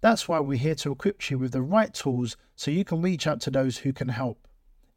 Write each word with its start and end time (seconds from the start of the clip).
That's 0.00 0.28
why 0.28 0.40
we're 0.40 0.58
here 0.58 0.74
to 0.76 0.92
equip 0.92 1.30
you 1.30 1.38
with 1.38 1.52
the 1.52 1.62
right 1.62 1.92
tools 1.92 2.36
so 2.54 2.70
you 2.70 2.84
can 2.84 3.02
reach 3.02 3.26
out 3.26 3.40
to 3.42 3.50
those 3.50 3.78
who 3.78 3.92
can 3.92 4.08
help. 4.08 4.46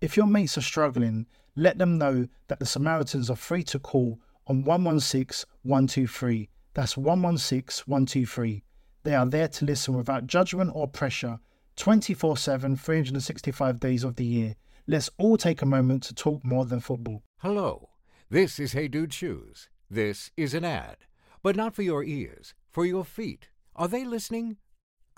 If 0.01 0.17
your 0.17 0.27
mates 0.27 0.57
are 0.57 0.61
struggling, 0.61 1.25
let 1.55 1.77
them 1.77 1.97
know 1.97 2.27
that 2.47 2.59
the 2.59 2.65
Samaritans 2.65 3.29
are 3.29 3.35
free 3.35 3.63
to 3.63 3.79
call 3.79 4.19
on 4.47 4.63
116 4.63 5.49
123. 5.63 6.49
That's 6.73 6.97
116 6.97 7.83
123. 7.85 8.63
They 9.03 9.15
are 9.15 9.25
there 9.25 9.47
to 9.47 9.65
listen 9.65 9.95
without 9.95 10.27
judgment 10.27 10.71
or 10.73 10.87
pressure 10.87 11.39
24 11.77 12.37
7, 12.37 12.75
365 12.75 13.79
days 13.79 14.03
of 14.03 14.15
the 14.15 14.25
year. 14.25 14.55
Let's 14.87 15.09
all 15.17 15.37
take 15.37 15.61
a 15.61 15.65
moment 15.65 16.03
to 16.03 16.13
talk 16.13 16.43
more 16.43 16.65
than 16.65 16.81
football. 16.81 17.23
Hello, 17.37 17.89
this 18.29 18.59
is 18.59 18.73
Hey 18.73 18.87
Dude 18.87 19.13
Shoes. 19.13 19.69
This 19.89 20.31
is 20.35 20.53
an 20.53 20.65
ad, 20.65 20.97
but 21.41 21.55
not 21.55 21.75
for 21.75 21.83
your 21.83 22.03
ears, 22.03 22.53
for 22.69 22.85
your 22.85 23.05
feet. 23.05 23.49
Are 23.75 23.87
they 23.87 24.03
listening? 24.03 24.57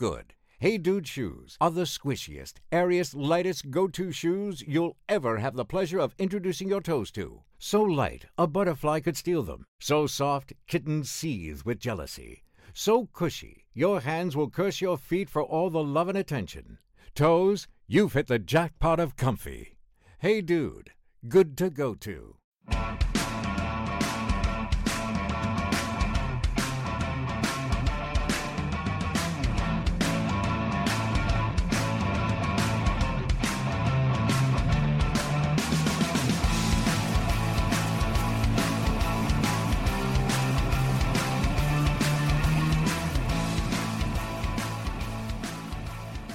Good. 0.02 0.34
Hey 0.60 0.80
Dude 0.80 1.08
Shoes 1.08 1.58
are 1.62 1.70
the 1.70 1.84
squishiest, 1.84 2.54
airiest, 2.72 3.14
lightest 3.14 3.70
go 3.70 3.88
to 3.90 4.12
shoes 4.12 4.64
you'll 4.66 4.98
ever 5.08 5.38
have 5.38 5.56
the 5.56 5.64
pleasure 5.64 6.00
of 6.00 6.16
introducing 6.18 6.68
your 6.68 6.82
toes 6.82 7.12
to. 7.12 7.44
So 7.60 7.84
light, 7.84 8.26
a 8.36 8.48
butterfly 8.48 9.02
could 9.02 9.16
steal 9.16 9.44
them. 9.44 9.64
So 9.80 10.08
soft, 10.08 10.54
kittens 10.66 11.12
seethe 11.12 11.62
with 11.66 11.78
jealousy. 11.78 12.42
So 12.74 13.10
cushy, 13.14 13.68
your 13.76 14.00
hands 14.00 14.36
will 14.36 14.50
curse 14.50 14.82
your 14.82 14.98
feet 14.98 15.30
for 15.30 15.44
all 15.44 15.70
the 15.70 15.84
love 15.84 16.10
and 16.10 16.18
attention. 16.18 16.80
Toes, 17.14 17.68
you've 17.88 18.14
hit 18.14 18.26
the 18.26 18.40
jackpot 18.40 19.00
of 19.00 19.16
comfy. 19.16 19.78
Hey 20.18 20.42
Dude, 20.42 20.94
good 21.28 21.56
to 21.60 21.70
go 21.70 21.94
to. 21.94 22.38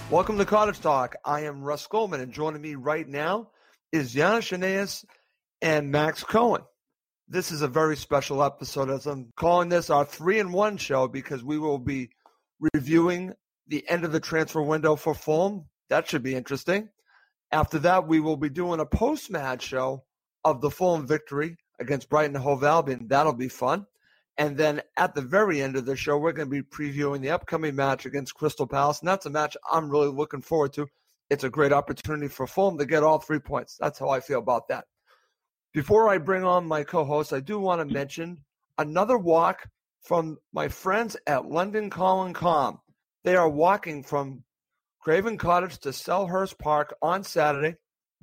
Welcome 0.08 0.38
to 0.38 0.44
Cottage 0.44 0.78
Talk. 0.78 1.16
I 1.24 1.40
am 1.40 1.64
Russ 1.64 1.84
Goldman, 1.88 2.20
and 2.20 2.32
joining 2.32 2.62
me 2.62 2.76
right 2.76 3.08
now 3.08 3.50
is 3.90 4.12
Janis 4.12 4.52
Aeneas 4.52 5.04
and 5.60 5.90
Max 5.90 6.22
Cohen. 6.22 6.62
This 7.26 7.50
is 7.50 7.62
a 7.62 7.66
very 7.66 7.96
special 7.96 8.44
episode, 8.44 8.88
as 8.88 9.06
I'm 9.06 9.32
calling 9.34 9.68
this 9.68 9.90
our 9.90 10.04
three 10.04 10.38
in 10.38 10.52
one 10.52 10.76
show, 10.76 11.08
because 11.08 11.42
we 11.42 11.58
will 11.58 11.80
be 11.80 12.10
reviewing 12.72 13.32
the 13.66 13.84
end 13.88 14.04
of 14.04 14.12
the 14.12 14.20
transfer 14.20 14.62
window 14.62 14.94
for 14.94 15.12
Fulham. 15.12 15.64
That 15.90 16.08
should 16.08 16.22
be 16.22 16.36
interesting. 16.36 16.88
After 17.50 17.80
that, 17.80 18.06
we 18.06 18.20
will 18.20 18.36
be 18.36 18.48
doing 18.48 18.78
a 18.78 18.86
post 18.86 19.28
match 19.28 19.64
show 19.64 20.04
of 20.44 20.60
the 20.60 20.70
Fulham 20.70 21.08
victory 21.08 21.56
against 21.80 22.08
Brighton 22.08 22.36
Hove 22.36 22.62
Albion. 22.62 23.08
That'll 23.08 23.32
be 23.32 23.48
fun. 23.48 23.86
And 24.38 24.56
then 24.56 24.82
at 24.97 25.14
the 25.14 25.22
very 25.22 25.62
end 25.62 25.76
of 25.76 25.86
the 25.86 25.97
show, 25.97 26.19
we're 26.19 26.32
going 26.32 26.50
to 26.50 26.62
be 26.62 26.62
previewing 26.62 27.22
the 27.22 27.30
upcoming 27.30 27.74
match 27.74 28.04
against 28.04 28.34
Crystal 28.34 28.66
Palace. 28.66 29.00
And 29.00 29.08
that's 29.08 29.26
a 29.26 29.30
match 29.30 29.56
I'm 29.70 29.88
really 29.88 30.08
looking 30.08 30.42
forward 30.42 30.74
to. 30.74 30.88
It's 31.30 31.44
a 31.44 31.50
great 31.50 31.72
opportunity 31.72 32.28
for 32.28 32.47
Fulham 32.47 32.78
to 32.78 32.86
get 32.86 33.02
all 33.02 33.19
three 33.19 33.38
points. 33.38 33.76
That's 33.80 33.98
how 33.98 34.10
I 34.10 34.20
feel 34.20 34.38
about 34.38 34.69
that. 34.69 34.84
Before 35.72 36.08
I 36.08 36.19
bring 36.19 36.44
on 36.44 36.66
my 36.66 36.84
co 36.84 37.04
host, 37.04 37.32
I 37.32 37.41
do 37.41 37.58
want 37.58 37.86
to 37.86 37.92
mention 37.92 38.44
another 38.78 39.19
walk 39.19 39.69
from 40.02 40.38
my 40.53 40.68
friends 40.68 41.16
at 41.26 41.47
London 41.47 41.91
Calling 41.91 42.32
Calm. 42.32 42.78
They 43.24 43.36
are 43.36 43.48
walking 43.48 44.03
from 44.04 44.44
Craven 45.00 45.36
Cottage 45.36 45.78
to 45.80 45.88
Selhurst 45.88 46.58
Park 46.58 46.94
on 47.03 47.24
Saturday 47.24 47.76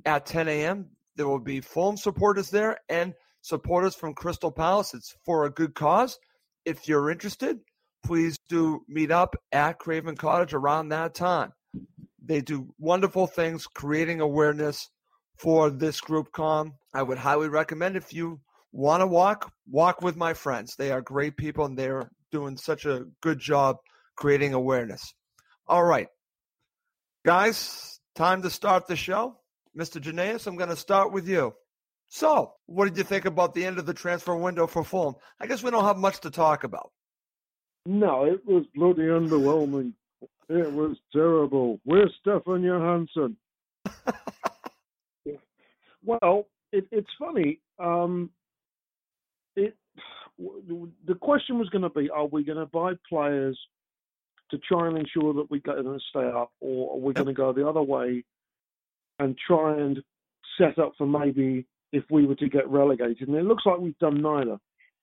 at 0.06 0.26
10 0.26 0.48
a.m. 0.48 0.90
There 1.16 1.28
will 1.28 1.40
be 1.40 1.60
Fulham 1.60 1.98
supporters 1.98 2.50
there 2.50 2.80
and 2.88 3.14
supporters 3.44 3.94
from 3.94 4.16
Crystal 4.16 4.52
Palace. 4.52 4.96
It's 4.96 5.16
for 5.26 5.46
a 5.46 5.52
good 5.52 5.76
cause. 5.76 6.18
If 6.66 6.88
you're 6.88 7.12
interested, 7.12 7.60
please 8.04 8.38
do 8.50 8.82
meet 8.88 9.12
up 9.12 9.36
at 9.52 9.78
Craven 9.78 10.16
Cottage 10.16 10.54
around 10.54 10.90
that 10.90 11.14
time. 11.14 11.52
They 12.26 12.42
do 12.42 12.74
wonderful 12.80 13.28
things 13.28 13.68
creating 13.68 14.22
awareness 14.22 14.90
for 15.38 15.70
this 15.70 16.00
group 16.00 16.32
com. 16.32 16.74
I 16.94 17.04
would 17.04 17.18
highly 17.18 17.50
recommend 17.50 17.98
if 17.98 18.14
you 18.14 18.40
want 18.72 19.02
to 19.02 19.08
walk, 19.08 19.52
walk 19.70 20.02
with 20.02 20.16
my 20.16 20.34
friends. 20.34 20.76
They 20.76 20.92
are 20.92 21.02
great 21.02 21.36
people 21.36 21.66
and 21.66 21.78
they're 21.78 22.10
doing 22.32 22.56
such 22.56 22.86
a 22.86 23.06
good 23.22 23.40
job 23.40 23.78
creating 24.16 24.54
awareness. 24.54 25.14
All 25.68 25.84
right. 25.84 26.08
Guys, 27.26 28.00
time 28.16 28.42
to 28.44 28.50
start 28.50 28.88
the 28.88 28.96
show. 28.96 29.38
Mr. 29.78 30.02
Janaeus, 30.02 30.48
I'm 30.48 30.56
going 30.56 30.70
to 30.70 30.76
start 30.76 31.12
with 31.12 31.28
you. 31.28 31.54
So, 32.16 32.54
what 32.68 32.86
did 32.86 32.96
you 32.96 33.04
think 33.04 33.26
about 33.26 33.56
the 33.56 33.66
end 33.66 33.80
of 33.80 33.88
the 33.88 33.94
transfer 33.94 34.36
window 34.36 34.68
for 34.68 34.84
Fulham? 34.84 35.16
I 35.40 35.48
guess 35.48 35.64
we 35.64 35.72
don't 35.72 35.84
have 35.84 35.98
much 35.98 36.20
to 36.20 36.30
talk 36.30 36.64
about. 36.64 36.92
No, 37.88 38.26
it 38.26 38.46
was 38.46 38.66
bloody 38.76 39.08
underwhelming. 39.08 39.94
It 40.48 40.72
was 40.72 40.96
terrible. 41.12 41.80
Where's 41.86 42.14
Stefan 42.22 42.62
Johansen? 42.62 43.36
well, 46.06 46.46
it, 46.72 46.86
it's 46.92 47.10
funny. 47.18 47.62
Um, 47.80 48.30
it 49.56 49.76
the 50.38 51.16
question 51.20 51.58
was 51.58 51.70
going 51.70 51.82
to 51.82 51.90
be: 51.90 52.12
Are 52.12 52.28
we 52.28 52.44
going 52.44 52.60
to 52.60 52.68
buy 52.68 52.94
players 53.10 53.58
to 54.52 54.60
try 54.60 54.86
and 54.86 55.00
ensure 55.00 55.34
that 55.34 55.50
we 55.50 55.62
get 55.62 55.78
them 55.78 55.86
to 55.86 56.00
stay 56.12 56.28
up, 56.28 56.52
or 56.60 56.94
are 56.94 57.00
we 57.00 57.14
going 57.14 57.26
to 57.26 57.34
go 57.34 57.52
the 57.54 57.68
other 57.68 57.82
way 57.82 58.24
and 59.18 59.36
try 59.48 59.76
and 59.80 59.98
set 60.60 60.78
up 60.78 60.94
for 60.96 61.08
maybe 61.08 61.66
if 61.94 62.04
we 62.10 62.26
were 62.26 62.36
to 62.36 62.50
get 62.50 62.68
relegated. 62.70 63.30
And 63.30 63.38
it 63.38 63.46
looks 63.46 63.64
like 63.66 63.78
we've 63.80 63.98
done 64.00 64.22
neither. 64.22 64.58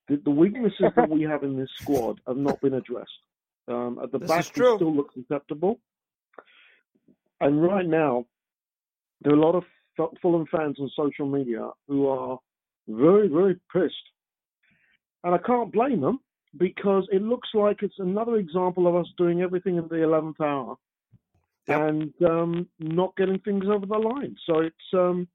The, 0.09 0.21
the 0.25 0.31
weaknesses 0.31 0.93
that 0.97 1.09
we 1.09 1.23
have 1.23 1.45
in 1.45 1.57
this 1.57 1.71
squad 1.81 2.21
have 2.27 2.37
not 2.37 2.61
been 2.61 2.75
addressed. 2.75 3.09
Um, 3.69 4.01
at 4.03 4.11
the 4.11 4.19
this 4.19 4.29
back, 4.29 4.41
it 4.41 4.55
still 4.55 4.95
looks 4.95 5.15
acceptable. 5.17 5.79
And 7.41 7.63
right 7.63 7.87
now, 7.87 8.27
there 9.23 9.33
are 9.33 9.37
a 9.37 9.41
lot 9.41 9.55
of 9.55 9.65
Fulham 10.21 10.47
fans 10.51 10.77
on 10.81 10.91
social 10.97 11.27
media 11.27 11.71
who 11.87 12.09
are 12.09 12.39
very, 12.89 13.29
very 13.29 13.55
pissed. 13.73 13.95
And 15.23 15.35
I 15.35 15.39
can't 15.39 15.73
blame 15.73 16.01
them 16.01 16.19
because 16.57 17.07
it 17.13 17.23
looks 17.23 17.49
like 17.55 17.83
it's 17.83 17.99
another 17.99 18.37
example 18.37 18.89
of 18.89 18.97
us 18.97 19.07
doing 19.17 19.43
everything 19.43 19.77
in 19.77 19.87
the 19.89 19.97
11th 19.97 20.41
hour 20.41 20.77
yep. 21.69 21.81
and 21.81 22.13
um, 22.27 22.69
not 22.81 23.17
getting 23.17 23.39
things 23.39 23.67
over 23.69 23.87
the 23.87 23.99
line. 23.99 24.37
So 24.47 24.61
it's 24.61 24.75
um, 24.95 25.29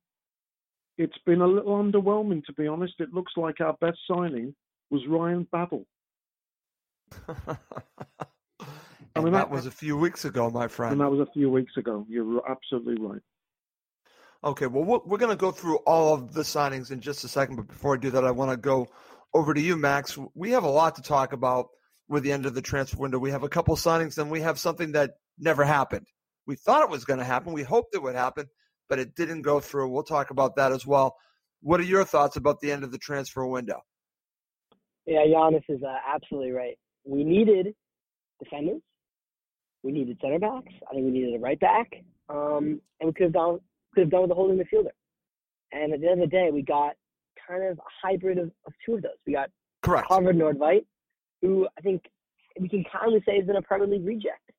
it's 0.97 1.17
been 1.25 1.41
a 1.41 1.47
little 1.47 1.75
underwhelming, 1.75 2.43
to 2.45 2.53
be 2.53 2.67
honest. 2.67 2.95
It 2.99 3.13
looks 3.13 3.33
like 3.35 3.61
our 3.61 3.73
best 3.81 3.99
signing 4.09 4.55
was 4.89 5.01
Ryan 5.07 5.47
Babel. 5.51 5.85
I 9.15 9.21
mean, 9.21 9.31
that, 9.31 9.49
that, 9.49 9.51
was 9.51 9.65
a 9.65 9.71
few 9.71 9.95
weeks 9.95 10.25
ago, 10.25 10.49
my 10.49 10.67
friend. 10.67 10.93
And 10.93 11.01
that 11.01 11.09
was 11.09 11.25
a 11.25 11.31
few 11.31 11.49
weeks 11.49 11.77
ago. 11.77 12.05
You're 12.09 12.41
absolutely 12.49 13.01
right. 13.01 13.21
Okay, 14.43 14.67
well, 14.67 15.01
we're 15.05 15.17
going 15.17 15.31
to 15.31 15.37
go 15.37 15.51
through 15.51 15.77
all 15.77 16.13
of 16.13 16.33
the 16.33 16.41
signings 16.41 16.91
in 16.91 16.99
just 16.99 17.23
a 17.23 17.27
second. 17.27 17.55
But 17.55 17.67
before 17.67 17.95
I 17.95 17.97
do 17.97 18.11
that, 18.11 18.25
I 18.25 18.31
want 18.31 18.51
to 18.51 18.57
go 18.57 18.87
over 19.33 19.53
to 19.53 19.61
you, 19.61 19.75
Max. 19.75 20.17
We 20.35 20.51
have 20.51 20.63
a 20.63 20.69
lot 20.69 20.95
to 20.95 21.01
talk 21.01 21.33
about 21.33 21.69
with 22.07 22.23
the 22.23 22.31
end 22.31 22.45
of 22.45 22.53
the 22.53 22.61
transfer 22.61 22.97
window. 22.97 23.17
We 23.17 23.31
have 23.31 23.43
a 23.43 23.49
couple 23.49 23.75
signings, 23.75 24.17
and 24.17 24.29
we 24.29 24.41
have 24.41 24.59
something 24.59 24.91
that 24.91 25.15
never 25.39 25.63
happened. 25.63 26.07
We 26.45 26.55
thought 26.55 26.83
it 26.83 26.89
was 26.89 27.05
going 27.05 27.19
to 27.19 27.25
happen. 27.25 27.53
We 27.53 27.63
hoped 27.63 27.95
it 27.95 28.03
would 28.03 28.15
happen, 28.15 28.47
but 28.89 28.99
it 28.99 29.15
didn't 29.15 29.41
go 29.41 29.59
through. 29.59 29.89
We'll 29.89 30.03
talk 30.03 30.29
about 30.29 30.55
that 30.55 30.71
as 30.71 30.85
well. 30.85 31.15
What 31.61 31.79
are 31.79 31.83
your 31.83 32.05
thoughts 32.05 32.35
about 32.35 32.59
the 32.59 32.71
end 32.71 32.83
of 32.83 32.91
the 32.91 32.97
transfer 32.97 33.45
window? 33.45 33.81
Yeah, 35.05 35.25
Giannis 35.25 35.63
is 35.69 35.81
uh, 35.83 35.97
absolutely 36.13 36.51
right. 36.51 36.77
We 37.05 37.23
needed 37.23 37.73
defenders. 38.43 38.81
We 39.83 39.91
needed 39.91 40.17
center 40.21 40.39
backs. 40.39 40.73
I 40.89 40.93
think 40.93 41.05
we 41.05 41.11
needed 41.11 41.35
a 41.35 41.39
right 41.39 41.59
back. 41.59 41.87
Um, 42.29 42.81
and 42.99 43.07
we 43.07 43.13
could 43.13 43.25
have 43.25 43.33
done 43.33 43.59
could 43.93 44.01
have 44.01 44.09
done 44.11 44.23
with 44.23 44.31
a 44.31 44.35
holding 44.35 44.57
midfielder. 44.57 44.89
And 45.71 45.93
at 45.93 46.01
the 46.01 46.09
end 46.09 46.21
of 46.21 46.29
the 46.29 46.35
day, 46.35 46.49
we 46.51 46.63
got 46.63 46.95
kind 47.47 47.63
of 47.63 47.77
a 47.77 47.81
hybrid 48.01 48.37
of, 48.37 48.51
of 48.65 48.73
two 48.85 48.95
of 48.95 49.03
those. 49.03 49.11
We 49.25 49.33
got 49.33 49.49
Correct. 49.83 50.09
Håvard 50.09 50.35
Nordtveit, 50.35 50.85
who 51.41 51.67
I 51.77 51.81
think 51.81 52.03
we 52.59 52.67
can 52.67 52.83
kindly 52.91 53.21
say 53.25 53.37
has 53.37 53.45
been 53.45 53.57
a 53.57 53.61
Premier 53.61 53.87
League 53.87 54.05
reject. 54.05 54.51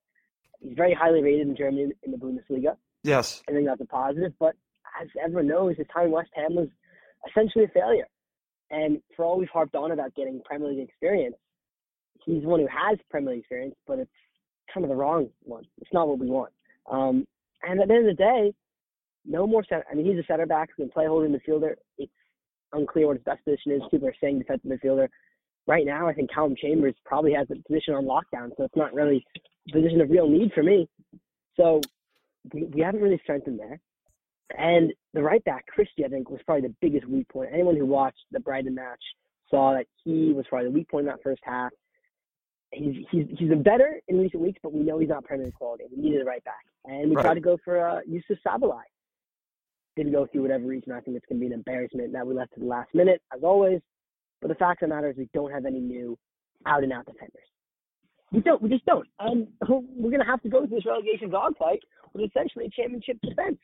He's 0.61 0.77
very 0.77 0.95
highly 0.95 1.23
rated 1.23 1.49
in 1.49 1.57
Germany 1.57 1.93
in 2.03 2.11
the 2.11 2.17
Bundesliga. 2.17 2.77
Yes. 3.07 3.43
I 3.49 3.53
think 3.53 3.67
that's 3.67 3.81
a 3.81 3.87
positive. 3.87 4.33
But 4.39 4.57
as 5.01 5.09
everyone 5.23 5.47
knows, 5.47 5.77
his 5.77 5.87
time 5.93 6.07
in 6.07 6.11
West 6.11 6.31
Ham 6.35 6.57
was 6.57 6.69
essentially 7.29 7.65
a 7.65 7.69
failure. 7.69 8.09
And 8.71 9.01
for 9.15 9.25
all 9.25 9.39
we've 9.39 9.49
harped 9.49 9.77
on 9.77 9.93
about 9.93 10.15
getting 10.15 10.43
Premier 10.45 10.69
League 10.69 10.89
experience, 10.89 11.37
he's 12.25 12.43
the 12.43 12.49
one 12.49 12.61
who 12.61 12.67
has 12.67 12.99
Premier 13.09 13.31
League 13.35 13.41
experience, 13.41 13.77
but 13.87 14.01
it's 14.01 14.11
kind 14.73 14.85
of 14.85 14.91
the 14.91 14.97
wrong 14.97 15.29
one. 15.45 15.65
It's 15.81 15.93
not 15.93 16.09
what 16.09 16.19
we 16.19 16.27
want. 16.27 16.53
Um, 16.91 17.27
and 17.63 17.81
at 17.81 17.89
the 17.89 17.95
end 17.95 18.09
of 18.09 18.17
the 18.17 18.23
day, 18.23 18.53
no 19.25 19.47
more 19.47 19.65
center. 19.69 19.85
I 19.91 19.95
mean, 19.95 20.07
he's 20.07 20.19
a 20.19 20.27
center 20.27 20.47
back 20.47 20.71
who 20.77 20.83
can 20.83 20.91
play 20.91 21.07
holding 21.07 21.33
midfielder. 21.33 21.75
It's 21.99 22.13
unclear 22.73 23.07
what 23.07 23.17
his 23.17 23.25
best 23.25 23.45
position 23.45 23.73
is. 23.73 23.83
People 23.91 24.09
are 24.09 24.15
saying 24.21 24.41
defensive 24.41 24.71
midfielder. 24.71 25.09
Right 25.69 25.87
now, 25.87 26.09
I 26.09 26.13
think 26.13 26.33
Calum 26.33 26.55
Chambers 26.57 26.95
probably 27.05 27.33
has 27.35 27.47
the 27.49 27.57
position 27.69 27.95
on 27.95 28.05
lockdown, 28.05 28.51
so 28.57 28.65
it's 28.65 28.77
not 28.77 28.95
really 28.95 29.25
a 29.69 29.73
position 29.73 30.01
of 30.01 30.11
real 30.11 30.29
need 30.29 30.53
for 30.53 30.63
me. 30.63 30.89
So 31.57 31.81
we, 32.53 32.65
we 32.65 32.81
haven't 32.81 33.01
really 33.03 33.21
strengthened 33.23 33.59
there. 33.59 33.81
And 34.57 34.93
the 35.13 35.23
right 35.23 35.43
back, 35.45 35.67
Christie, 35.67 36.05
I 36.05 36.09
think, 36.09 36.31
was 36.31 36.41
probably 36.47 36.69
the 36.69 36.75
biggest 36.81 37.07
weak 37.09 37.29
point. 37.29 37.51
Anyone 37.53 37.77
who 37.77 37.87
watched 37.87 38.21
the 38.31 38.41
Brighton 38.41 38.75
match 38.75 39.03
saw 39.51 39.73
that 39.75 39.87
he 40.05 40.33
was 40.33 40.45
probably 40.49 40.69
the 40.69 40.75
weak 40.75 40.89
point 40.89 41.07
in 41.07 41.13
that 41.13 41.23
first 41.23 41.43
half. 41.45 41.73
He's 42.73 42.97
he's 43.11 43.27
he's 43.39 43.49
been 43.49 43.63
better 43.63 44.01
in 44.09 44.19
recent 44.21 44.43
weeks, 44.43 44.59
but 44.63 44.73
we 44.73 44.81
know 44.81 44.99
he's 44.99 45.09
not 45.09 45.25
Premier 45.25 45.51
quality. 45.53 45.85
We 45.95 46.03
needed 46.03 46.23
a 46.23 46.25
right 46.25 46.43
back, 46.45 46.65
and 46.85 47.09
we 47.11 47.17
Right. 47.17 47.25
tried 47.25 47.35
to 47.35 47.41
go 47.41 47.57
for 47.65 47.89
uh, 47.89 48.01
Youssouf 48.09 48.39
Sabaly. 48.47 48.83
Didn't 49.97 50.13
go 50.13 50.27
through 50.27 50.43
whatever 50.43 50.67
reason. 50.67 50.93
I 50.93 51.01
think 51.01 51.17
it's 51.17 51.25
going 51.27 51.39
to 51.39 51.41
be 51.41 51.47
an 51.47 51.53
embarrassment 51.53 52.13
that 52.13 52.27
we 52.27 52.35
left 52.35 52.55
to 52.55 52.61
the 52.61 52.67
last 52.67 52.93
minute, 52.95 53.23
as 53.35 53.43
always. 53.43 53.81
But 54.43 54.49
the 54.49 54.55
fact 54.57 54.83
of 54.83 54.89
the 54.91 54.95
matter 54.95 55.09
is, 55.11 55.17
we 55.17 55.29
don't 55.33 55.51
have 55.53 55.65
any 55.65 55.81
new 55.81 56.19
out 56.67 56.83
and 56.83 56.93
out 56.93 57.07
defenders. 57.07 57.47
We 58.33 58.41
don't. 58.41 58.61
We 58.61 58.69
just 58.69 58.85
don't. 58.85 59.07
And 59.21 59.47
we're 59.69 60.11
going 60.11 60.21
to 60.21 60.27
have 60.27 60.43
to 60.43 60.49
go 60.49 60.67
through 60.67 60.77
this 60.77 60.87
relegation 60.87 61.31
dogfight 61.31 61.83
with 62.17 62.31
essentially 62.31 62.67
a 62.67 62.71
championship 62.71 63.19
defense. 63.23 63.59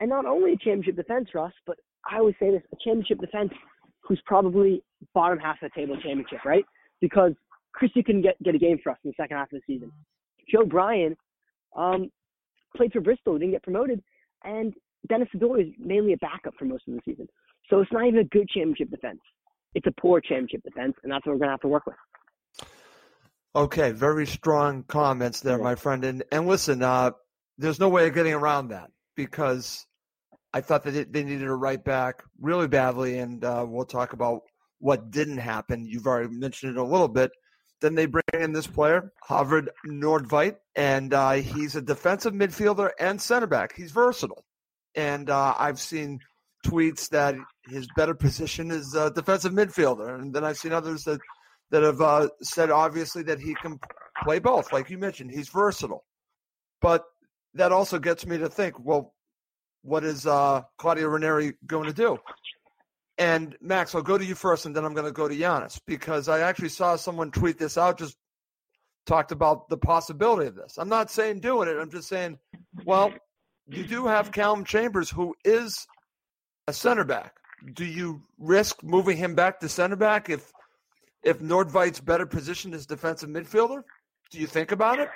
And 0.00 0.10
not 0.10 0.26
only 0.26 0.52
a 0.52 0.56
championship 0.56 0.96
defense, 0.96 1.28
Russ, 1.34 1.52
but 1.66 1.76
I 2.10 2.18
always 2.18 2.34
say 2.40 2.50
this: 2.50 2.62
a 2.72 2.76
championship 2.84 3.20
defense 3.20 3.52
who's 4.00 4.20
probably 4.26 4.82
bottom 5.14 5.38
half 5.38 5.62
of 5.62 5.70
the 5.70 5.80
table 5.80 5.96
championship, 5.96 6.44
right? 6.44 6.64
Because 7.00 7.32
Christie 7.72 8.02
couldn't 8.02 8.22
get 8.22 8.40
get 8.42 8.54
a 8.54 8.58
game 8.58 8.78
for 8.82 8.92
us 8.92 8.98
in 9.04 9.10
the 9.10 9.14
second 9.16 9.36
half 9.36 9.52
of 9.52 9.60
the 9.60 9.74
season. 9.74 9.92
Joe 10.50 10.64
Bryan 10.64 11.16
um, 11.76 12.10
played 12.76 12.92
for 12.92 13.00
Bristol, 13.00 13.38
didn't 13.38 13.52
get 13.52 13.62
promoted, 13.62 14.02
and 14.44 14.74
Dennis 15.08 15.28
Fedor 15.32 15.60
is 15.60 15.68
mainly 15.78 16.12
a 16.12 16.18
backup 16.18 16.54
for 16.58 16.64
most 16.64 16.86
of 16.88 16.94
the 16.94 17.00
season. 17.04 17.28
So 17.70 17.80
it's 17.80 17.92
not 17.92 18.06
even 18.06 18.20
a 18.20 18.24
good 18.24 18.48
championship 18.48 18.90
defense. 18.90 19.20
It's 19.74 19.86
a 19.86 20.00
poor 20.00 20.20
championship 20.20 20.62
defense, 20.62 20.94
and 21.02 21.12
that's 21.12 21.24
what 21.26 21.32
we're 21.32 21.38
gonna 21.38 21.52
have 21.52 21.60
to 21.60 21.68
work 21.68 21.86
with. 21.86 21.96
Okay, 23.56 23.92
very 23.92 24.26
strong 24.26 24.82
comments 24.82 25.40
there, 25.40 25.58
my 25.58 25.74
friend. 25.74 26.04
And 26.04 26.24
and 26.32 26.46
listen, 26.46 26.82
uh, 26.82 27.12
there's 27.58 27.80
no 27.80 27.88
way 27.88 28.06
of 28.06 28.14
getting 28.14 28.34
around 28.34 28.68
that 28.68 28.90
because 29.16 29.86
I 30.52 30.60
thought 30.60 30.84
that 30.84 31.12
they 31.12 31.24
needed 31.24 31.48
a 31.48 31.54
right 31.54 31.82
back 31.82 32.22
really 32.40 32.68
badly, 32.68 33.18
and 33.18 33.44
uh, 33.44 33.64
we'll 33.68 33.84
talk 33.84 34.12
about 34.12 34.42
what 34.78 35.10
didn't 35.10 35.38
happen. 35.38 35.84
You've 35.86 36.06
already 36.06 36.34
mentioned 36.34 36.76
it 36.76 36.80
a 36.80 36.84
little 36.84 37.08
bit. 37.08 37.30
Then 37.80 37.94
they 37.94 38.06
bring 38.06 38.22
in 38.32 38.52
this 38.52 38.66
player, 38.66 39.12
Håvard 39.28 39.68
Nordtveit, 39.86 40.56
and 40.76 41.12
uh, 41.12 41.32
he's 41.32 41.76
a 41.76 41.82
defensive 41.82 42.32
midfielder 42.32 42.90
and 42.98 43.20
center 43.20 43.46
back. 43.46 43.74
He's 43.74 43.90
versatile, 43.90 44.44
and 44.94 45.28
uh, 45.28 45.54
I've 45.58 45.80
seen 45.80 46.20
tweets 46.64 47.08
that 47.10 47.34
his 47.68 47.86
better 47.96 48.14
position 48.14 48.70
is 48.70 48.96
defensive 49.14 49.52
midfielder, 49.52 50.20
and 50.20 50.34
then 50.34 50.44
I've 50.44 50.56
seen 50.56 50.72
others 50.72 51.04
that 51.04 51.20
that 51.70 51.82
have 51.82 52.00
uh, 52.00 52.28
said 52.42 52.70
obviously 52.70 53.22
that 53.24 53.40
he 53.40 53.54
can 53.54 53.78
play 54.22 54.38
both. 54.38 54.72
Like 54.72 54.90
you 54.90 54.98
mentioned, 54.98 55.30
he's 55.32 55.48
versatile. 55.48 56.04
But 56.80 57.04
that 57.54 57.72
also 57.72 57.98
gets 57.98 58.26
me 58.26 58.38
to 58.38 58.48
think, 58.48 58.78
well, 58.84 59.14
what 59.82 60.04
is 60.04 60.26
uh, 60.26 60.62
Claudio 60.78 61.08
Ranieri 61.08 61.54
going 61.66 61.86
to 61.86 61.92
do? 61.92 62.18
And 63.16 63.56
Max, 63.60 63.94
I'll 63.94 64.02
go 64.02 64.18
to 64.18 64.24
you 64.24 64.34
first, 64.34 64.66
and 64.66 64.74
then 64.74 64.84
I'm 64.84 64.94
going 64.94 65.06
to 65.06 65.12
go 65.12 65.28
to 65.28 65.34
Giannis 65.34 65.80
because 65.86 66.28
I 66.28 66.40
actually 66.40 66.70
saw 66.70 66.96
someone 66.96 67.30
tweet 67.30 67.58
this 67.58 67.78
out. 67.78 67.98
Just 67.98 68.16
talked 69.06 69.30
about 69.30 69.68
the 69.68 69.76
possibility 69.76 70.48
of 70.48 70.56
this. 70.56 70.78
I'm 70.78 70.88
not 70.88 71.10
saying 71.10 71.40
doing 71.40 71.68
it. 71.68 71.76
I'm 71.78 71.90
just 71.90 72.08
saying, 72.08 72.38
well, 72.84 73.12
you 73.68 73.84
do 73.84 74.06
have 74.06 74.32
Calum 74.32 74.64
Chambers, 74.64 75.10
who 75.10 75.34
is 75.44 75.86
a 76.66 76.72
center 76.72 77.04
back. 77.04 77.34
Do 77.72 77.84
you 77.84 78.22
risk 78.38 78.82
moving 78.82 79.16
him 79.16 79.34
back 79.34 79.60
to 79.60 79.68
center 79.68 79.96
back 79.96 80.28
if 80.28 80.50
if 81.22 81.38
Nordtveit's 81.38 82.00
better 82.00 82.26
positioned 82.26 82.74
as 82.74 82.84
defensive 82.84 83.30
midfielder? 83.30 83.82
Do 84.30 84.38
you 84.38 84.46
think 84.46 84.72
about 84.72 84.98
it? 84.98 85.08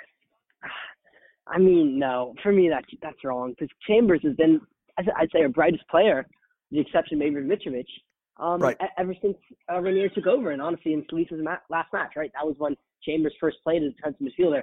I 1.49 1.57
mean, 1.57 1.97
no. 1.99 2.33
For 2.43 2.51
me, 2.51 2.69
that's 2.69 2.87
that's 3.01 3.23
wrong 3.23 3.51
because 3.51 3.69
Chambers 3.87 4.21
has 4.23 4.35
been, 4.35 4.61
I'd 4.97 5.29
say, 5.33 5.41
our 5.41 5.49
brightest 5.49 5.87
player, 5.89 6.25
with 6.71 6.77
the 6.77 6.79
exception 6.81 7.17
maybe 7.17 7.37
of 7.37 7.43
Mitrovic, 7.43 7.85
um, 8.37 8.61
Right. 8.61 8.77
ever 8.97 9.15
since 9.21 9.35
uh, 9.71 9.79
Ranieri 9.81 10.09
took 10.11 10.27
over. 10.27 10.51
And 10.51 10.61
honestly, 10.61 10.93
in 10.93 11.03
Salisa's 11.11 11.41
ma- 11.43 11.57
last 11.69 11.91
match, 11.91 12.11
right, 12.15 12.31
that 12.35 12.45
was 12.45 12.55
when 12.59 12.75
Chambers 13.03 13.33
first 13.39 13.57
played 13.63 13.83
as 13.83 13.89
a 13.93 13.95
defensive 13.95 14.21
midfielder. 14.27 14.61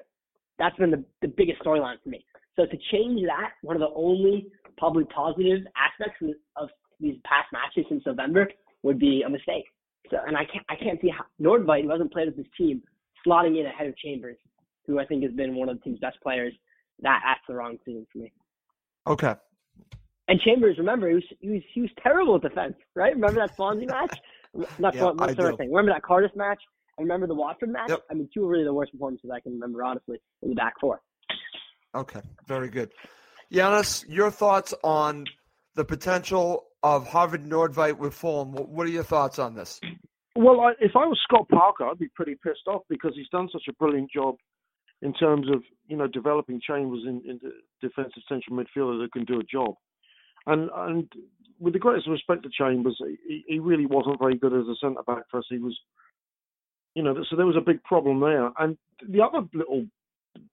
That's 0.59 0.77
been 0.77 0.91
the, 0.91 1.05
the 1.23 1.29
biggest 1.29 1.61
storyline 1.63 1.97
for 2.03 2.09
me. 2.09 2.25
So 2.55 2.65
to 2.65 2.77
change 2.93 3.21
that, 3.27 3.51
one 3.63 3.77
of 3.77 3.81
the 3.81 3.95
only 3.95 4.47
probably 4.79 5.05
positive 5.05 5.67
aspects 5.77 6.23
of- 6.57 6.71
these 6.99 7.17
past 7.25 7.47
matches 7.53 7.85
since 7.91 8.03
November 8.07 8.49
would 8.83 8.99
be 8.99 9.23
a 9.27 9.29
mistake. 9.29 9.65
So, 10.11 10.17
and 10.27 10.35
I 10.35 10.45
can't 10.47 10.65
I 10.71 10.77
can't 10.77 10.99
see 11.03 11.11
how 11.11 11.25
Nordtveit, 11.39 11.83
who 11.83 11.91
hasn't 11.91 12.11
played 12.11 12.29
with 12.29 12.37
his 12.39 12.47
team, 12.57 12.83
slotting 13.27 13.61
in 13.61 13.67
ahead 13.67 13.87
of 13.87 13.95
Chambers, 13.99 14.39
who 14.87 14.99
I 14.99 15.05
think 15.05 15.23
has 15.25 15.33
been 15.33 15.55
one 15.57 15.69
of 15.69 15.77
the 15.77 15.83
team's 15.83 15.99
best 15.99 16.19
players. 16.23 16.55
That 17.01 17.21
that's 17.25 17.41
the 17.49 17.55
wrong 17.55 17.77
decision 17.77 18.07
for 18.13 18.19
me. 18.19 18.33
Okay. 19.07 19.35
And 20.29 20.41
Chambers, 20.41 20.77
remember, 20.79 21.09
he 21.09 21.15
was 21.15 21.25
he 21.41 21.49
was, 21.51 21.63
he 21.73 21.81
was 21.83 21.91
terrible 22.03 22.37
at 22.37 22.43
defense, 22.43 22.75
right? 22.95 23.15
Remember 23.15 23.41
that 23.41 23.55
Swansea 23.55 23.87
match? 23.91 24.19
Not 24.79 24.95
Yeah, 24.95 25.01
Swan- 25.03 25.17
I 25.21 25.27
not 25.27 25.35
Swansea 25.35 25.51
do. 25.53 25.57
thing. 25.57 25.69
Remember 25.71 25.93
that 25.93 26.03
Cardiff 26.03 26.33
match? 26.35 26.61
I 26.99 27.03
remember 27.03 27.27
the 27.27 27.35
Watford 27.35 27.69
match. 27.71 27.91
Yep. 27.91 28.01
I 28.11 28.15
mean, 28.15 28.29
two 28.33 28.45
of 28.45 28.49
really 28.51 28.65
the 28.65 28.73
worst 28.73 28.93
performances 28.93 29.31
I 29.33 29.41
can 29.41 29.53
remember, 29.53 29.85
honestly, 29.85 30.17
in 30.43 30.49
the 30.49 30.55
back 30.55 30.75
four. 30.81 31.01
Okay. 31.95 32.21
Very 32.47 32.69
good. 32.71 32.91
Giannis, 33.53 34.05
your 34.09 34.31
thoughts 34.31 34.73
on 34.83 35.27
the 35.75 35.85
potential 35.85 36.65
of 36.83 37.07
Håvard 37.07 37.47
Nordtveit 37.47 37.99
with 37.99 38.15
Fulham? 38.15 38.53
What 38.53 38.87
are 38.87 38.91
your 38.91 39.03
thoughts 39.05 39.39
on 39.39 39.55
this? 39.55 39.79
Well, 40.35 40.61
I, 40.61 40.73
if 40.81 40.93
I 40.97 41.07
was 41.07 41.19
Scott 41.25 41.49
Parker, 41.49 41.87
I'd 41.87 41.99
be 41.99 42.09
pretty 42.15 42.35
pissed 42.43 42.67
off 42.67 42.83
because 42.89 43.13
he's 43.15 43.29
done 43.31 43.49
such 43.53 43.65
a 43.69 43.73
brilliant 43.75 44.11
job 44.11 44.37
in 45.03 45.13
terms 45.13 45.49
of 45.51 45.63
you 45.89 45.97
know 45.97 46.07
developing 46.07 46.61
Chambers 46.61 47.05
in, 47.07 47.23
into 47.29 47.51
defensive 47.81 48.23
central 48.29 48.57
midfielder 48.57 49.03
that 49.03 49.13
can 49.13 49.25
do 49.25 49.41
a 49.41 49.45
job. 49.45 49.75
And 50.47 50.71
and 50.75 51.09
with 51.59 51.73
the 51.73 51.79
greatest 51.79 52.09
respect 52.09 52.43
to 52.43 52.51
Chambers, 52.51 53.01
he, 53.27 53.45
he 53.47 53.59
really 53.59 53.87
wasn't 53.87 54.19
very 54.19 54.37
good 54.37 54.53
as 54.53 54.67
a 54.67 54.77
centre 54.81 55.03
back 55.07 55.25
for 55.31 55.39
us. 55.39 55.47
He 55.49 55.59
was, 55.59 55.77
you 56.95 57.03
know, 57.03 57.15
so 57.29 57.37
there 57.37 57.47
was 57.47 57.57
a 57.57 57.61
big 57.61 57.83
problem 57.85 58.21
there. 58.21 58.51
And 58.59 58.77
the 59.09 59.23
other 59.23 59.47
little 59.55 59.87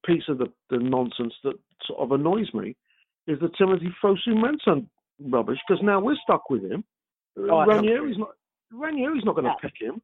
piece 0.05 0.23
of 0.29 0.37
the, 0.37 0.47
the 0.69 0.77
nonsense 0.77 1.33
that 1.43 1.55
sort 1.85 1.99
of 1.99 2.11
annoys 2.11 2.53
me 2.53 2.75
is 3.27 3.39
the 3.39 3.49
Timothy 3.57 3.93
Fosu 4.03 4.29
Mensah 4.29 4.85
rubbish 5.19 5.59
because 5.67 5.83
now 5.83 5.99
we're 5.99 6.15
stuck 6.23 6.49
with 6.49 6.63
him. 6.63 6.83
Oh. 7.37 7.65
Ranieri's 7.65 8.17
not 8.17 8.29
Ranieri's 8.73 9.25
not 9.25 9.35
going 9.35 9.45
to 9.45 9.55
pick 9.61 9.73
him. 9.79 10.01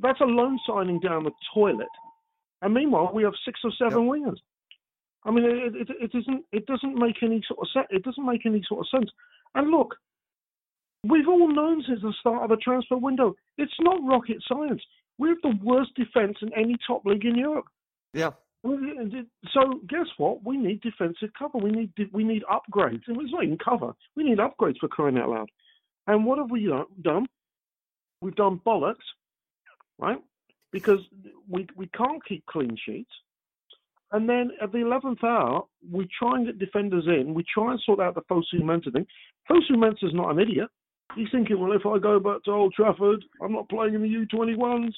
That's 0.00 0.20
a 0.20 0.24
loan 0.24 0.58
signing 0.66 1.00
down 1.00 1.24
the 1.24 1.32
toilet. 1.54 1.88
And 2.62 2.72
meanwhile, 2.72 3.10
we 3.12 3.24
have 3.24 3.34
six 3.44 3.60
or 3.64 3.72
seven 3.76 4.08
wingers. 4.08 4.38
I 5.24 5.30
mean, 5.30 5.44
it, 5.44 5.74
it, 5.76 5.88
it 6.00 6.10
isn't. 6.16 6.44
It 6.52 6.66
doesn't 6.66 6.94
make 6.98 7.22
any 7.22 7.42
sort 7.46 7.60
of 7.60 7.68
sense. 7.72 7.86
It 7.90 8.02
doesn't 8.04 8.24
make 8.24 8.46
any 8.46 8.62
sort 8.68 8.80
of 8.80 8.88
sense. 8.88 9.10
And 9.54 9.70
look, 9.70 9.96
we've 11.04 11.28
all 11.28 11.52
known 11.52 11.84
since 11.86 12.00
the 12.02 12.14
start 12.20 12.44
of 12.44 12.50
the 12.50 12.56
transfer 12.56 12.96
window. 12.96 13.34
It's 13.58 13.72
not 13.80 13.98
rocket 14.04 14.38
science. 14.48 14.82
We 15.18 15.28
have 15.28 15.38
the 15.42 15.58
worst 15.62 15.90
defence 15.94 16.38
in 16.40 16.52
any 16.54 16.76
top 16.86 17.04
league 17.04 17.24
in 17.24 17.36
Europe. 17.36 17.66
Yeah. 18.14 18.30
So 18.64 19.80
guess 19.88 20.06
what? 20.18 20.44
We 20.44 20.56
need 20.56 20.80
defensive 20.82 21.30
cover. 21.36 21.58
We 21.58 21.70
need 21.70 21.92
we 22.12 22.24
need 22.24 22.42
upgrades. 22.44 23.02
And 23.08 23.20
it's 23.20 23.32
not 23.32 23.44
even 23.44 23.58
cover. 23.58 23.92
We 24.16 24.22
need 24.24 24.38
upgrades 24.38 24.78
for 24.78 24.88
crying 24.88 25.18
out 25.18 25.30
loud. 25.30 25.50
And 26.06 26.24
what 26.24 26.38
have 26.38 26.50
we 26.50 26.72
done? 27.02 27.26
We've 28.20 28.36
done 28.36 28.60
bollocks, 28.64 29.06
right? 29.98 30.18
Because 30.72 31.00
we 31.48 31.66
we 31.76 31.86
can't 31.88 32.24
keep 32.24 32.44
clean 32.46 32.76
sheets. 32.84 33.10
And 34.12 34.28
then 34.28 34.50
at 34.60 34.72
the 34.72 34.78
11th 34.78 35.24
hour, 35.24 35.64
we 35.90 36.06
try 36.18 36.36
and 36.36 36.46
get 36.46 36.58
defenders 36.58 37.06
in. 37.06 37.32
We 37.32 37.44
try 37.44 37.70
and 37.72 37.80
sort 37.80 37.98
out 37.98 38.14
the 38.14 38.20
Fosu 38.22 38.60
Mensah 38.60 38.92
thing. 38.92 39.06
Fosu 39.50 39.72
Mensah's 39.72 40.12
not 40.12 40.30
an 40.30 40.38
idiot. 40.38 40.68
He's 41.16 41.28
thinking, 41.32 41.58
well, 41.58 41.72
if 41.72 41.86
I 41.86 41.98
go 41.98 42.20
back 42.20 42.42
to 42.44 42.50
Old 42.50 42.74
Trafford, 42.74 43.24
I'm 43.42 43.52
not 43.52 43.70
playing 43.70 43.94
in 43.94 44.02
the 44.02 44.08
U21s. 44.08 44.92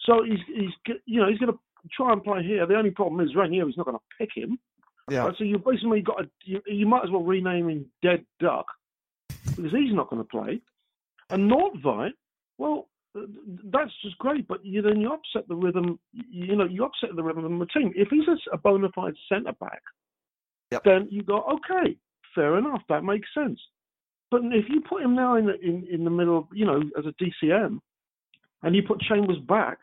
So 0.00 0.24
he's, 0.24 0.38
he's 0.48 0.96
you 1.06 1.20
know, 1.20 1.28
he's 1.28 1.38
going 1.38 1.52
to 1.52 1.58
try 1.92 2.12
and 2.12 2.22
play 2.22 2.42
here. 2.42 2.66
The 2.66 2.74
only 2.74 2.90
problem 2.90 3.20
is 3.20 3.34
right 3.34 3.44
Ranieri 3.44 3.70
is 3.70 3.76
not 3.76 3.86
going 3.86 3.98
to 3.98 4.16
pick 4.18 4.30
him. 4.34 4.58
Yeah. 5.08 5.24
Right, 5.24 5.34
so 5.38 5.44
you 5.44 5.58
basically 5.58 6.02
got 6.02 6.22
a, 6.22 6.28
you, 6.44 6.60
you 6.66 6.86
might 6.86 7.04
as 7.04 7.10
well 7.10 7.22
rename 7.22 7.68
him 7.68 7.86
Dead 8.02 8.24
Duck 8.38 8.66
because 9.56 9.72
he's 9.72 9.94
not 9.94 10.08
going 10.10 10.22
to 10.22 10.28
play. 10.28 10.60
And 11.30 11.50
Nordtveit, 11.50 12.12
well, 12.58 12.88
that's 13.14 13.90
just 14.02 14.16
great, 14.18 14.46
but 14.46 14.64
you 14.64 14.82
then 14.82 15.00
you 15.00 15.12
upset 15.12 15.48
the 15.48 15.54
rhythm. 15.56 15.98
You 16.12 16.56
know, 16.56 16.66
you 16.66 16.84
upset 16.84 17.10
the 17.16 17.22
rhythm 17.22 17.44
of 17.44 17.58
the 17.58 17.66
team. 17.66 17.92
If 17.94 18.08
he's 18.08 18.28
a, 18.28 18.54
a 18.54 18.58
bona 18.58 18.88
fide 18.94 19.14
centre 19.28 19.52
back, 19.60 19.82
Yep. 20.70 20.82
then 20.84 21.08
you 21.10 21.22
go, 21.22 21.42
okay, 21.42 21.96
fair 22.34 22.56
enough, 22.56 22.82
that 22.88 23.02
makes 23.02 23.28
sense. 23.34 23.58
But 24.30 24.42
if 24.44 24.66
you 24.68 24.80
put 24.88 25.02
him 25.02 25.16
now 25.16 25.36
in 25.36 25.46
the, 25.46 25.58
in, 25.60 25.86
in 25.90 26.04
the 26.04 26.10
middle, 26.10 26.38
of, 26.38 26.44
you 26.52 26.64
know, 26.64 26.80
as 26.96 27.04
a 27.06 27.14
DCM, 27.22 27.80
and 28.62 28.76
you 28.76 28.82
put 28.86 29.00
Chambers 29.00 29.38
back, 29.48 29.78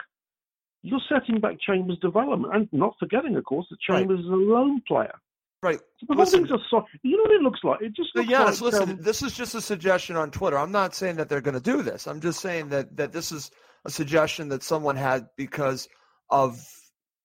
you're 0.84 1.02
setting 1.10 1.42
back 1.42 1.60
Chambers' 1.60 2.00
development, 2.00 2.56
and 2.56 2.70
not 2.72 2.96
forgetting, 3.00 3.36
of 3.36 3.44
course, 3.44 3.66
that 3.70 3.78
Right. 3.90 4.00
Chambers 4.00 4.22
is 4.22 4.28
a 4.28 4.30
lone 4.30 4.82
player. 4.88 5.20
Right. 5.64 5.80
The 6.08 6.14
whole 6.14 6.24
Listen, 6.24 6.48
thing's 6.48 6.52
a 6.52 6.64
so- 6.70 6.86
You 7.02 7.18
know 7.18 7.24
what 7.24 7.32
it 7.32 7.42
looks 7.42 7.60
like? 7.64 7.82
It 7.82 7.96
just 7.96 8.10
So 8.16 8.22
looks 8.22 8.32
Giannis, 8.32 8.62
like, 8.62 8.74
listen, 8.74 8.90
um, 8.92 9.02
this 9.02 9.24
is 9.24 9.34
just 9.34 9.56
a 9.56 9.62
suggestion 9.62 10.16
on 10.16 10.30
Twitter. 10.30 10.58
I'm 10.58 10.72
not 10.72 10.94
saying 10.94 11.16
that 11.16 11.30
they're 11.30 11.42
going 11.42 11.56
to 11.56 11.60
do 11.60 11.82
this. 11.82 12.08
I'm 12.08 12.22
just 12.22 12.40
saying 12.42 12.70
that 12.70 12.96
that 12.98 13.12
this 13.12 13.32
is 13.32 13.50
a 13.86 13.90
suggestion 13.90 14.50
that 14.50 14.62
someone 14.64 14.96
had 14.96 15.28
because 15.36 15.88
of 16.30 16.60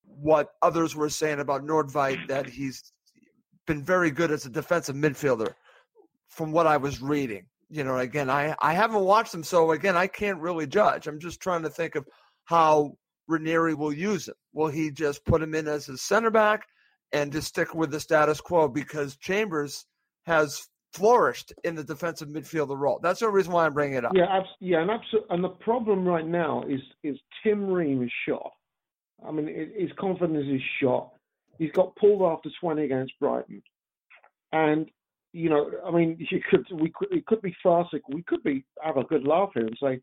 what 0.05 0.51
others 0.63 0.97
were 0.97 1.09
saying 1.11 1.41
about 1.41 1.63
Nordtveit 1.63 2.29
that 2.29 2.47
he's 2.49 2.93
been 3.67 3.85
very 3.85 4.11
good 4.11 4.31
as 4.31 4.47
a 4.47 4.51
defensive 4.51 4.97
midfielder 4.97 5.53
from 6.29 6.53
what 6.53 6.67
I 6.67 6.77
was 6.79 7.03
reading. 7.03 7.47
You 7.69 7.85
know, 7.85 7.99
again, 7.99 8.31
I 8.31 8.55
I 8.63 8.73
haven't 8.73 9.05
watched 9.05 9.35
him, 9.35 9.45
so 9.45 9.73
again, 9.73 9.97
I 9.97 10.07
can't 10.07 10.41
really 10.41 10.67
judge. 10.67 11.07
I'm 11.07 11.21
just 11.21 11.41
trying 11.41 11.63
to 11.63 11.71
think 11.71 11.97
of 11.97 12.07
how 12.45 12.97
Ranieri 13.29 13.75
will 13.75 13.93
use 13.93 14.29
him. 14.29 14.35
Will 14.55 14.69
he 14.69 14.91
just 14.91 15.25
put 15.27 15.43
him 15.43 15.55
in 15.55 15.69
as 15.69 15.87
his 15.87 16.01
center 16.03 16.31
back 16.31 16.63
and 17.13 17.33
just 17.33 17.49
stick 17.49 17.75
with 17.75 17.91
the 17.91 18.01
status 18.01 18.41
quo 18.41 18.69
because 18.69 19.17
Chambers 19.17 19.87
has 20.25 20.69
flourished 20.93 21.53
in 21.65 21.75
the 21.75 21.85
defensive 21.85 22.29
midfielder 22.29 22.79
role. 22.79 23.01
That's 23.03 23.21
the 23.21 23.29
reason 23.29 23.53
why 23.53 23.67
I'm 23.67 23.75
bringing 23.75 23.97
it 23.97 24.05
up. 24.05 24.13
Yeah, 24.15 24.27
abs- 24.29 24.49
yeah, 24.61 24.83
and 24.83 24.91
absolutely. 24.91 25.35
And 25.35 25.45
the 25.45 25.51
problem 25.51 26.07
right 26.07 26.27
now 26.27 26.63
is 26.69 26.81
is 27.03 27.19
Tim 27.43 27.71
Ream 27.71 28.03
is 28.03 28.13
shot. 28.29 28.53
I 29.27 29.31
mean, 29.31 29.47
his 29.47 29.91
confidence 29.99 30.47
is 30.49 30.61
shot. 30.81 31.13
He's 31.59 31.71
got 31.73 31.95
pulled 31.97 32.23
after 32.23 32.51
20 32.61 32.83
against 32.85 33.13
Brighton, 33.21 33.63
and 34.53 34.91
you 35.33 35.49
know, 35.49 35.71
I 35.87 35.91
mean, 35.91 36.17
you 36.31 36.41
could 36.51 36.67
we 36.73 36.93
could 36.95 37.13
it 37.13 37.27
could 37.27 37.43
be 37.43 37.55
farcical. 37.63 38.15
We 38.15 38.23
could 38.23 38.43
be 38.43 38.65
have 38.83 38.97
a 38.97 39.05
good 39.05 39.27
laugh 39.27 39.51
here 39.55 39.67
and 39.67 39.79
say, 39.83 40.01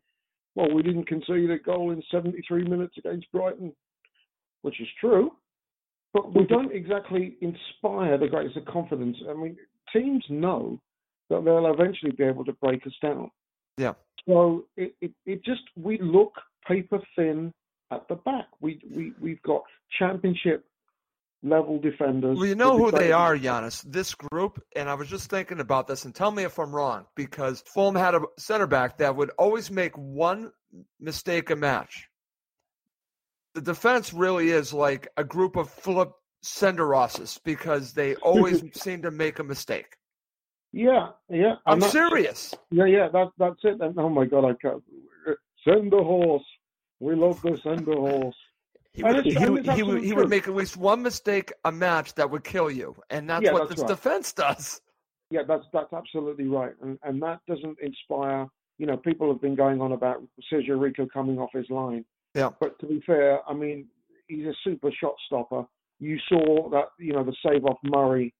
well, 0.54 0.72
we 0.72 0.82
didn't 0.82 1.06
concede 1.06 1.50
a 1.50 1.58
goal 1.58 1.92
in 1.92 2.02
73 2.10 2.64
minutes 2.64 2.94
against 2.98 3.30
Brighton, 3.30 3.72
which 4.62 4.80
is 4.80 4.88
true, 5.00 5.32
but 6.12 6.34
we 6.34 6.44
don't 6.46 6.72
exactly 6.72 7.36
inspire 7.40 8.18
the 8.18 8.28
greatest 8.28 8.56
of 8.56 8.64
confidence. 8.66 9.16
I 9.28 9.34
mean, 9.34 9.56
teams 9.92 10.24
know 10.28 10.80
that 11.28 11.44
they'll 11.44 11.72
eventually 11.72 12.12
be 12.12 12.24
able 12.24 12.44
to 12.44 12.52
break 12.54 12.86
us 12.86 12.92
down. 13.00 13.30
Yeah. 13.78 13.94
So 14.28 14.66
it, 14.76 14.94
it, 15.00 15.12
it 15.24 15.44
just 15.44 15.62
we 15.76 15.98
look 16.00 16.32
paper 16.66 17.00
thin 17.16 17.52
at 17.90 18.06
the 18.08 18.16
back. 18.16 18.46
We 18.60 18.80
we 18.94 19.12
we've 19.20 19.42
got 19.42 19.62
championship 19.98 20.64
level 21.42 21.78
defenders. 21.78 22.36
Well, 22.36 22.46
you 22.46 22.54
know 22.54 22.76
who 22.76 22.90
they 22.90 23.12
are, 23.12 23.36
Giannis. 23.36 23.82
This 23.82 24.14
group, 24.14 24.62
and 24.76 24.90
I 24.90 24.94
was 24.94 25.08
just 25.08 25.30
thinking 25.30 25.60
about 25.60 25.86
this, 25.86 26.04
and 26.04 26.14
tell 26.14 26.30
me 26.30 26.42
if 26.42 26.58
I'm 26.58 26.74
wrong, 26.74 27.06
because 27.16 27.62
Fulham 27.66 27.94
had 27.94 28.14
a 28.14 28.20
center 28.38 28.66
back 28.66 28.98
that 28.98 29.16
would 29.16 29.30
always 29.38 29.70
make 29.70 29.96
one 29.96 30.52
mistake 31.00 31.50
a 31.50 31.56
match. 31.56 32.09
The 33.54 33.60
defense 33.60 34.12
really 34.12 34.50
is 34.50 34.72
like 34.72 35.08
a 35.16 35.24
group 35.24 35.56
of 35.56 35.68
Philip 35.68 36.12
Senderosses 36.44 37.38
because 37.44 37.92
they 37.92 38.14
always 38.16 38.62
seem 38.80 39.02
to 39.02 39.10
make 39.10 39.38
a 39.38 39.44
mistake. 39.44 39.96
Yeah, 40.72 41.08
yeah. 41.28 41.54
I'm 41.66 41.80
serious. 41.80 42.54
Yeah, 42.70 42.86
yeah. 42.86 43.08
That's 43.12 43.30
that's 43.38 43.58
it. 43.64 43.80
And, 43.80 43.98
oh 43.98 44.08
my 44.08 44.24
God, 44.24 44.44
I 44.44 44.54
can't. 44.62 44.82
Send 45.66 45.92
the 45.92 46.02
horse. 46.02 46.44
We 47.00 47.14
love 47.14 47.42
the 47.42 47.58
send 47.62 47.86
the 47.86 47.96
horse. 47.96 48.36
He 48.92 49.04
would, 49.04 49.24
he, 49.24 49.48
would, 49.48 49.68
he, 49.68 49.82
would, 49.84 50.02
he 50.02 50.12
would 50.12 50.28
make 50.28 50.48
at 50.48 50.54
least 50.54 50.76
one 50.76 51.00
mistake 51.00 51.52
a 51.64 51.70
match 51.70 52.12
that 52.16 52.28
would 52.28 52.42
kill 52.42 52.68
you, 52.68 52.96
and 53.08 53.30
that's 53.30 53.44
Yeah, 53.44 53.52
what 53.52 53.68
that's 53.68 53.80
this 53.80 53.82
right. 53.82 53.88
defense 53.88 54.32
does. 54.44 54.80
Yeah, 55.30 55.42
that's 55.46 55.62
that's 55.72 55.92
absolutely 55.92 56.48
right, 56.48 56.72
and 56.82 56.98
and 57.04 57.22
that 57.22 57.38
doesn't 57.46 57.78
inspire. 57.80 58.48
You 58.78 58.86
know, 58.86 58.96
people 58.96 59.30
have 59.30 59.40
been 59.40 59.54
going 59.54 59.80
on 59.80 59.92
about 59.92 60.24
Sergio 60.52 60.80
Rico 60.80 61.06
coming 61.06 61.38
off 61.38 61.50
his 61.52 61.70
line. 61.70 62.04
Yeah. 62.34 62.50
But 62.60 62.78
to 62.80 62.86
be 62.86 63.02
fair, 63.06 63.40
I 63.48 63.54
mean, 63.54 63.86
he's 64.28 64.46
a 64.46 64.54
super 64.64 64.90
shot 65.00 65.14
stopper. 65.26 65.64
You 65.98 66.18
saw 66.28 66.68
that, 66.70 66.86
you 66.98 67.12
know, 67.12 67.24
the 67.24 67.34
save 67.44 67.64
off 67.64 67.78
Murray. 67.84 68.32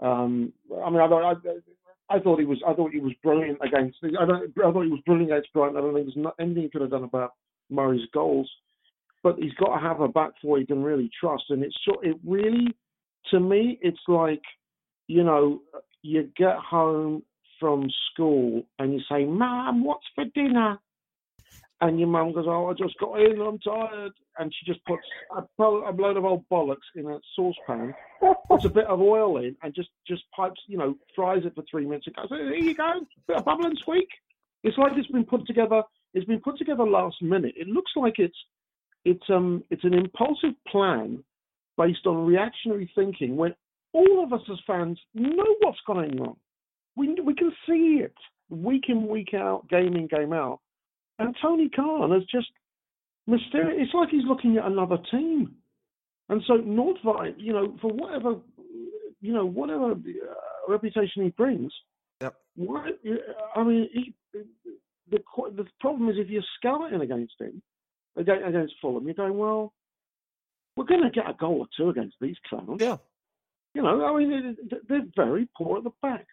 Um, 0.00 0.52
I 0.84 0.90
mean, 0.90 1.00
I, 1.00 1.06
I, 1.06 1.34
I 2.10 2.20
thought 2.20 2.38
he 2.38 2.44
was, 2.44 2.62
I 2.66 2.74
thought 2.74 2.92
he 2.92 3.00
was 3.00 3.12
brilliant 3.22 3.58
against. 3.62 3.98
I, 4.04 4.24
don't, 4.24 4.52
I 4.58 4.72
thought 4.72 4.84
he 4.84 4.90
was 4.90 5.02
brilliant 5.04 5.32
against 5.32 5.52
Brighton. 5.52 5.76
I 5.76 5.80
don't 5.80 5.94
think 5.94 6.06
there's 6.06 6.24
not 6.24 6.36
anything 6.38 6.64
he 6.64 6.68
could 6.68 6.82
have 6.82 6.90
done 6.90 7.04
about 7.04 7.32
Murray's 7.70 8.06
goals. 8.12 8.50
But 9.22 9.36
he's 9.38 9.54
got 9.54 9.74
to 9.74 9.80
have 9.80 10.00
a 10.00 10.08
back 10.08 10.30
four 10.40 10.58
he 10.58 10.66
can 10.66 10.82
really 10.82 11.10
trust, 11.20 11.44
and 11.48 11.64
it's. 11.64 11.76
It 12.02 12.16
really, 12.24 12.68
to 13.32 13.40
me, 13.40 13.78
it's 13.82 13.98
like, 14.06 14.42
you 15.08 15.24
know, 15.24 15.60
you 16.02 16.30
get 16.36 16.54
home 16.56 17.24
from 17.58 17.90
school 18.12 18.62
and 18.78 18.94
you 18.94 19.00
say, 19.10 19.24
"Mum, 19.24 19.82
what's 19.82 20.06
for 20.14 20.24
dinner?" 20.36 20.78
And 21.80 21.98
your 21.98 22.08
mum 22.08 22.32
goes, 22.32 22.46
"Oh, 22.48 22.66
I 22.66 22.72
just 22.72 22.98
got 22.98 23.20
in. 23.20 23.32
And 23.32 23.42
I'm 23.42 23.58
tired." 23.60 24.12
And 24.38 24.52
she 24.52 24.66
just 24.66 24.84
puts 24.84 25.04
a, 25.36 25.42
a 25.62 25.92
load 25.92 26.16
of 26.16 26.24
old 26.24 26.44
bollocks 26.50 26.88
in 26.96 27.06
a 27.06 27.18
saucepan, 27.36 27.94
puts 28.48 28.64
a 28.64 28.68
bit 28.68 28.86
of 28.86 29.00
oil 29.00 29.38
in, 29.38 29.56
and 29.62 29.74
just 29.74 29.90
just 30.06 30.24
pipes, 30.34 30.60
you 30.66 30.76
know, 30.76 30.96
fries 31.14 31.42
it 31.44 31.54
for 31.54 31.64
three 31.70 31.84
minutes. 31.84 32.06
And 32.08 32.16
goes, 32.16 32.28
"Here 32.30 32.54
you 32.54 32.74
go, 32.74 33.06
bit 33.28 33.36
of 33.36 33.44
bubble 33.44 33.66
and 33.66 33.78
squeak." 33.78 34.08
It's 34.64 34.76
like 34.76 34.92
it's 34.96 35.08
been 35.08 35.24
put 35.24 35.46
together. 35.46 35.82
It's 36.14 36.26
been 36.26 36.40
put 36.40 36.58
together 36.58 36.84
last 36.84 37.22
minute. 37.22 37.54
It 37.56 37.68
looks 37.68 37.92
like 37.94 38.18
it's 38.18 38.36
it's 39.04 39.24
um 39.30 39.62
it's 39.70 39.84
an 39.84 39.94
impulsive 39.94 40.54
plan 40.66 41.22
based 41.76 42.06
on 42.06 42.26
reactionary 42.26 42.90
thinking 42.94 43.36
when 43.36 43.54
all 43.92 44.22
of 44.22 44.32
us 44.32 44.42
as 44.50 44.58
fans 44.66 44.98
know 45.14 45.54
what's 45.60 45.78
going 45.86 46.20
on. 46.20 46.36
We 46.96 47.14
we 47.20 47.34
can 47.34 47.52
see 47.66 48.00
it 48.02 48.14
week 48.50 48.84
in 48.88 49.06
week 49.06 49.34
out, 49.34 49.68
game 49.68 49.94
in 49.94 50.08
game 50.08 50.32
out. 50.32 50.60
And 51.18 51.34
Tony 51.42 51.68
Khan 51.68 52.10
has 52.12 52.22
just 52.24 52.48
mysterious. 53.26 53.76
It's 53.80 53.94
like 53.94 54.10
he's 54.10 54.24
looking 54.24 54.56
at 54.56 54.64
another 54.66 54.98
team. 55.10 55.56
And 56.28 56.42
so 56.46 56.54
Nordtveit, 56.58 57.34
you 57.38 57.52
know, 57.52 57.76
for 57.80 57.90
whatever 57.90 58.36
you 59.20 59.32
know, 59.32 59.44
whatever 59.44 59.92
uh, 59.92 59.94
reputation 60.68 61.24
he 61.24 61.30
brings, 61.30 61.72
Yep. 62.20 62.34
why? 62.56 62.90
I 63.54 63.62
mean, 63.62 63.88
he, 63.92 64.14
the 65.10 65.18
the 65.56 65.66
problem 65.80 66.08
is 66.08 66.16
if 66.18 66.28
you're 66.28 66.42
scouting 66.58 67.00
against 67.00 67.34
him 67.40 67.62
against, 68.16 68.46
against 68.46 68.74
Fulham, 68.80 69.04
you're 69.04 69.14
going, 69.14 69.38
well, 69.38 69.72
we're 70.76 70.84
going 70.84 71.02
to 71.02 71.10
get 71.10 71.30
a 71.30 71.34
goal 71.34 71.60
or 71.60 71.66
two 71.76 71.90
against 71.90 72.16
these 72.20 72.36
clowns. 72.48 72.80
Yeah. 72.80 72.96
You 73.74 73.82
know, 73.82 74.04
I 74.04 74.18
mean, 74.18 74.56
they're 74.88 75.06
very 75.14 75.48
poor 75.56 75.78
at 75.78 75.84
the 75.84 75.90
back. 76.02 76.26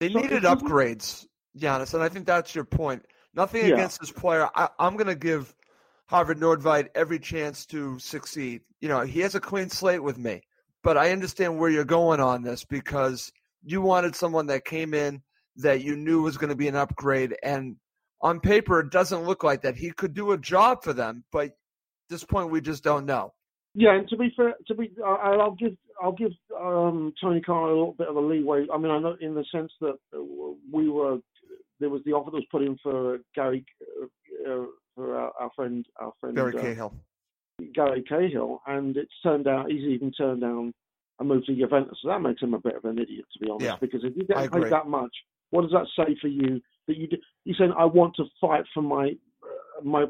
They 0.00 0.10
So 0.10 0.20
needed 0.20 0.42
upgrades, 0.42 1.26
Giannis, 1.58 1.94
and 1.94 2.02
I 2.02 2.08
think 2.08 2.26
that's 2.26 2.54
your 2.54 2.64
point. 2.64 3.04
Nothing 3.34 3.66
Yeah. 3.66 3.74
against 3.74 4.00
this 4.00 4.10
player. 4.12 4.48
I, 4.54 4.68
I'm 4.78 4.94
going 4.96 5.06
to 5.06 5.14
give 5.14 5.54
Håvard 6.10 6.36
Nordtveit 6.40 6.88
every 6.94 7.18
chance 7.18 7.64
to 7.66 7.98
succeed. 7.98 8.62
You 8.80 8.88
know, 8.88 9.00
he 9.02 9.20
has 9.20 9.34
a 9.34 9.40
clean 9.40 9.68
slate 9.68 10.02
with 10.02 10.18
me, 10.18 10.42
but 10.82 10.96
I 10.96 11.12
understand 11.12 11.58
where 11.58 11.70
you're 11.70 11.84
going 11.84 12.20
on 12.20 12.42
this 12.42 12.64
because 12.64 13.30
you 13.62 13.80
wanted 13.80 14.16
someone 14.16 14.46
that 14.46 14.64
came 14.64 14.94
in 14.94 15.22
that 15.56 15.82
you 15.82 15.96
knew 15.96 16.22
was 16.22 16.36
going 16.38 16.48
to 16.50 16.56
be 16.56 16.68
an 16.68 16.76
upgrade, 16.76 17.36
and 17.42 17.76
on 18.22 18.40
paper 18.40 18.80
it 18.80 18.90
doesn't 18.90 19.24
look 19.24 19.44
like 19.44 19.62
that. 19.62 19.76
He 19.76 19.90
could 19.90 20.14
do 20.14 20.32
a 20.32 20.38
job 20.38 20.82
for 20.82 20.92
them, 20.92 21.24
but 21.30 21.46
at 21.46 21.52
this 22.08 22.24
point 22.24 22.50
we 22.50 22.60
just 22.60 22.82
don't 22.82 23.04
know. 23.06 23.32
Yeah, 23.74 23.94
and 23.94 24.08
to 24.08 24.16
be 24.16 24.32
fair, 24.36 24.54
to 24.66 24.74
be, 24.74 24.90
I- 25.04 25.36
I'll 25.40 25.54
give 25.54 25.76
I'll 26.02 26.12
give 26.12 26.32
um, 26.58 27.12
Tony 27.20 27.40
Khan 27.42 27.64
a 27.64 27.66
little 27.68 27.92
bit 27.92 28.08
of 28.08 28.16
a 28.16 28.20
leeway. 28.20 28.66
I 28.72 28.78
mean, 28.78 28.90
I 28.90 28.98
know 28.98 29.16
in 29.20 29.34
the 29.34 29.44
sense 29.52 29.70
that 29.80 29.96
uh, 30.16 30.20
we 30.72 30.88
were 30.88 31.18
there 31.80 31.90
was 31.90 32.02
the 32.04 32.12
offer 32.12 32.30
that 32.30 32.36
was 32.36 32.46
put 32.50 32.62
in 32.62 32.76
for 32.82 33.18
Gary 33.34 33.64
uh, 34.00 34.04
uh, 34.50 34.66
for 34.94 35.16
our, 35.16 35.32
our 35.40 35.50
friend 35.56 35.84
our 36.00 36.12
friend 36.20 36.36
Gary 36.36 36.56
uh, 36.56 36.60
Cahill. 36.60 36.94
Gary 37.74 38.02
Cahill, 38.08 38.62
and 38.66 38.96
it's 38.96 39.12
turned 39.22 39.48
out 39.48 39.70
he's 39.70 39.82
even 39.82 40.12
turned 40.12 40.40
down 40.40 40.72
a 41.20 41.24
move 41.24 41.44
to 41.46 41.54
Juventus. 41.54 41.98
So 42.02 42.08
that 42.08 42.20
makes 42.20 42.42
him 42.42 42.54
a 42.54 42.58
bit 42.58 42.76
of 42.76 42.84
an 42.84 42.98
idiot, 42.98 43.26
to 43.32 43.38
be 43.38 43.50
honest. 43.50 43.64
Yeah, 43.64 43.76
because 43.80 44.00
if 44.04 44.16
you 44.16 44.24
get 44.24 44.36
I 44.36 44.48
paid 44.48 44.56
agree. 44.56 44.70
that 44.70 44.86
much, 44.86 45.14
what 45.50 45.62
does 45.62 45.72
that 45.72 45.86
say 45.96 46.16
for 46.20 46.28
you? 46.28 46.60
That 46.88 46.96
you 46.96 47.06
d- 47.06 47.22
you 47.44 47.54
saying 47.58 47.72
I 47.76 47.84
want 47.84 48.14
to 48.16 48.24
fight 48.40 48.64
for 48.72 48.82
my 48.82 49.10
uh, 49.42 49.84
my 49.84 50.06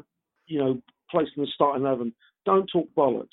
you 0.47 0.59
know 0.59 0.81
place 1.09 1.27
in 1.35 1.43
the 1.43 1.49
starting 1.53 1.85
eleven. 1.85 2.13
Don't 2.45 2.67
talk 2.67 2.87
bollocks. 2.97 3.27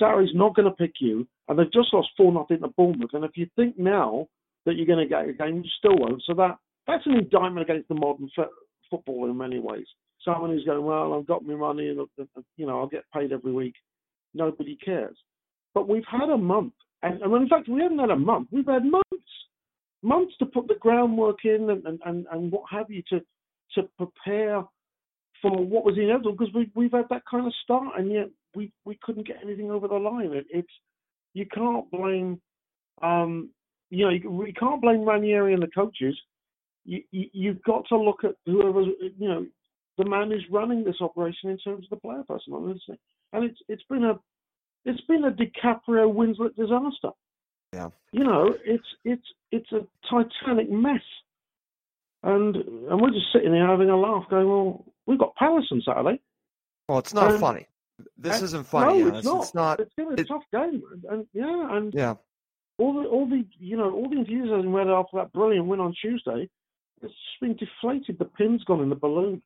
Sarri's 0.00 0.34
not 0.34 0.54
going 0.54 0.68
to 0.68 0.74
pick 0.74 0.92
you, 1.00 1.26
and 1.48 1.58
they've 1.58 1.72
just 1.72 1.92
lost 1.92 2.08
four 2.16 2.32
nothing 2.32 2.60
to 2.60 2.68
Bournemouth. 2.68 3.10
And 3.12 3.24
if 3.24 3.32
you 3.34 3.48
think 3.56 3.78
now 3.78 4.28
that 4.64 4.76
you're 4.76 4.86
going 4.86 5.06
to 5.06 5.06
get 5.06 5.28
a 5.28 5.32
game, 5.32 5.56
you 5.56 5.70
still 5.78 5.96
won't. 5.96 6.22
So 6.26 6.34
that 6.34 6.56
that's 6.88 7.06
an 7.06 7.14
indictment 7.14 7.70
against 7.70 7.88
the 7.88 7.94
modern 7.94 8.28
f- 8.36 8.46
football 8.90 9.30
in 9.30 9.36
many 9.36 9.60
ways. 9.60 9.86
Someone 10.24 10.50
who's 10.50 10.64
going, 10.64 10.84
well, 10.84 11.14
I've 11.14 11.26
got 11.26 11.44
my 11.44 11.54
money, 11.54 11.88
and 11.88 12.00
you 12.56 12.66
know, 12.66 12.80
I'll 12.80 12.88
get 12.88 13.04
paid 13.14 13.30
every 13.30 13.52
week. 13.52 13.74
Nobody 14.34 14.76
cares. 14.84 15.16
But 15.74 15.88
we've 15.88 16.02
had 16.10 16.30
a 16.30 16.36
month, 16.36 16.72
and, 17.02 17.22
and 17.22 17.32
in 17.34 17.48
fact, 17.48 17.68
we 17.68 17.82
haven't 17.82 18.00
had 18.00 18.10
a 18.10 18.16
month. 18.16 18.48
We've 18.50 18.66
had 18.66 18.84
months, 18.84 19.06
months 20.02 20.34
to 20.40 20.46
put 20.46 20.66
the 20.66 20.74
groundwork 20.80 21.44
in, 21.44 21.70
and 21.70 21.86
and, 21.86 22.00
and, 22.04 22.26
and 22.32 22.50
what 22.50 22.64
have 22.70 22.90
you 22.90 23.02
to 23.10 23.20
to 23.74 23.88
prepare 23.96 24.64
for 25.40 25.64
what 25.64 25.84
was 25.84 25.96
inevitable 25.96 26.32
because 26.32 26.52
we 26.54 26.70
we've 26.74 26.92
had 26.92 27.06
that 27.10 27.22
kind 27.30 27.46
of 27.46 27.52
start, 27.62 27.98
and 27.98 28.10
yet 28.10 28.28
we 28.54 28.72
we 28.84 28.98
couldn't 29.02 29.26
get 29.26 29.36
anything 29.44 29.70
over 29.70 29.86
the 29.86 29.94
line. 29.94 30.32
It, 30.32 30.46
it's 30.50 30.72
you 31.34 31.46
can't 31.46 31.88
blame, 31.90 32.40
um, 33.02 33.50
you 33.90 34.04
know, 34.04 34.10
you, 34.10 34.30
we 34.30 34.52
can't 34.52 34.82
blame 34.82 35.04
Ranieri 35.04 35.54
and 35.54 35.62
the 35.62 35.68
coaches. 35.68 36.18
You, 36.90 37.02
you 37.10 37.26
you've 37.34 37.62
got 37.64 37.84
to 37.90 37.96
look 37.98 38.24
at 38.24 38.34
whoever 38.46 38.80
you 38.82 39.28
know 39.28 39.46
the 39.98 40.04
man 40.04 40.30
who's 40.30 40.46
running 40.50 40.84
this 40.84 41.00
operation 41.00 41.50
in 41.50 41.58
terms 41.58 41.84
of 41.84 41.90
the 41.90 41.96
player 41.96 42.22
person, 42.26 42.52
honestly. 42.54 42.98
And 43.32 43.44
it's 43.44 43.58
it's 43.68 43.82
been 43.90 44.04
a 44.04 44.14
it's 44.86 45.00
been 45.02 45.24
a 45.24 45.30
DiCaprio 45.30 46.04
Winslet 46.18 46.56
disaster. 46.56 47.10
Yeah. 47.74 47.90
You 48.12 48.24
know, 48.24 48.54
it's 48.64 48.86
it's 49.04 49.26
it's 49.52 49.70
a 49.72 49.80
titanic 50.10 50.70
mess. 50.70 51.02
And 52.22 52.56
and 52.56 53.00
we're 53.00 53.10
just 53.10 53.32
sitting 53.32 53.52
there 53.52 53.66
having 53.66 53.90
a 53.90 53.96
laugh, 53.96 54.24
going, 54.30 54.48
well, 54.48 54.84
we've 55.06 55.18
got 55.18 55.34
Palace 55.36 55.66
on 55.70 55.82
Saturday. 55.84 56.20
Well, 56.88 56.98
it's 56.98 57.14
not 57.14 57.32
Um, 57.32 57.38
funny. 57.38 57.66
This 58.16 58.36
and- 58.36 58.44
isn't 58.44 58.66
funny. 58.66 59.02
No, 59.02 59.08
it's 59.16 59.24
not. 59.26 59.42
It's 59.42 59.54
not. 59.54 59.80
It's 59.80 59.92
going 59.96 60.10
to 60.10 60.16
be 60.16 60.22
a 60.22 60.24
it- 60.24 60.28
tough 60.28 60.44
game, 60.52 60.82
and, 60.92 61.04
and 61.04 61.26
yeah, 61.32 61.76
and 61.76 61.92
Yeah. 61.94 62.14
all 62.78 62.94
the 62.94 63.08
all 63.08 63.26
the 63.28 63.44
you 63.58 63.76
know 63.76 63.92
all 63.92 64.08
the 64.08 64.18
enthusiasm 64.18 64.72
we 64.72 64.78
had 64.80 64.88
after 64.88 65.16
that 65.18 65.32
brilliant 65.32 65.66
win 65.66 65.80
on 65.80 65.92
Tuesday, 66.00 66.48
it's 67.02 67.14
been 67.40 67.56
deflated. 67.56 68.18
The 68.18 68.24
pin's 68.24 68.64
gone 68.64 68.80
in 68.80 68.88
the 68.88 68.96
balloon. 68.96 69.42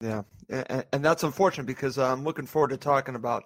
Yeah, 0.00 0.22
and, 0.48 0.84
and 0.92 1.04
that's 1.04 1.24
unfortunate 1.24 1.66
because 1.66 1.98
I'm 1.98 2.24
looking 2.24 2.46
forward 2.46 2.70
to 2.70 2.76
talking 2.76 3.14
about 3.14 3.44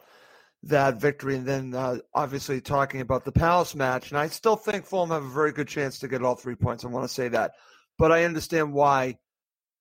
that 0.65 1.01
victory 1.01 1.37
and 1.37 1.47
then 1.47 1.75
uh, 1.75 1.97
obviously 2.15 2.61
talking 2.61 3.01
about 3.01 3.25
the 3.25 3.33
Palace 3.33 3.75
match. 3.75 4.11
And 4.11 4.19
I 4.19 4.29
still 4.29 4.57
think 4.57 4.85
Fulham 4.85 5.11
have 5.11 5.25
a 5.25 5.29
very 5.29 5.53
good 5.53 5.69
chance 5.69 5.99
to 5.99 6.09
get 6.09 6.23
all 6.23 6.37
three 6.37 6.55
points. 6.55 6.85
I 6.85 6.89
want 6.89 7.09
to 7.09 7.13
say 7.13 7.29
that, 7.29 7.53
but 7.99 8.13
I 8.13 8.25
understand 8.25 8.73
why 8.73 9.19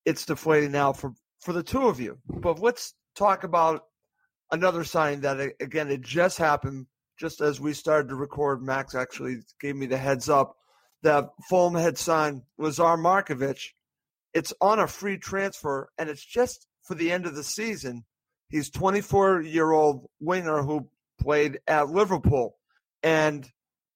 it's 0.06 0.26
deflating 0.26 0.72
now 0.72 0.94
for 0.94 1.14
for 1.42 1.54
the 1.54 1.64
two 1.64 1.88
of 1.88 2.00
you. 2.00 2.18
But 2.28 2.60
let's 2.60 2.94
talk 3.16 3.44
about 3.44 3.84
another 4.52 4.84
sign 4.84 5.22
that 5.22 5.40
again 5.60 5.90
it 5.90 6.02
just 6.02 6.38
happened 6.38 6.88
just 7.20 7.42
as 7.42 7.60
we 7.60 7.74
started 7.74 8.10
to 8.10 8.16
record. 8.16 8.64
Max 8.64 8.96
actually 8.96 9.38
gave 9.60 9.76
me 9.76 9.86
the 9.86 9.98
heads 9.98 10.30
up 10.30 10.56
that 11.04 11.30
Fulham 11.50 11.76
had 11.76 11.98
signed 11.98 12.44
Lazar 12.58 12.98
Markovic 12.98 13.72
it's 14.34 14.54
on 14.62 14.80
a 14.80 14.88
free 14.88 15.18
transfer 15.18 15.90
and 15.98 16.10
it's 16.10 16.24
just 16.24 16.68
for 16.84 16.96
the 16.96 17.12
end 17.12 17.26
of 17.26 17.36
the 17.36 17.44
season. 17.44 18.06
He's 18.50 18.70
24 18.70 19.42
year 19.42 19.72
old 19.72 20.10
winger 20.20 20.62
who 20.64 20.90
played 21.20 21.60
at 21.68 21.90
Liverpool. 21.90 22.56
And 23.04 23.50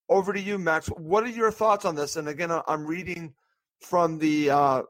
over 0.10 0.34
to 0.34 0.40
you, 0.40 0.58
Max. 0.58 0.88
What 0.88 1.24
are 1.24 1.30
your 1.30 1.52
thoughts 1.52 1.86
on 1.86 1.96
this? 1.96 2.16
And 2.16 2.28
again, 2.28 2.52
I'm 2.68 2.86
reading 2.86 3.34
from 3.82 4.20
the 4.20 4.50
uh, 4.50 4.82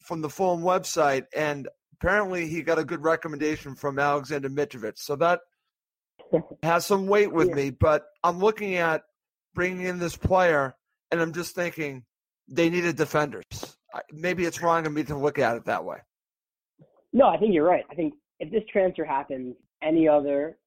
from 0.00 0.20
the 0.20 0.28
Fulham 0.30 0.62
website, 0.62 1.26
and 1.36 1.68
apparently 1.92 2.48
he 2.48 2.62
got 2.62 2.78
a 2.78 2.84
good 2.84 3.02
recommendation 3.02 3.74
from 3.76 3.98
Alexander 3.98 4.48
Mitrovic. 4.50 4.98
So 4.98 5.16
that 5.16 5.40
has 6.62 6.86
some 6.86 7.06
weight 7.06 7.32
with 7.32 7.48
Yeah. 7.48 7.54
me. 7.54 7.70
But 7.70 8.06
I'm 8.24 8.38
looking 8.38 8.76
at 8.76 9.02
bringing 9.54 9.86
in 9.86 9.98
this 9.98 10.16
player, 10.16 10.76
and 11.10 11.20
I'm 11.20 11.32
just 11.32 11.54
thinking 11.54 12.04
they 12.48 12.70
needed 12.70 12.96
defenders. 12.96 13.44
Maybe 14.12 14.44
it's 14.44 14.62
wrong 14.62 14.86
of 14.86 14.92
me 14.92 15.04
to 15.04 15.16
look 15.16 15.38
at 15.38 15.56
it 15.56 15.64
that 15.64 15.84
way. 15.84 15.98
No, 17.12 17.26
I 17.26 17.38
think 17.38 17.54
you're 17.54 17.66
right. 17.66 17.84
I 17.90 17.94
think 17.94 18.14
if 18.38 18.50
this 18.50 18.62
transfer 18.70 19.04
happens 19.04 19.56
any 19.82 20.06
other 20.06 20.58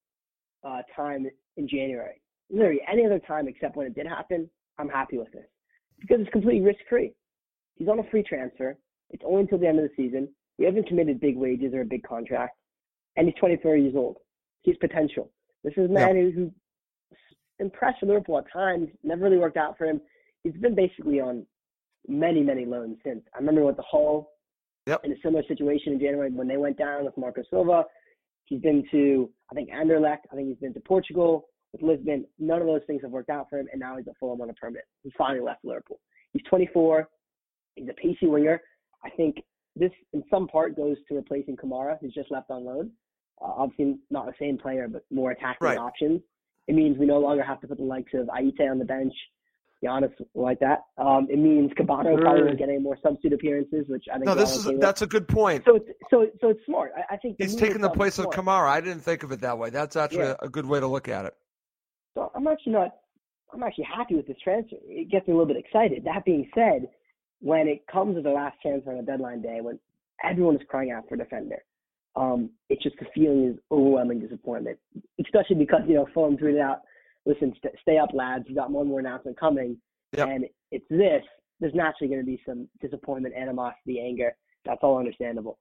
uh, 0.64 0.82
time 0.94 1.26
in 1.56 1.68
January, 1.68 2.20
literally 2.50 2.80
any 2.90 3.06
other 3.06 3.20
time 3.20 3.48
except 3.48 3.76
when 3.76 3.86
it 3.86 3.94
did 3.94 4.06
happen, 4.06 4.48
I'm 4.78 4.88
happy 4.88 5.18
with 5.18 5.30
this 5.32 5.46
because 6.00 6.20
it's 6.20 6.30
completely 6.30 6.62
risk 6.62 6.80
free. 6.88 7.12
He's 7.76 7.88
on 7.88 7.98
a 7.98 8.10
free 8.10 8.22
transfer. 8.22 8.76
It's 9.10 9.22
only 9.26 9.42
until 9.42 9.58
the 9.58 9.66
end 9.66 9.78
of 9.78 9.84
the 9.84 9.94
season. 9.96 10.28
We 10.58 10.64
haven't 10.64 10.88
committed 10.88 11.20
big 11.20 11.36
wages 11.36 11.72
or 11.74 11.82
a 11.82 11.84
big 11.86 12.02
contract, 12.02 12.56
and 13.16 13.26
he's 13.26 13.36
24 13.38 13.76
years 13.76 13.94
old. 13.96 14.18
He's 14.62 14.76
potential. 14.76 15.30
This 15.64 15.74
is 15.76 15.88
a 15.88 15.92
man 15.92 16.16
who, 16.16 16.30
who 16.30 16.52
impressed 17.58 18.02
Liverpool 18.02 18.38
at 18.38 18.52
times. 18.52 18.88
Never 19.02 19.24
really 19.24 19.38
worked 19.38 19.56
out 19.56 19.78
for 19.78 19.86
him. 19.86 20.00
He's 20.44 20.54
been 20.54 20.74
basically 20.74 21.20
on 21.20 21.46
many, 22.08 22.42
many 22.42 22.64
loans 22.64 22.98
since. 23.04 23.22
I 23.34 23.38
remember 23.38 23.64
with 23.64 23.76
the 23.76 23.84
Hull 23.88 24.30
Yep. 24.86 25.04
in 25.04 25.12
a 25.12 25.16
similar 25.22 25.44
situation 25.46 25.92
in 25.92 26.00
January 26.00 26.30
when 26.32 26.48
they 26.48 26.56
went 26.56 26.76
down 26.76 27.04
with 27.04 27.16
Marco 27.16 27.42
Silva. 27.48 27.84
He's 28.46 28.60
been 28.60 28.84
to, 28.90 29.30
I 29.50 29.54
think, 29.54 29.70
Anderlecht. 29.70 30.22
I 30.32 30.34
think 30.34 30.48
he's 30.48 30.56
been 30.58 30.74
to 30.74 30.80
Portugal 30.80 31.48
with 31.72 31.82
Lisbon. 31.82 32.26
None 32.40 32.60
of 32.60 32.66
those 32.66 32.80
things 32.88 33.00
have 33.02 33.12
worked 33.12 33.30
out 33.30 33.48
for 33.48 33.58
him, 33.60 33.68
and 33.70 33.78
now 33.80 33.96
he's 33.96 34.08
at 34.08 34.16
Fulham 34.18 34.40
on 34.40 34.50
a 34.50 34.54
permit. 34.54 34.82
He 35.04 35.12
finally 35.16 35.40
left 35.40 35.64
Liverpool. 35.64 36.00
He's 36.32 36.42
24. 36.50 37.08
He's 37.76 37.88
a 37.88 37.92
pacey 37.94 38.26
winger. 38.26 38.60
I 39.04 39.10
think 39.10 39.36
this, 39.76 39.92
in 40.12 40.24
some 40.28 40.48
part, 40.48 40.74
goes 40.76 40.96
to 41.08 41.14
replacing 41.14 41.56
Kamara, 41.56 41.98
who's 42.00 42.12
just 42.12 42.32
left 42.32 42.50
on 42.50 42.64
loan. 42.64 42.90
Uh, 43.40 43.52
obviously, 43.56 43.98
not 44.10 44.26
the 44.26 44.34
same 44.40 44.58
player, 44.58 44.88
but 44.88 45.04
more 45.12 45.30
attacking 45.30 45.64
Right. 45.64 45.78
options. 45.78 46.20
It 46.66 46.74
means 46.74 46.98
we 46.98 47.06
no 47.06 47.20
longer 47.20 47.44
have 47.44 47.60
to 47.60 47.68
put 47.68 47.78
the 47.78 47.84
likes 47.84 48.12
of 48.14 48.26
Ayité 48.26 48.68
on 48.68 48.78
the 48.80 48.84
bench. 48.84 49.14
Giannis 49.82 50.12
like 50.34 50.60
that. 50.60 50.80
Um, 50.98 51.26
it 51.30 51.38
means 51.38 51.70
Kebano 51.72 52.20
probably 52.20 52.44
won't 52.44 52.58
get 52.58 52.68
any 52.68 52.78
more 52.78 52.96
substitute 53.02 53.32
appearances, 53.32 53.86
which 53.88 54.04
I 54.10 54.14
think 54.14 54.26
No, 54.26 54.34
this 54.34 54.56
is 54.56 54.66
with. 54.66 54.80
that's 54.80 55.02
a 55.02 55.06
good 55.06 55.26
point. 55.28 55.64
So 55.66 55.76
it's 55.76 55.88
so 56.10 56.26
so 56.40 56.48
it's 56.50 56.60
smart. 56.66 56.92
I, 56.96 57.14
I 57.14 57.16
think 57.16 57.36
He's 57.38 57.56
taking 57.56 57.80
the 57.80 57.90
place 57.90 58.18
of. 58.18 58.26
Kamara. 58.26 58.68
I 58.68 58.80
didn't 58.80 59.00
think 59.02 59.22
of 59.22 59.32
it 59.32 59.40
that 59.40 59.58
way. 59.58 59.70
That's 59.70 59.96
actually 59.96 60.24
Yeah. 60.24 60.36
a, 60.40 60.46
a 60.46 60.48
good 60.48 60.66
way 60.66 60.80
to 60.80 60.86
look 60.86 61.08
at 61.08 61.24
it. 61.26 61.34
So 62.14 62.30
I'm 62.34 62.46
actually 62.46 62.72
not. 62.72 62.90
I'm 63.52 63.62
actually 63.62 63.84
happy 63.94 64.14
with 64.14 64.26
this 64.26 64.36
transfer. 64.42 64.76
It 64.84 65.10
gets 65.10 65.26
me 65.28 65.34
a 65.34 65.36
little 65.36 65.52
bit 65.52 65.62
excited. 65.62 66.04
That 66.04 66.24
being 66.24 66.48
said, 66.54 66.88
when 67.40 67.68
it 67.68 67.84
comes 67.92 68.16
to 68.16 68.22
the 68.22 68.30
last 68.30 68.56
transfer 68.62 68.92
on 68.92 68.98
a 68.98 69.02
deadline 69.02 69.42
day, 69.42 69.58
when 69.60 69.78
everyone 70.24 70.56
is 70.56 70.62
crying 70.68 70.90
out 70.90 71.04
for 71.08 71.16
a 71.16 71.18
defender, 71.18 71.62
um, 72.16 72.50
it's 72.70 72.82
just 72.82 72.96
the 72.98 73.06
feeling 73.14 73.48
is 73.50 73.58
overwhelming 73.70 74.20
disappointment. 74.20 74.78
Especially 75.20 75.56
because 75.56 75.82
you 75.86 75.94
know 75.94 76.06
Fulham 76.14 76.36
tweeted 76.38 76.60
out, 76.62 76.80
"Listen, 77.26 77.52
st- 77.56 77.74
stay 77.80 77.98
up, 77.98 78.10
lads. 78.12 78.44
You 78.48 78.54
got 78.54 78.70
one 78.70 78.88
more 78.88 79.00
announcement 79.00 79.38
coming." 79.38 79.78
Yep. 80.16 80.28
And 80.28 80.44
it's 80.70 80.86
this. 80.90 81.22
There's 81.60 81.74
naturally 81.74 82.08
going 82.08 82.20
to 82.20 82.26
be 82.26 82.42
some 82.46 82.68
disappointment, 82.80 83.34
animosity, 83.34 84.00
anger. 84.00 84.34
That's 84.64 84.80
all 84.82 84.98
understandable. 84.98 85.58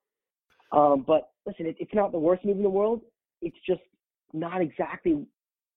Um, 0.71 1.03
but 1.05 1.29
listen, 1.45 1.65
it, 1.65 1.75
it's 1.79 1.93
not 1.93 2.11
the 2.11 2.19
worst 2.19 2.45
move 2.45 2.57
in 2.57 2.63
the 2.63 2.69
world. 2.69 3.01
It's 3.41 3.57
just 3.67 3.81
not 4.33 4.61
exactly 4.61 5.25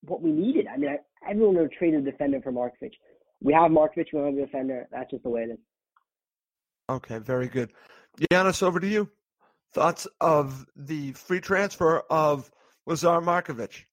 what 0.03 0.23
we 0.23 0.31
needed. 0.31 0.67
I 0.67 0.77
mean, 0.77 0.91
I, 0.91 1.31
everyone 1.31 1.55
would 1.57 1.63
have 1.63 1.71
traded 1.73 2.07
a 2.07 2.11
defender 2.11 2.41
for 2.43 2.53
Markovic. 2.53 2.93
We 3.43 3.53
have 3.53 3.71
Markovic, 3.71 4.07
we 4.13 4.21
don't 4.21 4.27
have 4.27 4.43
a 4.43 4.47
defender. 4.47 4.89
That's 4.93 5.11
just 5.11 5.23
the 5.23 5.31
way 5.31 5.43
it 5.43 5.51
is. 5.51 5.59
Okay, 6.91 7.19
very 7.19 7.49
good. 7.49 7.73
Giannis, 8.31 8.63
over 8.63 8.79
to 8.79 8.87
you. 8.87 9.11
Thoughts 9.73 10.07
of 10.21 10.67
the 10.77 11.13
free 11.13 11.41
transfer 11.41 12.05
of 12.11 12.51
Lazar 12.87 13.21
Markovic? 13.21 13.85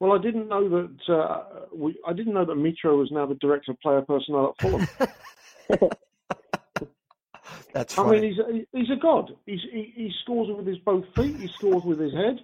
Well, 0.00 0.12
I 0.12 0.18
didn't 0.22 0.48
know 0.48 0.68
that 0.68 1.12
uh, 1.12 1.44
we, 1.74 1.98
I 2.06 2.12
didn't 2.12 2.34
know 2.34 2.44
that 2.44 2.56
Mitro 2.56 2.96
was 2.98 3.10
now 3.10 3.26
the 3.26 3.34
director 3.34 3.72
of 3.72 3.80
player 3.80 4.00
personnel 4.02 4.48
at 4.50 4.60
Fulham. 4.60 4.86
That's 7.74 7.98
I 7.98 8.08
mean, 8.08 8.22
he's 8.22 8.38
a, 8.38 8.66
he's 8.76 8.90
a 8.90 9.00
god. 9.00 9.32
He's, 9.46 9.60
he, 9.72 9.92
he 9.94 10.12
scores 10.22 10.48
with 10.56 10.66
his 10.66 10.78
both 10.78 11.04
feet. 11.16 11.36
He 11.38 11.48
scores 11.58 11.82
with 11.84 11.98
his 11.98 12.12
head. 12.12 12.38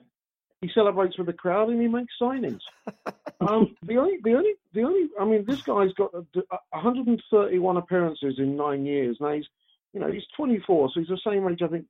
He 0.61 0.71
celebrates 0.75 1.17
with 1.17 1.29
the 1.29 1.33
crowd, 1.33 1.69
and 1.69 1.81
he 1.81 1.89
makes 1.89 2.13
signings. 2.21 2.61
Um, 3.41 3.77
the 3.85 3.97
only, 3.97 4.19
the 4.23 4.33
only, 4.33 4.53
the 4.73 4.83
only. 4.83 5.09
I 5.21 5.25
mean, 5.25 5.45
this 5.47 5.59
guy's 5.67 5.93
got 5.95 6.15
a, 6.15 6.19
a 6.39 6.59
131 6.71 7.77
appearances 7.77 8.37
in 8.39 8.57
nine 8.57 8.87
years. 8.87 9.19
Now 9.21 9.33
he's, 9.35 9.45
you 9.93 10.01
know, 10.01 10.11
he's 10.11 10.23
24, 10.37 10.91
so 10.95 11.01
he's 11.01 11.09
the 11.09 11.19
same 11.27 11.47
age. 11.49 11.61
I 11.63 11.67
think, 11.67 11.85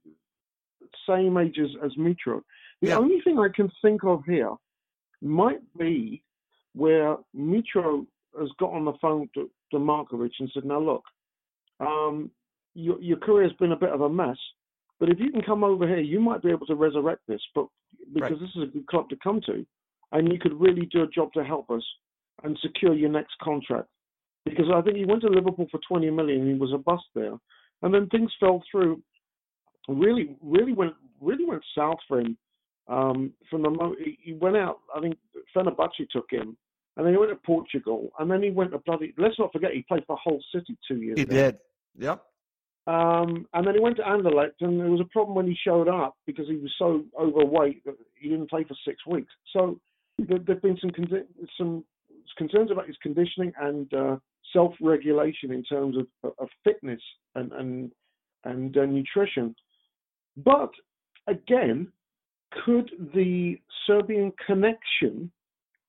same 1.07 1.37
age 1.37 1.59
as, 1.63 1.69
as 1.85 1.93
Mitro. 1.97 2.41
The 2.81 2.89
Yeah. 2.89 2.97
only 2.97 3.21
thing 3.21 3.39
I 3.39 3.49
can 3.55 3.71
think 3.83 4.03
of 4.05 4.25
here 4.25 4.51
might 5.25 5.61
be 5.79 6.23
where 6.75 7.17
Mitro 7.37 8.07
has 8.39 8.49
got 8.59 8.73
on 8.73 8.85
the 8.85 8.93
phone 9.01 9.29
to, 9.35 9.51
to 9.71 9.79
Markovic 9.79 10.33
and 10.39 10.51
said, 10.53 10.65
"Now 10.65 10.81
look, 10.81 11.05
um, 11.81 12.31
your, 12.75 13.01
your 13.01 13.19
career's 13.19 13.53
been 13.55 13.73
a 13.73 13.77
bit 13.77 13.91
of 13.91 14.01
a 14.01 14.09
mess, 14.09 14.37
but 15.01 15.09
if 15.09 15.19
you 15.19 15.31
can 15.31 15.43
come 15.43 15.65
over 15.65 15.87
here, 15.87 16.01
you 16.01 16.21
might 16.21 16.43
be 16.43 16.51
able 16.51 16.67
to 16.67 16.75
resurrect 16.75 17.23
this. 17.27 17.41
But 17.55 17.67
because 18.13 18.33
Right. 18.33 18.41
this 18.41 18.51
is 18.57 18.63
a 18.63 18.73
good 18.73 18.87
club 18.87 19.09
to 19.11 19.17
come 19.17 19.41
to, 19.47 19.65
and 20.13 20.33
you 20.33 20.39
could 20.39 20.61
really 20.61 20.87
do 20.87 21.03
a 21.03 21.09
job 21.09 21.33
to 21.33 21.45
help 21.45 21.71
us 21.71 21.85
and 22.43 22.59
secure 22.61 22.95
your 22.95 23.11
next 23.11 23.35
contract. 23.43 23.89
Because 24.45 24.67
I 24.73 24.83
think 24.83 24.97
he 24.97 25.07
went 25.07 25.23
to 25.23 25.29
Liverpool 25.29 25.67
for 25.71 25.81
20 25.89 26.11
million, 26.11 26.43
and 26.43 26.51
he 26.51 26.59
was 26.59 26.73
a 26.73 26.79
bust 26.79 27.05
there, 27.15 27.39
and 27.83 27.95
then 27.95 28.09
things 28.09 28.31
fell 28.39 28.63
through. 28.71 29.03
Really, 29.89 30.37
really 30.43 30.73
went 30.73 30.95
really 31.21 31.45
went 31.45 31.63
south 31.77 31.99
for 32.09 32.21
him 32.21 32.37
Um, 32.87 33.33
from 33.51 33.63
the 33.63 33.71
mo- 33.71 33.97
he, 33.99 34.35
went 34.35 34.57
out, 34.57 34.81
I 34.95 35.01
think 35.01 35.17
Fenerbahce 35.57 36.09
took 36.11 36.31
him, 36.31 36.57
and 36.97 37.07
then 37.07 37.15
he 37.15 37.19
went 37.19 37.33
to 37.33 37.37
Portugal, 37.37 38.11
and 38.19 38.31
then 38.31 38.43
he 38.43 38.51
went 38.51 38.73
to 38.73 38.79
bloody. 38.79 39.15
Let's 39.17 39.39
not 39.39 39.53
forget 39.53 39.73
he 39.73 39.83
played 39.83 40.05
for 40.07 40.19
Hull 40.23 40.39
City 40.55 40.77
two 40.87 41.01
years. 41.01 41.19
He 41.19 41.25
there. 41.25 41.53
did. 41.53 41.61
Yep. 41.99 42.23
Um, 42.87 43.47
and 43.55 43.67
then 43.67 43.75
he 43.75 43.81
went 43.81 43.97
to 43.97 44.03
Anderlecht, 44.03 44.61
and 44.61 44.79
there 44.79 44.91
was 44.91 45.01
a 45.01 45.11
problem 45.11 45.35
when 45.35 45.47
he 45.47 45.57
showed 45.65 45.89
up 45.89 46.17
because 46.27 46.47
he 46.47 46.57
was 46.57 46.71
so 46.79 47.05
overweight 47.19 47.83
that 47.87 47.95
he 48.17 48.29
didn't 48.29 48.51
play 48.51 48.65
for 48.65 48.77
six 48.87 49.07
weeks. 49.07 49.33
So 49.55 49.81
there 50.19 50.39
have 50.47 50.63
been 50.63 50.79
some 50.81 50.91
con- 50.91 51.27
some 51.57 51.85
concerns 52.37 52.71
about 52.71 52.87
his 52.87 52.97
conditioning 53.03 53.53
and 53.61 53.93
uh, 53.95 54.17
self-regulation 54.53 55.53
in 55.53 55.63
terms 55.65 55.97
of, 55.97 56.33
of 56.39 56.49
fitness 56.63 57.01
and 57.35 57.53
and 57.53 57.93
and 58.45 58.77
uh, 58.77 58.85
nutrition. 58.85 59.55
But 60.37 60.71
again, 61.27 61.89
could 62.65 62.91
the 63.15 63.61
Serbian 63.87 64.33
connection 64.47 65.31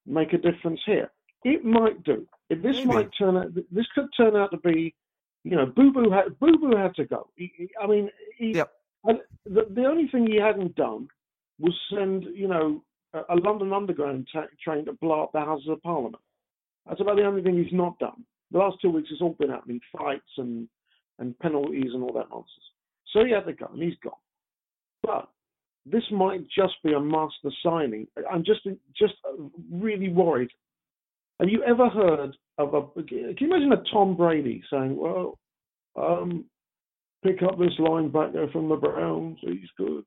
make 0.06 0.34
a 0.34 0.38
difference 0.38 0.82
here? 0.86 1.12
It 1.44 1.64
might 1.66 2.04
do. 2.04 2.28
If 2.50 2.62
this 2.62 2.78
Maybe. 2.78 2.88
might 2.88 3.10
turn 3.18 3.38
out, 3.38 3.54
this 3.72 3.86
could 3.94 4.08
turn 4.18 4.36
out 4.36 4.52
to 4.52 4.58
be, 4.58 4.94
you 5.44 5.56
know, 5.56 5.66
Boo 5.66 5.92
Boo 5.92 6.10
had 6.10 6.38
Boo 6.40 6.58
Boo 6.58 6.76
had 6.76 6.96
to 6.96 7.06
go. 7.06 7.30
He, 7.36 7.52
he- 7.56 7.70
I 7.82 7.88
mean, 7.88 8.10
he, 8.38 8.54
Yep. 8.56 8.72
and 9.06 9.20
the 9.46 9.66
the 9.70 9.86
only 9.86 10.08
thing 10.08 10.28
he 10.28 10.38
hadn't 10.38 10.76
done 10.76 11.08
was 11.60 11.74
send, 11.94 12.24
you 12.34 12.48
know, 12.48 12.84
a, 13.14 13.22
a 13.30 13.36
London 13.36 13.74
Underground 13.74 14.28
ta- 14.32 14.48
train 14.64 14.86
to 14.86 14.94
blow 14.94 15.24
up 15.24 15.32
the 15.34 15.40
Houses 15.40 15.70
of 15.70 15.82
Parliament. 15.84 16.22
That's 16.88 17.02
about 17.02 17.16
the 17.18 17.24
only 17.26 17.42
thing 17.42 17.58
he's 17.64 17.74
not 17.74 17.98
done. 18.00 18.24
The 18.52 18.60
last 18.60 18.78
two 18.82 18.90
weeks, 18.92 19.10
it's 19.12 19.22
all 19.22 19.36
been 19.40 19.50
happening, 19.50 19.80
fights 19.98 20.32
and 20.38 20.68
and 21.20 21.38
penalties 21.40 21.92
and 21.94 22.04
all 22.04 22.14
that 22.14 22.30
nonsense. 22.30 22.66
So 23.14 23.24
he 23.24 23.32
had 23.32 23.46
to 23.46 23.54
go, 23.54 23.68
and 23.72 23.82
he's 23.82 23.98
gone. 24.04 24.14
But 25.02 25.30
this 25.86 26.04
might 26.12 26.42
just 26.56 26.74
be 26.84 26.94
a 26.94 27.00
master 27.00 27.52
signing. 27.64 28.08
I'm 28.32 28.44
just 28.44 28.62
just 28.98 29.14
really 29.72 30.10
worried. 30.10 30.50
Have 31.40 31.50
you 31.50 31.64
ever 31.64 31.90
heard 31.90 32.36
of 32.58 32.74
a? 32.74 32.82
Can 33.04 33.36
you 33.40 33.48
imagine 33.48 33.72
a 33.74 33.84
Tom 33.92 34.16
Brady 34.16 34.64
saying, 34.72 34.96
"Well, 34.96 35.38
um, 35.96 36.46
pick 37.24 37.44
up 37.44 37.58
this 37.60 37.74
linebacker 37.80 38.52
from 38.52 38.70
the 38.70 38.76
Browns. 38.76 39.38
He's 39.42 39.70
good." 39.78 40.04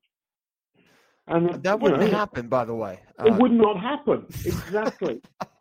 And 1.27 1.63
That 1.63 1.79
wouldn't 1.81 2.01
know, 2.01 2.19
happen, 2.19 2.49
by 2.49 2.65
the 2.65 2.75
way. 2.75 3.01
It 3.23 3.33
Uh, 3.33 3.37
would 3.39 3.53
not 3.53 3.79
happen. 3.79 4.25
Exactly. 4.47 5.21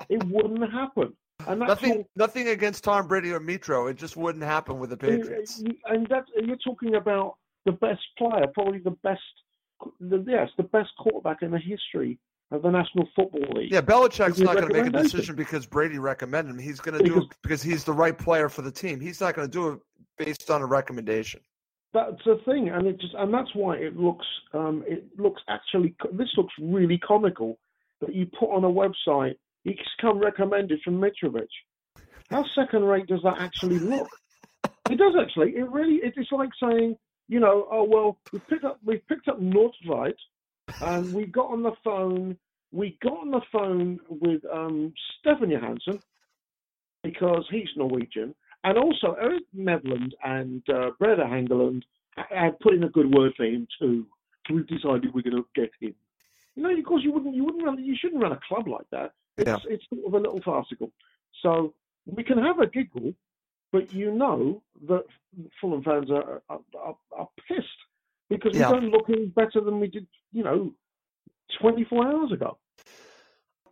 it 0.09 0.23
wouldn't 0.23 0.71
happen. 0.71 1.13
And 1.45 1.61
that's 1.61 1.67
nothing, 1.69 1.91
all- 1.97 2.09
nothing 2.15 2.47
against 2.47 2.85
Tom 2.85 3.07
Brady 3.07 3.31
or 3.33 3.41
Mitro. 3.41 3.91
It 3.91 3.95
just 3.97 4.15
wouldn't 4.15 4.45
happen 4.45 4.79
with 4.79 4.89
the 4.91 4.97
Patriots. 4.97 5.59
And, 5.59 5.75
and 5.85 6.07
that 6.07 6.23
and 6.37 6.47
you're 6.47 6.57
talking 6.57 6.95
about 6.95 7.35
the 7.65 7.73
best 7.73 8.01
player, 8.17 8.47
probably 8.53 8.79
the 8.79 8.95
best, 9.03 9.21
the, 9.99 10.23
yes, 10.27 10.49
the 10.57 10.63
best 10.63 10.89
quarterback 10.97 11.41
in 11.41 11.51
the 11.51 11.59
history 11.59 12.19
of 12.51 12.61
the 12.61 12.69
National 12.69 13.07
Football 13.15 13.47
League. 13.53 13.71
Yeah, 13.71 13.81
Belichick's 13.81 14.39
not 14.39 14.55
going 14.55 14.69
to 14.69 14.73
make 14.73 14.87
a 14.87 15.03
decision 15.03 15.35
because 15.35 15.65
Brady 15.65 15.99
recommended 15.99 16.51
him. 16.51 16.59
He's 16.59 16.79
going 16.79 16.97
to 16.97 17.03
do 17.03 17.21
it 17.21 17.27
because 17.41 17.61
he's 17.61 17.83
the 17.83 17.93
right 17.93 18.17
player 18.17 18.49
for 18.49 18.61
the 18.61 18.71
team. 18.71 18.99
He's 18.99 19.19
not 19.19 19.35
going 19.35 19.47
to 19.47 19.51
do 19.51 19.69
it 19.69 19.79
based 20.17 20.49
on 20.49 20.61
a 20.61 20.65
recommendation. 20.65 21.41
That's 21.93 22.23
the 22.25 22.39
thing, 22.45 22.69
and 22.69 22.85
it 22.85 22.99
just 22.99 23.13
and 23.17 23.33
that's 23.33 23.49
why 23.55 23.77
it 23.77 23.95
looks 23.97 24.25
um, 24.53 24.83
it 24.87 25.07
looks 25.17 25.41
actually 25.47 25.95
this 26.13 26.27
looks 26.35 26.53
really 26.59 26.97
comical 26.97 27.57
that 28.01 28.13
you 28.13 28.27
put 28.39 28.49
on 28.51 28.63
a 28.63 28.67
website. 28.67 29.35
He's 29.63 29.77
come 29.99 30.19
recommended 30.19 30.79
from 30.83 31.01
Mitrovic. 31.01 31.47
How 32.29 32.45
second 32.55 32.83
rate 32.83 33.07
does 33.07 33.21
that 33.23 33.39
actually 33.39 33.79
look? 33.79 34.09
It 34.89 34.97
does 34.97 35.15
actually. 35.19 35.55
It 35.55 35.69
really. 35.69 35.99
It's 36.03 36.31
like 36.31 36.49
saying, 36.61 36.97
you 37.27 37.39
know, 37.39 37.67
oh 37.71 37.83
well, 37.83 38.17
we 38.31 38.39
picked 38.39 38.63
up 38.65 38.79
we 38.85 38.97
picked 39.09 39.27
up 39.27 39.39
Nordtveit, 39.41 40.15
and 40.81 41.13
we 41.13 41.25
got 41.25 41.51
on 41.51 41.63
the 41.63 41.73
phone. 41.83 42.37
We 42.71 42.97
got 43.01 43.13
on 43.19 43.31
the 43.31 43.41
phone 43.51 43.99
with 44.09 44.41
um, 44.53 44.93
Stefan 45.19 45.49
Johansen 45.49 45.99
because 47.03 47.45
he's 47.49 47.69
Norwegian, 47.75 48.35
and 48.63 48.77
also 48.77 49.15
Erik 49.21 49.43
Nevland 49.55 50.13
and 50.23 50.61
uh, 50.69 50.89
Brede 50.99 51.19
Hangeland 51.19 51.83
had 52.29 52.59
put 52.59 52.73
in 52.73 52.83
a 52.83 52.89
good 52.89 53.13
word 53.13 53.33
for 53.37 53.45
him 53.45 53.67
too. 53.79 54.05
So 54.47 54.55
we've 54.55 54.67
decided 54.67 55.13
we're 55.13 55.21
going 55.21 55.43
to 55.43 55.45
get 55.55 55.71
him. 55.79 55.93
You 56.55 56.63
know, 56.63 56.75
of 56.77 56.85
course, 56.85 57.03
you 57.03 57.11
wouldn't, 57.11 57.35
you 57.35 57.45
wouldn't 57.45 57.63
run, 57.63 57.83
you 57.83 57.95
shouldn't 57.99 58.21
run 58.21 58.31
a 58.31 58.39
club 58.47 58.67
like 58.67 58.89
that. 58.91 59.13
It's, 59.37 59.47
Yeah. 59.47 59.57
it's 59.69 59.83
sort 59.89 60.05
of 60.07 60.13
a 60.13 60.17
little 60.17 60.41
farcical. 60.43 60.91
So 61.43 61.73
we 62.05 62.23
can 62.23 62.39
have 62.39 62.59
a 62.59 62.67
giggle, 62.67 63.13
but 63.71 63.91
you 63.93 64.11
know 64.11 64.61
that 64.87 65.03
Fulham 65.59 65.83
fans 65.83 66.09
are 66.11 66.41
are, 66.49 66.59
are, 66.77 66.97
are 67.11 67.29
pissed 67.47 67.67
because 68.29 68.53
we 68.53 68.59
Yeah. 68.59 68.71
don't 68.71 68.89
look 68.89 69.09
any 69.09 69.27
better 69.27 69.61
than 69.63 69.79
we 69.79 69.87
did, 69.87 70.07
you 70.31 70.43
know, 70.43 70.73
24 71.61 72.07
hours 72.07 72.31
ago. 72.31 72.57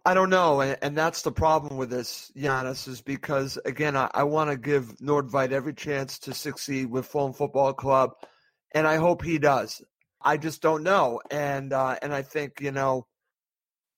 I 0.07 0.13
don't 0.13 0.29
know, 0.29 0.61
and, 0.61 0.77
and 0.83 0.95
that's 0.95 1.23
the 1.23 1.31
problem 1.31 1.77
with 1.77 1.89
this, 1.89 2.31
Giannis, 2.37 2.87
is 2.87 3.01
because 3.01 3.57
again, 3.65 3.95
I, 3.95 4.09
I 4.13 4.23
want 4.23 4.51
to 4.51 4.57
give 4.57 4.95
Nordtveit 4.97 5.51
every 5.51 5.73
chance 5.73 6.19
to 6.19 6.33
succeed 6.33 6.91
with 6.91 7.07
Fulham 7.07 7.33
Football 7.33 7.73
Club, 7.73 8.11
and 8.73 8.87
I 8.87 8.97
hope 8.97 9.23
he 9.23 9.39
does. 9.39 9.81
I 10.21 10.37
just 10.37 10.61
don't 10.61 10.83
know, 10.83 11.21
and 11.31 11.73
uh, 11.73 11.97
and 12.03 12.13
I 12.13 12.21
think 12.21 12.61
you 12.61 12.71
know 12.71 13.07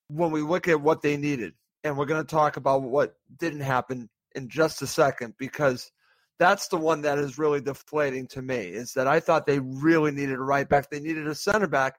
when 0.08 0.32
we 0.32 0.42
look 0.42 0.70
at 0.70 0.80
what 0.80 1.02
they 1.02 1.18
needed, 1.18 1.54
and 1.84 1.98
we're 1.98 2.06
going 2.06 2.26
to 2.26 2.36
talk 2.36 2.56
about 2.56 2.84
what 2.84 3.16
didn't 3.38 3.62
happen 3.62 4.10
in 4.38 4.48
just 4.48 4.82
a 4.82 4.88
second, 4.88 5.34
because 5.38 5.92
that's 6.40 6.68
the 6.68 6.78
one 6.78 7.02
that 7.02 7.18
is 7.18 7.38
really 7.38 7.60
deflating 7.60 8.28
to 8.28 8.42
me. 8.42 8.56
Is 8.56 8.94
that 8.94 9.08
I 9.08 9.20
thought 9.20 9.46
they 9.46 9.60
really 9.60 10.12
needed 10.12 10.36
a 10.36 10.42
right 10.42 10.70
back, 10.70 10.90
they 10.90 11.00
needed 11.00 11.28
a 11.28 11.36
center 11.36 11.68
back, 11.68 11.96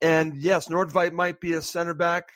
and 0.00 0.36
yes, 0.36 0.68
Nordtveit 0.68 1.12
might 1.12 1.40
be 1.40 1.52
a 1.52 1.62
center 1.62 1.94
back 1.94 2.30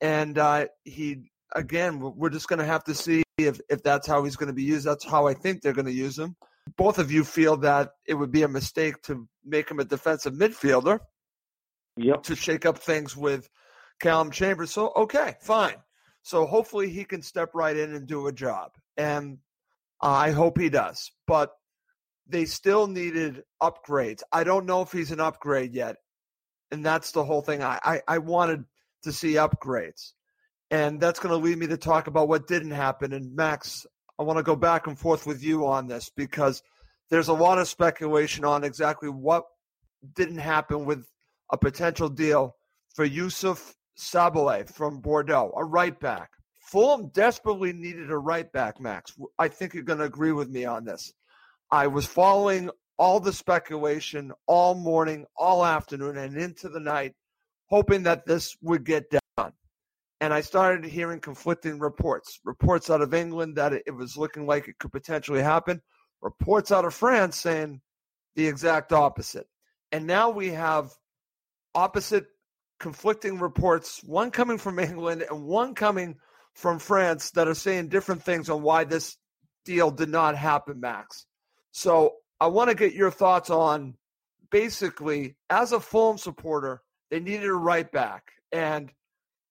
and 0.00 0.38
uh, 0.38 0.66
he 0.84 1.30
again 1.54 2.00
we're 2.00 2.30
just 2.30 2.48
going 2.48 2.58
to 2.58 2.64
have 2.64 2.84
to 2.84 2.94
see 2.94 3.22
if, 3.38 3.60
if 3.68 3.82
that's 3.82 4.06
how 4.06 4.24
he's 4.24 4.36
going 4.36 4.48
to 4.48 4.52
be 4.52 4.62
used 4.62 4.84
that's 4.86 5.04
how 5.04 5.26
i 5.26 5.34
think 5.34 5.62
they're 5.62 5.72
going 5.72 5.86
to 5.86 5.92
use 5.92 6.18
him 6.18 6.34
both 6.76 6.98
of 6.98 7.12
you 7.12 7.22
feel 7.22 7.56
that 7.56 7.90
it 8.06 8.14
would 8.14 8.32
be 8.32 8.42
a 8.42 8.48
mistake 8.48 9.00
to 9.02 9.28
make 9.44 9.70
him 9.70 9.78
a 9.78 9.84
defensive 9.84 10.34
midfielder 10.34 10.98
Yep. 11.96 12.24
to 12.24 12.34
shake 12.34 12.66
up 12.66 12.78
things 12.78 13.16
with 13.16 13.48
Calum 14.00 14.30
Chambers. 14.30 14.72
So 14.72 14.92
okay, 14.96 15.36
fine. 15.40 15.76
So 16.24 16.46
hopefully 16.46 16.88
he 16.88 17.04
can 17.04 17.20
step 17.20 17.50
right 17.54 17.76
in 17.76 17.94
and 17.94 18.06
do 18.06 18.26
a 18.26 18.32
job, 18.32 18.72
and 18.96 19.38
I 20.00 20.30
hope 20.30 20.58
he 20.58 20.70
does. 20.70 21.12
But 21.26 21.52
they 22.26 22.46
still 22.46 22.86
needed 22.86 23.44
upgrades. 23.62 24.22
I 24.32 24.42
don't 24.42 24.64
know 24.64 24.80
if 24.80 24.90
he's 24.90 25.10
an 25.10 25.20
upgrade 25.20 25.74
yet, 25.74 25.96
and 26.70 26.84
that's 26.84 27.12
the 27.12 27.24
whole 27.24 27.42
thing. 27.42 27.62
I 27.62 27.78
I, 27.84 28.02
I 28.08 28.18
wanted 28.18 28.64
to 29.02 29.12
see 29.12 29.34
upgrades, 29.34 30.12
and 30.70 30.98
that's 30.98 31.20
going 31.20 31.38
to 31.38 31.46
lead 31.46 31.58
me 31.58 31.66
to 31.66 31.76
talk 31.76 32.06
about 32.06 32.28
what 32.28 32.48
didn't 32.48 32.70
happen. 32.70 33.12
And 33.12 33.36
Max, 33.36 33.86
I 34.18 34.22
want 34.22 34.38
to 34.38 34.42
go 34.42 34.56
back 34.56 34.86
and 34.86 34.98
forth 34.98 35.26
with 35.26 35.44
you 35.44 35.66
on 35.66 35.88
this 35.88 36.10
because 36.16 36.62
there's 37.10 37.28
a 37.28 37.34
lot 37.34 37.58
of 37.58 37.68
speculation 37.68 38.46
on 38.46 38.64
exactly 38.64 39.10
what 39.10 39.44
didn't 40.14 40.38
happen 40.38 40.86
with 40.86 41.06
a 41.52 41.58
potential 41.58 42.08
deal 42.08 42.56
for 42.94 43.06
Youssouf 43.06 43.74
Sabaly 43.96 44.68
from 44.68 45.00
Bordeaux, 45.00 45.52
a 45.56 45.64
right 45.64 45.98
back. 45.98 46.30
Fulham 46.60 47.08
desperately 47.08 47.72
needed 47.72 48.10
a 48.10 48.18
right 48.18 48.50
back, 48.50 48.80
Max. 48.80 49.12
I 49.38 49.48
think 49.48 49.74
you're 49.74 49.82
going 49.82 49.98
to 49.98 50.06
agree 50.06 50.32
with 50.32 50.48
me 50.48 50.64
on 50.64 50.84
this. 50.84 51.12
I 51.70 51.86
was 51.86 52.06
following 52.06 52.70
all 52.96 53.20
the 53.20 53.32
speculation 53.32 54.32
all 54.46 54.74
morning, 54.74 55.26
all 55.36 55.64
afternoon, 55.64 56.16
and 56.16 56.36
into 56.36 56.68
the 56.68 56.80
night, 56.80 57.14
hoping 57.66 58.04
that 58.04 58.26
this 58.26 58.56
would 58.62 58.84
get 58.84 59.10
done. 59.10 59.52
And 60.20 60.32
I 60.32 60.40
started 60.40 60.84
hearing 60.84 61.20
conflicting 61.20 61.78
reports. 61.78 62.40
Reports 62.44 62.88
out 62.88 63.02
of 63.02 63.12
England 63.14 63.56
that 63.56 63.72
it 63.72 63.94
was 63.94 64.16
looking 64.16 64.46
like 64.46 64.68
it 64.68 64.78
could 64.78 64.92
potentially 64.92 65.42
happen. 65.42 65.82
Reports 66.22 66.72
out 66.72 66.84
of 66.84 66.94
France 66.94 67.36
saying 67.36 67.80
the 68.34 68.46
exact 68.46 68.92
opposite. 68.92 69.46
And 69.92 70.06
now 70.06 70.30
we 70.30 70.50
have 70.50 70.90
opposite 71.74 72.26
conflicting 72.84 73.38
reports, 73.38 74.04
one 74.04 74.30
coming 74.30 74.58
from 74.58 74.78
England 74.78 75.24
and 75.30 75.46
one 75.46 75.74
coming 75.74 76.14
from 76.52 76.78
France 76.78 77.30
that 77.30 77.48
are 77.48 77.54
saying 77.54 77.88
different 77.88 78.22
things 78.22 78.50
on 78.50 78.60
why 78.60 78.84
this 78.84 79.16
deal 79.64 79.90
did 79.90 80.10
not 80.10 80.36
happen, 80.36 80.80
Max. 80.80 81.24
So 81.72 82.16
I 82.38 82.48
want 82.48 82.68
to 82.68 82.76
get 82.76 82.92
your 82.92 83.10
thoughts 83.10 83.48
on 83.48 83.94
basically, 84.50 85.34
as 85.48 85.72
a 85.72 85.80
Fulham 85.80 86.18
supporter, 86.18 86.82
they 87.10 87.20
needed 87.20 87.46
a 87.46 87.54
right 87.54 87.90
back. 87.90 88.32
And 88.52 88.92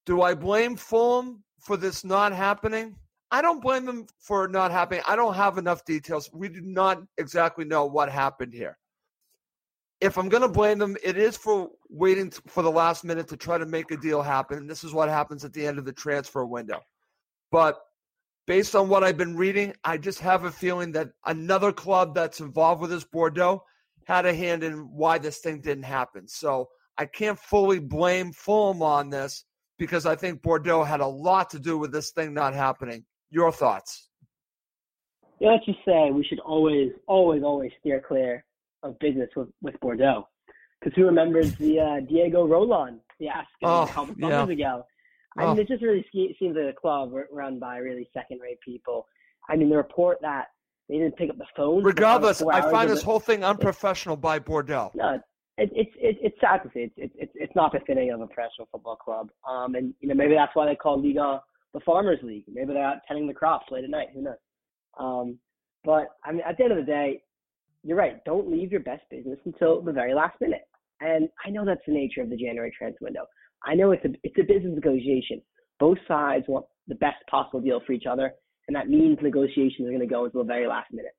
do 0.05 0.21
I 0.21 0.35
blame 0.35 0.75
Fulham 0.75 1.43
for 1.59 1.75
this 1.75 2.05
not 2.05 2.33
happening? 2.33 2.97
I 3.31 3.41
don't 3.41 3.63
blame 3.63 3.85
them 3.85 4.05
for 4.19 4.47
not 4.47 4.69
happening. 4.69 5.01
I 5.07 5.15
don't 5.15 5.33
have 5.33 5.57
enough 5.57 5.83
details. 5.85 6.29
We 6.31 6.49
do 6.49 6.61
not 6.61 7.01
exactly 7.17 7.65
know 7.65 7.87
what 7.87 8.11
happened 8.11 8.53
here 8.53 8.77
if 10.03 10.17
I'm 10.17 10.27
going 10.27 10.41
to 10.43 10.49
blame 10.49 10.79
them, 10.79 10.97
it 11.01 11.17
is 11.17 11.37
for 11.37 11.69
waiting 11.89 12.29
for 12.47 12.61
the 12.61 12.69
last 12.69 13.05
minute 13.05 13.29
to 13.29 13.37
try 13.37 13.57
to 13.57 13.65
make 13.65 13.89
a 13.89 13.95
deal 13.95 14.21
happen. 14.21 14.57
And 14.57 14.69
this 14.69 14.83
is 14.83 14.93
what 14.93 15.07
happens 15.07 15.45
at 15.45 15.53
the 15.53 15.65
end 15.65 15.79
of 15.79 15.85
the 15.85 15.93
transfer 15.93 16.45
window. 16.45 16.81
But 17.51 17.79
based 18.45 18.75
on 18.75 18.89
what 18.89 19.05
I've 19.05 19.15
been 19.15 19.37
reading, 19.37 19.73
I 19.85 19.97
just 19.97 20.19
have 20.19 20.43
a 20.43 20.51
feeling 20.51 20.91
that 20.91 21.11
another 21.25 21.71
club 21.71 22.13
that's 22.15 22.41
involved 22.41 22.81
with 22.81 22.89
this 22.89 23.05
Bordeaux 23.05 23.63
had 24.05 24.25
a 24.25 24.35
hand 24.35 24.61
in 24.65 24.89
why 24.93 25.19
this 25.19 25.39
thing 25.39 25.61
didn't 25.61 25.83
happen. 25.83 26.27
So 26.27 26.67
I 26.97 27.05
can't 27.05 27.39
fully 27.39 27.79
blame 27.79 28.33
Fulham 28.33 28.81
on 28.81 29.09
this 29.09 29.45
because 29.79 30.05
I 30.05 30.17
think 30.17 30.41
Bordeaux 30.41 30.83
had 30.83 30.99
a 30.99 31.07
lot 31.07 31.49
to 31.51 31.59
do 31.59 31.77
with 31.77 31.93
this 31.93 32.11
thing 32.11 32.33
not 32.33 32.53
happening. 32.53 33.05
Your 33.31 33.53
thoughts? 33.53 34.09
Yeah, 35.39 35.51
let's 35.51 35.65
just 35.65 35.79
say 35.85 36.11
we 36.11 36.25
should 36.25 36.41
always, 36.41 36.91
always, 37.07 37.41
always 37.41 37.71
steer 37.79 38.03
clear 38.05 38.43
of 38.83 38.97
business 38.99 39.29
with, 39.35 39.49
with 39.61 39.79
Bordeaux. 39.79 40.27
Because 40.79 40.95
who 40.95 41.05
remembers 41.05 41.55
the 41.55 41.79
uh, 41.79 41.99
Diego 42.07 42.45
Rolon 42.47 42.99
fiasco 43.17 43.47
Oh, 43.63 43.83
a 43.83 43.87
couple 43.87 44.15
yeah. 44.17 44.29
summers 44.29 44.53
ago? 44.53 44.85
I 45.37 45.43
Oh. 45.45 45.49
mean, 45.53 45.59
it 45.61 45.67
just 45.67 45.81
really 45.81 46.05
seems 46.11 46.55
like 46.55 46.65
a 46.65 46.73
club 46.73 47.11
run 47.31 47.59
by 47.59 47.77
really 47.77 48.07
second-rate 48.13 48.59
people. 48.63 49.07
I 49.49 49.55
mean, 49.55 49.69
the 49.69 49.77
report 49.77 50.19
that 50.21 50.47
they 50.89 50.95
didn't 50.97 51.15
pick 51.17 51.29
up 51.29 51.37
the 51.37 51.45
phone. 51.55 51.83
Regardless, 51.83 52.41
I 52.41 52.61
find 52.69 52.89
this 52.89 53.01
whole 53.01 53.19
thing 53.19 53.43
unprofessional 53.43 54.17
by 54.17 54.37
Bordeaux. 54.39 54.91
no, 54.93 55.19
it, 55.57 55.69
it's 55.73 55.91
it, 55.97 56.17
it's 56.21 56.35
sad 56.41 56.57
to 56.63 56.69
see. 56.73 56.81
It's 56.81 56.93
it's 56.97 57.13
it's 57.17 57.31
it's 57.35 57.55
not 57.55 57.71
befitting 57.71 58.11
of 58.11 58.19
a 58.21 58.27
professional 58.27 58.67
football 58.71 58.95
club. 58.97 59.29
Um, 59.49 59.75
and 59.75 59.93
you 60.01 60.07
know 60.09 60.13
maybe 60.15 60.33
that's 60.35 60.53
why 60.55 60.65
they 60.65 60.75
call 60.75 61.01
Liga 61.01 61.41
the 61.73 61.79
Farmers 61.81 62.19
League. 62.21 62.43
Maybe 62.51 62.73
they're 62.73 62.83
out 62.85 62.97
tending 63.07 63.27
the 63.27 63.33
crops 63.33 63.67
late 63.71 63.83
at 63.85 63.89
night. 63.89 64.09
Who 64.13 64.21
knows? 64.23 64.35
Um, 64.99 65.39
but 65.83 66.07
I 66.25 66.31
mean, 66.31 66.41
at 66.47 66.57
the 66.57 66.63
end 66.65 66.73
of 66.73 66.77
the 66.79 66.91
day, 66.91 67.21
you're 67.83 67.97
right. 67.97 68.23
Don't 68.25 68.49
leave 68.49 68.71
your 68.71 68.81
best 68.81 69.03
business 69.09 69.39
until 69.45 69.81
the 69.81 69.91
very 69.91 70.13
last 70.13 70.39
minute. 70.39 70.67
And 71.01 71.27
I 71.45 71.49
know 71.49 71.65
that's 71.65 71.81
the 71.85 71.93
nature 71.93 72.21
of 72.21 72.29
the 72.29 72.37
January 72.37 72.71
transfer 72.77 73.05
window. 73.05 73.25
I 73.65 73.75
know 73.75 73.91
it's 73.91 74.05
a 74.05 74.09
it's 74.23 74.37
a 74.39 74.43
business 74.43 74.73
negotiation. 74.73 75.41
Both 75.79 75.97
sides 76.07 76.45
want 76.47 76.65
the 76.87 76.95
best 76.95 77.17
possible 77.29 77.61
deal 77.61 77.81
for 77.85 77.93
each 77.93 78.05
other, 78.09 78.33
and 78.67 78.75
that 78.75 78.89
means 78.89 79.17
negotiations 79.21 79.87
are 79.87 79.91
going 79.91 79.99
to 79.99 80.05
go 80.07 80.25
until 80.25 80.43
the 80.43 80.47
very 80.47 80.67
last 80.67 80.91
minute. 80.91 81.15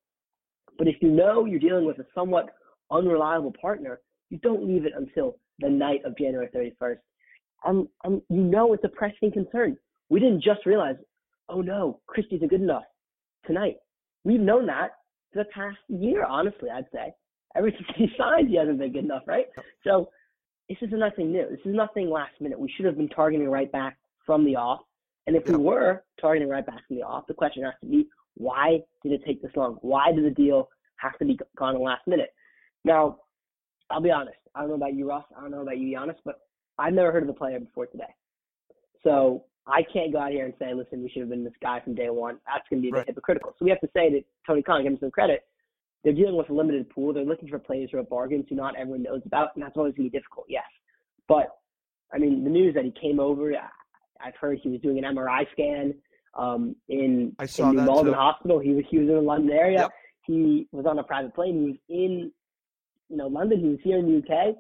But 0.78 0.88
if 0.88 0.96
you 1.00 1.10
know 1.10 1.44
you're 1.44 1.60
dealing 1.60 1.86
with 1.86 1.98
a 1.98 2.06
somewhat 2.14 2.50
unreliable 2.90 3.54
partner, 3.60 4.00
you 4.30 4.38
don't 4.38 4.66
leave 4.66 4.86
it 4.86 4.92
until 4.96 5.36
the 5.58 5.68
night 5.68 6.00
of 6.04 6.16
January 6.18 6.48
31st. 6.54 6.96
And, 7.64 7.88
and 8.04 8.20
you 8.28 8.42
know 8.42 8.72
it's 8.72 8.84
a 8.84 8.88
pressing 8.88 9.32
concern. 9.32 9.76
We 10.08 10.20
didn't 10.20 10.42
just 10.42 10.66
realize, 10.66 10.96
oh 11.48 11.60
no, 11.60 12.00
Christie 12.06 12.36
isn't 12.36 12.50
good 12.50 12.60
enough 12.60 12.82
tonight. 13.46 13.76
We've 14.24 14.40
known 14.40 14.66
that 14.66 14.90
the 15.34 15.44
past 15.54 15.78
year, 15.88 16.24
honestly, 16.24 16.70
I'd 16.70 16.86
say. 16.92 17.12
Ever 17.56 17.70
since 17.70 17.88
he 17.96 18.08
signed, 18.18 18.48
he 18.48 18.56
hasn't 18.56 18.78
been 18.78 18.92
good 18.92 19.04
enough, 19.04 19.22
right? 19.26 19.46
So 19.84 20.10
this 20.68 20.78
is 20.80 20.88
nothing 20.92 21.32
new. 21.32 21.46
This 21.50 21.60
is 21.64 21.74
nothing 21.74 22.10
last 22.10 22.32
minute. 22.40 22.58
We 22.58 22.72
should 22.76 22.86
have 22.86 22.96
been 22.96 23.08
targeting 23.08 23.48
right 23.48 23.70
back 23.70 23.98
from 24.24 24.44
the 24.44 24.56
off. 24.56 24.80
And 25.26 25.36
if 25.36 25.48
we 25.48 25.56
were 25.56 26.04
targeting 26.20 26.48
right 26.48 26.64
back 26.64 26.86
from 26.86 26.96
the 26.96 27.02
off, 27.02 27.26
the 27.26 27.34
question 27.34 27.64
has 27.64 27.74
to 27.82 27.86
be, 27.86 28.06
why 28.36 28.80
did 29.02 29.12
it 29.12 29.22
take 29.26 29.40
this 29.42 29.52
long? 29.56 29.78
Why 29.80 30.12
did 30.12 30.24
the 30.24 30.30
deal 30.30 30.68
have 30.96 31.16
to 31.18 31.24
be 31.24 31.38
gone 31.56 31.74
in 31.74 31.80
the 31.80 31.84
last 31.84 32.06
minute? 32.06 32.34
Now, 32.84 33.18
I'll 33.90 34.00
be 34.00 34.10
honest. 34.10 34.36
I 34.54 34.60
don't 34.60 34.70
know 34.70 34.74
about 34.76 34.94
you, 34.94 35.08
Ross. 35.08 35.24
I 35.36 35.40
don't 35.40 35.50
know 35.50 35.62
about 35.62 35.78
you, 35.78 35.96
Giannis, 35.96 36.16
but 36.24 36.40
I've 36.78 36.92
never 36.92 37.12
heard 37.12 37.22
of 37.22 37.28
the 37.28 37.34
player 37.34 37.58
before 37.60 37.86
today. 37.86 38.12
So 39.02 39.44
I 39.66 39.82
can't 39.92 40.12
go 40.12 40.18
out 40.18 40.30
here 40.32 40.44
and 40.44 40.54
say, 40.58 40.74
listen, 40.74 41.02
we 41.02 41.08
should 41.08 41.20
have 41.20 41.30
been 41.30 41.44
this 41.44 41.54
guy 41.62 41.80
from 41.80 41.94
day 41.94 42.10
one. 42.10 42.38
That's 42.46 42.68
going 42.68 42.82
to 42.82 42.86
be 42.86 42.92
Right. 42.92 43.06
hypocritical. 43.06 43.54
So 43.58 43.64
we 43.64 43.70
have 43.70 43.80
to 43.80 43.88
say 43.94 44.10
that 44.12 44.24
Tony 44.46 44.62
Khan, 44.62 44.82
give 44.82 44.92
him 44.92 44.98
some 44.98 45.10
credit. 45.10 45.46
They're 46.02 46.12
dealing 46.12 46.36
with 46.36 46.50
a 46.50 46.52
limited 46.52 46.90
pool. 46.90 47.14
They're 47.14 47.24
looking 47.24 47.48
for 47.48 47.58
players 47.58 47.90
who 47.90 47.98
are 47.98 48.02
bargains 48.02 48.44
who 48.48 48.56
not 48.56 48.76
everyone 48.76 49.02
knows 49.02 49.22
about, 49.24 49.50
and 49.54 49.64
that's 49.64 49.76
always 49.76 49.94
going 49.94 50.08
to 50.08 50.12
be 50.12 50.18
difficult, 50.18 50.46
yes. 50.48 50.64
But, 51.28 51.48
I 52.12 52.18
mean, 52.18 52.44
the 52.44 52.50
news 52.50 52.74
that 52.74 52.84
he 52.84 52.90
came 53.00 53.18
over, 53.18 53.52
I've 54.20 54.36
heard 54.38 54.58
he 54.62 54.68
was 54.68 54.80
doing 54.82 55.02
an 55.02 55.04
MRI 55.16 55.50
scan 55.52 55.94
um, 56.34 56.76
in, 56.88 57.34
I 57.38 57.46
saw 57.46 57.70
in 57.70 57.76
New 57.76 57.82
Malden. 57.82 58.12
Hospital. 58.12 58.58
He 58.58 58.72
was, 58.72 58.84
he 58.90 58.98
was 58.98 59.08
in 59.08 59.14
the 59.14 59.20
London 59.22 59.56
area. 59.56 59.80
Yep. 59.80 59.90
He 60.26 60.68
was 60.72 60.84
on 60.84 60.98
a 60.98 61.04
private 61.04 61.34
plane. 61.34 61.54
He 61.62 61.66
was 61.66 61.76
in 61.88 62.32
you 63.08 63.16
know, 63.16 63.26
London, 63.26 63.60
he 63.60 63.68
was 63.68 63.78
here 63.82 63.98
in 63.98 64.06
the 64.06 64.18
UK, 64.18 64.56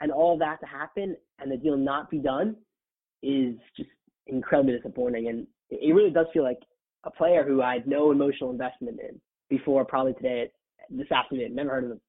and 0.00 0.10
all 0.10 0.38
that 0.38 0.60
to 0.60 0.66
happen 0.66 1.16
and 1.38 1.50
the 1.50 1.56
deal 1.56 1.76
not 1.76 2.10
be 2.10 2.18
done 2.18 2.56
is 3.22 3.54
just 3.76 3.90
incredibly 4.26 4.76
disappointing. 4.76 5.28
And 5.28 5.46
it 5.70 5.94
really 5.94 6.10
does 6.10 6.26
feel 6.32 6.42
like 6.42 6.58
a 7.04 7.10
player 7.10 7.44
who 7.44 7.62
I 7.62 7.74
had 7.74 7.86
no 7.86 8.10
emotional 8.12 8.50
investment 8.50 9.00
in 9.00 9.20
before 9.50 9.84
probably 9.84 10.14
today, 10.14 10.50
this 10.90 11.10
afternoon. 11.10 11.54
Never 11.54 11.70
heard 11.70 11.84
of 11.84 11.90
him. 11.92 12.00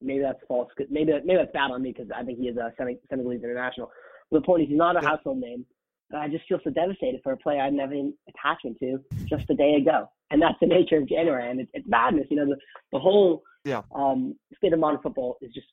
Maybe 0.00 0.20
that's 0.20 0.38
false. 0.46 0.68
Maybe 0.90 1.12
that, 1.12 1.26
maybe 1.26 1.38
that's 1.38 1.52
bad 1.52 1.70
on 1.70 1.82
me 1.82 1.92
because 1.92 2.10
I 2.14 2.22
think 2.22 2.38
he 2.38 2.46
is 2.48 2.56
a 2.56 2.72
Sen- 2.76 2.98
Senegalese 3.10 3.42
international. 3.42 3.90
But 4.30 4.40
the 4.40 4.46
point 4.46 4.62
is, 4.62 4.68
he's 4.68 4.78
not 4.78 5.02
a 5.02 5.06
household 5.06 5.38
name. 5.38 5.64
But 6.10 6.20
I 6.20 6.28
just 6.28 6.48
feel 6.48 6.58
so 6.64 6.70
devastated 6.70 7.20
for 7.22 7.32
a 7.32 7.36
player 7.36 7.60
I 7.60 7.66
had 7.66 7.74
never 7.74 7.92
any 7.92 8.14
attachment 8.28 8.78
to 8.80 8.98
just 9.28 9.50
a 9.50 9.54
day 9.54 9.74
ago. 9.74 10.08
And 10.30 10.40
that's 10.40 10.54
the 10.60 10.66
nature 10.66 10.96
of 10.96 11.08
January. 11.08 11.50
And 11.50 11.60
it's, 11.60 11.70
it's 11.74 11.86
madness. 11.88 12.26
You 12.30 12.36
know, 12.36 12.46
the, 12.46 12.56
the 12.92 12.98
whole 12.98 13.42
Yeah. 13.64 13.82
um, 13.94 14.34
state 14.56 14.72
of 14.72 14.78
modern 14.78 15.00
football 15.02 15.36
is 15.42 15.52
just 15.52 15.66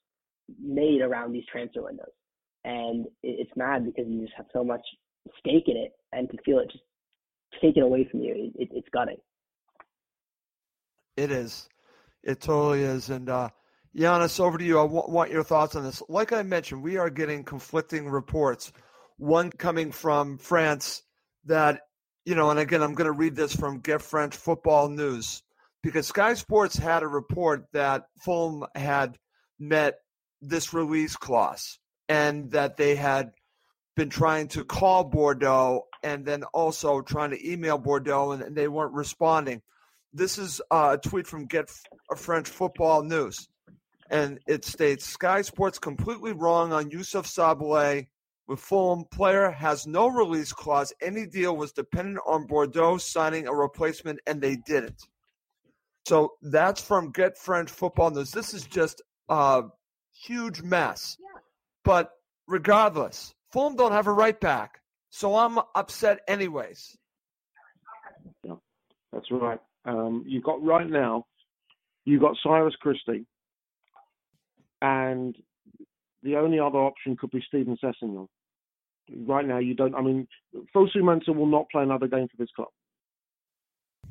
made 0.61 1.01
around 1.01 1.31
these 1.31 1.45
transfer 1.49 1.83
windows. 1.83 2.11
And 2.65 3.05
it, 3.23 3.47
it's 3.47 3.51
mad 3.55 3.85
because 3.85 4.05
you 4.09 4.23
just 4.23 4.33
have 4.35 4.47
so 4.51 4.63
much 4.63 4.81
stake 5.39 5.65
in 5.67 5.77
it. 5.77 5.91
And 6.11 6.29
to 6.29 6.37
feel 6.45 6.59
it 6.59 6.71
just 6.71 6.83
taken 7.61 7.83
away 7.83 8.07
from 8.09 8.21
you, 8.21 8.33
it, 8.55 8.61
it, 8.63 8.69
it's 8.73 8.87
gutting. 8.93 9.17
It 11.17 11.31
is. 11.31 11.69
It 12.23 12.41
totally 12.41 12.81
is. 12.81 13.09
And 13.09 13.29
uh, 13.29 13.49
Giannis, 13.95 14.39
over 14.39 14.57
to 14.57 14.63
you. 14.63 14.79
I 14.79 14.83
want 14.83 15.31
your 15.31 15.43
thoughts 15.43 15.75
on 15.75 15.83
this. 15.83 16.01
Like 16.09 16.33
I 16.33 16.43
mentioned, 16.43 16.83
we 16.83 16.97
are 16.97 17.09
getting 17.09 17.43
conflicting 17.43 18.09
reports. 18.09 18.73
One 19.17 19.51
coming 19.51 19.91
from 19.91 20.37
France 20.37 21.03
that, 21.45 21.81
you 22.25 22.35
know, 22.35 22.49
and 22.49 22.59
again, 22.59 22.81
I'm 22.81 22.93
going 22.93 23.05
to 23.05 23.17
read 23.17 23.35
this 23.35 23.55
from 23.55 23.79
Get 23.79 24.01
French 24.01 24.35
Football 24.35 24.89
News 24.89 25.43
because 25.81 26.07
Sky 26.07 26.33
Sports 26.33 26.75
had 26.75 27.03
a 27.03 27.07
report 27.07 27.67
that 27.71 28.07
Fulham 28.19 28.65
had 28.75 29.17
met 29.59 29.95
this 30.41 30.73
release 30.73 31.15
clause 31.15 31.79
and 32.09 32.51
that 32.51 32.75
they 32.75 32.95
had 32.95 33.31
been 33.95 34.09
trying 34.09 34.47
to 34.49 34.63
call 34.65 35.03
Bordeaux 35.05 35.83
and 36.03 36.25
then 36.25 36.43
also 36.53 37.01
trying 37.01 37.31
to 37.31 37.51
email 37.51 37.77
Bordeaux 37.77 38.31
and, 38.31 38.43
and 38.43 38.55
they 38.55 38.67
weren't 38.67 38.93
responding. 38.93 39.61
This 40.13 40.37
is 40.37 40.61
uh, 40.71 40.97
a 40.97 41.09
tweet 41.09 41.27
from 41.27 41.45
Get 41.45 41.69
F- 42.11 42.19
French 42.19 42.47
Football 42.47 43.03
News, 43.03 43.49
and 44.09 44.39
it 44.47 44.63
states 44.63 45.05
Sky 45.05 45.41
Sports 45.41 45.77
completely 45.77 46.31
wrong 46.31 46.71
on 46.71 46.89
Youssouf 46.89 47.25
Sabaly 47.25 48.07
with 48.47 48.59
Fulham. 48.59 49.03
Player 49.11 49.51
has 49.51 49.85
no 49.85 50.07
release 50.07 50.53
clause. 50.53 50.93
Any 51.01 51.25
deal 51.25 51.57
was 51.57 51.73
dependent 51.73 52.19
on 52.25 52.47
Bordeaux 52.47 52.97
signing 52.97 53.47
a 53.47 53.53
replacement, 53.53 54.19
and 54.25 54.41
they 54.41 54.55
didn't. 54.55 55.01
So 56.07 56.33
that's 56.41 56.81
from 56.81 57.11
Get 57.11 57.37
French 57.37 57.69
Football 57.69 58.11
News. 58.11 58.31
This 58.31 58.53
is 58.53 58.63
just 58.63 59.01
a 59.27 59.63
huge 60.13 60.61
mess. 60.61 61.17
But 61.83 62.11
regardless, 62.47 63.33
Fulham 63.55 63.77
don't 63.77 63.93
have 63.93 64.07
a 64.07 64.11
right 64.11 64.37
back, 64.41 64.81
so 65.11 65.37
I'm 65.37 65.57
upset 65.75 66.19
anyways. 66.27 66.97
That's 68.43 69.31
right. 69.31 69.59
Um, 69.85 70.25
you've 70.27 70.43
got 70.43 70.61
right 70.61 70.89
now, 70.89 71.25
you've 72.03 72.19
got 72.19 72.35
Cyrus 72.43 72.75
Christie, 72.81 73.25
and 74.81 75.33
the 76.21 76.35
only 76.35 76.59
other 76.59 76.79
option 76.79 77.15
could 77.15 77.31
be 77.31 77.41
Steven 77.47 77.77
Sessegnon. 77.81 78.27
Right 79.25 79.47
now, 79.47 79.59
you 79.59 79.73
don't. 79.73 79.95
I 79.95 80.01
mean, 80.01 80.27
Fosu 80.75 80.97
Mensah 80.97 81.33
will 81.33 81.45
not 81.45 81.67
play 81.71 81.83
another 81.83 82.07
game 82.07 82.27
for 82.27 82.35
this 82.37 82.49
club. 82.57 82.67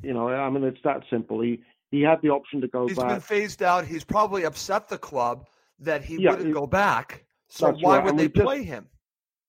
You 0.01 0.13
know, 0.15 0.27
I 0.29 0.49
mean, 0.49 0.63
it's 0.63 0.79
that 0.85 1.01
simple. 1.11 1.39
He 1.41 1.61
he 1.91 2.01
had 2.01 2.19
the 2.23 2.29
option 2.29 2.61
to 2.61 2.67
go 2.67 2.87
He's 2.87 2.97
back. 2.97 3.09
been 3.09 3.19
phased 3.19 3.61
out. 3.61 3.85
He's 3.85 4.03
probably 4.03 4.43
upset 4.45 4.87
the 4.87 4.97
club 4.97 5.45
that 5.77 6.03
he 6.03 6.15
Yeah, 6.19 6.31
wouldn't 6.31 6.49
it- 6.49 6.53
go 6.53 6.65
back. 6.65 7.25
So 7.49 7.71
why 7.73 7.97
right, 7.97 8.03
would 8.05 8.09
and 8.11 8.19
they 8.19 8.23
we 8.25 8.33
just- 8.33 8.43
play 8.43 8.63
him? 8.63 8.87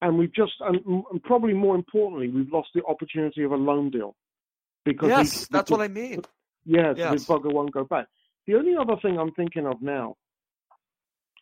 And 0.03 0.19
we've 0.19 0.33
just, 0.35 0.53
and, 0.61 0.77
and 1.11 1.23
probably 1.23 1.55
more 1.55 1.75
importantly, 1.75 2.29
we've 2.29 2.53
lost 2.53 2.69
the 2.75 2.85
opportunity 2.85 3.43
of 3.43 3.53
a 3.53 3.57
loan 3.57 3.91
deal 3.91 4.15
because 4.85 5.09
Yes, 5.09 5.47
that's 5.49 5.69
because- 5.69 5.71
what 5.71 5.81
I 5.81 5.89
mean. 5.89 6.23
Yes, 6.65 6.97
Yes. 6.99 7.13
this 7.13 7.27
bugger 7.27 7.53
won't 7.53 7.71
go 7.73 7.85
back. 7.85 8.07
The 8.47 8.55
only 8.57 8.77
other 8.77 8.97
thing 9.01 9.19
I'm 9.19 9.31
thinking 9.33 9.67
of 9.67 9.81
now, 9.81 10.17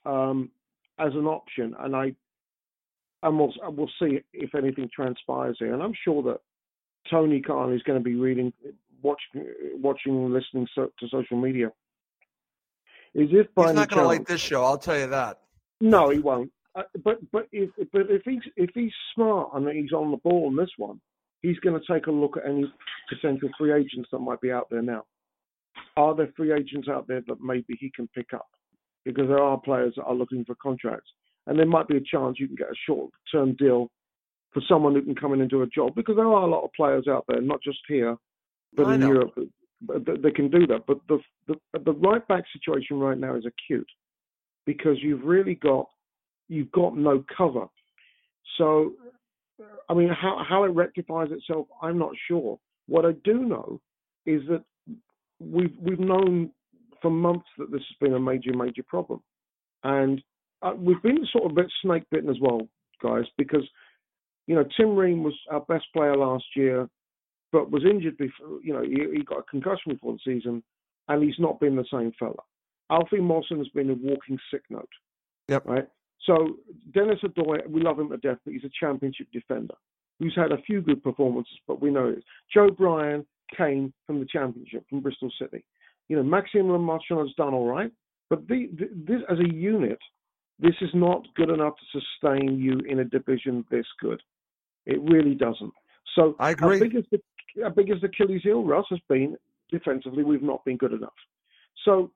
um, 0.04 0.50
as 0.98 1.14
an 1.14 1.26
option, 1.26 1.74
and 1.78 1.96
I, 1.96 2.14
and 3.22 3.38
we'll 3.38 3.52
we'll 3.70 3.90
see 3.98 4.20
if 4.34 4.54
anything 4.54 4.90
transpires 4.94 5.56
here, 5.58 5.72
and 5.72 5.82
I'm 5.82 5.94
sure 6.04 6.22
that 6.24 6.40
Tony 7.10 7.40
Khan 7.40 7.72
is 7.72 7.82
going 7.82 7.98
to 7.98 8.04
be 8.04 8.14
reading, 8.16 8.52
watching, 9.02 9.46
watching, 9.80 10.30
listening 10.32 10.68
so, 10.74 10.90
to 10.98 11.08
social 11.08 11.38
media. 11.40 11.72
Is 13.14 13.28
if 13.32 13.46
by 13.54 13.66
He's 13.68 13.74
not 13.74 13.88
going 13.88 14.02
to 14.02 14.06
like 14.06 14.26
this 14.26 14.40
show. 14.40 14.62
I'll 14.62 14.78
tell 14.78 14.98
you 14.98 15.06
that. 15.08 15.40
no, 15.80 16.10
he 16.10 16.18
won't. 16.18 16.52
Uh, 16.76 16.82
but 17.04 17.18
but 17.30 17.46
if 17.52 17.70
but 17.92 18.10
if 18.10 18.22
he's 18.24 18.42
if 18.56 18.70
he's 18.74 18.92
smart 19.14 19.50
and 19.54 19.68
he's 19.68 19.92
on 19.92 20.10
the 20.10 20.16
ball 20.18 20.46
on 20.46 20.56
this 20.56 20.70
one, 20.76 21.00
he's 21.42 21.58
going 21.60 21.78
to 21.78 21.92
take 21.92 22.06
a 22.06 22.10
look 22.10 22.36
at 22.36 22.48
any 22.48 22.64
potential 23.08 23.48
free 23.58 23.72
agents 23.72 24.08
that 24.10 24.18
might 24.18 24.40
be 24.40 24.50
out 24.50 24.68
there 24.70 24.82
now. 24.82 25.04
Are 25.96 26.14
there 26.14 26.32
free 26.36 26.52
agents 26.52 26.88
out 26.88 27.06
there 27.06 27.22
that 27.28 27.40
maybe 27.40 27.76
he 27.78 27.90
can 27.94 28.08
pick 28.08 28.32
up? 28.34 28.48
Because 29.04 29.28
there 29.28 29.42
are 29.42 29.60
players 29.60 29.94
that 29.96 30.04
are 30.04 30.14
looking 30.14 30.44
for 30.44 30.56
contracts, 30.56 31.10
and 31.46 31.58
there 31.58 31.66
might 31.66 31.86
be 31.86 31.96
a 31.96 32.00
chance 32.00 32.38
you 32.40 32.46
can 32.46 32.56
get 32.56 32.68
a 32.68 32.84
short-term 32.86 33.54
deal 33.56 33.90
for 34.52 34.62
someone 34.68 34.94
who 34.94 35.02
can 35.02 35.14
come 35.14 35.32
in 35.34 35.40
and 35.40 35.50
do 35.50 35.62
a 35.62 35.66
job. 35.66 35.94
Because 35.94 36.16
there 36.16 36.26
are 36.26 36.42
a 36.42 36.50
lot 36.50 36.64
of 36.64 36.72
players 36.72 37.06
out 37.08 37.24
there, 37.28 37.40
not 37.40 37.62
just 37.62 37.80
here, 37.86 38.16
but 38.74 38.86
I 38.86 38.94
in 38.94 39.00
know. 39.00 39.08
Europe, 39.08 39.34
that, 39.86 40.04
that, 40.06 40.22
that 40.22 40.34
can 40.34 40.50
do 40.50 40.66
that. 40.68 40.86
But 40.86 40.98
the, 41.08 41.18
the 41.46 41.56
the 41.84 41.92
right 41.92 42.26
back 42.26 42.44
situation 42.52 42.98
right 42.98 43.18
now 43.18 43.36
is 43.36 43.44
acute 43.46 43.88
because 44.66 44.96
you've 45.02 45.24
really 45.24 45.56
got 45.56 45.86
you've 46.48 46.72
got 46.72 46.96
no 46.96 47.24
cover. 47.36 47.66
So, 48.58 48.92
I 49.88 49.94
mean, 49.94 50.08
how 50.08 50.44
how 50.48 50.64
it 50.64 50.68
rectifies 50.68 51.28
itself, 51.30 51.66
I'm 51.82 51.98
not 51.98 52.12
sure. 52.28 52.58
What 52.86 53.06
I 53.06 53.12
do 53.24 53.44
know 53.44 53.80
is 54.26 54.42
that 54.48 54.62
we've 55.40 55.74
we've 55.80 56.00
known 56.00 56.50
for 57.02 57.10
months 57.10 57.46
that 57.58 57.70
this 57.70 57.80
has 57.80 57.96
been 58.00 58.14
a 58.14 58.20
major 58.20 58.52
major 58.56 58.82
problem, 58.82 59.20
and 59.82 60.22
uh, 60.62 60.72
we've 60.76 61.02
been 61.02 61.26
sort 61.32 61.44
of 61.44 61.52
a 61.52 61.62
bit 61.62 61.72
snake 61.82 62.04
bitten 62.10 62.30
as 62.30 62.40
well, 62.40 62.62
guys, 63.02 63.24
because 63.36 63.66
you 64.46 64.54
know 64.54 64.64
Tim 64.76 64.96
Ream 64.96 65.22
was 65.22 65.34
our 65.50 65.60
best 65.60 65.86
player 65.92 66.16
last 66.16 66.44
year, 66.56 66.88
but 67.52 67.70
was 67.70 67.84
injured 67.84 68.18
before. 68.18 68.60
You 68.62 68.72
know, 68.74 68.82
he, 68.82 69.18
he 69.18 69.24
got 69.24 69.40
a 69.40 69.50
concussion 69.50 69.92
before 69.92 70.12
the 70.14 70.34
season, 70.34 70.62
and 71.08 71.22
he's 71.22 71.38
not 71.38 71.60
been 71.60 71.76
the 71.76 71.86
same 71.92 72.12
fella. 72.18 72.42
Alfie 72.90 73.20
Mawson 73.20 73.58
has 73.58 73.68
been 73.68 73.90
a 73.90 73.94
walking 73.94 74.38
sick 74.50 74.62
note. 74.70 74.88
Yep. 75.48 75.66
Right. 75.66 75.88
So 76.26 76.56
Dennis 76.92 77.18
Odoi, 77.22 77.68
we 77.68 77.82
love 77.82 77.98
him 77.98 78.10
to 78.10 78.16
death, 78.16 78.38
but 78.44 78.54
he's 78.54 78.64
a 78.64 78.70
championship 78.80 79.26
defender 79.32 79.74
who's 80.18 80.34
had 80.36 80.52
a 80.52 80.62
few 80.62 80.80
good 80.80 81.02
performances, 81.02 81.58
but 81.66 81.82
we 81.82 81.90
know 81.90 82.06
it. 82.06 82.22
Joe 82.52 82.70
Bryan 82.70 83.26
came 83.56 83.92
from 84.06 84.20
the 84.20 84.26
championship 84.26 84.84
from 84.88 85.00
Bristol 85.00 85.30
City. 85.40 85.64
You 86.08 86.16
know, 86.16 86.22
Maxime 86.22 86.70
Le 86.70 86.78
Marchand 86.78 87.20
has 87.20 87.34
done 87.36 87.52
all 87.52 87.66
right, 87.66 87.90
but 88.30 88.46
the, 88.46 88.70
the, 88.78 88.88
this 89.06 89.20
as 89.30 89.38
a 89.38 89.54
unit, 89.54 89.98
this 90.58 90.74
is 90.80 90.90
not 90.94 91.26
good 91.34 91.50
enough 91.50 91.74
to 91.76 92.00
sustain 92.00 92.58
you 92.58 92.80
in 92.88 93.00
a 93.00 93.04
division 93.04 93.64
this 93.70 93.86
good. 94.00 94.22
It 94.86 95.00
really 95.02 95.34
doesn't. 95.34 95.72
So 96.14 96.36
I 96.38 96.50
agree. 96.50 96.78
Our 96.78 96.84
biggest, 96.84 97.08
our 97.62 97.70
biggest 97.70 98.04
Achilles 98.04 98.42
heel, 98.42 98.62
Russ, 98.62 98.86
has 98.90 99.00
been 99.08 99.36
defensively. 99.70 100.22
We've 100.22 100.42
not 100.42 100.64
been 100.64 100.76
good 100.76 100.92
enough. 100.92 101.12
So 101.84 102.12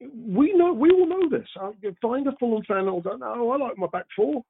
we 0.00 0.52
know 0.54 0.72
we 0.72 0.90
all 0.90 1.06
know 1.06 1.28
this. 1.28 1.48
I, 1.60 1.72
find 2.00 2.26
a 2.26 2.32
Fulham 2.38 2.62
fan 2.66 2.84
that'll 2.84 3.00
go, 3.00 3.16
"No, 3.16 3.50
I 3.50 3.56
like 3.56 3.78
my 3.78 3.86
back 3.86 4.06
four. 4.16 4.42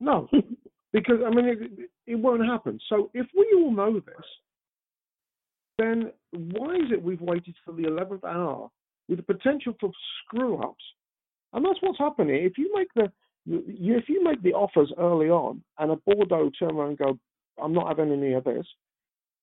No, 0.00 0.28
because 0.92 1.18
I 1.24 1.30
mean 1.30 1.46
it, 1.46 1.90
it 2.06 2.14
won't 2.16 2.44
happen. 2.44 2.78
So 2.88 3.10
if 3.14 3.26
we 3.36 3.50
all 3.56 3.72
know 3.72 3.94
this, 3.94 4.26
then 5.78 6.12
why 6.32 6.74
is 6.74 6.92
it 6.92 7.02
we've 7.02 7.20
waited 7.20 7.54
till 7.64 7.74
the 7.74 7.84
eleventh 7.84 8.24
hour 8.24 8.70
with 9.08 9.18
the 9.18 9.34
potential 9.34 9.74
for 9.80 9.90
screw 10.24 10.58
ups? 10.58 10.84
And 11.52 11.64
that's 11.64 11.80
what's 11.80 11.98
happening. 11.98 12.44
If 12.44 12.58
you 12.58 12.70
make 12.74 12.88
the 12.94 13.10
you, 13.46 13.96
if 13.96 14.08
you 14.08 14.22
make 14.22 14.42
the 14.42 14.52
offers 14.52 14.92
early 14.98 15.28
on, 15.28 15.62
and 15.78 15.92
a 15.92 15.96
Bordeaux 15.96 16.50
turn 16.58 16.76
around 16.76 16.88
and 16.90 16.98
go, 16.98 17.18
"I'm 17.62 17.72
not 17.72 17.88
having 17.88 18.12
any 18.12 18.34
of 18.34 18.44
this," 18.44 18.66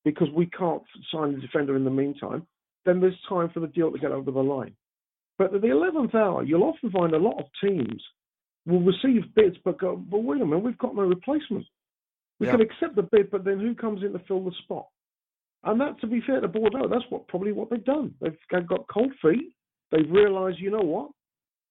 because 0.04 0.30
we 0.36 0.46
can't 0.48 0.84
sign 1.12 1.34
the 1.34 1.42
defender 1.42 1.76
in 1.76 1.84
the 1.84 1.90
meantime, 1.90 2.46
then 2.86 3.00
there's 3.00 3.20
time 3.28 3.50
for 3.54 3.60
the 3.60 3.68
deal 3.68 3.92
to 3.92 4.00
get 4.00 4.12
over 4.12 4.32
the 4.32 4.40
line. 4.40 4.76
But 5.42 5.56
at 5.56 5.62
the 5.62 5.70
11th 5.70 6.14
hour, 6.14 6.44
you'll 6.44 6.62
often 6.62 6.92
find 6.92 7.16
a 7.16 7.18
lot 7.18 7.40
of 7.40 7.46
teams 7.64 8.00
will 8.68 8.82
receive 8.82 9.24
bids, 9.34 9.58
but 9.66 9.80
go, 9.80 9.96
but 9.96 10.20
wait 10.20 10.40
a 10.40 10.46
minute, 10.46 10.64
we've 10.64 10.78
got 10.78 10.94
no 10.96 11.02
replacement. 11.02 11.66
We 12.40 12.46
Yeah. 12.46 12.52
can 12.52 12.62
accept 12.62 12.94
the 12.96 13.02
bid, 13.02 13.32
but 13.32 13.44
then 13.44 13.60
who 13.60 13.74
comes 13.74 14.04
in 14.04 14.14
to 14.14 14.20
fill 14.20 14.42
the 14.44 14.52
spot? 14.64 14.88
And 15.64 15.82
that, 15.82 16.00
to 16.02 16.06
be 16.06 16.22
fair 16.22 16.42
to 16.42 16.48
Bordeaux, 16.48 16.88
that's 16.88 17.10
what 17.10 17.28
probably 17.28 17.54
what 17.54 17.72
they've 17.72 17.84
done. 17.84 18.14
They've 18.22 18.38
got 18.68 18.88
cold 18.88 19.16
feet. 19.16 19.52
They've 19.90 20.12
realised, 20.12 20.60
you 20.60 20.70
know 20.70 20.82
what, 20.82 21.10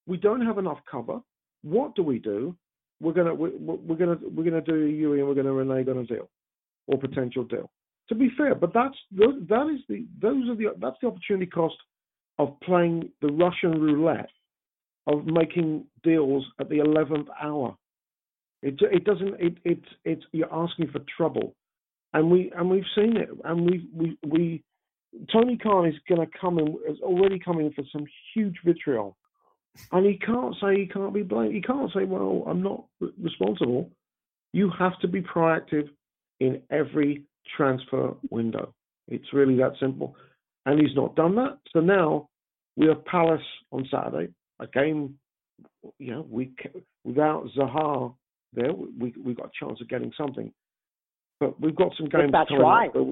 we 0.09 0.17
don't 0.17 0.45
have 0.45 0.59
enough 0.59 0.85
cover. 0.91 1.21
What 1.63 1.95
do 1.95 2.03
we 2.03 2.19
do? 2.19 2.57
We're 3.01 3.13
gonna 3.13 3.37
we're, 3.37 3.57
we're 3.57 3.95
gonna 3.95 4.19
we're 4.35 4.45
gonna 4.45 4.63
do 4.63 4.85
a 4.85 4.89
Yui 4.89 5.21
and 5.21 5.29
we're 5.29 5.37
gonna 5.37 5.53
renege 5.53 5.87
on 5.87 5.99
a 5.99 6.05
deal 6.05 6.29
or 6.89 6.99
potential 6.99 7.45
deal. 7.45 7.71
To 8.09 8.17
be 8.17 8.31
fair, 8.37 8.57
but 8.57 8.75
that's 8.75 8.99
that 9.13 9.71
is 9.73 9.81
the 9.89 10.09
those 10.21 10.49
are 10.49 10.57
the 10.57 10.75
that's 10.81 10.97
the 11.01 11.07
opportunity 11.07 11.47
cost 11.47 11.77
of 12.41 12.59
playing 12.61 13.11
the 13.21 13.29
Russian 13.29 13.79
roulette 13.79 14.31
of 15.07 15.27
making 15.27 15.85
deals 16.03 16.47
at 16.59 16.71
the 16.71 16.79
eleventh 16.79 17.29
hour. 17.41 17.77
It 18.63 18.81
it 18.81 19.05
doesn't 19.05 19.35
it 19.39 19.59
it's 19.65 19.91
it's 20.05 20.25
you're 20.33 20.53
asking 20.53 20.89
for 20.89 21.01
trouble, 21.17 21.55
and 22.15 22.31
we 22.31 22.51
and 22.57 22.71
we've 22.71 22.93
seen 22.95 23.19
it, 23.19 23.29
and 23.45 23.71
we 23.71 23.87
we 23.95 24.19
we 24.27 24.63
Tony 25.31 25.59
Khan 25.59 25.87
is 25.87 25.95
going 26.09 26.27
to 26.27 26.39
come 26.41 26.59
in 26.59 26.69
is 26.89 26.99
already 27.03 27.39
coming 27.39 27.73
for 27.77 27.85
some 27.93 28.07
huge 28.33 28.57
vitriol, 28.65 29.19
and 29.93 30.07
he 30.07 30.17
can't 30.17 30.55
say 30.63 30.77
he 30.77 30.87
can't 30.87 31.13
be 31.13 31.23
blamed. 31.23 31.55
He 31.55 31.61
can't 31.61 31.93
say, 31.93 32.05
well, 32.05 32.45
I'm 32.47 32.63
not 32.63 32.85
responsible. 33.21 33.91
You 34.55 34.71
have 34.79 34.99
to 35.01 35.09
be 35.09 35.21
proactive 35.21 35.91
in 36.39 36.63
every 36.71 37.25
transfer 37.57 38.15
window. 38.31 38.73
It's 39.09 39.33
really 39.35 39.57
that 39.57 39.73
simple, 39.79 40.17
and 40.65 40.81
he's 40.81 40.97
not 40.97 41.17
done 41.17 41.35
that. 41.37 41.59
So 41.75 41.81
now 41.81 42.30
we 42.77 42.87
have 42.87 43.05
Palace 43.05 43.43
on 43.73 43.87
Saturday, 43.91 44.33
a 44.61 44.67
game. 44.67 45.19
You 45.99 46.13
know, 46.13 46.27
we 46.29 46.53
without 47.05 47.49
Zaha 47.57 48.15
there, 48.53 48.73
we 48.73 49.15
we 49.23 49.35
got 49.35 49.47
a 49.47 49.65
chance 49.65 49.81
of 49.81 49.89
getting 49.89 50.13
something. 50.17 50.53
But 51.39 51.61
we've 51.61 51.77
got 51.77 51.93
some 51.97 52.09
games 52.09 52.33
that's 52.33 52.51
coming 52.51 52.65
right. 52.65 52.91
up. 52.95 53.07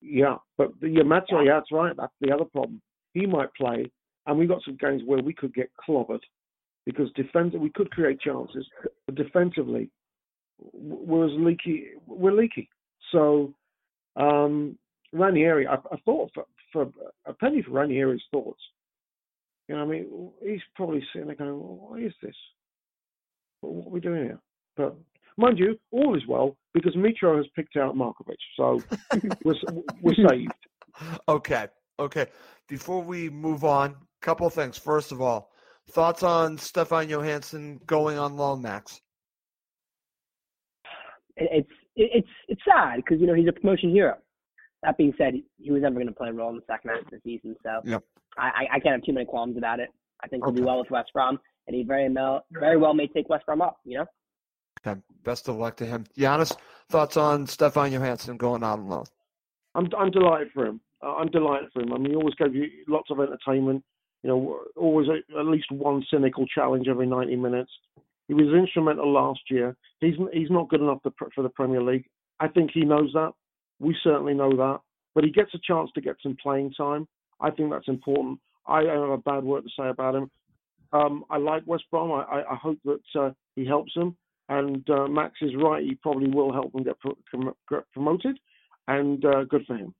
Yeah, 0.00 0.36
but 0.58 0.72
the, 0.80 0.88
yeah. 0.88 1.02
Yeah, 1.30 1.54
that's 1.54 1.72
right. 1.72 1.94
That's 1.96 2.12
the 2.20 2.32
other 2.32 2.44
problem. 2.44 2.80
He 3.14 3.26
might 3.26 3.54
play, 3.54 3.90
and 4.26 4.38
we've 4.38 4.48
got 4.48 4.62
some 4.64 4.76
games 4.80 5.02
where 5.04 5.22
we 5.22 5.32
could 5.32 5.54
get 5.54 5.70
clobbered 5.88 6.20
because 6.84 7.12
defense 7.12 7.54
we 7.58 7.70
could 7.70 7.90
create 7.90 8.20
chances, 8.20 8.66
but 9.06 9.14
defensively 9.14 9.90
we're 10.72 11.26
as 11.26 11.32
leaky. 11.38 11.86
We're 12.06 12.32
leaky. 12.32 12.68
So 13.12 13.54
um, 14.16 14.76
Ranieri, 15.12 15.66
I, 15.66 15.74
I 15.74 15.96
thought 16.04 16.30
for, 16.34 16.44
for 16.72 16.88
a 17.26 17.32
penny 17.32 17.62
for 17.62 17.72
Ranieri's 17.72 18.22
thoughts. 18.30 18.60
You 19.72 19.78
know, 19.78 19.84
I 19.84 19.86
mean, 19.86 20.30
he's 20.42 20.60
probably 20.76 21.02
sitting 21.12 21.28
there 21.28 21.36
going, 21.36 21.58
well, 21.58 21.88
"Why 21.88 22.00
is 22.00 22.12
this? 22.22 22.34
What 23.62 23.86
are 23.86 23.90
we 23.90 24.00
doing 24.00 24.24
here?" 24.24 24.40
But 24.76 24.96
mind 25.38 25.58
you, 25.58 25.78
all 25.90 26.14
is 26.14 26.26
well 26.28 26.58
because 26.74 26.94
Mitro 26.94 27.38
has 27.38 27.46
picked 27.56 27.78
out 27.78 27.96
Markovic, 27.96 28.36
so 28.54 28.82
we're 29.44 29.54
we're 30.02 30.28
saved. 30.28 30.52
Okay. 31.26 31.68
Okay. 31.98 32.26
Before 32.68 33.02
we 33.02 33.30
move 33.30 33.64
on, 33.64 33.96
couple 34.20 34.46
of 34.46 34.52
things. 34.52 34.76
First 34.76 35.10
of 35.10 35.22
all, 35.22 35.50
thoughts 35.88 36.22
on 36.22 36.58
Stefan 36.58 37.08
Johansen 37.08 37.80
going 37.86 38.18
on 38.18 38.36
loan, 38.36 38.60
Max? 38.60 39.00
it's 41.38 41.70
it's 41.96 42.28
it's 42.48 42.60
sad 42.62 42.96
because 42.96 43.22
you 43.22 43.26
know 43.26 43.32
he's 43.32 43.48
a 43.48 43.52
promotion 43.52 43.90
hero. 43.90 44.18
That 44.82 44.98
being 44.98 45.14
said, 45.16 45.32
he 45.56 45.70
was 45.70 45.80
never 45.80 45.94
going 45.94 46.08
to 46.08 46.12
play 46.12 46.28
a 46.28 46.32
role 46.34 46.50
in 46.50 46.56
the 46.56 46.62
second 46.68 46.90
half 46.90 47.06
of 47.06 47.10
the 47.10 47.20
season, 47.24 47.56
so 47.62 47.80
Yep. 47.84 48.04
I, 48.38 48.42
I 48.46 48.76
I 48.76 48.80
can't 48.80 48.94
have 48.96 49.04
too 49.04 49.12
many 49.12 49.26
qualms 49.26 49.56
about 49.56 49.80
it. 49.80 49.88
I 50.22 50.28
think 50.28 50.44
he'll 50.44 50.52
do 50.52 50.64
well 50.64 50.78
with 50.78 50.90
West 50.90 51.12
Brom, 51.12 51.38
and 51.66 51.76
he 51.76 51.82
very 51.82 52.08
well 52.08 52.44
very 52.52 52.76
well 52.76 52.94
may 52.94 53.06
take 53.08 53.28
West 53.28 53.46
Brom 53.46 53.60
up. 53.60 53.78
You 53.84 53.98
know, 53.98 54.06
Okay. 54.84 55.00
Best 55.24 55.48
of 55.48 55.56
luck 55.56 55.76
to 55.76 55.86
him. 55.86 56.04
Giannis, 56.18 56.56
thoughts 56.88 57.16
on 57.16 57.46
Stefan 57.46 57.92
Johansen 57.92 58.36
going 58.36 58.64
out 58.64 58.78
on 58.78 58.88
loan? 58.88 59.04
I'm 59.74 59.88
I'm 59.96 60.10
delighted 60.10 60.48
for 60.52 60.66
him. 60.66 60.80
I'm 61.02 61.28
delighted 61.28 61.70
for 61.72 61.82
him. 61.82 61.92
I 61.92 61.98
mean, 61.98 62.10
he 62.10 62.16
always 62.16 62.34
gave 62.34 62.54
you 62.54 62.68
lots 62.88 63.10
of 63.10 63.20
entertainment. 63.20 63.84
You 64.22 64.28
know, 64.28 64.60
always 64.76 65.08
a, 65.08 65.38
at 65.38 65.46
least 65.46 65.70
one 65.70 66.04
cynical 66.10 66.46
challenge 66.46 66.86
every 66.88 67.06
90 67.06 67.34
minutes. 67.36 67.72
He 68.28 68.34
was 68.34 68.54
instrumental 68.54 69.12
last 69.12 69.40
year. 69.50 69.76
He's 70.00 70.14
he's 70.32 70.50
not 70.50 70.68
good 70.68 70.80
enough 70.80 71.02
to, 71.02 71.12
for 71.34 71.42
the 71.42 71.48
Premier 71.48 71.82
League. 71.82 72.06
I 72.40 72.48
think 72.48 72.70
he 72.72 72.84
knows 72.84 73.10
that. 73.14 73.32
We 73.78 73.96
certainly 74.02 74.34
know 74.34 74.50
that. 74.56 74.80
But 75.14 75.24
he 75.24 75.30
gets 75.30 75.54
a 75.54 75.58
chance 75.62 75.90
to 75.94 76.00
get 76.00 76.16
some 76.22 76.36
playing 76.42 76.72
time. 76.72 77.06
I 77.42 77.50
think 77.50 77.70
that's 77.70 77.88
important. 77.88 78.38
I 78.66 78.82
don't 78.84 79.00
have 79.10 79.18
a 79.18 79.22
bad 79.30 79.44
word 79.44 79.64
to 79.64 79.70
say 79.78 79.88
about 79.88 80.14
him. 80.14 80.30
Um, 80.92 81.24
I 81.30 81.38
like 81.38 81.62
West 81.66 81.84
Brom. 81.90 82.12
I, 82.12 82.22
I, 82.22 82.52
I 82.52 82.56
hope 82.56 82.78
that 82.84 83.00
uh, 83.20 83.30
he 83.56 83.66
helps 83.66 83.92
them. 83.94 84.16
And 84.48 84.88
uh, 84.90 85.06
Max 85.08 85.34
is 85.42 85.50
right. 85.60 85.82
He 85.82 85.94
probably 85.96 86.28
will 86.30 86.52
help 86.52 86.72
them 86.72 86.82
get, 86.84 86.98
pro- 87.00 87.16
com- 87.30 87.54
get 87.70 87.80
promoted. 87.92 88.38
And 88.88 89.24
uh, 89.24 89.44
good 89.44 89.62
for 89.66 89.76
him. 89.76 89.94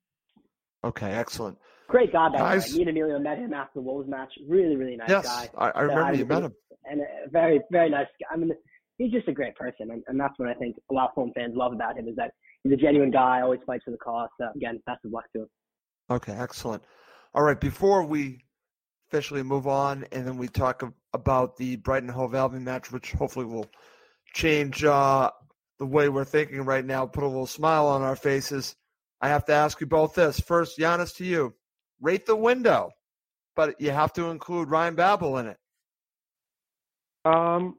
Okay, 0.85 1.11
excellent. 1.13 1.59
great 1.89 2.13
guy. 2.13 2.29
By 2.29 2.39
the 2.39 2.45
way. 2.45 2.51
Guys- 2.51 2.75
Me 2.75 2.81
and 2.83 2.91
Emilio 2.91 3.19
met 3.19 3.39
him 3.39 3.55
after 3.55 3.73
the 3.77 3.83
Wolves 3.83 4.09
match. 4.09 4.31
Really 4.49 4.77
really 4.77 4.97
nice 4.97 5.09
yes, 5.09 5.25
guy. 5.25 5.49
I, 5.57 5.69
I 5.69 5.73
So 5.73 5.81
remember 5.83 6.03
I 6.05 6.13
you 6.13 6.27
met 6.27 6.43
him. 6.43 6.53
and 6.85 7.01
a 7.01 7.31
very, 7.31 7.61
very 7.71 7.89
nice 7.91 8.07
guy. 8.21 8.35
I 8.35 8.37
mean, 8.37 8.51
he's 8.99 9.13
just 9.13 9.29
a 9.29 9.33
great 9.33 9.55
person, 9.57 9.91
and, 9.93 10.03
and 10.09 10.19
that's 10.21 10.35
what 10.39 10.49
I 10.49 10.55
think 10.55 10.77
a 10.91 10.95
lot 10.95 11.11
of 11.11 11.15
Fulham 11.15 11.33
fans 11.35 11.55
love 11.57 11.73
about 11.73 11.97
him 11.97 12.09
is 12.09 12.17
that 12.17 12.33
he's 12.65 12.73
a 12.73 12.77
genuine 12.77 13.11
guy, 13.13 13.41
always 13.41 13.61
fights 13.67 13.85
for 13.85 13.93
the 13.93 13.97
cause. 13.99 14.29
So 14.41 14.49
again, 14.57 14.81
best 14.87 15.05
of 15.05 15.13
luck 15.13 15.25
to 15.35 15.43
him. 15.43 15.49
Okay, 16.11 16.33
excellent. 16.33 16.83
All 17.35 17.43
right, 17.43 17.59
before 17.59 18.03
we 18.03 18.45
officially 19.09 19.43
move 19.43 19.67
on 19.67 20.05
and 20.13 20.27
then 20.27 20.37
we 20.37 20.49
talk 20.49 20.83
about 21.15 21.57
the 21.57 21.77
Brighton 21.77 22.11
Hove 22.11 22.35
Albion 22.35 22.65
match, 22.65 22.93
which 22.93 23.13
hopefully 23.13 23.47
will 23.47 23.71
change 24.35 24.85
uh, 24.85 25.31
the 25.79 25.87
way 25.87 26.11
we're 26.11 26.25
thinking 26.25 26.63
right 26.63 26.85
now, 26.85 27.07
put 27.07 27.25
a 27.25 27.27
little 27.27 27.47
smile 27.47 27.87
on 27.87 28.03
our 28.03 28.17
faces. 28.17 28.77
I 29.21 29.29
have 29.29 29.45
to 29.47 29.53
ask 29.53 29.81
you 29.81 29.87
both 29.87 30.15
this. 30.15 30.41
First, 30.41 30.79
Giannis, 30.79 31.17
to 31.17 31.25
you. 31.25 31.55
Rate 32.01 32.27
the 32.27 32.37
window, 32.37 32.91
but 33.57 33.81
you 33.81 33.93
have 33.93 34.13
to 34.15 34.27
include 34.27 34.69
Ryan 34.69 34.95
Babel 34.95 35.39
in 35.39 35.47
it. 35.47 35.57
Um, 37.25 37.77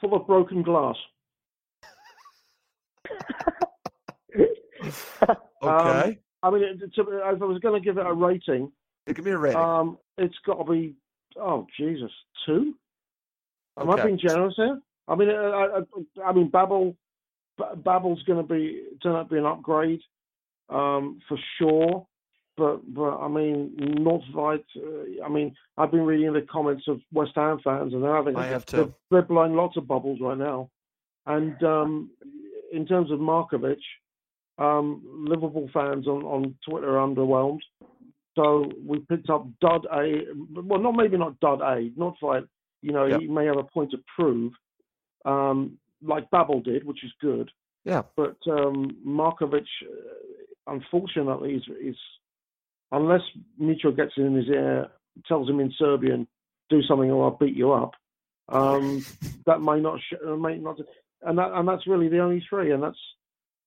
full 0.00 0.14
of 0.14 0.26
broken 0.26 0.62
glass. 0.62 0.96
Okay. 5.62 6.18
I 6.46 6.50
mean, 6.50 6.62
it- 6.62 6.82
it's 6.82 6.94
if 6.96 7.06
I 7.08 7.32
was 7.32 7.58
going 7.60 7.80
to 7.80 7.84
give 7.84 7.98
it 7.98 8.06
a 8.06 8.12
rating, 8.12 8.70
Give 9.06 9.24
me 9.24 9.30
a 9.32 9.38
rating. 9.38 9.60
um, 9.60 9.98
it's 10.18 10.38
got 10.44 10.64
to 10.64 10.72
be, 10.72 10.94
oh, 11.36 11.66
Jesus, 11.76 12.10
two? 12.44 12.74
Am 13.78 13.90
I 13.90 13.96
being 14.04 14.18
generous 14.18 14.54
here? 14.56 14.80
I 15.08 15.14
mean, 15.14 15.28
uh, 15.30 15.32
I, 15.34 15.78
I, 15.78 16.28
I 16.30 16.32
mean, 16.32 16.48
Babel, 16.50 16.96
Babel's 17.84 18.22
going 18.24 18.46
to 18.46 18.54
be 18.54 18.82
turn 19.02 19.16
out 19.16 19.28
to 19.28 19.34
be 19.34 19.38
an 19.38 19.46
upgrade 19.46 20.00
um, 20.68 21.20
for 21.28 21.38
sure. 21.58 22.06
But 22.56 22.80
but 22.94 23.18
I 23.18 23.28
mean, 23.28 23.76
Nordtveit. 24.00 24.64
Uh, 24.76 25.22
I 25.24 25.28
mean, 25.28 25.54
I've 25.76 25.90
been 25.90 26.06
reading 26.06 26.32
the 26.32 26.40
comments 26.50 26.84
of 26.88 27.00
West 27.12 27.32
Ham 27.34 27.60
fans, 27.62 27.92
and 27.92 28.02
they're 28.02 28.16
having 28.16 28.34
I 28.34 28.46
have 28.46 28.64
they're, 28.66 28.88
they're 29.10 29.22
blowing 29.22 29.54
lots 29.54 29.76
of 29.76 29.86
bubbles 29.86 30.20
right 30.22 30.38
now. 30.38 30.70
And 31.26 31.62
um, 31.62 32.10
in 32.72 32.86
terms 32.86 33.10
of 33.10 33.18
Markovic, 33.20 33.76
um, 34.58 35.02
Liverpool 35.28 35.68
fans 35.72 36.06
on, 36.06 36.22
on 36.24 36.54
Twitter 36.68 36.98
are 36.98 37.06
underwhelmed. 37.06 37.60
So 38.36 38.70
we 38.84 38.98
picked 39.00 39.30
up 39.30 39.46
Dud 39.60 39.86
A. 39.92 40.22
Well, 40.54 40.80
not 40.80 40.92
maybe 40.92 41.16
not 41.16 41.40
Dud 41.40 41.60
A. 41.62 41.90
Not 41.96 42.16
like 42.22 42.44
You 42.82 42.92
know, 42.92 43.06
Yep. 43.06 43.20
he 43.20 43.26
may 43.26 43.46
have 43.46 43.56
a 43.58 43.64
point 43.64 43.90
to 43.92 43.98
prove, 44.16 44.52
um, 45.24 45.78
like 46.02 46.30
Babel 46.30 46.60
did, 46.60 46.84
which 46.84 47.02
is 47.02 47.12
good. 47.20 47.50
Yeah. 47.84 48.02
But 48.16 48.36
um, 48.48 48.96
Markovic, 49.06 49.64
uh, 49.82 50.72
unfortunately, 50.72 51.54
is, 51.54 51.64
is 51.80 51.96
unless 52.92 53.22
Mitro 53.60 53.96
gets 53.96 54.12
in 54.16 54.34
his 54.34 54.48
ear, 54.48 54.88
tells 55.26 55.48
him 55.48 55.60
in 55.60 55.72
Serbian, 55.78 56.26
"Do 56.68 56.82
something 56.82 57.10
or 57.10 57.24
I'll 57.24 57.30
beat 57.36 57.56
you 57.56 57.72
up." 57.72 57.92
Um, 58.48 59.04
that 59.46 59.60
may 59.62 59.80
not, 59.80 59.98
sh- 60.00 60.14
uh, 60.26 60.36
may 60.36 60.58
not, 60.58 60.78
and 61.22 61.38
that, 61.38 61.52
and 61.52 61.66
that's 61.66 61.86
really 61.86 62.08
the 62.08 62.18
only 62.20 62.44
three, 62.48 62.70
and 62.72 62.82
that's, 62.82 62.98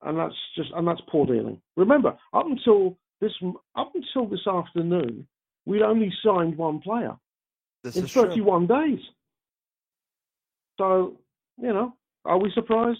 and 0.04 0.18
that's 0.18 0.36
just, 0.56 0.70
and 0.76 0.88
that's 0.88 1.02
poor 1.10 1.26
dealing. 1.26 1.62
Remember, 1.76 2.18
up 2.34 2.46
until 2.46 2.98
this, 3.22 3.32
up 3.76 3.92
until 3.96 4.28
this 4.30 4.46
afternoon, 4.48 5.28
we'd 5.66 5.82
only 5.82 6.12
signed 6.24 6.58
one 6.58 6.80
player 6.80 7.16
This 7.84 7.96
in 7.96 8.06
is 8.06 8.12
true. 8.12 8.28
31 8.30 8.68
days. 8.68 9.00
So, 10.80 11.18
you 11.62 11.74
know, 11.74 11.94
are 12.26 12.38
we 12.40 12.52
surprised? 12.56 13.00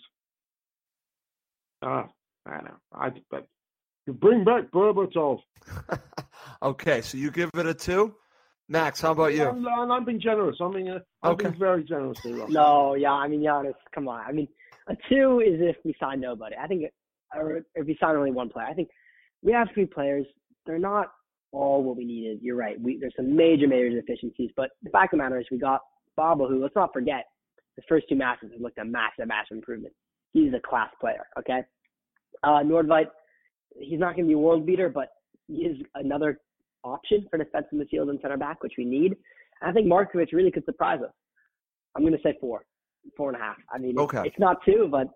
Ah, 1.82 2.10
I 2.46 2.52
don't 2.56 2.66
know. 2.66 2.78
I 2.94 3.10
but 3.32 3.48
you 4.06 4.14
bring 4.14 4.44
back 4.44 4.70
Berbatov. 4.72 5.40
okay, 6.62 7.02
so 7.02 7.18
you 7.18 7.32
give 7.32 7.50
it 7.54 7.66
a 7.66 7.74
two. 7.74 8.16
Max, 8.68 9.02
how 9.02 9.14
about 9.14 9.34
you? 9.34 9.48
And, 9.48 9.66
and 9.66 9.92
I'm 9.92 10.06
being 10.06 10.20
generous. 10.22 10.58
I 10.62 10.68
mean, 10.70 10.90
uh, 10.90 11.00
I'm 11.24 11.32
Okay. 11.34 11.48
being 11.48 11.60
very 11.60 11.84
generous 11.84 12.20
here. 12.22 12.46
No, 12.50 12.94
yeah, 12.96 13.14
I 13.14 13.28
mean 13.28 13.42
Giannis, 13.42 13.74
come 13.96 14.08
on. 14.08 14.22
I 14.28 14.32
mean, 14.32 14.48
a 14.90 14.96
two 15.10 15.42
is 15.42 15.60
if 15.62 15.78
we 15.84 15.94
sign 16.00 16.20
nobody. 16.20 16.56
I 16.62 16.68
think, 16.68 16.86
or 17.36 17.62
if 17.76 17.86
we 17.86 17.98
sign 18.00 18.16
only 18.16 18.32
one 18.32 18.50
player. 18.50 18.68
I 18.68 18.74
think 18.74 18.90
we 19.42 19.52
have 19.54 19.68
three 19.74 19.86
players. 19.86 20.26
They're 20.66 20.80
not 20.80 21.12
all 21.52 21.84
what 21.84 21.98
we 21.98 22.06
needed. 22.06 22.40
You're 22.42 22.56
right. 22.56 22.80
We, 22.82 22.98
there's 23.00 23.14
some 23.16 23.36
major, 23.36 23.68
major 23.68 23.90
deficiencies, 23.90 24.52
but 24.56 24.72
the 24.84 24.90
fact 24.90 25.14
of 25.14 25.18
the 25.18 25.24
matter 25.24 25.40
is 25.40 25.46
we 25.52 25.58
got 25.58 25.82
Baba, 26.16 26.46
who 26.46 26.62
let's 26.62 26.76
not 26.76 26.94
forget, 26.94 27.26
his 27.76 27.86
first 27.88 28.08
two 28.10 28.16
matches 28.16 28.52
have 28.52 28.62
looked 28.62 28.78
a 28.78 28.86
massive, 28.86 29.28
massive 29.28 29.58
improvement. 29.58 29.94
He's 30.34 30.54
a 30.54 30.60
class 30.60 30.90
player. 31.00 31.26
Okay, 31.40 31.62
uh, 32.44 32.62
Nordtveit, 32.64 33.08
he's 33.80 34.00
not 34.00 34.16
going 34.16 34.26
to 34.26 34.30
be 34.30 34.34
a 34.34 34.38
world 34.38 34.66
beater, 34.66 34.90
but 34.90 35.10
he 35.48 35.64
is 35.64 35.78
another 35.96 36.40
option 36.84 37.26
for 37.30 37.38
defensive 37.38 37.74
midfield 37.74 38.10
and 38.10 38.20
center 38.22 38.38
back, 38.38 38.62
which 38.64 38.74
we 38.78 38.86
need. 38.86 39.16
And 39.62 39.70
I 39.70 39.74
think 39.74 39.88
Markovic 39.88 40.34
really 40.34 40.52
could 40.52 40.66
surprise 40.66 41.00
us. 41.04 41.14
I'm 41.96 42.04
going 42.04 42.14
to 42.14 42.22
say 42.24 42.38
four, 42.40 42.66
four 43.18 43.30
and 43.30 43.38
a 43.38 43.44
half. 43.44 43.58
I 43.74 43.78
mean, 43.78 43.92
it's, 43.92 44.00
Okay. 44.00 44.24
it's 44.26 44.40
not 44.40 44.64
two, 44.66 44.88
but 44.90 45.08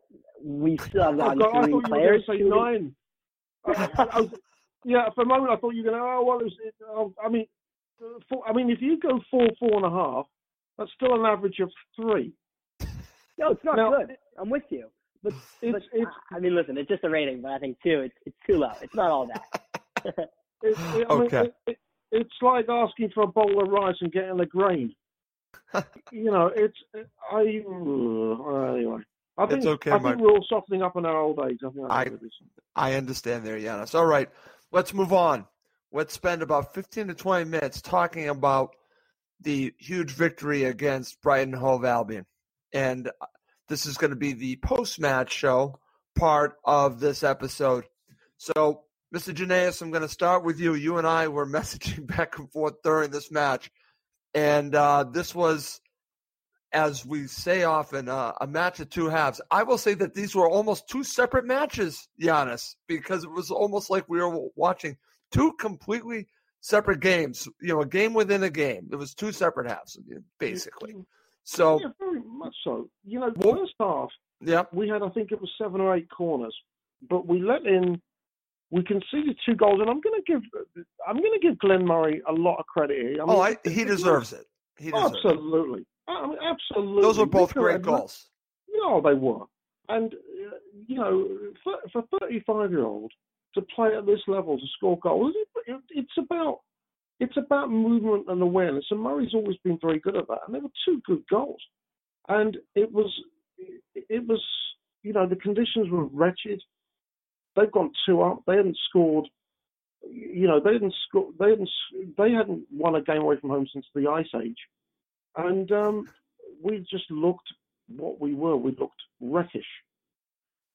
we 0.43 0.77
still 0.77 1.03
have 1.03 1.13
Oh, 1.15 1.17
gotten 1.17 1.39
God, 1.39 1.47
I 1.47 1.51
thought 1.61 1.67
you 1.69 1.75
were 1.75 1.81
players. 1.81 2.23
say 2.27 2.39
who- 2.39 2.49
nine. 2.49 2.95
I- 3.65 3.89
I- 3.97 4.07
I 4.17 4.21
was- 4.21 4.33
yeah, 4.85 5.09
for 5.15 5.21
a 5.21 5.25
moment 5.25 5.51
I 5.51 5.55
thought 5.57 5.71
you 5.75 5.83
were 5.83 5.91
going 5.91 6.01
to. 6.01 6.05
Oh 6.07 6.23
well, 6.25 6.39
it 6.39 6.51
it, 6.65 6.75
oh, 6.85 7.13
I 7.23 7.29
mean, 7.29 7.45
uh, 8.03 8.19
four, 8.29 8.43
I 8.47 8.51
mean, 8.53 8.69
if 8.69 8.81
you 8.81 8.99
go 8.99 9.21
four, 9.31 9.47
four 9.59 9.75
and 9.77 9.85
a 9.85 9.89
half, 9.89 10.25
that's 10.77 10.91
still 10.93 11.15
an 11.17 11.25
average 11.25 11.59
of 11.59 11.71
three. 11.95 12.33
No, 13.37 13.51
it's 13.51 13.63
not 13.63 13.77
Now- 13.77 13.91
good. 13.91 14.17
I'm 14.37 14.49
with 14.49 14.63
you. 14.69 14.87
But, 15.23 15.31
It's 15.61 15.71
but 15.71 15.81
it's 15.93 16.11
I 16.33 16.39
mean, 16.39 16.53
listen, 16.53 16.77
it's 16.77 16.89
just 16.89 17.05
a 17.05 17.09
rating, 17.09 17.41
but 17.41 17.51
I 17.51 17.59
think 17.59 17.77
two, 17.81 18.01
it's 18.01 18.15
it's 18.25 18.35
too 18.45 18.57
low. 18.57 18.71
It's 18.81 18.93
not 18.95 19.09
all 19.09 19.27
that. 19.27 20.29
It, 20.65 20.77
it, 20.77 20.77
I 21.09 21.13
mean, 21.15 21.23
Okay. 21.25 21.39
it, 21.41 21.53
it, 21.67 21.77
it's 22.13 22.33
like 22.41 22.69
asking 22.69 23.09
for 23.13 23.23
a 23.23 23.27
bowl 23.27 23.61
of 23.61 23.67
rice 23.69 23.95
and 23.99 24.11
getting 24.13 24.39
a 24.39 24.45
grain. 24.45 24.95
You 26.11 26.31
know, 26.31 26.51
it's 26.55 26.77
I. 27.31 27.61
Uh, 27.67 28.73
anyway, 28.75 29.01
I 29.37 29.45
think 29.47 29.57
It's 29.59 29.65
okay, 29.65 29.91
I 29.91 29.97
Mike. 29.99 30.13
think 30.15 30.21
we're 30.21 30.31
all 30.31 30.45
softening 30.47 30.81
up 30.83 30.95
in 30.95 31.05
our 31.05 31.17
old 31.19 31.39
age. 31.49 31.59
I 31.65 31.69
think 31.69 31.85
I- 31.89 32.03
what 32.03 32.07
it 32.07 32.25
is. 32.25 32.31
I 32.75 32.93
understand 32.95 33.45
there, 33.45 33.57
Giannis. 33.57 33.95
All 33.95 34.05
right, 34.05 34.29
let's 34.71 34.93
move 34.93 35.13
on. 35.13 35.45
Let's 35.91 36.13
spend 36.13 36.41
about 36.41 36.73
15 36.73 37.07
to 37.09 37.13
20 37.13 37.49
minutes 37.49 37.81
talking 37.81 38.29
about 38.29 38.75
the 39.41 39.73
huge 39.77 40.11
victory 40.11 40.63
against 40.63 41.21
Brighton 41.21 41.53
Hove 41.53 41.85
Albion. 41.85 42.25
And 42.73 43.07
uh, 43.09 43.25
this 43.69 43.85
is 43.85 43.97
going 43.97 44.09
to 44.09 44.15
be 44.17 44.33
the 44.33 44.55
post 44.57 44.99
match 44.99 45.31
show 45.31 45.79
part 46.15 46.55
of 46.63 46.99
this 46.99 47.21
episode. 47.23 47.85
So, 48.37 48.81
Mr. 49.13 49.33
Giannis, 49.33 49.81
I'm 49.83 49.91
going 49.91 50.01
to 50.01 50.09
start 50.09 50.43
with 50.43 50.59
you. 50.59 50.73
You 50.73 50.97
and 50.97 51.05
I 51.05 51.27
were 51.27 51.45
messaging 51.47 52.07
back 52.07 52.39
and 52.39 52.51
forth 52.51 52.81
during 52.83 53.11
this 53.11 53.31
match. 53.31 53.69
And 54.33 54.73
uh, 54.75 55.03
this 55.03 55.35
was, 55.35 55.81
as 56.71 57.05
we 57.05 57.27
say 57.27 57.63
often, 57.63 58.09
uh, 58.09 58.33
a 58.41 58.47
match 58.47 58.79
of 58.79 58.89
two 58.89 59.09
halves. 59.09 59.41
I 59.51 59.63
will 59.63 59.77
say 59.77 59.93
that 59.95 60.13
these 60.13 60.35
were 60.35 60.49
almost 60.49 60.87
two 60.87 61.03
separate 61.03 61.45
matches, 61.45 62.07
Giannis, 62.19 62.75
because 62.87 63.23
it 63.23 63.31
was 63.31 63.51
almost 63.51 63.89
like 63.89 64.07
we 64.09 64.19
were 64.19 64.47
watching 64.55 64.97
two 65.31 65.53
completely 65.53 66.27
separate 66.61 66.99
games. 66.99 67.47
You 67.61 67.75
know, 67.75 67.81
a 67.81 67.85
game 67.85 68.13
within 68.13 68.43
a 68.43 68.49
game. 68.49 68.89
It 68.91 68.95
was 68.95 69.13
two 69.13 69.31
separate 69.31 69.69
halves, 69.69 69.99
basically. 70.39 70.95
So, 71.43 71.79
yeah, 71.81 71.89
very 71.99 72.21
much 72.21 72.55
so. 72.63 72.89
You 73.03 73.19
know, 73.19 73.33
Well- 73.35 73.57
first 73.57 73.73
half 73.79 74.09
yeah, 74.45 74.63
we 74.73 74.89
had 74.89 75.01
I 75.01 75.09
think 75.09 75.31
it 75.31 75.39
was 75.39 75.49
seven 75.57 75.79
or 75.79 75.95
eight 75.95 76.09
corners, 76.09 76.55
but 77.09 77.27
we 77.27 77.41
let 77.41 77.65
in. 77.65 78.01
We 78.73 78.83
conceded 78.83 79.37
two 79.45 79.53
goals, 79.53 79.81
and 79.81 79.89
I'm 79.89 80.01
going 80.01 80.19
to 80.19 80.23
give 80.25 80.41
I'm 81.07 81.17
going 81.17 81.39
to 81.39 81.47
give 81.47 81.59
Glenn 81.59 81.85
Murray 81.85 82.23
a 82.27 82.33
lot 82.33 82.57
of 82.57 82.65
credit 82.65 82.97
here. 82.97 83.21
I 83.21 83.25
mean, 83.25 83.29
oh, 83.29 83.39
I, 83.39 83.55
he 83.63 83.83
deserves 83.85 84.33
it. 84.33 84.47
He 84.79 84.89
deserves 84.89 85.13
it. 85.13 85.27
absolutely. 85.27 85.85
I 86.07 86.25
mean, 86.25 86.37
absolutely. 86.41 87.03
Those 87.03 87.19
were 87.19 87.27
both 87.27 87.51
Rico 87.51 87.61
great 87.61 87.81
goals. 87.83 88.29
No, 88.67 88.99
they 88.99 89.13
were. 89.13 89.45
And, 89.89 90.13
uh, 90.13 90.55
you 90.87 90.95
know, 90.95 91.29
for, 91.63 91.75
for 91.91 92.03
35 92.19 92.71
year 92.71 92.83
old 92.83 93.11
to 93.53 93.61
play 93.75 93.95
at 93.95 94.07
this 94.07 94.21
level, 94.27 94.57
to 94.57 94.65
score 94.75 94.97
goals, 94.99 95.35
it, 95.35 95.71
it, 95.71 95.81
it's 95.91 96.17
about 96.17 96.61
it's 97.19 97.37
about 97.37 97.69
movement 97.69 98.25
and 98.27 98.41
awareness. 98.41 98.85
And 98.89 98.99
Murray's 98.99 99.35
always 99.35 99.57
been 99.63 99.77
very 99.81 99.99
good 99.99 100.17
at 100.17 100.27
that. 100.27 100.39
And 100.47 100.55
there 100.55 100.63
were 100.63 100.69
two 100.83 100.99
good 101.05 101.23
goals. 101.29 101.61
And 102.27 102.57
it 102.73 102.91
was, 102.91 103.13
it 103.95 104.27
was, 104.27 104.43
you 105.03 105.13
know, 105.13 105.27
the 105.27 105.35
conditions 105.35 105.91
were 105.91 106.05
wretched. 106.05 106.59
They've 107.55 107.71
gone 107.71 107.91
two 108.05 108.21
up. 108.21 108.43
They 108.45 108.55
hadn't 108.55 108.77
scored. 108.89 109.27
You 110.09 110.47
know, 110.47 110.59
they 110.59 110.73
didn't 110.73 110.95
score. 111.07 111.29
They 111.39 111.51
hadn't. 111.51 111.69
They 112.17 112.31
hadn't 112.31 112.63
won 112.71 112.95
a 112.95 113.01
game 113.01 113.21
away 113.21 113.37
from 113.39 113.51
home 113.51 113.67
since 113.71 113.85
the 113.95 114.07
Ice 114.07 114.27
Age, 114.41 114.57
and 115.37 115.71
um, 115.71 116.09
we 116.61 116.85
just 116.89 117.09
looked 117.09 117.47
what 117.95 118.19
we 118.19 118.33
were. 118.33 118.57
We 118.57 118.75
looked 118.77 119.01
wreckish. 119.21 119.61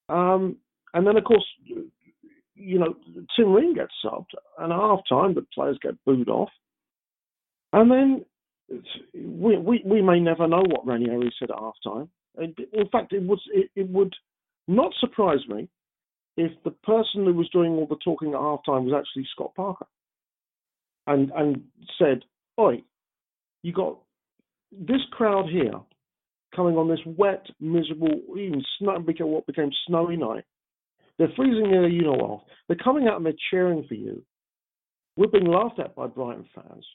Um, 0.08 0.56
and 0.94 1.06
then, 1.06 1.16
of 1.16 1.24
course, 1.24 1.44
you 2.54 2.78
know, 2.78 2.96
Tim 3.36 3.52
Ream 3.52 3.74
gets 3.74 3.92
subbed, 4.04 4.34
and 4.58 4.72
at 4.72 4.78
half 4.78 5.00
time 5.08 5.34
the 5.34 5.46
players 5.54 5.78
get 5.82 6.02
booed 6.04 6.28
off. 6.28 6.50
And 7.72 7.90
then 7.90 8.24
we, 9.14 9.58
we, 9.58 9.82
we 9.84 10.02
may 10.02 10.20
never 10.20 10.48
know 10.48 10.62
what 10.66 10.86
Ranieri 10.86 11.32
said 11.38 11.50
at 11.50 11.58
half 11.58 11.74
time. 11.84 12.08
In 12.38 12.88
fact, 12.90 13.12
it 13.12 13.22
would, 13.22 13.40
it, 13.52 13.70
it 13.76 13.88
would 13.90 14.14
not 14.66 14.92
surprise 15.00 15.40
me 15.48 15.68
if 16.38 16.52
the 16.62 16.70
person 16.70 17.24
who 17.24 17.34
was 17.34 17.48
doing 17.50 17.72
all 17.72 17.86
the 17.86 17.96
talking 18.02 18.32
at 18.32 18.40
half 18.40 18.60
time 18.64 18.84
was 18.84 18.94
actually 18.96 19.26
Scott 19.32 19.54
Parker 19.56 19.86
and, 21.08 21.32
and 21.34 21.64
said, 21.98 22.22
Oi, 22.60 22.82
you 23.62 23.72
got 23.72 23.98
this 24.70 25.00
crowd 25.10 25.48
here 25.50 25.74
coming 26.54 26.76
on 26.76 26.88
this 26.88 27.00
wet, 27.04 27.44
miserable, 27.60 28.20
even 28.38 28.62
snow, 28.78 29.00
became 29.00 29.26
what 29.26 29.46
became 29.46 29.70
snowy 29.86 30.16
night. 30.16 30.44
They're 31.18 31.32
freezing 31.34 31.72
their 31.72 31.88
you 31.88 32.02
know 32.02 32.14
off. 32.14 32.42
They're 32.68 32.76
coming 32.76 33.08
out 33.08 33.16
and 33.16 33.26
they're 33.26 33.32
cheering 33.50 33.84
for 33.88 33.94
you. 33.94 34.22
We're 35.16 35.26
being 35.26 35.46
laughed 35.46 35.80
at 35.80 35.96
by 35.96 36.06
Brighton 36.06 36.46
fans, 36.54 36.86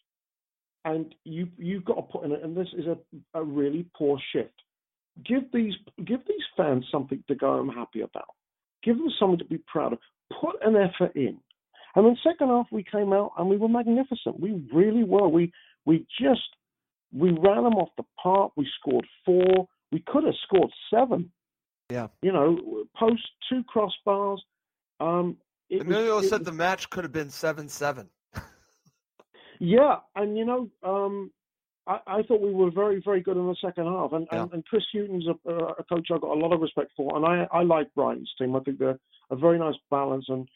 and 0.86 1.14
you 1.26 1.50
you've 1.58 1.84
got 1.84 1.96
to 1.96 2.02
put 2.04 2.24
in 2.24 2.32
it. 2.32 2.42
And 2.42 2.56
this 2.56 2.70
is 2.78 2.86
a, 2.86 2.98
a 3.38 3.44
really 3.44 3.86
poor 3.98 4.18
shift. 4.32 4.54
Give 5.26 5.44
these 5.52 5.74
give 6.06 6.22
these 6.26 6.46
fans 6.56 6.86
something 6.90 7.22
to 7.28 7.36
go 7.36 7.58
home 7.58 7.68
happy 7.68 8.00
about. 8.00 8.30
Give 8.84 8.98
them 8.98 9.10
something 9.20 9.40
to 9.40 9.46
be 9.46 9.60
proud 9.68 9.94
of. 9.94 10.00
Put 10.42 10.56
an 10.62 10.76
effort 10.76 11.16
in. 11.16 11.38
And 11.96 12.06
then 12.06 12.18
second 12.24 12.48
half 12.50 12.68
we 12.72 12.84
came 12.84 13.14
out 13.14 13.34
and 13.38 13.50
we 13.50 13.58
were 13.58 13.68
magnificent. 13.70 14.40
We 14.40 14.68
really 14.74 15.04
were. 15.04 15.28
We 15.28 15.52
we 15.86 16.08
just 16.20 16.42
we 17.12 17.30
ran 17.30 17.64
them 17.64 17.76
off 17.76 17.90
the 17.98 18.04
park. 18.22 18.54
We 18.56 18.68
scored 18.80 19.06
four. 19.26 19.68
We 19.92 20.04
could 20.08 20.24
have 20.24 20.34
scored 20.44 20.72
seven. 20.92 21.32
Yeah. 21.90 22.08
You 22.22 22.32
know, 22.32 22.86
post 22.98 23.22
two 23.50 23.64
crossbars. 23.64 24.40
Um, 25.00 25.38
was- 25.70 25.82
Emilio 25.82 26.18
it 26.20 26.30
said 26.30 26.46
the 26.46 26.52
match 26.52 26.90
could 26.90 27.04
have 27.04 27.14
been 27.14 27.30
7 27.30 27.68
7. 27.70 28.10
Yeah, 29.60 29.98
and 30.16 30.38
you 30.38 30.46
know, 30.46 30.70
um, 30.84 31.32
I, 31.88 32.00
I 32.08 32.24
thought 32.24 32.42
we 32.42 32.54
were 32.54 32.72
very, 32.72 33.02
very 33.04 33.22
good 33.22 33.38
in 33.38 33.48
the 33.48 33.56
second 33.62 33.86
half. 33.86 34.14
And, 34.14 34.28
Yeah. 34.32 34.44
and, 34.44 34.54
and 34.54 34.66
Chris 34.66 34.84
Hughton's 34.94 35.28
a, 35.28 35.52
a 35.54 35.84
coach 35.84 36.08
I've 36.14 36.22
got 36.22 36.36
a 36.36 36.40
lot 36.40 36.54
of 36.54 36.62
respect 36.62 36.92
for. 36.96 37.16
And 37.16 37.26
I, 37.26 37.48
I 37.52 37.64
like 37.64 37.94
Brighton's 37.94 38.32
team. 38.38 38.56
I 38.56 38.60
think 38.62 38.80
they're 38.80 39.00
a 39.30 39.36
very 39.36 39.60
nice 39.60 39.76
balance. 39.92 40.26
And, 40.30 40.48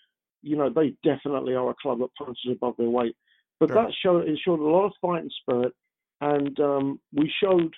you 0.42 0.56
know, 0.56 0.70
they 0.70 0.96
definitely 1.04 1.54
are 1.54 1.70
a 1.70 1.76
club 1.82 2.00
that 2.00 2.16
punches 2.18 2.52
above 2.52 2.76
their 2.78 2.90
weight. 2.90 3.16
But 3.60 3.70
Sure. 3.70 3.84
that 3.84 3.94
showed, 4.02 4.28
it 4.28 4.40
showed 4.44 4.60
a 4.60 4.64
lot 4.64 4.86
of 4.86 4.94
fighting 5.02 5.32
spirit. 5.42 5.74
And 6.22 6.60
um, 6.60 7.00
we 7.14 7.32
showed, 7.44 7.76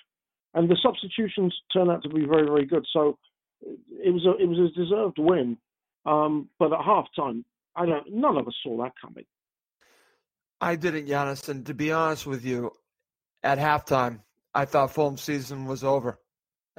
and 0.54 0.68
the 0.68 0.76
substitutions 0.82 1.54
turned 1.72 1.90
out 1.90 2.02
to 2.04 2.08
be 2.08 2.24
very, 2.26 2.46
very 2.46 2.66
good. 2.66 2.86
So 2.92 3.18
it 3.62 4.12
was 4.12 4.24
a, 4.26 4.42
it 4.42 4.46
was 4.46 4.58
a 4.58 4.78
deserved 4.78 5.18
win. 5.18 5.58
Um, 6.06 6.48
but 6.58 6.72
at 6.72 6.84
half 6.84 7.06
time, 7.14 7.44
I 7.76 7.86
don't, 7.86 8.10
none 8.12 8.36
of 8.36 8.48
us 8.48 8.54
saw 8.62 8.82
that 8.82 8.92
coming. 9.00 9.24
I 10.60 10.76
didn't, 10.76 11.06
Giannis, 11.08 11.48
and 11.48 11.64
to 11.66 11.74
be 11.74 11.92
honest 11.92 12.26
with 12.26 12.44
you, 12.44 12.72
at 13.42 13.58
halftime, 13.58 14.20
I 14.54 14.64
thought 14.64 14.92
Fulham's 14.92 15.22
season 15.22 15.66
was 15.66 15.84
over. 15.84 16.18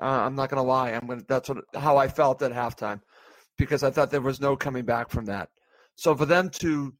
Uh, 0.01 0.05
I'm 0.05 0.36
not 0.36 0.49
gonna 0.49 0.64
lie. 0.64 0.91
I'm 0.91 1.07
gonna. 1.07 1.24
That's 1.28 1.49
what 1.49 1.59
how 1.76 1.97
I 1.97 2.07
felt 2.07 2.41
at 2.41 2.51
halftime, 2.51 3.01
because 3.57 3.84
I 3.84 3.91
thought 3.91 4.12
there 4.12 4.22
was 4.22 4.41
no 4.41 4.55
coming 4.55 4.86
back 4.86 5.09
from 5.09 5.26
that. 5.26 5.49
So 5.95 6.16
for 6.16 6.26
them 6.26 6.49
to 6.49 6.93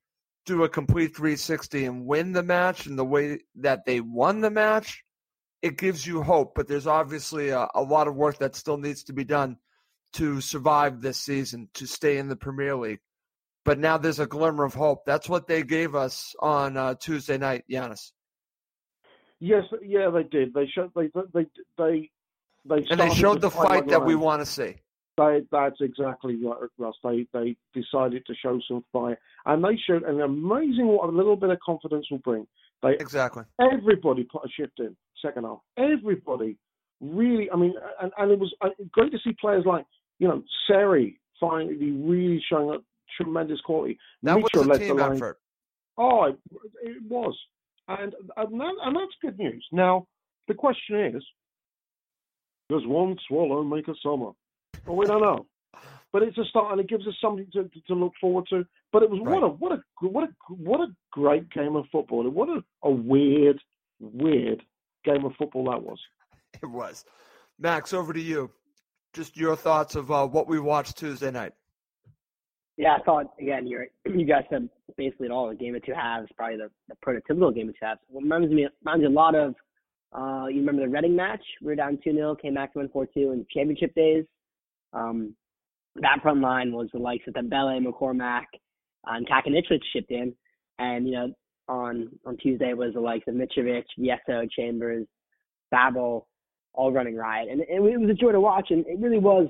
do 0.46 0.64
a 0.64 0.70
complete 0.70 1.16
360 1.16 1.86
and 1.86 2.06
win 2.06 2.32
the 2.32 2.44
match 2.44 2.88
in 2.88 2.96
the 2.96 3.06
way 3.06 3.40
that 3.56 3.86
they 3.86 4.02
won 4.02 4.42
the 4.42 4.50
match, 4.50 5.04
it 5.62 5.78
gives 5.78 6.06
you 6.06 6.22
hope. 6.22 6.54
But 6.56 6.68
there's 6.68 6.88
obviously 6.88 7.50
a, 7.50 7.68
a 7.76 7.82
lot 7.82 8.08
of 8.08 8.16
work 8.16 8.40
that 8.40 8.56
still 8.56 8.78
needs 8.78 9.04
to 9.06 9.14
be 9.14 9.24
done 9.24 9.58
to 10.14 10.42
survive 10.42 11.02
this 11.02 11.18
season, 11.18 11.70
to 11.76 11.86
stay 11.86 12.18
in 12.18 12.28
the 12.28 12.36
Premier 12.36 12.76
League. 12.76 13.00
But 13.64 13.80
now 13.80 13.98
there's 13.98 14.20
a 14.20 14.26
glimmer 14.26 14.64
of 14.64 14.74
hope. 14.74 15.06
That's 15.06 15.30
what 15.30 15.48
they 15.48 15.64
gave 15.64 15.96
us 15.96 16.36
on 16.40 16.78
uh, 16.78 16.96
Tuesday 16.96 17.38
night, 17.38 17.64
Giannis. 17.72 18.12
Yes, 19.42 19.64
yeah, 19.84 20.10
they 20.12 20.24
did. 20.24 20.54
They 20.54 20.68
showed 20.68 20.92
they 20.96 21.10
they 21.34 21.48
they 21.78 22.10
they 22.64 22.86
And 22.92 23.00
they 23.00 23.10
showed 23.10 23.42
the 23.42 23.50
fight 23.50 23.88
that 23.88 24.06
we 24.06 24.16
want 24.16 24.42
to 24.42 24.46
see. 24.46 24.76
They, 25.18 25.42
that's 25.52 25.82
exactly 25.82 26.38
right, 26.46 26.70
Russ. 26.78 26.96
They 27.04 27.28
they 27.34 27.58
decided 27.74 28.24
to 28.28 28.36
show 28.36 28.60
some 28.68 28.86
fight, 28.94 29.18
and 29.48 29.64
they 29.64 29.78
showed 29.88 30.04
an 30.04 30.22
amazing 30.22 30.88
what 30.88 31.10
a 31.10 31.12
little 31.12 31.36
bit 31.36 31.50
of 31.50 31.60
confidence 31.60 32.06
will 32.12 32.20
bring. 32.20 32.46
They 32.84 32.94
Exactly. 32.94 33.44
everybody 33.60 34.24
put 34.24 34.46
a 34.46 34.50
shift 34.50 34.80
in 34.80 34.96
second 35.24 35.46
half. 35.46 35.60
Everybody 35.76 36.56
really. 37.02 37.50
I 37.52 37.56
mean, 37.58 37.74
and, 38.00 38.12
and 38.20 38.32
it 38.32 38.40
was 38.40 38.54
uh, 38.62 38.70
great 38.92 39.12
to 39.12 39.18
see 39.24 39.36
players 39.42 39.66
like 39.66 39.86
you 40.20 40.28
know 40.28 40.44
Seri 40.68 41.20
finally 41.40 41.92
really 41.92 42.44
showing 42.48 42.76
up 42.76 42.84
tremendous 43.18 43.60
quality. 43.62 43.98
That 44.22 44.36
Mitchell 44.38 44.68
was 44.68 44.78
a 44.78 44.80
team 44.80 45.00
effort. 45.00 45.40
Oh, 45.98 46.26
it, 46.26 46.38
it 46.84 47.04
was, 47.10 47.38
and 48.00 48.14
and, 48.38 48.62
that, 48.62 48.74
and 48.84 48.96
that's 48.96 49.16
good 49.22 49.38
news. 49.38 49.66
Now 49.72 50.08
the 50.48 50.54
question 50.54 51.16
is, 51.16 51.24
does 52.70 52.86
one 52.86 53.18
swallow 53.28 53.64
make 53.64 53.88
a 53.88 53.94
summer? 54.04 54.32
Well, 54.86 54.96
we 54.96 55.06
don't 55.06 55.22
know, 55.22 55.46
but 56.12 56.24
it's 56.24 56.38
a 56.38 56.46
start, 56.46 56.72
and 56.72 56.82
it 56.82 56.90
gives 56.90 57.08
us 57.08 57.16
something 57.22 57.48
to, 57.54 57.70
to, 57.88 57.94
look 57.94 58.14
forward 58.20 58.46
to. 58.50 58.66
But 58.92 59.04
it 59.04 59.10
was 59.10 59.20
what 59.22 59.44
a 59.44 59.48
what 59.48 59.72
a 59.72 59.82
what 60.08 60.24
a 60.24 60.54
what 60.54 60.82
a 60.82 60.94
great 61.12 61.50
game 61.52 61.76
of 61.76 61.86
football. 61.92 62.22
and 62.22 62.34
What 62.34 62.50
a, 62.50 62.64
a 62.84 62.92
weird 62.92 63.60
weird 64.00 64.64
game 65.06 65.26
of 65.26 65.34
football 65.38 65.66
that 65.72 65.82
was. 65.82 66.00
It 66.62 66.70
was. 66.70 67.06
Max, 67.60 67.94
over 67.94 68.14
to 68.14 68.22
you. 68.22 68.52
Just 69.14 69.38
your 69.38 69.56
thoughts 69.56 69.96
of 69.96 70.12
uh, 70.12 70.26
what 70.28 70.48
we 70.48 70.60
watched 70.60 70.98
Tuesday 70.98 71.32
night. 71.32 71.54
Yeah, 72.82 72.96
I 73.00 73.04
thought 73.04 73.28
again. 73.40 73.68
You 73.68 73.86
you 74.06 74.26
guys 74.26 74.44
said 74.50 74.68
basically 74.98 75.28
it 75.28 75.32
all. 75.32 75.48
The 75.50 75.56
game 75.56 75.76
of 75.76 75.86
two 75.86 75.94
halves, 75.94 76.28
probably 76.36 76.58
the, 76.58 76.72
the 76.90 76.96
prototypical 77.06 77.54
game 77.54 77.70
of 77.70 77.76
two 77.76 77.86
halves. 77.86 78.00
What 78.08 78.24
reminds 78.24 78.52
me 78.52 78.68
reminds 78.84 79.02
me 79.02 79.08
a 79.08 79.10
lot 79.12 79.36
of. 79.36 79.54
Uh, 80.12 80.48
you 80.48 80.60
remember 80.60 80.82
the 80.82 80.90
Reading 80.90 81.16
match? 81.16 81.44
We 81.62 81.68
were 81.68 81.76
down 81.76 82.00
two 82.04 82.12
0 82.12 82.36
came 82.36 82.56
back 82.56 82.74
to 82.74 82.80
win 82.80 82.90
four 82.90 83.06
two 83.06 83.32
in 83.34 83.40
the 83.40 83.46
championship 83.54 83.94
days. 83.94 84.26
Um, 84.94 85.36
that 85.98 86.24
front 86.24 86.42
line 86.42 86.74
was 86.74 86.90
the 86.92 87.00
likes 87.00 87.24
of 87.28 87.36
Dembele, 87.36 87.86
McCormack, 87.86 88.46
and 89.06 89.30
Kacaniklic 89.30 89.82
shipped 89.94 90.10
in, 90.10 90.34
and 90.80 91.08
you 91.08 91.14
know 91.14 91.34
on 91.70 92.10
on 92.26 92.36
Tuesday 92.38 92.74
was 92.74 92.96
the 92.96 93.00
likes 93.00 93.28
of 93.28 93.36
Mitrovic, 93.36 93.84
Vietto, 94.00 94.48
Chambers, 94.50 95.06
Babel, 95.70 96.28
all 96.74 96.92
running 96.92 97.16
riot, 97.16 97.48
and 97.52 97.62
it, 97.62 97.68
it 97.70 98.00
was 98.00 98.10
a 98.10 98.16
joy 98.16 98.32
to 98.32 98.42
watch. 98.42 98.72
And 98.72 98.88
it 98.88 99.00
really 99.00 99.20
was 99.20 99.50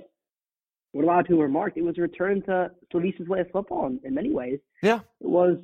what 0.94 1.04
a 1.04 1.08
lot 1.08 1.20
of 1.20 1.26
people 1.26 1.42
remarked, 1.42 1.78
it 1.78 1.84
was 1.84 1.98
a 1.98 2.02
return 2.02 2.42
to 2.44 2.72
Slavisa's 2.94 3.28
way 3.28 3.39
of 3.39 3.50
football 3.52 3.88
in, 3.88 4.00
in 4.04 4.14
many 4.14 4.32
ways. 4.32 4.60
Yeah. 4.82 5.00
It 5.22 5.28
was 5.30 5.58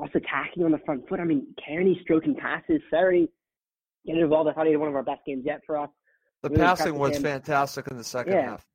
us 0.00 0.10
attacking 0.14 0.64
on 0.64 0.70
the 0.70 0.78
front 0.78 1.08
foot. 1.08 1.18
I 1.20 1.24
mean, 1.24 1.46
Cairney 1.66 2.00
stroking 2.02 2.34
passes, 2.36 2.80
Ferry 2.90 3.28
getting 4.06 4.22
involved. 4.22 4.48
I 4.48 4.52
thought 4.52 4.66
he 4.66 4.72
had 4.72 4.80
one 4.80 4.88
of 4.88 4.94
our 4.94 5.02
best 5.02 5.22
games 5.26 5.42
yet 5.44 5.60
for 5.66 5.76
us. 5.76 5.90
The 6.42 6.50
Really 6.50 6.62
passing 6.62 6.94
was 6.98 7.16
him. 7.16 7.22
fantastic 7.24 7.88
in 7.88 7.96
the 7.96 8.04
second 8.04 8.34
Yeah. 8.34 8.50
half. 8.50 8.66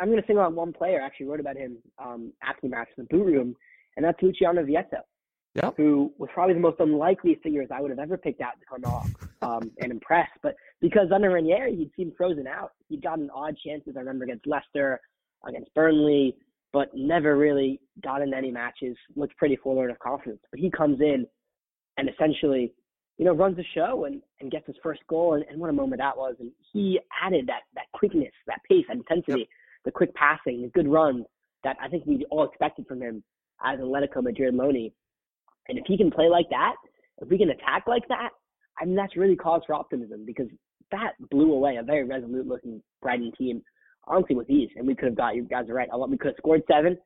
I'm 0.00 0.08
going 0.10 0.20
to 0.20 0.26
single 0.26 0.44
out 0.44 0.52
one 0.52 0.72
player. 0.72 1.00
I 1.02 1.06
actually 1.06 1.26
wrote 1.26 1.40
about 1.40 1.56
him 1.56 1.78
um, 1.98 2.32
after 2.42 2.60
the 2.62 2.68
match 2.68 2.88
in 2.96 3.04
the 3.04 3.16
boot 3.16 3.24
room, 3.24 3.56
and 3.96 4.04
that's 4.04 4.20
Luciano 4.22 4.62
Vietto, 4.62 4.98
Yep. 5.54 5.74
who 5.76 6.12
was 6.18 6.28
probably 6.34 6.54
the 6.54 6.60
most 6.60 6.78
unlikely 6.80 7.36
figures 7.42 7.68
I 7.72 7.80
would 7.80 7.90
have 7.90 7.98
ever 7.98 8.16
picked 8.18 8.42
out 8.42 8.52
to 8.60 8.66
come 8.66 8.84
off 8.84 9.08
um, 9.42 9.70
and 9.80 9.90
impress. 9.90 10.28
But 10.42 10.54
because 10.82 11.12
under 11.14 11.30
Ranieri, 11.30 11.76
he'd 11.76 11.92
seemed 11.96 12.12
frozen 12.16 12.46
out. 12.46 12.72
He'd 12.88 13.02
gotten 13.02 13.30
odd 13.30 13.56
chances. 13.64 13.94
I 13.96 14.00
remember 14.00 14.24
against 14.24 14.46
Leicester, 14.46 15.00
against 15.48 15.72
Burnley, 15.74 16.36
but 16.72 16.88
never 16.92 17.36
really 17.36 17.80
got 18.02 18.20
into 18.20 18.36
any 18.36 18.50
matches. 18.50 18.96
Looked 19.14 19.36
pretty 19.36 19.56
forlorn 19.56 19.90
of 19.90 19.98
confidence. 20.00 20.40
But 20.50 20.58
he 20.58 20.70
comes 20.70 21.00
in 21.00 21.24
and 21.96 22.10
essentially, 22.10 22.74
you 23.16 23.24
know, 23.24 23.32
runs 23.32 23.56
the 23.56 23.64
show 23.74 24.06
and, 24.06 24.20
and 24.40 24.50
gets 24.50 24.66
his 24.66 24.76
first 24.82 25.00
goal. 25.08 25.34
And, 25.34 25.44
and 25.48 25.60
what 25.60 25.70
a 25.70 25.72
moment 25.72 26.00
that 26.00 26.16
was. 26.16 26.34
And 26.40 26.50
he 26.72 26.98
added 27.22 27.46
that 27.46 27.60
that 27.76 27.86
quickness, 27.92 28.32
that 28.48 28.58
pace, 28.68 28.84
that 28.88 28.96
intensity, 28.96 29.48
the 29.84 29.92
quick 29.92 30.12
passing, 30.14 30.62
the 30.62 30.68
good 30.68 30.88
runs 30.88 31.24
that 31.62 31.76
I 31.80 31.88
think 31.88 32.06
we 32.06 32.26
all 32.30 32.44
expected 32.44 32.86
from 32.88 33.02
him 33.02 33.22
as 33.64 33.78
Atletico 33.78 34.20
Madrid 34.20 34.54
loanee. 34.54 34.92
And 35.68 35.78
if 35.78 35.84
he 35.86 35.96
can 35.96 36.10
play 36.10 36.28
like 36.28 36.50
that, 36.50 36.74
if 37.20 37.28
we 37.28 37.38
can 37.38 37.50
attack 37.50 37.84
like 37.86 38.08
that, 38.08 38.30
I 38.80 38.84
mean 38.84 38.96
that's 38.96 39.16
really 39.16 39.36
cause 39.36 39.62
for 39.66 39.74
optimism 39.74 40.24
because 40.26 40.48
that 40.92 41.12
blew 41.30 41.52
away 41.52 41.76
a 41.76 41.82
very 41.82 42.04
resolute 42.04 42.46
looking 42.46 42.82
Brighton 43.00 43.32
team, 43.36 43.62
honestly 44.06 44.36
with 44.36 44.48
ease. 44.48 44.70
And 44.76 44.86
we 44.86 44.94
could 44.94 45.06
have 45.06 45.16
got 45.16 45.34
you 45.34 45.42
guys 45.42 45.68
are 45.68 45.74
right. 45.74 45.88
We 46.08 46.16
could 46.16 46.28
have 46.28 46.36
scored 46.38 46.62
seven. 46.70 46.96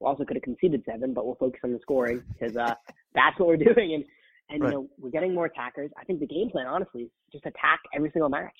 We 0.00 0.06
also 0.06 0.24
could 0.24 0.36
have 0.36 0.42
conceded 0.42 0.82
seven, 0.84 1.14
but 1.14 1.24
we'll 1.24 1.36
focus 1.36 1.60
on 1.64 1.72
the 1.72 1.78
scoring 1.80 2.22
because 2.32 2.56
uh, 2.56 2.74
that's 3.14 3.38
what 3.38 3.48
we're 3.48 3.56
doing. 3.56 3.94
And 3.94 4.04
and 4.50 4.62
Right. 4.62 4.72
you 4.72 4.74
know 4.74 4.88
we're 4.98 5.10
getting 5.10 5.34
more 5.34 5.46
attackers. 5.46 5.90
I 5.98 6.04
think 6.04 6.20
the 6.20 6.26
game 6.26 6.50
plan, 6.50 6.66
honestly, 6.66 7.02
is 7.02 7.10
just 7.32 7.46
attack 7.46 7.80
every 7.94 8.10
single 8.12 8.28
match. 8.28 8.52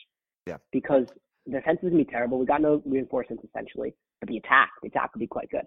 Yeah. 0.46 0.56
Because 0.72 1.06
the 1.46 1.52
defense 1.52 1.80
is 1.82 1.90
gonna 1.90 2.02
be 2.04 2.10
terrible. 2.10 2.38
We 2.38 2.46
got 2.46 2.62
no 2.62 2.82
reinforcements 2.86 3.44
essentially, 3.44 3.94
but 4.20 4.28
the 4.28 4.38
attack, 4.38 4.70
the 4.82 4.88
attack 4.88 5.14
would 5.14 5.20
be 5.20 5.26
quite 5.26 5.50
good. 5.50 5.66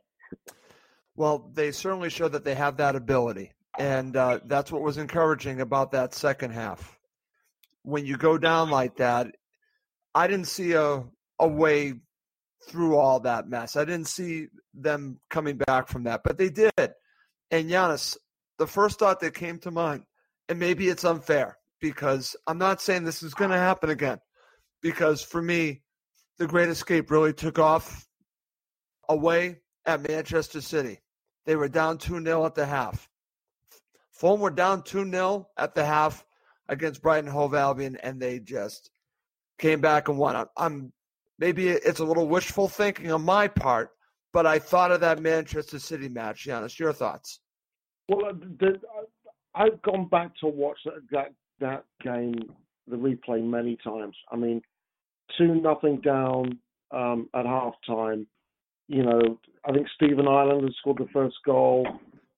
Well, 1.15 1.49
they 1.53 1.71
certainly 1.71 2.09
show 2.09 2.27
that 2.29 2.43
they 2.43 2.55
have 2.55 2.77
that 2.77 2.95
ability. 2.95 3.51
And 3.79 4.15
uh, 4.15 4.39
that's 4.45 4.71
what 4.71 4.81
was 4.81 4.97
encouraging 4.97 5.61
about 5.61 5.91
that 5.91 6.13
second 6.13 6.51
half. 6.51 6.96
When 7.87 8.05
you 8.05 8.17
go 8.17 8.37
down 8.37 8.69
like 8.69 8.97
that, 8.97 9.27
I 10.13 10.27
didn't 10.27 10.47
see 10.47 10.73
a, 10.73 11.05
a 11.39 11.47
way 11.47 11.93
through 12.67 12.97
all 12.97 13.21
that 13.21 13.47
mess. 13.47 13.77
I 13.77 13.85
didn't 13.85 14.09
see 14.09 14.47
them 14.73 15.21
coming 15.29 15.55
back 15.55 15.87
from 15.87 16.03
that, 16.03 16.19
but 16.25 16.37
they 16.37 16.49
did. 16.49 16.73
And 16.77 17.69
Giannis, 17.69 18.17
the 18.57 18.67
first 18.67 18.99
thought 18.99 19.21
that 19.21 19.35
came 19.35 19.57
to 19.59 19.71
mind, 19.71 20.03
and 20.49 20.59
maybe 20.59 20.89
it's 20.89 21.05
unfair 21.05 21.59
because 21.79 22.35
I'm 22.45 22.57
not 22.57 22.81
saying 22.81 23.05
this 23.05 23.23
is 23.23 23.33
going 23.33 23.51
to 23.51 23.57
happen 23.57 23.89
again, 23.89 24.19
because 24.81 25.21
for 25.21 25.41
me, 25.41 25.81
the 26.39 26.45
Great 26.45 26.67
Escape 26.67 27.09
really 27.09 27.31
took 27.31 27.57
off 27.57 28.05
away 29.07 29.61
at 29.85 30.05
Manchester 30.05 30.59
City. 30.59 30.99
They 31.45 31.55
were 31.55 31.69
down 31.69 31.99
2 31.99 32.21
0 32.21 32.45
at 32.45 32.53
the 32.53 32.65
half. 32.65 33.07
Fulham 34.11 34.41
were 34.41 34.49
down 34.49 34.83
2 34.83 35.09
0 35.09 35.47
at 35.57 35.73
the 35.73 35.85
half 35.85 36.25
against 36.69 37.01
Brighton 37.01 37.29
Hove 37.29 37.53
Albion, 37.53 37.97
and 37.97 38.21
they 38.21 38.39
just 38.39 38.91
came 39.57 39.81
back 39.81 40.07
and 40.09 40.17
won. 40.17 40.35
I'm, 40.35 40.47
I'm 40.57 40.93
maybe 41.39 41.69
it's 41.69 41.99
a 41.99 42.05
little 42.05 42.27
wishful 42.27 42.67
thinking 42.67 43.11
on 43.11 43.23
my 43.23 43.47
part, 43.47 43.91
but 44.33 44.45
I 44.45 44.59
thought 44.59 44.91
of 44.91 45.01
that 45.01 45.21
Manchester 45.21 45.79
City 45.79 46.09
match. 46.09 46.45
Giannis, 46.45 46.77
your 46.79 46.93
thoughts? 46.93 47.39
Well, 48.09 48.25
uh, 48.25 48.33
the, 48.59 48.79
I've 49.55 49.81
gone 49.81 50.07
back 50.07 50.31
to 50.41 50.47
watch 50.47 50.77
that, 50.85 51.01
that 51.11 51.33
that 51.59 51.85
game, 52.03 52.35
the 52.87 52.95
replay 52.95 53.43
many 53.43 53.77
times. 53.83 54.15
I 54.31 54.35
mean, 54.35 54.61
two 55.37 55.55
nothing 55.55 56.01
down 56.01 56.59
um, 56.91 57.29
at 57.33 57.45
halftime. 57.45 58.27
You 58.87 59.03
know, 59.03 59.39
I 59.67 59.73
think 59.73 59.87
Stephen 59.95 60.27
Ireland 60.27 60.63
had 60.63 60.73
scored 60.79 60.99
the 60.99 61.11
first 61.11 61.35
goal. 61.45 61.87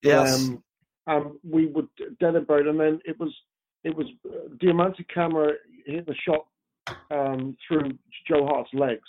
Yes. 0.02 0.48
Um, 0.48 0.64
um, 1.08 1.40
we 1.44 1.68
would 1.68 1.88
dead 2.20 2.36
and 2.36 2.48
buried, 2.48 2.68
and 2.68 2.80
then 2.80 3.00
it 3.04 3.20
was 3.20 3.36
it 3.84 3.96
was 3.96 4.08
uh, 4.28 4.50
Diomansy 4.62 5.06
Kamara 5.16 5.54
hit 5.86 6.06
the 6.06 6.16
shot 6.28 6.46
um, 7.12 7.56
through 7.68 7.92
Joe 8.28 8.46
Hart's 8.46 8.70
legs. 8.74 9.08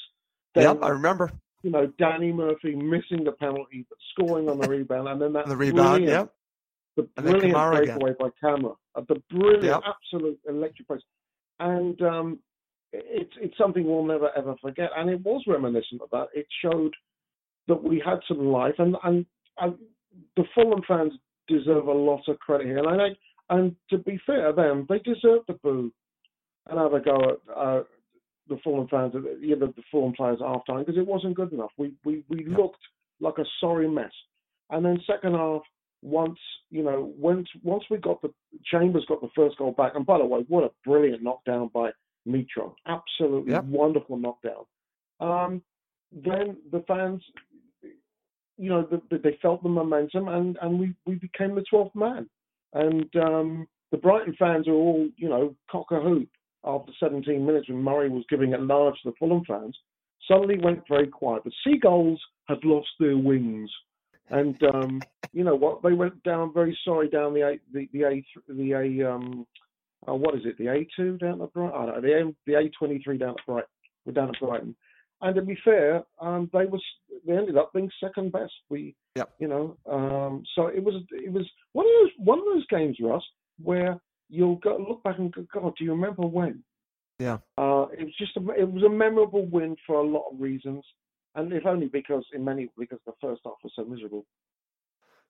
Then, 0.54 0.64
yep, 0.64 0.78
I 0.82 0.88
remember. 0.88 1.30
you 1.62 1.70
know, 1.70 1.86
Danny 1.98 2.32
Murphy 2.32 2.74
missing 2.74 3.24
the 3.24 3.32
penalty, 3.32 3.86
but 3.88 3.98
scoring 4.12 4.48
on 4.48 4.58
the 4.58 4.68
rebound, 4.68 5.08
and 5.08 5.20
then 5.20 5.32
that 5.34 5.46
The 5.46 5.56
rebound, 5.56 6.04
yep. 6.04 6.32
the 6.96 7.08
And 7.16 7.26
brilliant 7.26 7.56
again. 7.56 7.98
breakaway 7.98 8.12
by 8.18 8.28
Kamara. 8.42 8.76
at 8.96 9.06
the 9.08 9.22
brilliant, 9.30 9.64
Yep. 9.64 9.82
absolute 9.86 10.38
electric 10.48 10.88
place. 10.88 11.02
And 11.60 12.00
um, 12.02 12.38
it's 12.92 13.32
it's 13.40 13.56
something 13.58 13.84
we'll 13.84 14.04
never 14.04 14.30
ever 14.36 14.56
forget. 14.60 14.90
And 14.96 15.08
it 15.10 15.20
was 15.22 15.44
reminiscent 15.46 16.00
of 16.02 16.10
that. 16.10 16.28
It 16.34 16.46
showed 16.62 16.92
that 17.68 17.82
we 17.82 18.02
had 18.04 18.18
some 18.26 18.46
life, 18.46 18.74
and 18.78 18.96
and, 19.04 19.26
and 19.58 19.74
the 20.36 20.44
Fulham 20.54 20.82
fans 20.88 21.12
deserve 21.46 21.86
a 21.86 21.92
lot 21.92 22.22
of 22.28 22.38
credit 22.40 22.66
here. 22.66 22.78
And 22.78 22.88
I 22.88 22.96
think, 22.96 23.18
and 23.50 23.76
to 23.90 23.98
be 23.98 24.18
fair 24.26 24.48
to 24.48 24.52
them, 24.54 24.86
they 24.88 24.98
deserve 25.00 25.42
the 25.46 25.54
boo 25.62 25.92
and 26.68 26.78
have 26.78 26.94
a 26.94 27.00
go 27.00 27.16
at 27.16 27.56
uh, 27.56 27.82
the 28.48 28.56
Fulham 28.64 28.88
fans, 28.88 29.14
uh, 29.14 29.20
you 29.40 29.56
know, 29.56 29.66
the 29.66 29.82
Fulham 29.90 30.12
players 30.12 30.38
at 30.40 30.46
half 30.48 30.64
time 30.66 30.80
because 30.80 30.96
it 30.96 31.06
wasn't 31.06 31.36
good 31.36 31.52
enough. 31.52 31.70
We 31.76 31.92
we 32.04 32.24
we 32.28 32.44
looked 32.44 32.80
like 33.20 33.38
a 33.38 33.44
sorry 33.60 33.88
mess. 33.88 34.12
And 34.70 34.84
then 34.84 35.00
second 35.06 35.34
half, 35.34 35.62
once 36.02 36.38
you 36.70 36.82
know, 36.82 37.12
once 37.18 37.48
once 37.62 37.84
we 37.90 37.98
got 37.98 38.22
the 38.22 38.32
Chambers 38.64 39.04
got 39.08 39.20
the 39.20 39.28
first 39.34 39.58
goal 39.58 39.72
back, 39.72 39.92
and 39.94 40.06
by 40.06 40.18
the 40.18 40.24
way, 40.24 40.44
what 40.48 40.64
a 40.64 40.70
brilliant 40.84 41.22
knockdown 41.22 41.70
by 41.74 41.90
Mitro, 42.26 42.74
absolutely 42.86 43.52
Yep. 43.52 43.64
wonderful 43.64 44.16
knockdown. 44.16 44.64
Um, 45.20 45.62
then 46.12 46.56
the 46.70 46.80
fans, 46.86 47.22
you 48.56 48.68
know, 48.68 48.82
the, 48.82 49.00
the, 49.10 49.18
they 49.18 49.38
felt 49.42 49.62
the 49.62 49.68
momentum, 49.68 50.28
and 50.28 50.56
and 50.62 50.78
we 50.78 50.94
we 51.06 51.16
became 51.16 51.54
the 51.54 51.64
twelfth 51.68 51.94
man. 51.94 52.28
And 52.72 53.08
um, 53.16 53.66
the 53.90 53.98
Brighton 53.98 54.34
fans 54.38 54.68
are 54.68 54.72
all, 54.72 55.08
you 55.16 55.28
know, 55.28 55.54
cock 55.70 55.86
a 55.90 56.00
hoop 56.00 56.28
after 56.64 56.92
17 57.00 57.44
minutes 57.44 57.68
when 57.68 57.82
Murray 57.82 58.08
was 58.08 58.24
giving 58.28 58.52
it 58.52 58.60
large 58.60 58.94
to 59.02 59.10
the 59.10 59.16
Fulham 59.18 59.42
fans. 59.46 59.76
Suddenly 60.28 60.58
went 60.58 60.82
very 60.88 61.08
quiet. 61.08 61.44
The 61.44 61.52
Seagulls 61.64 62.20
had 62.46 62.58
lost 62.64 62.88
their 62.98 63.16
wings, 63.16 63.70
and 64.28 64.56
um, 64.74 65.00
you 65.32 65.42
know 65.44 65.56
what? 65.56 65.82
They 65.82 65.92
went 65.94 66.22
down 66.22 66.52
very 66.52 66.78
sorry 66.84 67.08
down 67.08 67.34
the 67.34 67.40
A, 67.40 67.58
the 67.72 67.88
the 67.92 68.04
A 68.04 68.24
the 68.48 68.72
A 68.72 69.10
um, 69.10 69.46
oh, 70.06 70.14
what 70.14 70.34
is 70.34 70.42
it? 70.44 70.58
The 70.58 70.68
A 70.68 70.86
two 70.94 71.16
down 71.18 71.40
at 71.40 71.52
Brighton. 71.52 71.74
I 71.74 71.86
don't 71.86 72.02
the 72.02 72.12
A 72.12 72.32
the 72.46 72.54
A 72.58 72.68
twenty 72.78 73.00
three 73.02 73.18
down 73.18 73.30
at 73.30 73.46
Brighton. 73.46 73.70
We're 74.04 74.12
down 74.12 74.28
at 74.28 74.40
Brighton. 74.40 74.76
And 75.22 75.34
to 75.34 75.42
be 75.42 75.56
fair, 75.64 76.02
um, 76.20 76.48
they 76.52 76.64
was 76.66 76.82
they 77.26 77.36
ended 77.36 77.56
up 77.58 77.72
being 77.74 77.90
second 78.02 78.32
best. 78.32 78.52
We, 78.68 78.94
Yep. 79.16 79.30
you 79.38 79.48
know, 79.48 79.76
um, 79.90 80.42
so 80.54 80.68
it 80.68 80.82
was 80.82 80.94
it 81.10 81.32
was 81.32 81.46
one 81.72 81.86
of 81.86 81.92
those 82.00 82.10
one 82.18 82.38
of 82.38 82.44
those 82.46 82.66
games, 82.68 82.96
Russ, 83.02 83.22
where 83.62 84.00
you'll 84.28 84.56
go 84.56 84.78
look 84.88 85.02
back 85.02 85.18
and 85.18 85.32
go, 85.32 85.44
God, 85.52 85.74
do 85.76 85.84
you 85.84 85.90
remember 85.90 86.22
when? 86.22 86.62
Yeah. 87.18 87.38
Uh, 87.58 87.86
it 87.92 88.04
was 88.04 88.14
just 88.18 88.36
a, 88.36 88.40
it 88.58 88.70
was 88.70 88.82
a 88.82 88.88
memorable 88.88 89.44
win 89.46 89.76
for 89.86 89.96
a 89.96 90.06
lot 90.06 90.30
of 90.32 90.40
reasons, 90.40 90.84
and 91.34 91.52
if 91.52 91.66
only 91.66 91.88
because 91.88 92.24
in 92.32 92.44
many 92.44 92.70
because 92.78 93.00
the 93.04 93.12
first 93.20 93.42
half 93.44 93.54
was 93.62 93.72
so 93.76 93.84
miserable. 93.84 94.24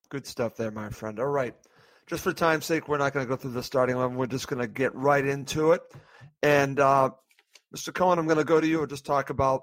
Good 0.08 0.26
stuff 0.26 0.56
there, 0.56 0.70
my 0.70 0.90
friend. 0.90 1.18
All 1.18 1.26
right. 1.26 1.54
Just 2.06 2.24
for 2.24 2.32
time's 2.32 2.66
sake, 2.66 2.88
we're 2.88 2.98
not 2.98 3.12
going 3.12 3.24
to 3.24 3.28
go 3.28 3.36
through 3.36 3.52
the 3.52 3.62
starting 3.62 3.96
eleven. 3.96 4.16
We're 4.16 4.26
just 4.26 4.48
going 4.48 4.60
to 4.60 4.68
get 4.68 4.94
right 4.94 5.24
into 5.24 5.72
it. 5.72 5.82
And 6.42 6.78
uh, 6.80 7.10
Mr. 7.74 7.94
Cohen, 7.94 8.18
I'm 8.18 8.26
going 8.26 8.38
to 8.38 8.44
go 8.44 8.60
to 8.60 8.66
you 8.66 8.80
and 8.80 8.88
just 8.88 9.06
talk 9.06 9.30
about 9.30 9.62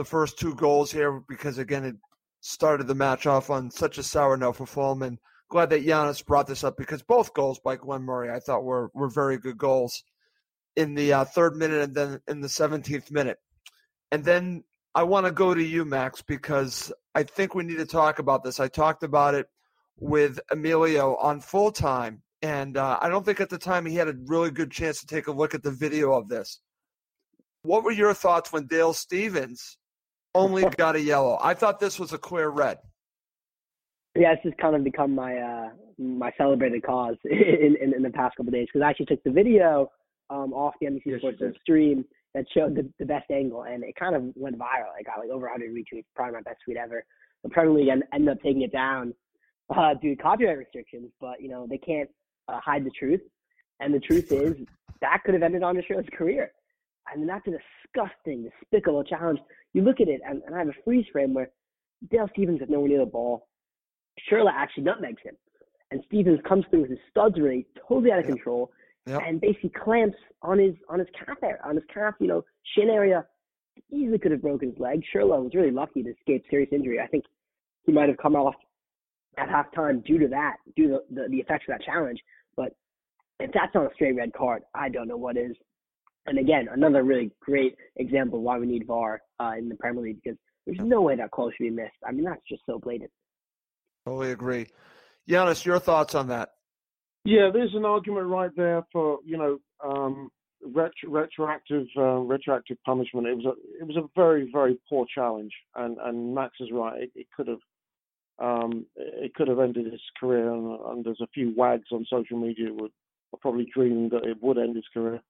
the 0.00 0.04
first 0.06 0.38
two 0.38 0.54
goals 0.54 0.90
here 0.90 1.20
because, 1.28 1.58
again, 1.58 1.84
it 1.84 1.94
started 2.40 2.86
the 2.86 2.94
match 2.94 3.26
off 3.26 3.50
on 3.50 3.70
such 3.70 3.98
a 3.98 4.02
sour 4.02 4.34
note 4.34 4.56
for 4.56 4.64
Fulham. 4.64 5.18
Glad 5.50 5.68
that 5.68 5.84
Giannis 5.84 6.24
brought 6.24 6.46
this 6.46 6.64
up 6.64 6.78
because 6.78 7.02
both 7.02 7.34
goals 7.34 7.60
by 7.62 7.76
Glenn 7.76 8.02
Murray 8.02 8.30
I 8.30 8.40
thought 8.40 8.64
were, 8.64 8.90
were 8.94 9.10
very 9.10 9.36
good 9.36 9.58
goals 9.58 10.02
in 10.74 10.94
the 10.94 11.12
uh, 11.12 11.26
third 11.26 11.54
minute 11.54 11.82
and 11.82 11.94
then 11.94 12.20
in 12.28 12.40
the 12.40 12.48
17th 12.48 13.10
minute. 13.10 13.36
And 14.10 14.24
then 14.24 14.64
I 14.94 15.02
want 15.02 15.26
to 15.26 15.32
go 15.32 15.52
to 15.52 15.62
you, 15.62 15.84
Max, 15.84 16.22
because 16.22 16.90
I 17.14 17.24
think 17.24 17.54
we 17.54 17.62
need 17.62 17.76
to 17.76 17.84
talk 17.84 18.20
about 18.20 18.42
this. 18.42 18.58
I 18.58 18.68
talked 18.68 19.02
about 19.02 19.34
it 19.34 19.48
with 19.98 20.40
Emilio 20.50 21.16
on 21.16 21.40
full 21.40 21.72
time, 21.72 22.22
and 22.40 22.78
uh, 22.78 22.98
I 23.02 23.10
don't 23.10 23.26
think 23.26 23.42
at 23.42 23.50
the 23.50 23.58
time 23.58 23.84
he 23.84 23.96
had 23.96 24.08
a 24.08 24.16
really 24.28 24.50
good 24.50 24.70
chance 24.70 25.00
to 25.00 25.06
take 25.06 25.26
a 25.26 25.32
look 25.32 25.54
at 25.54 25.62
the 25.62 25.70
video 25.70 26.14
of 26.14 26.30
this. 26.30 26.58
What 27.60 27.84
were 27.84 27.92
your 27.92 28.14
thoughts 28.14 28.50
when 28.50 28.66
Dale 28.66 28.94
Stephens 28.94 29.76
only 30.34 30.64
got 30.76 30.96
a 30.96 31.00
yellow? 31.00 31.38
I 31.40 31.54
thought 31.54 31.80
this 31.80 31.98
was 31.98 32.12
a 32.12 32.18
clear 32.18 32.48
red. 32.48 32.78
Yeah, 34.16 34.34
this 34.34 34.40
has 34.44 34.52
kind 34.60 34.74
of 34.74 34.84
become 34.84 35.14
my 35.14 35.36
uh 35.36 35.68
my 35.98 36.32
celebrated 36.36 36.82
cause 36.82 37.16
in 37.24 37.76
in, 37.80 37.94
in 37.94 38.02
the 38.02 38.10
past 38.10 38.36
couple 38.36 38.48
of 38.48 38.54
days 38.54 38.66
because 38.72 38.84
I 38.84 38.90
actually 38.90 39.06
took 39.06 39.22
the 39.24 39.30
video 39.30 39.90
um 40.30 40.52
off 40.52 40.74
the 40.80 40.86
NBC 40.86 41.02
Yes, 41.06 41.18
Sports 41.20 41.42
stream 41.62 42.04
that 42.34 42.44
showed 42.54 42.76
the, 42.76 42.88
the 42.98 43.04
best 43.04 43.30
angle 43.30 43.64
and 43.64 43.82
it 43.82 43.94
kind 43.96 44.14
of 44.14 44.22
went 44.36 44.56
viral. 44.56 44.98
It 44.98 45.06
got 45.06 45.18
like 45.18 45.30
over 45.30 45.46
100 45.46 45.74
retweets, 45.74 46.04
probably 46.14 46.34
my 46.34 46.42
best 46.42 46.58
tweet 46.64 46.76
ever. 46.76 47.04
The 47.42 47.48
Premier 47.48 47.72
League 47.72 47.88
en- 47.88 48.04
ended 48.12 48.28
up 48.28 48.42
taking 48.42 48.62
it 48.62 48.72
down 48.72 49.14
uh, 49.74 49.94
due 49.94 50.14
to 50.14 50.22
copyright 50.22 50.58
restrictions, 50.58 51.10
but 51.20 51.40
you 51.40 51.48
know 51.48 51.66
they 51.68 51.78
can't 51.78 52.10
uh, 52.48 52.60
hide 52.60 52.84
the 52.84 52.90
truth. 52.90 53.20
And 53.80 53.94
the 53.94 54.00
truth 54.00 54.30
is 54.32 54.56
that 55.00 55.22
could 55.24 55.34
have 55.34 55.42
ended 55.42 55.62
on 55.62 55.76
Schürrle's 55.76 56.08
career. 56.16 56.52
Mean 57.16 57.26
that's 57.26 57.46
a 57.46 57.50
disgusting, 57.50 58.48
despicable 58.60 59.04
challenge. 59.04 59.40
You 59.72 59.82
look 59.82 60.00
at 60.00 60.08
it, 60.08 60.20
and, 60.26 60.42
and 60.46 60.54
I 60.54 60.58
have 60.58 60.68
a 60.68 60.74
freeze 60.84 61.06
frame 61.12 61.34
where 61.34 61.50
Dale 62.10 62.28
Stephens 62.32 62.60
is 62.62 62.68
nowhere 62.70 62.88
near 62.88 63.00
the 63.00 63.06
ball. 63.06 63.48
Schürrle 64.30 64.50
actually 64.52 64.84
nutmegs 64.84 65.22
him. 65.22 65.36
And 65.90 66.02
Stephens 66.06 66.40
comes 66.48 66.64
through 66.70 66.82
with 66.82 66.90
his 66.90 66.98
studs 67.10 67.36
really 67.38 67.66
totally 67.88 68.12
out 68.12 68.20
of 68.20 68.26
Yep. 68.26 68.36
control 68.36 68.70
Yep. 69.06 69.22
and 69.26 69.40
basically 69.40 69.70
clamps 69.70 70.16
on 70.42 70.58
his 70.58 70.74
on 70.88 70.98
his 70.98 71.08
calf 71.18 71.38
area, 71.42 71.60
on 71.64 71.74
his 71.74 71.84
calf, 71.92 72.14
you 72.20 72.28
know, 72.28 72.44
shin 72.74 72.88
area. 72.88 73.26
Easily 73.90 74.18
could 74.18 74.30
have 74.30 74.42
broken 74.42 74.70
his 74.70 74.78
leg. 74.78 75.02
Schürrle 75.12 75.42
was 75.42 75.54
really 75.54 75.70
lucky 75.70 76.02
to 76.02 76.10
escape 76.10 76.44
serious 76.48 76.68
injury. 76.72 77.00
I 77.00 77.06
think 77.06 77.24
he 77.86 77.92
might 77.92 78.08
have 78.08 78.18
come 78.18 78.36
off 78.36 78.54
at 79.36 79.48
halftime 79.48 80.04
due 80.04 80.18
to 80.18 80.28
that, 80.28 80.56
due 80.76 80.88
to 80.88 81.00
the, 81.10 81.22
the, 81.22 81.28
the 81.28 81.38
effects 81.38 81.64
of 81.68 81.78
that 81.78 81.84
challenge. 81.84 82.20
But 82.56 82.76
if 83.40 83.50
that's 83.52 83.74
not 83.74 83.90
a 83.90 83.94
straight 83.94 84.16
red 84.16 84.32
card, 84.32 84.62
I 84.74 84.88
don't 84.90 85.08
know 85.08 85.16
what 85.16 85.36
is. 85.36 85.56
And 86.26 86.38
again, 86.38 86.68
another 86.70 87.02
really 87.02 87.30
great 87.40 87.76
example 87.96 88.38
of 88.38 88.44
why 88.44 88.58
we 88.58 88.66
need 88.66 88.86
VAR 88.86 89.20
uh, 89.40 89.52
in 89.58 89.68
the 89.68 89.74
Premier 89.76 90.02
League 90.02 90.20
because 90.22 90.38
there's 90.66 90.78
no 90.80 91.00
way 91.00 91.16
that 91.16 91.30
call 91.30 91.50
should 91.50 91.64
be 91.64 91.70
missed. 91.70 91.96
I 92.06 92.12
mean, 92.12 92.24
that's 92.24 92.42
just 92.48 92.62
so 92.66 92.78
blatant. 92.78 93.10
Totally 94.06 94.32
agree. 94.32 94.66
Giannis, 95.28 95.64
your 95.64 95.78
thoughts 95.78 96.14
on 96.14 96.28
that? 96.28 96.50
Yeah, 97.24 97.50
there's 97.52 97.74
an 97.74 97.84
argument 97.84 98.26
right 98.26 98.50
there 98.56 98.82
for 98.92 99.18
you 99.24 99.36
know 99.36 99.58
um, 99.84 100.30
retro, 100.64 101.10
retroactive 101.10 101.86
uh, 101.96 102.20
retroactive 102.20 102.78
punishment. 102.84 103.26
It 103.26 103.36
was 103.36 103.44
a 103.46 103.82
it 103.82 103.86
was 103.86 103.96
a 103.96 104.08
very 104.16 104.50
very 104.50 104.78
poor 104.88 105.06
challenge, 105.14 105.52
and 105.76 105.98
and 105.98 106.34
Max 106.34 106.54
is 106.60 106.70
right. 106.72 107.02
It, 107.02 107.10
it 107.14 107.26
could 107.36 107.48
have 107.48 107.58
um, 108.38 108.86
it 108.96 109.34
could 109.34 109.48
have 109.48 109.60
ended 109.60 109.92
his 109.92 110.00
career, 110.18 110.50
and, 110.50 110.80
and 110.80 111.04
there's 111.04 111.20
a 111.20 111.28
few 111.34 111.52
wags 111.54 111.88
on 111.92 112.06
social 112.10 112.38
media 112.38 112.68
who 112.68 112.82
would 112.82 112.92
probably 113.40 113.68
dreaming 113.72 114.08
that 114.10 114.24
it 114.24 114.42
would 114.42 114.58
end 114.58 114.76
his 114.76 114.88
career. 114.92 115.20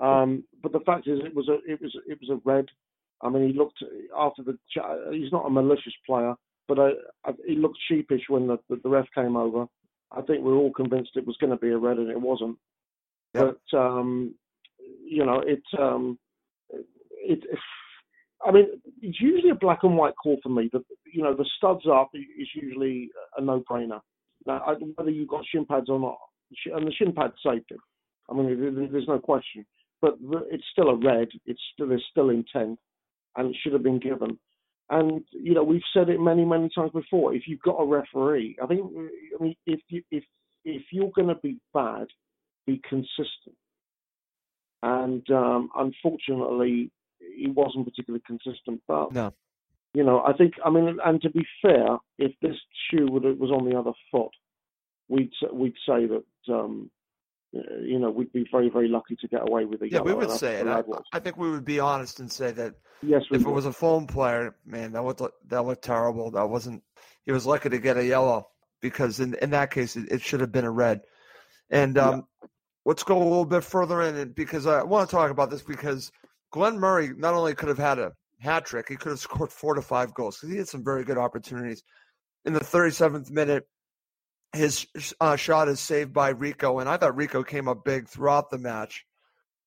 Um, 0.00 0.44
but 0.62 0.72
the 0.72 0.80
fact 0.80 1.06
is, 1.08 1.20
it 1.24 1.34
was 1.34 1.48
a 1.48 1.58
it 1.70 1.80
was 1.80 1.96
it 2.06 2.18
was 2.20 2.30
a 2.30 2.40
red. 2.44 2.66
I 3.22 3.28
mean, 3.30 3.46
he 3.48 3.52
looked 3.58 3.82
after 4.16 4.42
the. 4.42 4.58
He's 5.12 5.32
not 5.32 5.46
a 5.46 5.50
malicious 5.50 5.94
player, 6.04 6.34
but 6.68 6.78
I, 6.78 6.90
I, 7.24 7.32
he 7.46 7.54
looked 7.56 7.78
sheepish 7.88 8.22
when 8.28 8.46
the, 8.46 8.58
the 8.68 8.76
the 8.82 8.88
ref 8.88 9.06
came 9.14 9.36
over. 9.36 9.66
I 10.12 10.22
think 10.22 10.44
we 10.44 10.52
were 10.52 10.58
all 10.58 10.72
convinced 10.72 11.10
it 11.16 11.26
was 11.26 11.36
going 11.38 11.50
to 11.50 11.56
be 11.56 11.70
a 11.70 11.78
red, 11.78 11.98
and 11.98 12.10
it 12.10 12.20
wasn't. 12.20 12.56
Yep. 13.34 13.56
But 13.70 13.78
um, 13.78 14.34
you 15.04 15.24
know, 15.24 15.40
it 15.40 15.62
um, 15.78 16.18
it. 17.12 17.40
I 18.46 18.52
mean, 18.52 18.66
it's 19.02 19.20
usually 19.20 19.50
a 19.50 19.54
black 19.56 19.80
and 19.82 19.96
white 19.96 20.14
call 20.22 20.36
for 20.42 20.50
me. 20.50 20.68
The 20.72 20.84
you 21.12 21.22
know 21.22 21.34
the 21.34 21.48
studs 21.56 21.86
up 21.90 22.10
is 22.14 22.48
usually 22.54 23.08
a 23.36 23.42
no-brainer. 23.42 24.00
Now, 24.46 24.62
I, 24.66 24.74
whether 24.94 25.10
you've 25.10 25.28
got 25.28 25.44
shin 25.46 25.64
pads 25.64 25.88
or 25.88 25.98
not, 25.98 26.18
and 26.72 26.86
the 26.86 26.92
shin 26.92 27.12
pads 27.12 27.34
saved 27.44 27.70
him. 27.70 27.78
I 28.30 28.34
mean, 28.34 28.60
there- 28.60 28.70
there- 28.70 28.88
there's 28.88 29.08
no 29.08 29.18
question. 29.18 29.64
But 30.00 30.18
it's 30.50 30.64
still 30.72 30.88
a 30.88 30.96
red. 30.96 31.28
It's 31.46 31.60
still 31.72 31.88
there's 31.88 32.04
still 32.10 32.30
intent, 32.30 32.78
and 33.36 33.50
it 33.50 33.56
should 33.62 33.72
have 33.72 33.82
been 33.82 33.98
given. 34.00 34.38
And 34.90 35.24
you 35.32 35.54
know, 35.54 35.64
we've 35.64 35.80
said 35.92 36.08
it 36.08 36.20
many, 36.20 36.44
many 36.44 36.68
times 36.74 36.92
before. 36.92 37.34
If 37.34 37.42
you've 37.46 37.62
got 37.62 37.80
a 37.80 37.86
referee, 37.86 38.56
I 38.62 38.66
think, 38.66 38.82
I 39.38 39.42
mean, 39.42 39.56
if 39.66 39.80
you 39.88 40.02
if 40.10 40.24
if 40.64 40.82
you're 40.92 41.10
going 41.14 41.28
to 41.28 41.34
be 41.36 41.58
bad, 41.72 42.06
be 42.66 42.80
consistent. 42.88 43.56
And 44.82 45.28
um, 45.30 45.70
unfortunately, 45.76 46.90
he 47.36 47.48
wasn't 47.48 47.86
particularly 47.86 48.22
consistent. 48.26 48.82
But 48.86 49.12
No. 49.12 49.32
you 49.94 50.04
know, 50.04 50.22
I 50.22 50.32
think, 50.34 50.54
I 50.64 50.70
mean, 50.70 50.98
and 51.04 51.20
to 51.22 51.30
be 51.30 51.46
fair, 51.62 51.98
if 52.18 52.32
this 52.42 52.56
shoe 52.90 53.06
would, 53.10 53.24
was 53.38 53.50
on 53.50 53.68
the 53.68 53.78
other 53.78 53.92
foot, 54.10 54.30
we'd 55.08 55.32
we'd 55.52 55.74
say 55.86 56.06
that 56.06 56.24
um, 56.52 56.90
you 57.52 57.98
know 57.98 58.10
we'd 58.10 58.32
be 58.32 58.46
very 58.50 58.68
very 58.68 58.88
lucky 58.88 59.16
to 59.16 59.28
get 59.28 59.48
away 59.48 59.64
with 59.64 59.82
it. 59.82 59.92
Yeah, 59.92 60.00
we 60.00 60.14
would 60.14 60.30
say 60.30 60.56
it. 60.56 60.66
I, 60.66 60.82
I 61.12 61.20
think 61.20 61.36
we 61.36 61.50
would 61.50 61.64
be 61.64 61.80
honest 61.80 62.20
and 62.20 62.30
say 62.30 62.50
that 62.52 62.74
yes, 63.02 63.22
if 63.30 63.42
it 63.42 63.48
was 63.48 63.66
a 63.66 63.72
phone 63.72 64.06
player, 64.06 64.56
man, 64.64 64.92
that 64.92 65.02
would 65.02 65.20
look, 65.20 65.34
that 65.48 65.62
looked 65.62 65.84
terrible. 65.84 66.30
That 66.30 66.48
wasn't. 66.48 66.82
He 67.24 67.32
was 67.32 67.46
lucky 67.46 67.68
to 67.70 67.78
get 67.78 67.96
a 67.96 68.04
yellow 68.04 68.48
because 68.80 69.20
in 69.20 69.34
in 69.36 69.50
that 69.50 69.70
case 69.70 69.96
it, 69.96 70.10
it 70.10 70.22
should 70.22 70.40
have 70.40 70.52
been 70.52 70.64
a 70.64 70.70
red. 70.70 71.02
And 71.70 71.98
um, 71.98 72.26
let's 72.84 73.02
go 73.02 73.16
a 73.16 73.22
little 73.22 73.44
bit 73.44 73.64
further 73.64 74.02
in 74.02 74.16
it 74.16 74.34
because 74.34 74.66
I 74.66 74.82
want 74.82 75.08
to 75.08 75.14
talk 75.14 75.30
about 75.30 75.50
this 75.50 75.62
because 75.62 76.12
Glenn 76.52 76.78
Murray 76.78 77.10
not 77.16 77.34
only 77.34 77.54
could 77.54 77.68
have 77.68 77.78
had 77.78 77.98
a 77.98 78.12
hat 78.40 78.64
trick, 78.66 78.88
he 78.88 78.96
could 78.96 79.10
have 79.10 79.18
scored 79.20 79.52
four 79.52 79.74
to 79.74 79.82
five 79.82 80.14
goals 80.14 80.36
because 80.36 80.52
he 80.52 80.58
had 80.58 80.68
some 80.68 80.84
very 80.84 81.04
good 81.04 81.18
opportunities. 81.18 81.82
In 82.44 82.52
the 82.52 82.60
37th 82.60 83.30
minute, 83.30 83.66
his 84.52 84.86
uh, 85.20 85.36
shot 85.36 85.68
is 85.68 85.80
saved 85.80 86.12
by 86.12 86.30
Rico, 86.30 86.78
and 86.78 86.88
I 86.88 86.96
thought 86.96 87.16
Rico 87.16 87.42
came 87.42 87.68
up 87.68 87.84
big 87.84 88.08
throughout 88.08 88.50
the 88.50 88.58
match. 88.58 89.04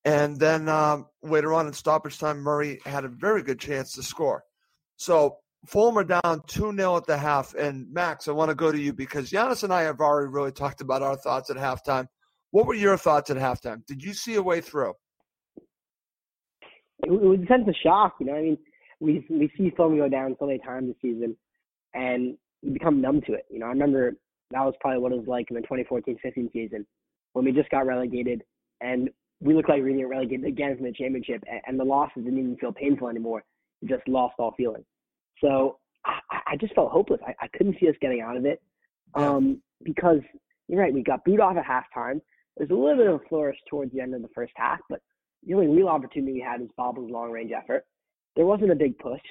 And 0.06 0.40
then 0.40 0.70
um, 0.70 1.08
later 1.22 1.54
on 1.54 1.68
in 1.68 1.74
stoppage 1.74 2.18
time, 2.18 2.40
Murray 2.40 2.80
had 2.86 3.06
a 3.06 3.10
very 3.10 3.44
good 3.44 3.60
chance 3.60 3.94
to 3.94 4.04
score. 4.04 4.44
So 4.96 5.38
Fulham 5.66 5.98
are 5.98 6.04
down 6.04 6.42
2 6.48 6.76
0 6.76 6.98
at 6.98 7.06
the 7.06 7.18
half. 7.18 7.54
And 7.54 7.92
Max, 7.92 8.28
I 8.28 8.32
want 8.32 8.50
to 8.50 8.56
go 8.56 8.72
to 8.72 8.80
you 8.80 8.94
because 8.94 9.30
Giannis 9.30 9.64
and 9.64 9.74
I 9.74 9.82
have 9.84 10.00
already 10.00 10.32
really 10.32 10.52
talked 10.52 10.82
about 10.82 11.02
our 11.02 11.18
thoughts 11.18 11.50
at 11.50 11.58
halftime. 11.58 12.08
What 12.52 12.66
were 12.66 12.74
your 12.74 12.98
thoughts 12.98 13.30
at 13.30 13.38
halftime? 13.38 13.86
Did 13.86 14.04
you 14.04 14.14
see 14.14 14.36
a 14.36 14.42
way 14.42 14.62
through? 14.62 14.94
It 17.06 17.12
was 17.12 17.40
a 17.44 17.48
sense 17.48 17.68
of 17.68 17.76
shock. 17.84 18.16
You 18.20 18.28
know, 18.28 18.36
I 18.36 18.42
mean, 18.42 18.58
we 19.00 19.26
we 19.30 19.52
see 19.58 19.72
Fulham 19.76 19.98
go 19.98 20.10
down 20.10 20.36
so 20.40 20.48
many 20.48 20.60
times 20.60 20.88
this 20.88 20.98
season, 21.02 21.36
and 21.94 22.38
you 22.62 22.72
become 22.72 23.02
numb 23.02 23.22
to 23.28 23.34
it. 23.34 23.46
You 23.50 23.60
know, 23.60 23.68
I 23.68 23.70
remember 23.70 24.14
that 24.52 24.64
was 24.64 24.74
probably 24.80 25.00
what 25.00 25.12
it 25.12 25.18
was 25.18 25.28
like 25.28 25.50
in 25.50 25.56
the 25.56 25.62
2014-15 25.62 26.52
season 26.52 26.86
when 27.34 27.46
we 27.46 27.52
just 27.52 27.70
got 27.70 27.86
relegated 27.86 28.44
and 28.82 29.10
we 29.42 29.54
looked 29.54 29.70
like 29.70 29.78
we 29.78 29.84
were 29.84 29.90
going 29.90 30.00
to 30.00 30.04
get 30.04 30.10
relegated 30.10 30.46
again 30.46 30.76
from 30.76 30.86
the 30.86 30.92
championship, 30.92 31.44
and, 31.50 31.62
and 31.66 31.80
the 31.80 31.84
losses 31.84 32.24
didn't 32.24 32.40
even 32.40 32.58
feel 32.58 32.74
painful 32.74 33.08
anymore. 33.08 33.44
We 33.82 33.88
just 33.88 34.08
lost 34.08 34.36
all 34.38 34.54
feeling. 34.58 34.84
So 35.42 35.78
I, 36.06 36.20
I 36.48 36.56
just 36.58 36.76
felt 36.76 36.92
hopeless. 36.92 37.22
I, 37.26 37.34
I 37.42 37.48
couldn't 37.56 37.78
see 37.80 37.88
us 37.88 37.96
getting 38.02 38.22
out 38.22 38.36
of 38.36 38.46
it 38.46 38.62
um, 39.16 39.62
because 39.84 40.20
you're 40.68 40.82
right. 40.82 40.94
We 40.94 41.04
got 41.04 41.24
booed 41.24 41.40
off 41.40 41.56
at 41.56 41.66
halftime. 41.66 42.22
There's 42.58 42.70
a 42.70 42.74
little 42.74 42.98
bit 42.98 43.08
of 43.08 43.16
a 43.16 43.30
flourish 43.30 43.58
towards 43.70 43.94
the 43.94 44.02
end 44.02 44.14
of 44.14 44.22
the 44.22 44.28
first 44.36 44.52
half, 44.56 44.80
but 44.90 45.02
the 45.46 45.54
only 45.54 45.68
real 45.68 45.88
opportunity 45.88 46.34
we 46.34 46.42
had 46.42 46.60
was 46.60 46.70
Babel's 46.78 47.10
long 47.10 47.32
range 47.32 47.52
effort. 47.56 47.86
There 48.36 48.46
wasn't 48.46 48.72
a 48.72 48.76
big 48.76 48.98
push. 48.98 49.22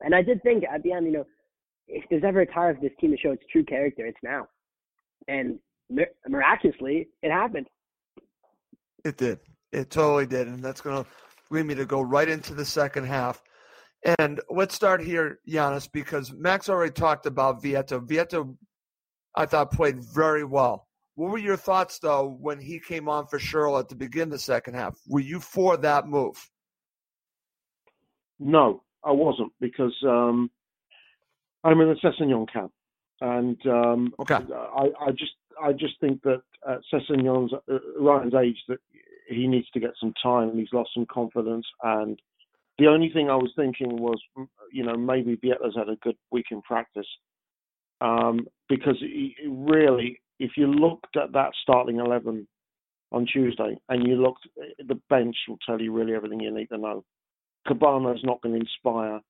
And 0.00 0.14
I 0.14 0.22
did 0.22 0.42
think 0.42 0.64
at 0.64 0.82
the 0.82 0.92
end, 0.92 1.06
you 1.06 1.12
know, 1.12 1.26
if 1.88 2.04
there's 2.10 2.24
ever 2.24 2.40
a 2.40 2.46
time 2.46 2.74
for 2.76 2.80
this 2.80 2.92
team 3.00 3.10
to 3.10 3.18
show 3.18 3.32
its 3.32 3.42
true 3.50 3.64
character, 3.64 4.06
it's 4.06 4.18
now. 4.22 4.46
And 5.28 5.58
miraculously, 6.28 7.08
it 7.22 7.30
happened. 7.30 7.66
It 9.04 9.16
did. 9.16 9.40
It 9.72 9.90
totally 9.90 10.26
did. 10.26 10.48
And 10.48 10.62
that's 10.62 10.80
going 10.80 11.02
to 11.02 11.10
lead 11.50 11.66
me 11.66 11.74
to 11.74 11.84
go 11.84 12.00
right 12.00 12.28
into 12.28 12.54
the 12.54 12.64
second 12.64 13.04
half. 13.04 13.42
And 14.18 14.40
let's 14.50 14.74
start 14.74 15.02
here, 15.02 15.38
Giannis, 15.48 15.88
because 15.90 16.32
Max 16.32 16.68
already 16.68 16.92
talked 16.92 17.26
about 17.26 17.62
Vietto. 17.62 18.00
Vietto, 18.00 18.56
I 19.36 19.46
thought, 19.46 19.70
played 19.72 20.02
very 20.02 20.44
well. 20.44 20.88
What 21.14 21.30
were 21.30 21.38
your 21.38 21.56
thoughts, 21.56 21.98
though, 21.98 22.36
when 22.40 22.58
he 22.58 22.80
came 22.80 23.08
on 23.08 23.26
for 23.26 23.38
Schürrle 23.38 23.78
at 23.78 23.88
the 23.88 23.94
beginning 23.94 24.28
of 24.28 24.32
the 24.32 24.38
second 24.38 24.74
half? 24.74 24.98
Were 25.06 25.20
you 25.20 25.40
for 25.40 25.76
that 25.76 26.08
move? 26.08 26.36
No, 28.40 28.82
I 29.04 29.12
wasn't, 29.12 29.52
because 29.60 29.94
um, 30.04 30.50
I'm 31.64 31.80
in 31.80 31.88
the 31.88 31.94
Sessegnon 31.96 32.52
camp. 32.52 32.72
And 33.20 33.58
um, 33.66 34.14
okay. 34.20 34.34
I, 34.34 34.88
I 35.00 35.10
just 35.12 35.34
I 35.62 35.72
just 35.72 36.00
think 36.00 36.22
that 36.22 36.42
at 36.68 36.80
Sessegnon's 36.92 37.52
uh, 37.52 37.78
Ryan's 37.98 38.34
age 38.34 38.58
that 38.68 38.78
he 39.28 39.46
needs 39.46 39.68
to 39.70 39.80
get 39.80 39.92
some 40.00 40.12
time 40.22 40.50
and 40.50 40.58
he's 40.58 40.72
lost 40.72 40.90
some 40.94 41.06
confidence. 41.06 41.66
And 41.82 42.20
the 42.78 42.88
only 42.88 43.10
thing 43.10 43.30
I 43.30 43.36
was 43.36 43.52
thinking 43.54 43.96
was, 43.96 44.20
you 44.72 44.84
know, 44.84 44.96
maybe 44.96 45.36
Vietto's 45.36 45.76
had 45.76 45.88
a 45.88 45.96
good 45.96 46.16
week 46.30 46.46
in 46.50 46.62
practice. 46.62 47.06
Um, 48.00 48.48
because 48.68 48.96
he, 48.98 49.36
really, 49.46 50.20
if 50.40 50.52
you 50.56 50.66
looked 50.66 51.16
at 51.16 51.32
that 51.32 51.52
starting 51.62 52.00
11 52.00 52.48
on 53.12 53.26
Tuesday 53.26 53.76
and 53.88 54.06
you 54.06 54.16
looked, 54.16 54.48
the 54.78 55.00
bench 55.08 55.36
will 55.48 55.58
tell 55.64 55.80
you 55.80 55.92
really 55.92 56.14
everything 56.14 56.40
you 56.40 56.52
need 56.52 56.66
to 56.70 56.78
know. 56.78 57.04
Kebano's 57.68 58.24
not 58.24 58.42
going 58.42 58.54
to 58.54 58.60
inspire. 58.60 59.20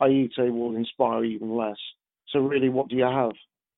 Ayité 0.00 0.50
will 0.50 0.76
inspire 0.76 1.24
even 1.24 1.56
less. 1.56 1.76
So 2.28 2.40
really, 2.40 2.68
what 2.68 2.88
do 2.88 2.96
you 2.96 3.04
have? 3.04 3.32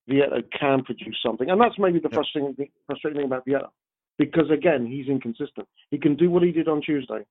Vietto 0.09 0.43
can 0.59 0.83
produce 0.83 1.19
something, 1.25 1.49
and 1.49 1.61
that's 1.61 1.79
maybe 1.79 2.01
the 2.01 2.09
frustrating 2.09 2.69
frustrating 2.87 3.21
thing 3.21 3.27
about 3.27 3.45
Vietto, 3.47 3.71
because 4.19 4.51
again, 4.51 4.87
he's 4.87 5.07
inconsistent. 5.09 5.69
He 5.91 5.99
can 5.99 6.17
do 6.17 6.29
what 6.29 6.43
he 6.43 6.51
did 6.51 6.69
on 6.69 6.83
Tuesday, 6.83 7.25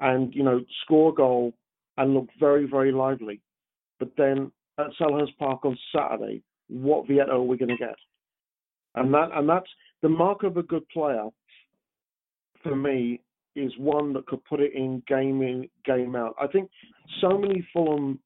and 0.00 0.34
you 0.34 0.42
know, 0.42 0.64
score 0.82 1.10
a 1.10 1.14
goal 1.14 1.52
and 1.96 2.14
look 2.14 2.28
very 2.40 2.66
very 2.66 2.92
lively, 2.92 3.40
but 3.98 4.10
then 4.16 4.50
at 4.78 4.86
Selhurst 5.00 5.36
Park 5.38 5.64
on 5.64 5.76
Saturday, 5.94 6.42
what 6.68 7.06
Vietto 7.06 7.32
are 7.32 7.42
we 7.42 7.58
going 7.58 7.68
to 7.68 7.76
get? 7.76 7.96
And 8.94 9.12
that 9.12 9.30
and 9.34 9.48
that's 9.48 9.68
the 10.02 10.08
mark 10.08 10.44
of 10.44 10.56
a 10.56 10.62
good 10.62 10.88
player 10.88 11.28
for 12.62 12.74
me 12.74 13.20
is 13.58 13.72
one 13.78 14.12
that 14.14 14.26
could 14.26 14.44
put 14.44 14.60
it 14.60 14.72
in 14.74 15.02
game 15.06 15.42
in 15.42 15.68
game 15.84 16.14
out. 16.14 16.34
I 16.40 16.46
think 16.46 16.70
so 17.20 17.36
many 17.38 17.66
Fulham 17.72 18.18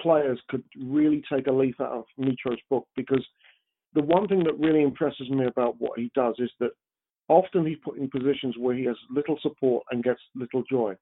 players 0.00 0.40
could 0.48 0.62
really 0.78 1.22
take 1.32 1.46
a 1.46 1.52
leaf 1.52 1.74
out 1.80 1.92
of 1.92 2.04
Mitro's 2.18 2.60
book 2.70 2.86
because 2.96 3.24
the 3.94 4.02
one 4.02 4.28
thing 4.28 4.44
that 4.44 4.58
really 4.58 4.82
impresses 4.82 5.28
me 5.30 5.46
about 5.46 5.80
what 5.80 5.98
he 5.98 6.10
does 6.14 6.34
is 6.38 6.50
that 6.60 6.70
often 7.28 7.66
he's 7.66 7.78
put 7.82 7.96
in 7.96 8.10
positions 8.10 8.54
where 8.58 8.76
he 8.76 8.84
has 8.84 8.96
little 9.10 9.38
support 9.40 9.84
and 9.90 10.04
gets 10.04 10.20
little 10.34 10.62
joy, 10.70 10.94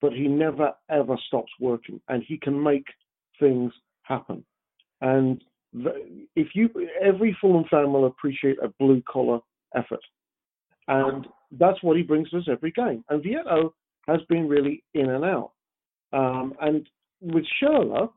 but 0.00 0.12
he 0.12 0.28
never 0.28 0.72
ever 0.88 1.16
stops 1.26 1.52
working 1.60 2.00
and 2.08 2.22
he 2.26 2.38
can 2.38 2.62
make 2.62 2.86
things 3.40 3.72
happen. 4.02 4.44
And 5.00 5.42
if 6.36 6.48
you, 6.54 6.68
every 7.02 7.36
Fulham 7.40 7.64
fan 7.70 7.92
will 7.92 8.06
appreciate 8.06 8.58
a 8.62 8.68
blue 8.78 9.02
collar 9.10 9.40
effort, 9.74 10.02
and 10.86 11.26
that's 11.58 11.82
what 11.82 11.96
he 11.96 12.02
brings 12.02 12.30
to 12.30 12.38
us 12.38 12.48
every 12.50 12.70
game. 12.72 13.04
And 13.08 13.22
Vietto 13.22 13.74
has 14.06 14.20
been 14.28 14.48
really 14.48 14.82
in 14.94 15.10
and 15.10 15.24
out. 15.24 15.52
Um, 16.12 16.54
and 16.60 16.88
with 17.20 17.44
Schürrle, 17.60 18.10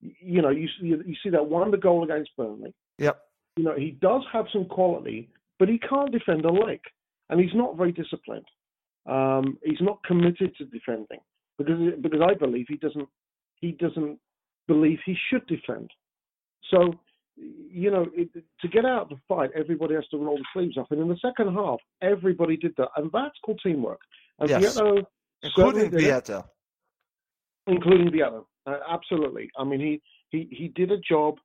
you 0.00 0.42
know, 0.42 0.50
you 0.50 0.68
see, 0.80 0.86
you 0.86 1.14
see 1.22 1.30
that 1.30 1.46
one 1.46 1.70
the 1.70 1.76
goal 1.76 2.04
against 2.04 2.30
Burnley. 2.36 2.74
Yep. 2.98 3.20
You 3.56 3.64
know, 3.64 3.74
he 3.76 3.92
does 4.00 4.22
have 4.32 4.46
some 4.52 4.66
quality, 4.66 5.28
but 5.58 5.68
he 5.68 5.78
can't 5.78 6.12
defend 6.12 6.44
a 6.44 6.52
leg, 6.52 6.80
and 7.28 7.40
he's 7.40 7.54
not 7.54 7.76
very 7.76 7.92
disciplined. 7.92 8.46
Um, 9.06 9.58
he's 9.64 9.80
not 9.80 10.02
committed 10.04 10.54
to 10.56 10.64
defending 10.66 11.20
because 11.58 11.78
because 12.00 12.20
I 12.22 12.34
believe 12.34 12.66
he 12.68 12.76
doesn't 12.76 13.08
he 13.56 13.72
doesn't 13.72 14.18
believe 14.66 14.98
he 15.04 15.16
should 15.28 15.46
defend. 15.46 15.90
So, 16.70 16.94
you 17.70 17.90
know, 17.90 18.06
it, 18.14 18.28
to 18.60 18.68
get 18.68 18.84
out 18.84 19.02
of 19.02 19.08
the 19.10 19.16
fight, 19.28 19.50
everybody 19.54 19.94
has 19.94 20.06
to 20.08 20.18
roll 20.18 20.36
the 20.36 20.44
sleeves 20.52 20.76
up, 20.78 20.90
and 20.90 21.00
in 21.00 21.08
the 21.08 21.18
second 21.22 21.54
half, 21.54 21.78
everybody 22.02 22.56
did 22.56 22.74
that, 22.76 22.88
and 22.96 23.10
that's 23.12 23.38
called 23.44 23.60
teamwork. 23.62 24.00
And 24.38 24.48
yes. 24.48 24.76
Vietto, 24.76 25.02
including 25.42 25.90
Vietto, 25.90 26.44
including 27.66 28.10
Vietto. 28.10 28.46
Uh, 28.66 28.78
absolutely. 28.88 29.50
I 29.58 29.64
mean, 29.64 29.80
he, 29.80 30.02
he, 30.30 30.48
he 30.54 30.68
did 30.68 30.90
a 30.90 30.98
job 30.98 31.36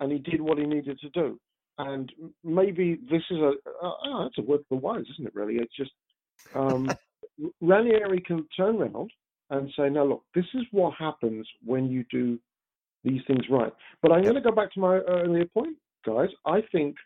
and 0.00 0.10
he 0.10 0.18
did 0.18 0.40
what 0.40 0.58
he 0.58 0.64
needed 0.64 0.98
to 1.00 1.08
do. 1.10 1.38
And 1.78 2.12
maybe 2.44 2.98
this 3.10 3.22
is 3.30 3.38
a 3.38 3.48
uh, 3.48 3.90
oh, 4.06 4.22
that's 4.22 4.38
a 4.38 4.42
word 4.42 4.60
for 4.68 4.78
wise, 4.78 5.04
isn't 5.14 5.26
it? 5.26 5.34
Really, 5.34 5.56
it's 5.56 5.74
just 5.76 5.90
um, 6.54 6.88
Ranieri 7.60 8.20
can 8.20 8.46
turn 8.56 8.80
around 8.80 9.10
and 9.50 9.72
say, 9.76 9.88
"No, 9.88 10.06
look, 10.06 10.22
this 10.36 10.44
is 10.54 10.62
what 10.70 10.94
happens 10.96 11.48
when 11.64 11.88
you 11.88 12.04
do 12.12 12.38
these 13.04 13.22
things 13.26 13.44
right." 13.50 13.72
But 14.02 14.12
I'm 14.12 14.22
going 14.22 14.34
to 14.34 14.40
go 14.40 14.52
back 14.52 14.72
to 14.74 14.80
my 14.80 14.98
earlier 14.98 15.46
point, 15.46 15.76
guys. 16.06 16.30
I 16.46 16.62
think 16.72 16.96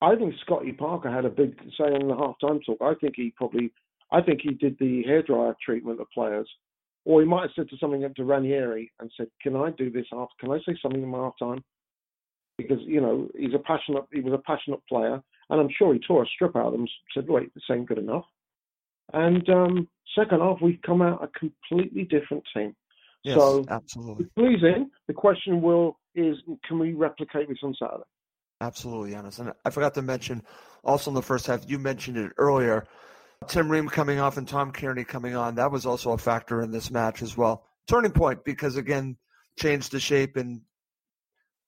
I 0.00 0.14
think 0.16 0.34
Scotty 0.44 0.72
Parker 0.72 1.10
had 1.10 1.24
a 1.24 1.30
big 1.30 1.58
say 1.78 1.94
in 1.94 2.08
the 2.08 2.14
halftime 2.14 2.64
talk. 2.64 2.78
I 2.80 2.94
think 3.00 3.14
he 3.16 3.32
probably, 3.36 3.72
I 4.12 4.20
think 4.20 4.40
he 4.42 4.50
did 4.50 4.76
the 4.78 5.04
hairdryer 5.08 5.54
treatment 5.64 6.00
of 6.00 6.06
players 6.12 6.48
or 7.08 7.22
he 7.22 7.26
might 7.26 7.40
have 7.40 7.50
said 7.56 7.70
to 7.70 7.76
something 7.78 8.06
to 8.14 8.24
Ranieri 8.24 8.92
and 9.00 9.10
said, 9.16 9.28
"Can 9.40 9.56
I 9.56 9.70
do 9.70 9.90
this 9.90 10.06
after? 10.12 10.34
Can 10.40 10.50
I 10.50 10.58
say 10.58 10.78
something 10.80 11.02
in 11.02 11.08
my 11.08 11.18
half 11.18 11.38
time?" 11.38 11.64
Because 12.58 12.80
you 12.82 13.00
know 13.00 13.28
he's 13.34 13.54
a 13.54 13.58
passionate. 13.58 14.04
He 14.12 14.20
was 14.20 14.34
a 14.34 14.42
passionate 14.46 14.86
player, 14.86 15.22
and 15.48 15.60
I'm 15.60 15.70
sure 15.70 15.94
he 15.94 16.00
tore 16.00 16.24
a 16.24 16.26
strip 16.26 16.54
out 16.54 16.66
of 16.66 16.72
them. 16.72 16.86
Said, 17.14 17.26
"Wait, 17.26 17.52
this 17.54 17.64
ain't 17.70 17.88
good 17.88 17.96
enough." 17.96 18.26
And 19.14 19.48
um, 19.48 19.88
second 20.14 20.40
half, 20.40 20.58
we've 20.60 20.82
come 20.82 21.00
out 21.00 21.24
a 21.24 21.28
completely 21.28 22.04
different 22.04 22.44
team. 22.54 22.76
Yes, 23.24 23.36
so 23.36 23.64
absolutely 23.68 24.26
pleasing. 24.36 24.90
The 25.06 25.14
question 25.14 25.60
will 25.60 25.98
is, 26.14 26.36
can 26.66 26.78
we 26.78 26.92
replicate 26.92 27.48
this 27.48 27.58
on 27.62 27.74
Saturday? 27.78 28.04
Absolutely, 28.60 29.12
Giannis. 29.12 29.38
And 29.38 29.52
I 29.64 29.70
forgot 29.70 29.94
to 29.94 30.02
mention 30.02 30.42
also 30.84 31.10
in 31.10 31.14
the 31.14 31.22
first 31.22 31.46
half, 31.46 31.68
you 31.68 31.78
mentioned 31.78 32.16
it 32.16 32.32
earlier. 32.38 32.86
Tim 33.46 33.70
Ream 33.70 33.88
coming 33.88 34.18
off 34.18 34.36
and 34.36 34.48
Tom 34.48 34.72
Cairney 34.72 35.06
coming 35.06 35.36
on, 35.36 35.56
that 35.56 35.70
was 35.70 35.86
also 35.86 36.12
a 36.12 36.18
factor 36.18 36.60
in 36.60 36.72
this 36.72 36.90
match 36.90 37.22
as 37.22 37.36
well. 37.36 37.64
Turning 37.86 38.10
point 38.10 38.44
because 38.44 38.76
again, 38.76 39.16
changed 39.58 39.92
the 39.92 40.00
shape 40.00 40.36
and 40.36 40.62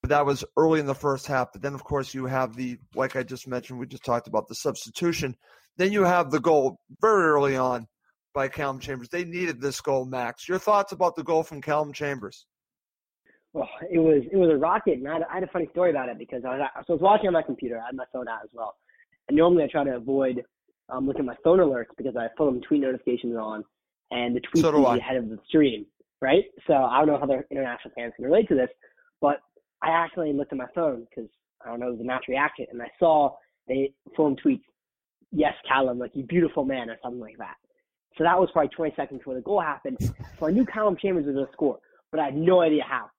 that 0.04 0.26
was 0.26 0.44
early 0.56 0.80
in 0.80 0.86
the 0.86 0.94
first 0.94 1.26
half. 1.26 1.52
But 1.52 1.62
then 1.62 1.74
of 1.74 1.84
course 1.84 2.14
you 2.14 2.26
have 2.26 2.56
the 2.56 2.78
like 2.94 3.16
I 3.16 3.22
just 3.22 3.46
mentioned, 3.46 3.78
we 3.78 3.86
just 3.86 4.04
talked 4.04 4.26
about 4.26 4.48
the 4.48 4.54
substitution. 4.54 5.36
Then 5.76 5.92
you 5.92 6.04
have 6.04 6.30
the 6.30 6.40
goal 6.40 6.80
very 7.00 7.24
early 7.24 7.56
on 7.56 7.86
by 8.34 8.48
Calum 8.48 8.78
Chambers. 8.78 9.08
They 9.08 9.24
needed 9.24 9.60
this 9.60 9.80
goal, 9.80 10.04
Max. 10.04 10.48
Your 10.48 10.58
thoughts 10.58 10.92
about 10.92 11.16
the 11.16 11.24
goal 11.24 11.42
from 11.42 11.60
Calum 11.60 11.92
Chambers? 11.92 12.46
Well, 13.52 13.68
it 13.90 13.98
was 13.98 14.22
it 14.30 14.36
was 14.36 14.50
a 14.50 14.56
rocket, 14.56 14.98
and 14.98 15.08
I 15.08 15.14
had, 15.14 15.22
I 15.28 15.34
had 15.34 15.42
a 15.42 15.48
funny 15.48 15.68
story 15.72 15.90
about 15.90 16.08
it 16.08 16.18
because 16.18 16.44
I 16.44 16.56
was 16.56 16.68
so 16.86 16.92
I 16.92 16.94
was 16.94 17.02
watching 17.02 17.26
on 17.26 17.32
my 17.32 17.42
computer. 17.42 17.80
I 17.80 17.86
had 17.86 17.96
my 17.96 18.04
phone 18.12 18.28
out 18.28 18.40
as 18.44 18.50
well, 18.52 18.76
and 19.28 19.36
normally 19.36 19.64
I 19.64 19.66
try 19.66 19.82
to 19.82 19.96
avoid 19.96 20.44
um, 20.88 21.06
look 21.06 21.18
at 21.18 21.24
my 21.24 21.34
phone 21.42 21.58
alerts 21.58 21.86
because 21.96 22.16
I 22.16 22.22
have 22.22 22.32
phone 22.38 22.60
tweet 22.60 22.82
notifications 22.82 23.36
on, 23.36 23.64
and 24.12 24.36
the 24.36 24.40
tweets 24.40 24.60
so 24.60 24.86
ahead 24.86 25.16
of 25.16 25.28
the 25.28 25.38
stream, 25.48 25.84
right? 26.20 26.44
So 26.68 26.74
I 26.74 26.98
don't 26.98 27.08
know 27.08 27.18
how 27.18 27.26
the 27.26 27.44
international 27.50 27.92
fans 27.96 28.12
can 28.14 28.24
relate 28.24 28.46
to 28.48 28.54
this, 28.54 28.68
but 29.20 29.40
I 29.82 29.90
accidentally 29.90 30.36
looked 30.36 30.52
at 30.52 30.58
my 30.58 30.68
phone 30.72 31.06
because 31.10 31.28
I 31.64 31.70
don't 31.70 31.80
know, 31.80 31.96
the 31.96 32.04
match 32.04 32.26
reaction, 32.28 32.66
and 32.70 32.80
I 32.80 32.88
saw 33.00 33.34
they 33.66 33.92
Fulham 34.14 34.36
tweets, 34.36 34.62
"Yes, 35.32 35.54
Calum, 35.66 35.98
like 35.98 36.12
you 36.14 36.22
beautiful 36.22 36.64
man" 36.64 36.88
or 36.88 36.98
something 37.02 37.20
like 37.20 37.38
that. 37.38 37.56
So 38.18 38.24
that 38.24 38.38
was 38.38 38.48
probably 38.52 38.70
20 38.70 38.94
seconds 38.96 39.18
before 39.18 39.34
the 39.34 39.40
goal 39.40 39.60
happened. 39.60 39.98
So 40.38 40.46
I 40.46 40.50
knew 40.50 40.66
Calum 40.66 40.96
Chambers 41.00 41.26
was 41.26 41.34
going 41.34 41.46
to 41.46 41.52
score, 41.52 41.78
but 42.10 42.20
I 42.20 42.26
had 42.26 42.36
no 42.36 42.60
idea 42.60 42.82
how. 42.86 43.10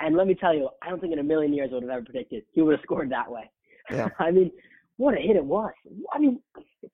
And 0.00 0.16
let 0.16 0.26
me 0.26 0.34
tell 0.34 0.54
you, 0.54 0.68
I 0.82 0.90
don't 0.90 1.00
think 1.00 1.12
in 1.12 1.18
a 1.18 1.24
million 1.24 1.52
years 1.52 1.70
I 1.72 1.74
would 1.74 1.82
have 1.82 1.90
ever 1.90 2.04
predicted 2.04 2.44
he 2.52 2.62
would 2.62 2.72
have 2.72 2.82
scored 2.84 3.10
that 3.10 3.30
way. 3.30 3.50
Yeah. 3.90 4.08
I 4.18 4.30
mean, 4.30 4.50
what 4.98 5.14
a 5.14 5.20
hit 5.20 5.36
it 5.36 5.44
was. 5.44 5.72
I 6.12 6.18
mean, 6.18 6.40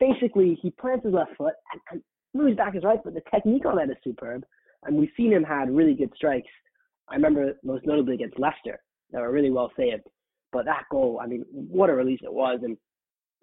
basically, 0.01 0.59
he 0.61 0.71
plants 0.71 1.05
his 1.05 1.15
left 1.15 1.37
foot 1.37 1.55
and, 1.73 1.81
and 1.91 2.03
moves 2.35 2.57
back 2.57 2.75
his 2.75 2.85
right 2.85 3.03
foot. 3.03 3.15
The 3.15 3.23
technique 3.31 3.67
on 3.67 3.77
that 3.77 3.91
is 3.91 3.97
superb. 4.03 4.45
And 4.85 4.97
we've 4.97 5.11
seen 5.17 5.33
him 5.33 5.45
had 5.45 5.71
really 5.71 5.95
good 5.95 6.13
strikes. 6.17 6.49
I 7.09 7.15
remember 7.15 7.55
most 7.63 7.87
notably 7.87 8.15
against 8.15 8.39
Leicester 8.39 8.81
that 9.13 9.21
were 9.21 9.31
really 9.31 9.51
well 9.51 9.71
saved. 9.77 10.03
But 10.53 10.65
that 10.67 10.85
goal, 10.91 11.21
I 11.23 11.27
mean, 11.27 11.45
what 11.51 11.91
a 11.91 11.95
release 11.95 12.21
it 12.23 12.33
was. 12.33 12.61
And 12.63 12.77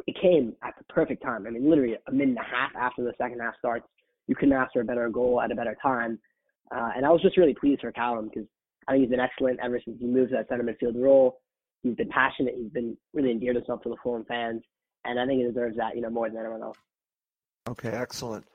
it 0.07 0.15
came 0.21 0.53
at 0.63 0.73
the 0.77 0.83
perfect 0.93 1.23
time. 1.23 1.45
I 1.47 1.49
mean, 1.49 1.69
literally 1.69 1.95
a 2.07 2.11
minute 2.11 2.29
and 2.29 2.37
a 2.37 2.43
half 2.43 2.71
after 2.75 3.03
the 3.03 3.13
second 3.17 3.39
half 3.39 3.55
starts. 3.57 3.85
You 4.29 4.35
couldn't 4.35 4.53
ask 4.53 4.73
for 4.73 4.81
a 4.81 4.85
better 4.85 5.09
goal 5.09 5.41
at 5.41 5.51
a 5.51 5.55
better 5.55 5.75
time. 5.81 6.19
Uh, 6.71 6.91
and 6.95 7.03
I 7.03 7.09
was 7.09 7.19
just 7.19 7.35
really 7.35 7.55
pleased 7.55 7.81
for 7.81 7.91
Calum 7.91 8.29
because 8.31 8.47
I 8.87 8.91
think 8.91 9.01
he's 9.01 9.09
been 9.09 9.19
excellent 9.19 9.59
ever 9.59 9.81
since 9.83 9.97
he 9.99 10.05
moved 10.05 10.29
to 10.29 10.37
that 10.37 10.47
center 10.47 10.63
midfield 10.63 11.01
role. 11.01 11.39
He's 11.81 11.95
been 11.95 12.09
passionate. 12.09 12.53
He's 12.55 12.71
been 12.71 12.95
really 13.15 13.31
endeared 13.31 13.55
himself 13.55 13.81
to 13.81 13.89
the 13.89 13.95
Fulham 14.03 14.25
fans, 14.25 14.61
and 15.03 15.19
I 15.19 15.25
think 15.25 15.41
he 15.41 15.47
deserves 15.47 15.77
that, 15.77 15.95
you 15.95 16.01
know, 16.01 16.11
more 16.11 16.29
than 16.29 16.37
anyone 16.37 16.61
else. 16.61 16.77
Okay, 17.67 17.89
excellent. 17.89 18.45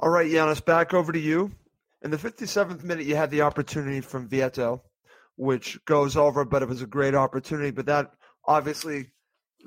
All 0.00 0.08
right, 0.08 0.30
Giannis, 0.30 0.64
back 0.64 0.94
over 0.94 1.12
to 1.12 1.18
you. 1.18 1.52
In 2.00 2.10
the 2.10 2.16
57th 2.16 2.82
minute, 2.82 3.04
you 3.04 3.14
had 3.14 3.30
the 3.30 3.42
opportunity 3.42 4.00
from 4.00 4.26
Vietto, 4.26 4.80
which 5.36 5.84
goes 5.84 6.16
over, 6.16 6.46
but 6.46 6.62
it 6.62 6.68
was 6.68 6.80
a 6.80 6.86
great 6.86 7.14
opportunity. 7.14 7.72
But 7.72 7.86
that 7.86 8.10
obviously 8.46 9.10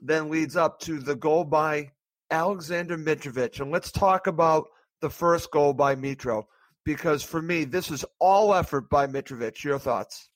then 0.02 0.30
leads 0.30 0.56
up 0.56 0.80
to 0.82 0.98
the 0.98 1.16
goal 1.16 1.44
by 1.44 1.92
Alexander 2.32 2.98
Mitrovic. 2.98 3.60
And 3.60 3.72
let's 3.72 3.92
talk 3.92 4.26
about 4.26 4.70
the 5.02 5.10
first 5.10 5.52
goal 5.52 5.74
by 5.74 5.96
Mitro, 5.96 6.46
because 6.86 7.24
for 7.24 7.42
me, 7.42 7.64
this 7.66 7.92
is 7.92 8.06
all 8.20 8.54
effort 8.54 8.90
by 8.90 9.08
Mitrovic. 9.08 9.64
Your 9.64 9.80
thoughts? 9.80 10.30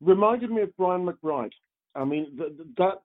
Reminded 0.00 0.50
me 0.50 0.62
of 0.62 0.76
Brian 0.76 1.06
McBride. 1.06 1.52
I 1.94 2.04
mean, 2.04 2.38
that 2.76 3.00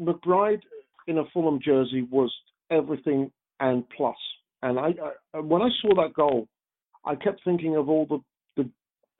McBride 0.00 0.60
in 1.06 1.18
a 1.18 1.24
Fulham 1.32 1.58
jersey 1.64 2.06
was 2.10 2.32
everything 2.70 3.30
and 3.60 3.84
plus. 3.96 4.16
And 4.62 4.78
I, 4.78 4.94
I, 5.34 5.40
when 5.40 5.62
I 5.62 5.68
saw 5.80 5.94
that 6.02 6.14
goal, 6.14 6.48
I 7.04 7.14
kept 7.14 7.42
thinking 7.44 7.76
of 7.76 7.88
all 7.88 8.06
the 8.06 8.18
the 8.56 8.70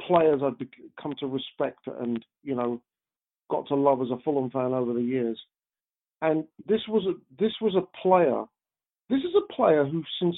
players 0.07 0.41
I'd 0.43 0.67
come 1.01 1.15
to 1.21 1.27
respect 1.27 1.87
and 1.87 2.25
you 2.43 2.55
know 2.55 2.81
got 3.51 3.67
to 3.69 3.75
love 3.75 4.03
as 4.03 4.11
a 4.11 4.19
Fulham 4.25 4.51
fan 4.51 4.73
over 4.75 4.93
the 4.93 5.03
years. 5.03 5.41
And 6.21 6.45
this 6.67 6.81
was 6.89 7.07
a 7.07 7.15
this 7.43 7.53
was 7.61 7.75
a 7.77 7.99
player. 8.03 8.45
This 9.09 9.21
is 9.21 9.35
a 9.37 9.53
player 9.53 9.87
who, 9.87 10.03
since 10.21 10.37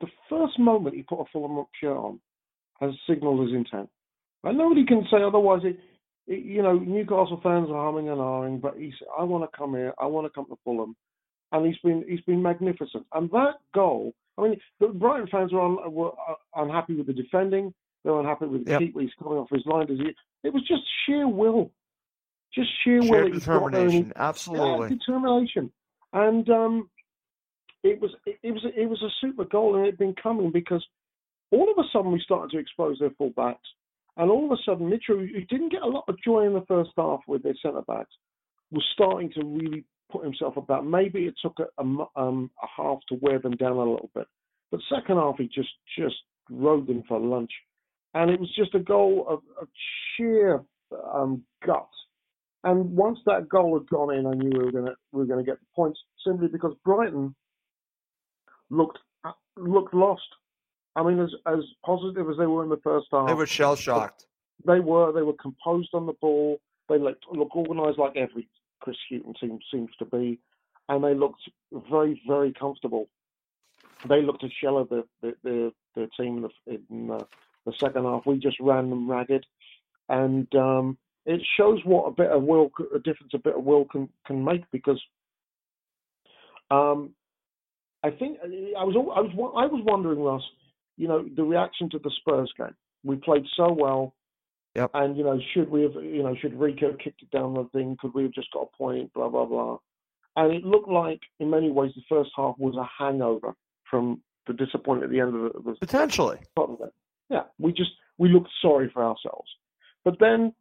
the 0.00 0.08
first 0.28 0.58
moment 0.58 0.94
he 0.94 1.02
put 1.02 1.20
a 1.20 1.24
Fulham 1.32 1.64
shirt 1.80 1.96
on, 1.96 2.20
has 2.80 2.90
signalled 3.08 3.46
his 3.46 3.56
intent. 3.56 3.88
And 4.44 4.58
nobody 4.58 4.84
can 4.84 5.06
say 5.10 5.22
otherwise. 5.22 5.62
It, 5.64 5.78
it, 6.26 6.44
you 6.44 6.62
know, 6.62 6.78
Newcastle 6.78 7.40
fans 7.42 7.68
are 7.70 7.84
humming 7.84 8.08
and 8.08 8.18
ahhing, 8.18 8.60
but 8.60 8.76
he's, 8.76 8.92
I 9.18 9.22
want 9.24 9.50
to 9.50 9.56
come 9.56 9.72
here. 9.74 9.94
I 9.98 10.06
want 10.06 10.26
to 10.26 10.30
come 10.30 10.46
to 10.46 10.58
Fulham, 10.64 10.94
and 11.52 11.66
he's 11.66 11.78
been 11.82 12.04
he's 12.08 12.20
been 12.22 12.42
magnificent. 12.42 13.06
And 13.14 13.30
that 13.30 13.54
goal, 13.74 14.12
I 14.38 14.42
mean, 14.42 14.60
the 14.80 14.88
Brighton 14.88 15.28
fans 15.30 15.52
were, 15.52 15.62
un, 15.64 15.92
were 15.92 16.12
uh, 16.12 16.34
unhappy 16.56 16.94
with 16.94 17.06
the 17.06 17.12
defending. 17.12 17.72
They 18.04 18.10
were 18.10 18.20
unhappy 18.20 18.46
with 18.46 18.64
the 18.64 18.72
Yep. 18.72 18.80
keeper. 18.80 19.00
He's 19.00 19.10
coming 19.20 19.38
off 19.38 19.48
his 19.50 19.66
line. 19.66 19.86
Does 19.86 19.98
he? 19.98 20.14
It 20.44 20.52
was 20.52 20.62
just 20.68 20.82
sheer 21.06 21.26
will, 21.26 21.70
just 22.54 22.68
sheer, 22.84 23.00
will. 23.00 23.08
Sheer 23.08 23.24
that 23.24 23.32
he's 23.32 23.46
got 23.46 23.72
there 23.72 23.80
determination. 23.80 24.12
Absolutely. 24.16 24.88
yeah, 24.88 24.88
determination. 24.88 25.72
And 26.12 26.48
um, 26.50 26.90
it 27.90 28.00
was 28.00 28.10
it, 28.26 28.52
was 28.52 28.64
it 28.76 28.88
was 28.88 29.02
a 29.02 29.14
super 29.20 29.44
goal, 29.44 29.76
and 29.76 29.84
it 29.84 29.90
had 29.90 29.98
been 29.98 30.14
coming 30.20 30.50
because 30.50 30.84
all 31.50 31.70
of 31.70 31.78
a 31.78 31.88
sudden 31.92 32.12
we 32.12 32.20
started 32.20 32.50
to 32.50 32.58
expose 32.58 32.98
their 32.98 33.10
full 33.10 33.30
backs, 33.30 33.68
and 34.16 34.30
all 34.30 34.44
of 34.44 34.52
a 34.52 34.62
sudden 34.64 34.88
Mitchell, 34.88 35.18
who 35.18 35.40
didn't 35.42 35.72
get 35.72 35.82
a 35.82 35.86
lot 35.86 36.04
of 36.08 36.16
joy 36.24 36.46
in 36.46 36.54
the 36.54 36.64
first 36.66 36.90
half 36.96 37.20
with 37.26 37.42
their 37.42 37.54
centre 37.62 37.82
backs, 37.86 38.12
was 38.70 38.84
starting 38.92 39.30
to 39.32 39.44
really 39.44 39.84
put 40.10 40.24
himself 40.24 40.56
about. 40.56 40.86
Maybe 40.86 41.26
it 41.26 41.34
took 41.40 41.58
a, 41.58 41.82
a 41.82 42.06
um, 42.16 42.50
a 42.62 42.66
half 42.76 42.98
to 43.08 43.18
wear 43.20 43.38
them 43.38 43.56
down 43.56 43.72
a 43.72 43.78
little 43.78 44.10
bit, 44.14 44.26
but 44.70 44.80
second 44.88 45.16
half 45.16 45.36
he 45.38 45.46
just 45.46 45.70
just 45.98 46.16
rode 46.50 46.86
them 46.86 47.02
for 47.08 47.20
lunch, 47.20 47.52
and 48.14 48.30
it 48.30 48.40
was 48.40 48.52
just 48.56 48.74
a 48.74 48.80
goal 48.80 49.26
of, 49.28 49.40
of 49.60 49.68
sheer 50.16 50.62
um, 51.12 51.42
guts. 51.64 51.88
And 52.64 52.96
once 52.96 53.18
that 53.26 53.48
goal 53.48 53.78
had 53.78 53.88
gone 53.88 54.12
in, 54.12 54.26
I 54.26 54.32
knew 54.32 54.50
we 54.50 54.64
were 54.64 54.72
going 54.72 54.86
to 54.86 54.94
we 55.12 55.20
were 55.20 55.26
going 55.26 55.44
to 55.44 55.48
get 55.48 55.60
the 55.60 55.66
points 55.74 56.00
simply 56.24 56.48
because 56.48 56.74
Brighton 56.84 57.34
looked 58.70 58.98
looked 59.56 59.94
lost. 59.94 60.22
I 60.94 61.02
mean, 61.02 61.18
as 61.18 61.30
as 61.46 61.60
positive 61.84 62.28
as 62.30 62.36
they 62.38 62.46
were 62.46 62.62
in 62.64 62.70
the 62.70 62.80
first 62.82 63.06
half, 63.12 63.26
They 63.28 63.34
were 63.34 63.46
shell 63.46 63.76
shocked. 63.76 64.26
they 64.66 64.80
were 64.80 65.12
they 65.12 65.22
were 65.22 65.34
composed 65.34 65.90
on 65.94 66.06
the 66.06 66.14
ball. 66.14 66.58
They 66.88 66.98
looked 66.98 67.24
look 67.32 67.54
organised 67.54 67.98
like 67.98 68.16
every 68.16 68.48
Chris 68.80 68.96
Hughton 69.10 69.34
team 69.40 69.58
seems 69.72 69.90
to 69.98 70.04
be, 70.04 70.38
and 70.88 71.02
they 71.02 71.14
looked 71.14 71.40
very 71.90 72.20
very 72.26 72.52
comfortable. 72.52 73.08
They 74.08 74.22
looked 74.22 74.44
a 74.44 74.48
shell 74.62 74.78
of 74.78 74.88
the 74.88 75.04
the, 75.22 75.34
the, 75.42 75.72
the 75.94 76.08
team 76.18 76.38
in, 76.38 76.42
the, 76.42 76.80
in 76.96 77.10
uh, 77.10 77.24
the 77.64 77.72
second 77.80 78.04
half. 78.04 78.24
We 78.26 78.38
just 78.38 78.58
ran 78.60 78.90
them 78.90 79.10
ragged, 79.10 79.44
and 80.08 80.46
um, 80.54 80.96
it 81.24 81.40
shows 81.58 81.80
what 81.84 82.06
a 82.06 82.12
bit 82.12 82.30
of 82.30 82.42
will, 82.42 82.70
a 82.94 82.98
difference 82.98 83.32
a 83.34 83.38
bit 83.38 83.56
of 83.56 83.64
will 83.64 83.84
can 83.86 84.08
can 84.26 84.44
make 84.44 84.62
because. 84.70 85.02
Um, 86.70 87.15
I 88.02 88.10
think 88.10 88.38
uh, 88.42 88.46
I 88.78 88.84
was 88.84 88.94
I 88.96 89.20
was 89.20 89.52
I 89.56 89.66
was 89.66 89.82
wondering, 89.84 90.20
Russ, 90.20 90.42
you 90.96 91.08
know, 91.08 91.24
the 91.36 91.42
reaction 91.44 91.90
to 91.90 91.98
the 91.98 92.10
Spurs 92.20 92.52
game. 92.56 92.74
We 93.04 93.16
played 93.16 93.44
so 93.56 93.72
well, 93.72 94.14
Yep. 94.74 94.90
and 94.94 95.16
you 95.16 95.24
know, 95.24 95.40
should 95.54 95.70
we 95.70 95.82
have, 95.82 95.94
you 95.94 96.22
know, 96.22 96.34
should 96.40 96.58
Rico 96.58 96.92
kicked 97.02 97.22
it 97.22 97.30
down 97.30 97.54
the 97.54 97.64
thing? 97.72 97.96
Could 98.00 98.14
we 98.14 98.24
have 98.24 98.32
just 98.32 98.50
got 98.52 98.68
a 98.72 98.76
point? 98.76 99.12
Blah 99.14 99.28
blah 99.28 99.46
blah. 99.46 99.78
And 100.36 100.52
it 100.52 100.64
looked 100.64 100.88
like, 100.90 101.20
in 101.40 101.48
many 101.48 101.70
ways, 101.70 101.92
the 101.96 102.02
first 102.10 102.30
half 102.36 102.56
was 102.58 102.74
a 102.76 102.86
hangover 103.02 103.54
from 103.90 104.20
the 104.46 104.52
disappointment 104.52 105.04
at 105.04 105.10
the 105.10 105.20
end 105.20 105.34
of 105.34 105.52
the, 105.64 105.70
the 105.72 105.76
Potentially. 105.80 106.38
part 106.54 106.70
of 106.70 106.80
it. 106.82 106.92
Yeah, 107.30 107.44
we 107.58 107.72
just 107.72 107.90
we 108.18 108.28
looked 108.28 108.50
sorry 108.60 108.90
for 108.92 109.02
ourselves. 109.02 109.48
But 110.04 110.18
then, 110.20 110.52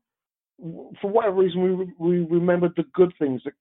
for 1.01 1.11
whatever 1.11 1.35
reason, 1.35 1.93
we 1.99 2.19
we 2.19 2.25
remembered 2.25 2.73
the 2.77 2.85
good 2.93 3.13
things 3.19 3.41
that, 3.43 3.53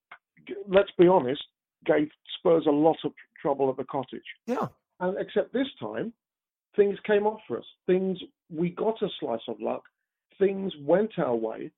let's 0.69 0.91
be 0.99 1.09
honest, 1.09 1.43
gave 1.85 2.09
Spurs 2.39 2.65
a 2.67 2.71
lot 2.71 2.97
of 3.05 3.13
trouble 3.45 3.69
at 3.69 3.77
the 3.77 3.85
cottage. 3.85 4.25
Yeah. 4.47 4.69
And 5.01 5.17
except 5.19 5.53
this 5.53 5.67
time, 5.79 6.13
things 6.77 6.97
came 7.07 7.27
off 7.27 7.41
for 7.47 7.59
us. 7.59 7.65
Things 7.87 8.19
we 8.51 8.71
got 8.71 9.03
a 9.03 9.09
slice 9.21 9.47
of 9.49 9.61
luck. 9.61 9.83
Things 10.39 10.73
went 10.81 11.13
our 11.19 11.37
way, 11.37 11.71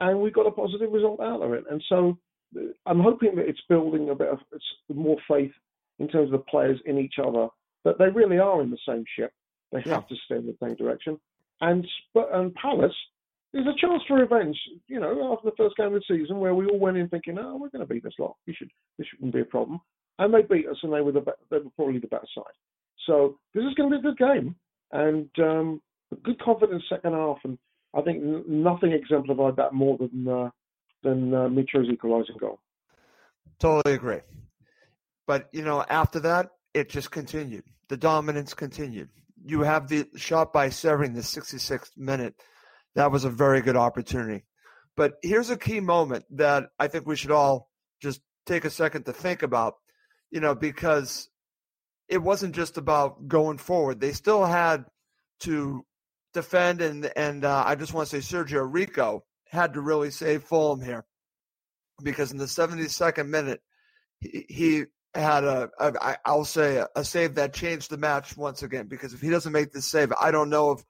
and 0.00 0.20
we 0.20 0.30
got 0.30 0.46
a 0.46 0.50
positive 0.50 0.92
result 0.92 1.20
out 1.20 1.42
of 1.42 1.52
it. 1.54 1.64
And 1.70 1.82
so, 1.88 2.18
uh, 2.56 2.60
I'm 2.84 3.00
hoping 3.00 3.34
that 3.36 3.48
it's 3.48 3.60
building 3.68 4.10
a 4.10 4.14
bit 4.14 4.28
of 4.28 4.38
it's 4.52 4.64
more 4.92 5.16
faith 5.26 5.52
in 5.98 6.08
terms 6.08 6.26
of 6.26 6.32
the 6.38 6.50
players 6.50 6.78
in 6.84 6.98
each 6.98 7.14
other 7.18 7.48
that 7.84 7.98
they 7.98 8.08
really 8.10 8.38
are 8.38 8.60
in 8.62 8.70
the 8.70 8.78
same 8.86 9.04
ship. 9.16 9.32
They 9.72 9.82
Yeah. 9.86 9.94
have 9.94 10.08
to 10.08 10.16
stay 10.26 10.36
in 10.36 10.46
the 10.46 10.56
same 10.62 10.76
direction. 10.76 11.18
And 11.60 11.86
and 12.14 12.54
Palace 12.54 12.98
is 13.54 13.66
a 13.66 13.74
chance 13.80 14.02
for 14.06 14.18
revenge. 14.18 14.58
You 14.86 15.00
know, 15.00 15.32
after 15.32 15.50
the 15.50 15.56
first 15.56 15.76
game 15.76 15.94
of 15.94 16.02
the 16.02 16.14
season, 16.16 16.38
where 16.40 16.54
we 16.54 16.66
all 16.66 16.78
went 16.78 16.98
in 16.98 17.08
thinking, 17.08 17.38
"Oh, 17.38 17.56
we're 17.56 17.70
going 17.70 17.86
to 17.86 17.92
beat 17.92 18.02
this 18.04 18.18
lot. 18.18 18.36
We 18.46 18.52
should. 18.54 18.70
This 18.98 19.06
shouldn't 19.08 19.32
be 19.32 19.40
a 19.40 19.44
problem." 19.56 19.80
And 20.18 20.32
they 20.32 20.42
beat 20.42 20.66
us, 20.66 20.78
and 20.82 20.92
they 20.92 21.00
were 21.00 21.12
the 21.12 21.24
they 21.50 21.58
were 21.58 21.70
probably 21.76 21.98
the 21.98 22.06
better 22.06 22.26
side. 22.34 22.44
So 23.06 23.38
this 23.54 23.64
is 23.64 23.74
going 23.74 23.90
to 23.90 23.98
be 23.98 24.08
a 24.08 24.12
good 24.12 24.18
game, 24.18 24.56
and 24.92 25.28
um, 25.38 25.82
a 26.12 26.16
good 26.16 26.40
confidence 26.40 26.84
second 26.88 27.12
half. 27.12 27.38
And 27.44 27.58
I 27.94 28.02
think 28.02 28.22
nothing 28.48 28.92
exemplified 28.92 29.56
that 29.56 29.74
more 29.74 29.98
than 29.98 30.28
uh, 30.28 30.50
than 31.02 31.34
uh, 31.34 31.48
Mitro's 31.48 31.88
equalising 31.90 32.36
goal. 32.38 32.58
Totally 33.58 33.94
agree. 33.94 34.20
But 35.26 35.48
you 35.52 35.62
know, 35.62 35.84
after 35.88 36.20
that, 36.20 36.50
it 36.74 36.88
just 36.88 37.10
continued. 37.10 37.64
The 37.88 37.96
dominance 37.96 38.54
continued. 38.54 39.08
You 39.44 39.60
have 39.60 39.88
the 39.88 40.06
shot 40.16 40.52
by 40.52 40.70
Severing 40.70 41.14
the 41.14 41.20
66th 41.20 41.96
minute. 41.96 42.34
That 42.94 43.12
was 43.12 43.24
a 43.24 43.30
very 43.30 43.60
good 43.60 43.76
opportunity. 43.76 44.44
But 44.96 45.14
here's 45.22 45.50
a 45.50 45.56
key 45.56 45.80
moment 45.80 46.24
that 46.30 46.64
I 46.78 46.88
think 46.88 47.06
we 47.06 47.16
should 47.16 47.30
all 47.30 47.70
just 48.00 48.20
take 48.46 48.64
a 48.64 48.70
second 48.70 49.04
to 49.04 49.12
think 49.12 49.42
about. 49.42 49.74
You 50.30 50.40
know, 50.40 50.54
because 50.54 51.28
it 52.08 52.18
wasn't 52.18 52.54
just 52.54 52.78
about 52.78 53.28
going 53.28 53.58
forward. 53.58 54.00
They 54.00 54.12
still 54.12 54.44
had 54.44 54.84
to 55.40 55.84
defend, 56.34 56.80
and 56.80 57.10
and 57.16 57.44
uh, 57.44 57.64
I 57.66 57.74
just 57.74 57.94
want 57.94 58.08
to 58.08 58.20
say 58.22 58.36
Sergio 58.36 58.66
Rico 58.70 59.24
had 59.48 59.74
to 59.74 59.80
really 59.80 60.10
save 60.10 60.42
Fulham 60.44 60.80
here 60.80 61.04
because 62.02 62.32
in 62.32 62.38
the 62.38 62.44
72nd 62.44 63.28
minute 63.28 63.60
he, 64.20 64.44
he 64.48 64.84
had 65.14 65.44
a, 65.44 65.70
I- 65.80 66.18
I'll 66.24 66.44
say 66.44 66.76
a, 66.76 66.88
a 66.94 67.04
save 67.04 67.36
that 67.36 67.54
changed 67.54 67.90
the 67.90 67.96
match 67.96 68.36
once 68.36 68.62
again 68.62 68.86
because 68.86 69.14
if 69.14 69.20
he 69.20 69.30
doesn't 69.30 69.52
make 69.52 69.72
this 69.72 69.86
save, 69.86 70.12
I 70.20 70.30
don't 70.30 70.50
know 70.50 70.72
if 70.72 70.84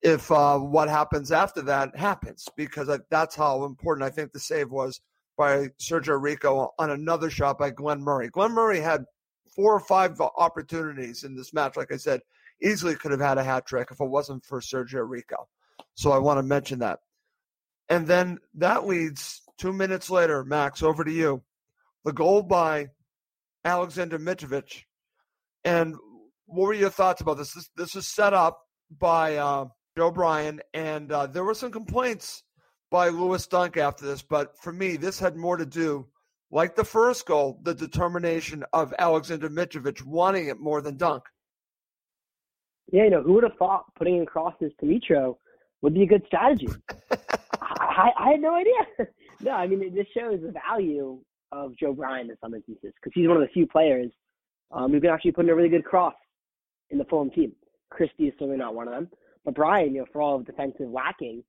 if 0.00 0.30
uh, 0.30 0.58
what 0.58 0.88
happens 0.88 1.32
after 1.32 1.62
that 1.62 1.96
happens 1.96 2.46
because 2.56 2.88
I, 2.88 3.00
that's 3.10 3.34
how 3.34 3.64
important 3.64 4.06
I 4.06 4.10
think 4.10 4.32
the 4.32 4.38
save 4.40 4.70
was 4.70 5.00
by 5.38 5.68
Sergio 5.80 6.20
Rico 6.20 6.74
on 6.78 6.90
another 6.90 7.30
shot 7.30 7.58
by 7.58 7.70
Glenn 7.70 8.02
Murray. 8.02 8.28
Glenn 8.28 8.52
Murray 8.52 8.80
had 8.80 9.04
four 9.54 9.74
or 9.74 9.80
five 9.80 10.20
opportunities 10.20 11.24
in 11.24 11.34
this 11.34 11.54
match. 11.54 11.76
Like 11.76 11.92
I 11.92 11.96
said, 11.96 12.20
easily 12.62 12.96
could 12.96 13.12
have 13.12 13.20
had 13.20 13.38
a 13.38 13.44
hat 13.44 13.64
trick 13.64 13.88
if 13.90 14.00
it 14.00 14.04
wasn't 14.04 14.44
for 14.44 14.60
Sergio 14.60 15.08
Rico. 15.08 15.48
So 15.94 16.10
I 16.10 16.18
want 16.18 16.38
to 16.38 16.42
mention 16.42 16.80
that. 16.80 16.98
And 17.88 18.06
then 18.06 18.38
that 18.54 18.86
leads 18.86 19.42
two 19.56 19.72
minutes 19.72 20.10
later, 20.10 20.44
Max, 20.44 20.82
over 20.82 21.04
to 21.04 21.10
you. 21.10 21.42
The 22.04 22.12
goal 22.12 22.42
by 22.42 22.88
Alexander 23.64 24.18
Mitrovic. 24.18 24.84
And 25.64 25.96
what 26.46 26.66
were 26.66 26.74
your 26.74 26.90
thoughts 26.90 27.20
about 27.20 27.38
this? 27.38 27.52
This, 27.52 27.70
this 27.76 27.96
is 27.96 28.08
set 28.08 28.34
up 28.34 28.60
by 28.98 29.36
uh, 29.36 29.66
Joe 29.96 30.10
Bryan, 30.10 30.60
and 30.74 31.12
uh, 31.12 31.26
there 31.26 31.44
were 31.44 31.54
some 31.54 31.70
complaints 31.70 32.42
by 32.90 33.08
Lewis 33.08 33.46
Dunk 33.46 33.76
after 33.76 34.06
this, 34.06 34.22
but 34.22 34.56
for 34.58 34.72
me, 34.72 34.96
this 34.96 35.18
had 35.18 35.36
more 35.36 35.56
to 35.56 35.66
do, 35.66 36.06
like 36.50 36.74
the 36.74 36.84
first 36.84 37.26
goal, 37.26 37.58
the 37.62 37.74
determination 37.74 38.64
of 38.72 38.94
Alexander 38.98 39.48
Mitrovic 39.50 40.02
wanting 40.04 40.48
it 40.48 40.58
more 40.58 40.80
than 40.80 40.96
Dunk. 40.96 41.24
Yeah, 42.90 43.04
you 43.04 43.10
know, 43.10 43.22
who 43.22 43.34
would 43.34 43.44
have 43.44 43.56
thought 43.58 43.84
putting 43.96 44.16
in 44.16 44.26
crosses 44.26 44.72
to 44.80 44.86
Mitro 44.86 45.36
would 45.82 45.94
be 45.94 46.02
a 46.02 46.06
good 46.06 46.24
strategy? 46.26 46.68
I, 47.62 48.10
I 48.18 48.30
had 48.30 48.40
no 48.40 48.54
idea. 48.54 49.08
no, 49.40 49.52
I 49.52 49.66
mean, 49.66 49.94
this 49.94 50.06
shows 50.16 50.40
the 50.40 50.52
value 50.52 51.18
of 51.52 51.76
Joe 51.76 51.92
Bryan 51.92 52.30
in 52.30 52.36
some 52.40 52.54
instances 52.54 52.92
because 52.94 53.12
he's 53.14 53.28
one 53.28 53.36
of 53.36 53.42
the 53.42 53.52
few 53.52 53.66
players 53.66 54.10
um, 54.72 54.92
who 54.92 55.00
can 55.00 55.10
actually 55.10 55.32
put 55.32 55.44
in 55.44 55.50
a 55.50 55.54
really 55.54 55.68
good 55.68 55.84
cross 55.84 56.14
in 56.90 56.98
the 56.98 57.04
Fulham 57.04 57.30
team. 57.30 57.52
Christie 57.90 58.28
is 58.28 58.34
certainly 58.34 58.58
not 58.58 58.74
one 58.74 58.88
of 58.88 58.94
them, 58.94 59.08
but 59.44 59.54
Bryan, 59.54 59.94
you 59.94 60.00
know, 60.00 60.06
for 60.12 60.22
all 60.22 60.36
of 60.36 60.46
defensive 60.46 60.90
lacking, 60.90 61.42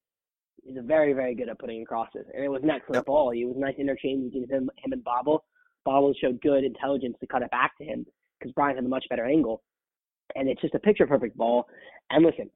is 0.65 0.77
very, 0.85 1.13
very 1.13 1.35
good 1.35 1.49
at 1.49 1.59
putting 1.59 1.79
in 1.79 1.85
crosses, 1.85 2.25
and 2.33 2.43
it 2.43 2.49
was 2.49 2.63
an 2.63 2.69
excellent 2.69 2.99
yep. 2.99 3.05
ball. 3.05 3.31
It 3.31 3.45
was 3.45 3.55
nice 3.57 3.75
interchange 3.77 4.31
between 4.31 4.49
him, 4.49 4.69
him 4.77 4.93
and 4.93 5.03
Babel. 5.03 5.43
Babel 5.85 6.13
showed 6.19 6.41
good 6.41 6.63
intelligence 6.63 7.15
to 7.19 7.27
cut 7.27 7.41
it 7.41 7.51
back 7.51 7.77
to 7.77 7.83
him 7.83 8.05
because 8.39 8.53
Bryan 8.53 8.75
had 8.75 8.85
a 8.85 8.89
much 8.89 9.05
better 9.09 9.25
angle, 9.25 9.61
and 10.35 10.49
it's 10.49 10.61
just 10.61 10.75
a 10.75 10.79
picture 10.79 11.07
perfect 11.07 11.37
ball. 11.37 11.67
And 12.09 12.25
listen, 12.25 12.49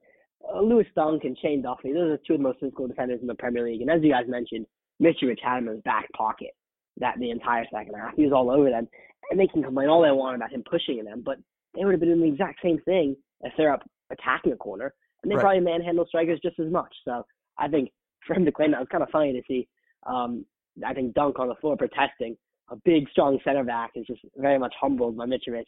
uh, 0.52 0.60
Lewis 0.60 0.86
Dunk 0.94 1.24
and 1.24 1.36
Shane 1.40 1.62
Duffy, 1.62 1.92
those 1.92 2.12
are 2.12 2.18
two 2.26 2.34
of 2.34 2.40
the 2.40 2.44
most 2.44 2.60
physical 2.60 2.86
defenders 2.86 3.20
in 3.20 3.26
the 3.26 3.34
Premier 3.34 3.64
League. 3.64 3.80
And 3.80 3.90
as 3.90 4.02
you 4.02 4.10
guys 4.10 4.24
mentioned, 4.28 4.66
Mitrovic 5.02 5.38
had 5.42 5.58
him 5.58 5.68
in 5.68 5.74
his 5.74 5.82
back 5.82 6.06
pocket 6.16 6.50
that 6.98 7.14
the 7.18 7.30
entire 7.30 7.64
second 7.72 7.94
half. 7.94 8.14
He 8.16 8.24
was 8.24 8.32
all 8.32 8.50
over 8.50 8.70
them, 8.70 8.88
and 9.30 9.40
they 9.40 9.46
can 9.46 9.62
complain 9.62 9.88
all 9.88 10.02
they 10.02 10.10
want 10.10 10.36
about 10.36 10.52
him 10.52 10.62
pushing 10.68 11.04
them, 11.04 11.22
but 11.24 11.38
they 11.74 11.84
would 11.84 11.92
have 11.92 12.00
been 12.00 12.10
doing 12.10 12.20
the 12.20 12.28
exact 12.28 12.60
same 12.62 12.78
thing 12.84 13.16
if 13.40 13.52
they're 13.56 13.72
up 13.72 13.82
attacking 14.10 14.52
a 14.52 14.56
corner, 14.56 14.94
and 15.22 15.30
they 15.30 15.36
right. 15.36 15.42
probably 15.42 15.60
manhandle 15.60 16.06
strikers 16.06 16.40
just 16.42 16.58
as 16.60 16.70
much. 16.70 16.94
So 17.04 17.24
I 17.58 17.68
think 17.68 17.90
for 18.26 18.34
him 18.34 18.44
to 18.44 18.52
claim 18.52 18.72
that 18.72 18.80
was 18.80 18.88
kind 18.90 19.02
of 19.02 19.10
funny 19.10 19.32
to 19.32 19.42
see. 19.46 19.68
Um, 20.06 20.44
I 20.84 20.92
think 20.92 21.14
Dunk 21.14 21.38
on 21.38 21.48
the 21.48 21.54
floor 21.56 21.76
protesting. 21.76 22.36
A 22.70 22.76
big, 22.84 23.08
strong 23.10 23.38
center 23.44 23.62
back 23.62 23.90
is 23.94 24.06
just 24.06 24.20
very 24.36 24.58
much 24.58 24.74
humbled 24.80 25.16
by 25.16 25.26
Mitrovic. 25.26 25.64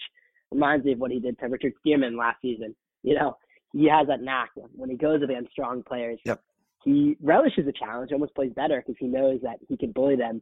Reminds 0.50 0.84
me 0.84 0.92
of 0.92 0.98
what 0.98 1.10
he 1.10 1.20
did 1.20 1.38
to 1.38 1.46
Richard 1.46 1.74
Stearman 1.84 2.16
last 2.18 2.38
season. 2.40 2.74
You 3.02 3.14
know, 3.14 3.36
he 3.72 3.88
has 3.88 4.06
that 4.06 4.22
knack 4.22 4.50
when 4.74 4.88
he 4.88 4.96
goes 4.96 5.22
against 5.22 5.52
strong 5.52 5.82
players. 5.82 6.18
Yep. 6.24 6.40
He 6.84 7.16
relishes 7.20 7.66
the 7.66 7.72
challenge, 7.72 8.12
almost 8.12 8.34
plays 8.34 8.52
better 8.54 8.80
because 8.80 8.96
he 8.98 9.06
knows 9.06 9.40
that 9.42 9.58
he 9.68 9.76
can 9.76 9.92
bully 9.92 10.16
them, 10.16 10.40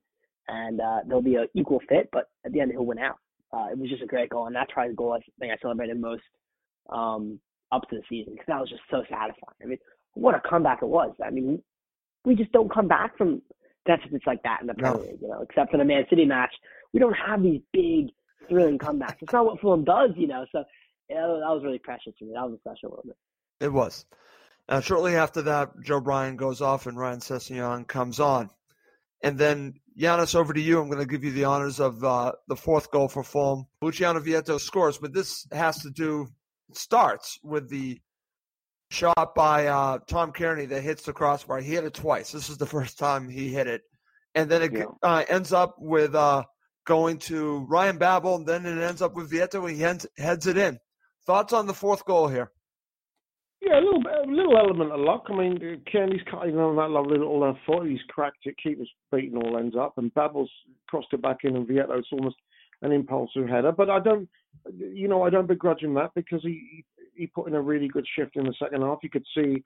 and 0.49 0.81
uh, 0.81 1.01
they'll 1.09 1.23
be 1.23 1.37
an 1.37 1.49
equal 1.55 1.81
fit. 1.89 2.09
But 2.13 2.29
at 2.45 2.53
the 2.53 2.61
end, 2.61 2.71
he'll 2.71 2.87
win 2.87 2.99
out. 2.99 3.17
Uh, 3.53 3.69
it 3.73 3.79
was 3.79 3.89
just 3.89 4.03
a 4.03 4.07
great 4.07 4.31
goal, 4.31 4.47
and 4.47 4.55
that's 4.55 4.71
probably 4.73 4.93
the 4.93 4.97
goal 4.97 5.13
I 5.13 5.21
think 5.41 5.53
I 5.53 5.57
celebrated 5.61 6.01
most 6.01 6.23
um, 6.91 7.41
up 7.73 7.83
to 7.89 7.97
the 7.97 8.03
season 8.09 8.35
because 8.35 8.47
that 8.49 8.61
was 8.61 8.69
just 8.69 8.83
so 8.91 9.03
satisfying. 9.09 9.57
I 9.63 9.67
mean, 9.67 9.79
what 10.15 10.35
a 10.35 10.41
comeback 10.49 10.81
it 10.83 10.89
was. 10.89 11.13
I 11.25 11.31
mean, 11.31 11.63
we 12.25 12.35
just 12.35 12.53
don't 12.53 12.73
come 12.73 12.89
back 12.89 13.17
from 13.17 13.43
deficits 13.87 14.25
like 14.27 14.43
that 14.45 14.61
in 14.61 14.67
the 14.67 14.75
Premier 14.75 15.03
League, 15.03 15.19
you 15.21 15.29
know, 15.29 15.43
except 15.43 15.71
for 15.71 15.77
the 15.77 15.85
Man 15.85 16.05
City 16.09 16.25
match. 16.25 16.53
We 16.93 17.01
don't 17.01 17.15
have 17.15 17.43
these 17.43 17.61
big, 17.73 18.11
thrilling 18.49 18.79
comebacks. 18.79 19.17
It's 19.21 19.33
not 19.33 19.45
what 19.45 19.61
Fulham 19.61 19.85
does, 19.85 20.11
you 20.17 20.27
know. 20.27 20.47
So 20.53 20.65
yeah, 21.09 21.17
that 21.17 21.51
was 21.51 21.63
really 21.65 21.79
precious 21.79 22.13
to 22.19 22.25
me. 22.25 22.33
That 22.35 22.49
was 22.49 22.59
a 22.59 22.61
special 22.61 22.91
moment. 22.91 23.17
It 23.61 23.73
was. 23.73 24.07
Uh, 24.69 24.81
shortly 24.81 25.17
after 25.17 25.43
that, 25.43 25.71
Joe 25.83 26.01
Bryan 26.01 26.37
goes 26.37 26.63
off 26.63 26.87
and 26.87 26.97
Ryan 26.97 27.21
Sessegnon 27.21 27.87
comes 27.87 28.19
on. 28.21 28.49
And 29.23 29.39
then, 29.39 29.75
Giannis, 29.99 30.35
over 30.35 30.53
to 30.53 30.61
you. 30.61 30.81
I'm 30.81 30.89
going 30.89 31.01
to 31.01 31.07
give 31.07 31.25
you 31.25 31.33
the 31.33 31.45
honors 31.45 31.81
of 31.81 32.03
uh, 32.03 32.33
the 32.49 32.57
fourth 32.57 32.91
goal 32.91 33.09
for 33.09 33.23
Fulham. 33.23 33.67
Luciano 33.83 34.21
Vietto 34.21 34.59
scores, 34.59 34.99
but 34.99 35.13
this 35.13 35.47
has 35.53 35.83
to 35.83 35.91
do, 35.91 36.29
starts 36.73 37.39
with 37.43 37.69
the 37.69 38.01
shot 38.95 39.35
by 39.35 39.67
uh, 39.67 39.99
Tom 40.07 40.33
Cairney 40.33 40.69
that 40.69 40.83
hits 40.83 41.03
the 41.03 41.13
crossbar. 41.13 41.59
He 41.59 41.75
hit 41.75 41.85
it 41.85 41.95
twice. 41.95 42.33
This 42.33 42.49
is 42.49 42.57
the 42.57 42.67
first 42.67 42.99
time 42.99 43.29
he 43.29 43.49
hit 43.49 43.67
it. 43.67 43.83
And 44.35 44.51
then 44.51 44.63
it 44.63 44.73
yeah. 44.73 44.85
uh, 45.03 45.25
ends 45.29 45.53
up 45.53 45.77
with 45.79 46.15
uh, 46.15 46.45
going 46.87 47.19
to 47.19 47.67
Ryan 47.69 47.99
Babel, 47.99 48.37
and 48.37 48.47
then 48.47 48.67
it 48.67 48.83
ends 48.83 49.03
up 49.03 49.15
with 49.15 49.31
Vietto. 49.31 49.65
He 49.67 49.79
heads, 49.79 50.07
heads 50.19 50.47
it 50.47 50.57
in. 50.57 50.79
Thoughts 51.27 51.53
on 51.53 51.67
the 51.67 51.75
fourth 51.75 52.05
goal 52.05 52.29
here? 52.29 52.51
Yeah, 53.61 53.79
a 53.79 53.81
little 53.81 54.03
a 54.03 54.29
little 54.31 54.59
element 54.59 54.93
of 54.93 55.01
luck. 55.01 55.25
I 55.31 55.37
mean, 55.37 55.59
Cairney's 55.93 56.21
cutting 56.31 56.59
on 56.59 56.77
that 56.77 56.91
lovely 56.91 57.17
little 57.17 57.43
uh, 57.43 57.55
foot. 57.67 57.89
He's 57.89 58.03
cracked 58.11 58.45
it. 58.45 58.57
Keeper's 58.63 58.91
beaten 59.11 59.39
all 59.39 59.57
ends 59.57 59.75
up, 59.75 59.95
and 59.97 60.13
Babel's 60.13 60.51
crossed 60.87 61.13
it 61.13 61.23
back 61.23 61.39
in, 61.45 61.57
and 61.57 61.67
Vietto's 61.67 62.07
almost 62.13 62.37
an 62.83 62.93
impulsive 62.93 63.49
header. 63.49 63.73
But 63.73 63.89
I 63.89 64.01
don't, 64.01 64.29
you 64.79 65.09
know, 65.09 65.23
I 65.23 65.31
don't 65.31 65.49
begrudge 65.49 65.81
him 65.81 65.95
that 65.95 66.11
because 66.15 66.43
he 66.43 66.85
he 67.17 67.27
put 67.27 67.49
in 67.49 67.55
a 67.55 67.61
really 67.61 67.89
good 67.89 68.07
shift 68.17 68.37
in 68.37 68.45
the 68.45 68.55
second 68.63 68.83
half. 68.83 68.99
You 69.03 69.11
could 69.11 69.27
see 69.35 69.63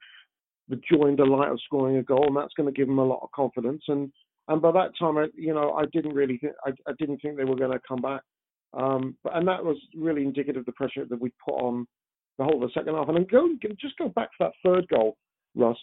the 0.69 0.79
joy 0.91 1.07
and 1.07 1.17
delight 1.17 1.49
of 1.49 1.59
scoring 1.65 1.97
a 1.97 2.03
goal, 2.03 2.27
and 2.27 2.37
that's 2.37 2.53
going 2.55 2.71
to 2.71 2.77
give 2.77 2.87
him 2.87 2.99
a 2.99 3.05
lot 3.05 3.21
of 3.23 3.31
confidence. 3.31 3.83
And 3.87 4.11
and 4.47 4.61
by 4.61 4.71
that 4.71 4.91
time, 4.97 5.17
I, 5.17 5.27
you 5.35 5.53
know, 5.53 5.73
I 5.73 5.85
didn't 5.91 6.15
really 6.15 6.37
think 6.37 6.53
I, 6.65 6.71
I 6.87 6.93
didn't 6.97 7.19
think 7.19 7.37
they 7.37 7.43
were 7.43 7.55
going 7.55 7.71
to 7.71 7.81
come 7.87 8.01
back. 8.01 8.21
Um, 8.73 9.15
but 9.23 9.35
and 9.35 9.47
that 9.47 9.63
was 9.63 9.77
really 9.95 10.23
indicative 10.23 10.61
of 10.61 10.65
the 10.65 10.71
pressure 10.73 11.05
that 11.05 11.19
we 11.19 11.31
put 11.43 11.55
on 11.55 11.87
the 12.37 12.43
whole 12.43 12.63
of 12.63 12.69
the 12.69 12.73
second 12.73 12.95
half. 12.95 13.07
And 13.07 13.17
then 13.17 13.27
go 13.29 13.47
just 13.79 13.97
go 13.97 14.09
back 14.09 14.29
to 14.29 14.37
that 14.41 14.51
third 14.63 14.87
goal, 14.87 15.17
Russ. 15.55 15.77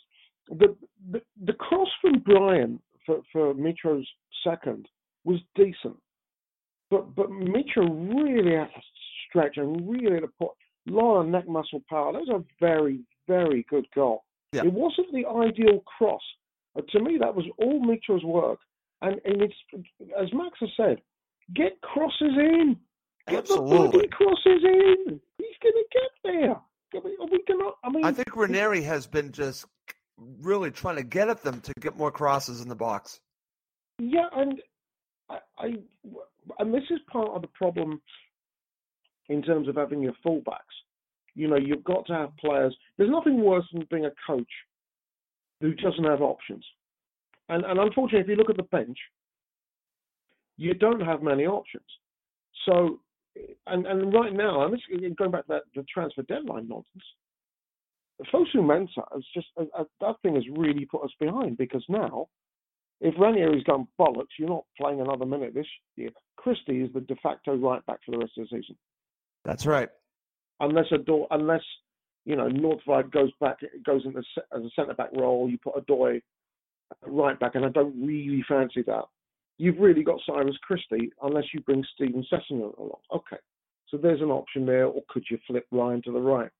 The 0.48 0.76
the, 1.10 1.20
the 1.44 1.52
cross 1.54 1.88
from 2.00 2.20
Bryan 2.20 2.80
for 3.04 3.20
for 3.32 3.54
Mitro's 3.54 4.08
second 4.44 4.88
was 5.24 5.40
decent, 5.56 5.96
but 6.90 7.14
but 7.14 7.30
Mitro 7.30 7.88
really 8.14 8.56
had 8.56 8.66
to 8.66 8.80
stretch 9.28 9.56
and 9.56 9.88
really 9.88 10.14
had 10.14 10.20
to 10.20 10.30
put 10.38 10.50
lot 10.90 11.20
of 11.20 11.28
neck 11.28 11.48
muscle 11.48 11.82
power. 11.88 12.12
That 12.12 12.22
was 12.26 12.42
a 12.42 12.44
very, 12.60 13.00
very 13.26 13.66
good 13.68 13.86
goal. 13.94 14.24
Yeah. 14.52 14.62
It 14.64 14.72
wasn't 14.72 15.12
the 15.12 15.26
ideal 15.26 15.82
cross. 15.98 16.22
Uh, 16.76 16.82
to 16.92 17.00
me, 17.00 17.18
that 17.20 17.34
was 17.34 17.44
all 17.58 17.80
Mitro's 17.84 18.24
work. 18.24 18.58
And, 19.02 19.20
and 19.24 19.42
it's, 19.42 19.54
as 20.18 20.32
Max 20.32 20.58
has 20.60 20.70
said, 20.76 21.02
get 21.54 21.80
crosses 21.82 22.14
in. 22.20 22.76
Get 23.28 23.40
Absolutely. 23.40 23.78
the 23.78 23.88
bloody 23.88 24.08
crosses 24.08 24.64
in. 24.64 25.20
He's 25.38 25.56
going 25.62 25.74
to 25.74 25.84
get 25.92 26.10
there. 26.22 26.56
We 27.02 27.42
cannot, 27.46 27.74
I 27.84 27.90
mean, 27.90 28.04
I 28.04 28.12
think 28.12 28.34
Ranieri 28.36 28.82
has 28.82 29.06
been 29.06 29.32
just 29.32 29.66
really 30.40 30.70
trying 30.70 30.96
to 30.96 31.02
get 31.02 31.28
at 31.28 31.42
them 31.42 31.60
to 31.60 31.72
get 31.80 31.96
more 31.96 32.10
crosses 32.10 32.60
in 32.60 32.68
the 32.68 32.76
box. 32.76 33.20
Yeah, 33.98 34.28
and 34.34 34.62
I, 35.28 35.38
I 35.58 35.66
and 36.58 36.72
this 36.72 36.84
is 36.90 37.00
part 37.10 37.28
of 37.30 37.42
the 37.42 37.48
problem 37.48 38.00
in 39.28 39.42
terms 39.42 39.68
of 39.68 39.76
having 39.76 40.00
your 40.00 40.14
fullbacks. 40.24 40.76
You 41.34 41.48
know, 41.48 41.56
you've 41.56 41.84
got 41.84 42.06
to 42.06 42.14
have 42.14 42.36
players. 42.38 42.74
There's 42.96 43.10
nothing 43.10 43.42
worse 43.42 43.66
than 43.72 43.86
being 43.90 44.06
a 44.06 44.12
coach 44.26 44.48
who 45.60 45.74
doesn't 45.74 46.04
have 46.04 46.22
options. 46.22 46.64
And, 47.48 47.64
and 47.64 47.78
unfortunately, 47.78 48.20
if 48.20 48.28
you 48.28 48.36
look 48.36 48.50
at 48.50 48.56
the 48.56 48.62
bench, 48.64 48.98
you 50.56 50.74
don't 50.74 51.00
have 51.00 51.22
many 51.22 51.46
options. 51.46 51.84
So, 52.64 53.00
and, 53.66 53.86
and 53.86 54.12
right 54.12 54.32
now, 54.32 54.64
and 54.64 54.74
this, 54.74 54.80
going 55.16 55.30
back 55.30 55.46
to 55.46 55.52
that 55.52 55.62
the 55.74 55.84
transfer 55.92 56.22
deadline 56.22 56.68
nonsense, 56.68 57.04
Fosu 58.32 58.56
Mensah 58.56 59.04
has 59.12 59.22
just 59.34 59.48
uh, 59.60 59.64
uh, 59.78 59.84
that 60.00 60.14
thing 60.22 60.36
has 60.36 60.44
really 60.56 60.86
put 60.86 61.04
us 61.04 61.10
behind 61.20 61.58
because 61.58 61.84
now, 61.88 62.28
if 63.00 63.14
Ranieri's 63.16 63.64
gone 63.64 63.86
bollocks, 64.00 64.38
you're 64.38 64.48
not 64.48 64.64
playing 64.80 65.02
another 65.02 65.26
minute 65.26 65.52
this 65.54 65.66
year. 65.96 66.08
Christie 66.36 66.80
is 66.80 66.92
the 66.94 67.00
de 67.00 67.14
facto 67.16 67.56
right 67.56 67.84
back 67.84 67.98
for 68.04 68.12
the 68.12 68.18
rest 68.18 68.32
of 68.38 68.48
the 68.48 68.56
season. 68.56 68.76
That's 69.46 69.64
right. 69.64 69.88
Unless 70.60 70.86
a 70.90 70.98
door, 70.98 71.28
unless 71.30 71.62
you 72.24 72.34
know 72.34 72.48
Nordtveit 72.48 73.12
goes 73.12 73.30
back, 73.40 73.58
it 73.62 73.84
goes 73.84 74.02
into 74.04 74.18
as 74.18 74.62
a 74.62 74.70
centre 74.74 74.94
back 74.94 75.10
role, 75.14 75.48
you 75.48 75.56
put 75.58 75.76
a 75.76 75.80
Odoi 75.82 76.20
right 77.06 77.38
back, 77.38 77.54
and 77.54 77.64
I 77.64 77.68
don't 77.68 77.94
really 78.04 78.44
fancy 78.48 78.82
that. 78.86 79.04
You've 79.58 79.78
really 79.78 80.02
got 80.02 80.20
Cyrus 80.26 80.56
Christie, 80.62 81.12
unless 81.22 81.44
you 81.54 81.60
bring 81.60 81.84
Steven 81.94 82.26
Sessegnon 82.30 82.76
along. 82.76 83.00
Okay, 83.14 83.38
so 83.88 83.96
there's 83.96 84.20
an 84.20 84.30
option 84.30 84.66
there, 84.66 84.86
or 84.86 85.02
could 85.08 85.24
you 85.30 85.38
flip 85.46 85.66
Ryan 85.70 86.02
to 86.02 86.12
the 86.12 86.20
right? 86.20 86.50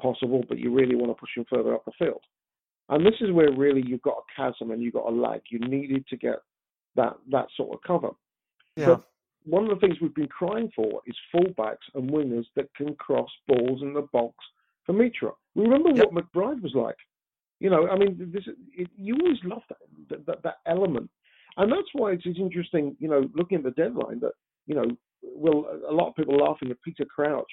Possible, 0.00 0.44
but 0.48 0.58
you 0.58 0.72
really 0.72 0.94
want 0.94 1.10
to 1.10 1.20
push 1.20 1.36
him 1.36 1.44
further 1.50 1.74
up 1.74 1.84
the 1.84 1.92
field. 1.98 2.22
And 2.88 3.04
this 3.04 3.14
is 3.20 3.32
where 3.32 3.52
really 3.52 3.82
you've 3.86 4.02
got 4.02 4.18
a 4.18 4.40
chasm 4.40 4.70
and 4.70 4.82
you've 4.82 4.94
got 4.94 5.06
a 5.06 5.14
lag. 5.14 5.40
You 5.50 5.58
needed 5.58 6.06
to 6.08 6.16
get 6.16 6.36
that 6.96 7.14
that 7.30 7.46
sort 7.56 7.74
of 7.74 7.80
cover. 7.86 8.10
Yeah. 8.76 8.86
But 8.86 9.04
one 9.44 9.64
of 9.64 9.70
the 9.70 9.86
things 9.86 10.00
we've 10.00 10.14
been 10.14 10.28
crying 10.28 10.70
for 10.74 11.02
is 11.06 11.16
fullbacks 11.34 11.86
and 11.94 12.10
wingers 12.10 12.46
that 12.56 12.72
can 12.74 12.94
cross 12.96 13.30
balls 13.48 13.82
in 13.82 13.92
the 13.92 14.06
box 14.12 14.34
for 14.84 14.94
Mitro. 14.94 15.32
Remember 15.54 15.90
yep. 15.90 16.10
what 16.10 16.24
McBride 16.24 16.62
was 16.62 16.74
like. 16.74 16.96
You 17.60 17.70
know, 17.70 17.88
I 17.88 17.96
mean, 17.96 18.30
this, 18.32 18.44
it, 18.76 18.88
you 18.96 19.16
always 19.20 19.38
love 19.44 19.62
that, 20.10 20.26
that, 20.26 20.42
that 20.42 20.56
element. 20.66 21.08
And 21.56 21.70
that's 21.70 21.88
why 21.92 22.12
it's, 22.12 22.24
it's 22.26 22.38
interesting, 22.38 22.96
you 22.98 23.08
know, 23.08 23.28
looking 23.34 23.58
at 23.58 23.64
the 23.64 23.70
deadline 23.72 24.20
that, 24.20 24.32
you 24.66 24.74
know, 24.74 24.86
well, 25.22 25.66
a 25.88 25.92
lot 25.92 26.08
of 26.08 26.16
people 26.16 26.34
are 26.34 26.48
laughing 26.48 26.70
at 26.70 26.82
Peter 26.82 27.04
Crouch 27.04 27.50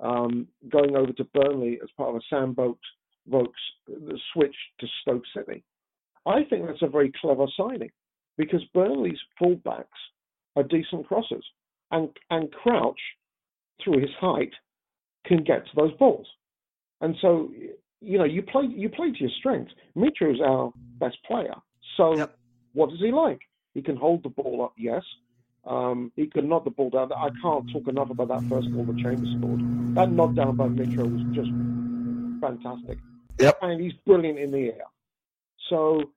um, 0.00 0.46
going 0.70 0.96
over 0.96 1.12
to 1.12 1.24
Burnley 1.34 1.78
as 1.82 1.90
part 1.96 2.10
of 2.10 2.16
a 2.16 2.20
Sam 2.30 2.54
Vokes, 2.54 2.88
Vokes 3.26 3.60
switch 4.32 4.56
to 4.80 4.86
Stoke 5.02 5.24
City. 5.36 5.62
I 6.26 6.44
think 6.44 6.66
that's 6.66 6.82
a 6.82 6.88
very 6.88 7.12
clever 7.20 7.46
signing 7.56 7.90
because 8.38 8.62
Burnley's 8.72 9.18
fullbacks 9.40 9.84
are 10.56 10.62
decent 10.62 11.08
crossers, 11.08 11.44
and 11.90 12.08
and 12.30 12.50
Crouch, 12.52 13.00
through 13.82 14.00
his 14.00 14.10
height, 14.20 14.52
can 15.26 15.42
get 15.44 15.64
to 15.66 15.72
those 15.76 15.92
balls, 15.94 16.26
and 17.00 17.16
so 17.20 17.50
you 18.00 18.18
know 18.18 18.24
you 18.24 18.42
play 18.42 18.64
you 18.66 18.88
play 18.88 19.10
to 19.12 19.18
your 19.18 19.30
strengths. 19.38 19.72
Mitro 19.96 20.32
is 20.34 20.40
our 20.40 20.72
best 20.98 21.16
player, 21.26 21.54
so 21.96 22.16
Yep. 22.16 22.38
what 22.72 22.90
does 22.90 23.00
he 23.00 23.10
like? 23.12 23.40
He 23.74 23.82
can 23.82 23.96
hold 23.96 24.22
the 24.22 24.28
ball 24.28 24.62
up, 24.64 24.74
yes. 24.76 25.02
Um, 25.66 26.12
he 26.14 26.26
can 26.26 26.48
knock 26.48 26.64
the 26.64 26.70
ball 26.70 26.90
down. 26.90 27.10
I 27.12 27.30
can't 27.40 27.68
talk 27.72 27.88
enough 27.88 28.10
about 28.10 28.28
that 28.28 28.42
first 28.50 28.70
goal 28.72 28.84
that 28.84 28.98
Chambers 28.98 29.34
scored. 29.38 29.60
That 29.94 30.12
knockdown 30.12 30.56
by 30.56 30.68
Mitro 30.68 31.10
was 31.10 31.22
just 31.34 31.50
fantastic. 32.40 32.98
Yep. 33.40 33.58
And 33.62 33.80
he's 33.80 33.94
brilliant 34.06 34.38
in 34.38 34.50
the 34.50 34.66
air. 34.66 34.84
So, 35.70 36.12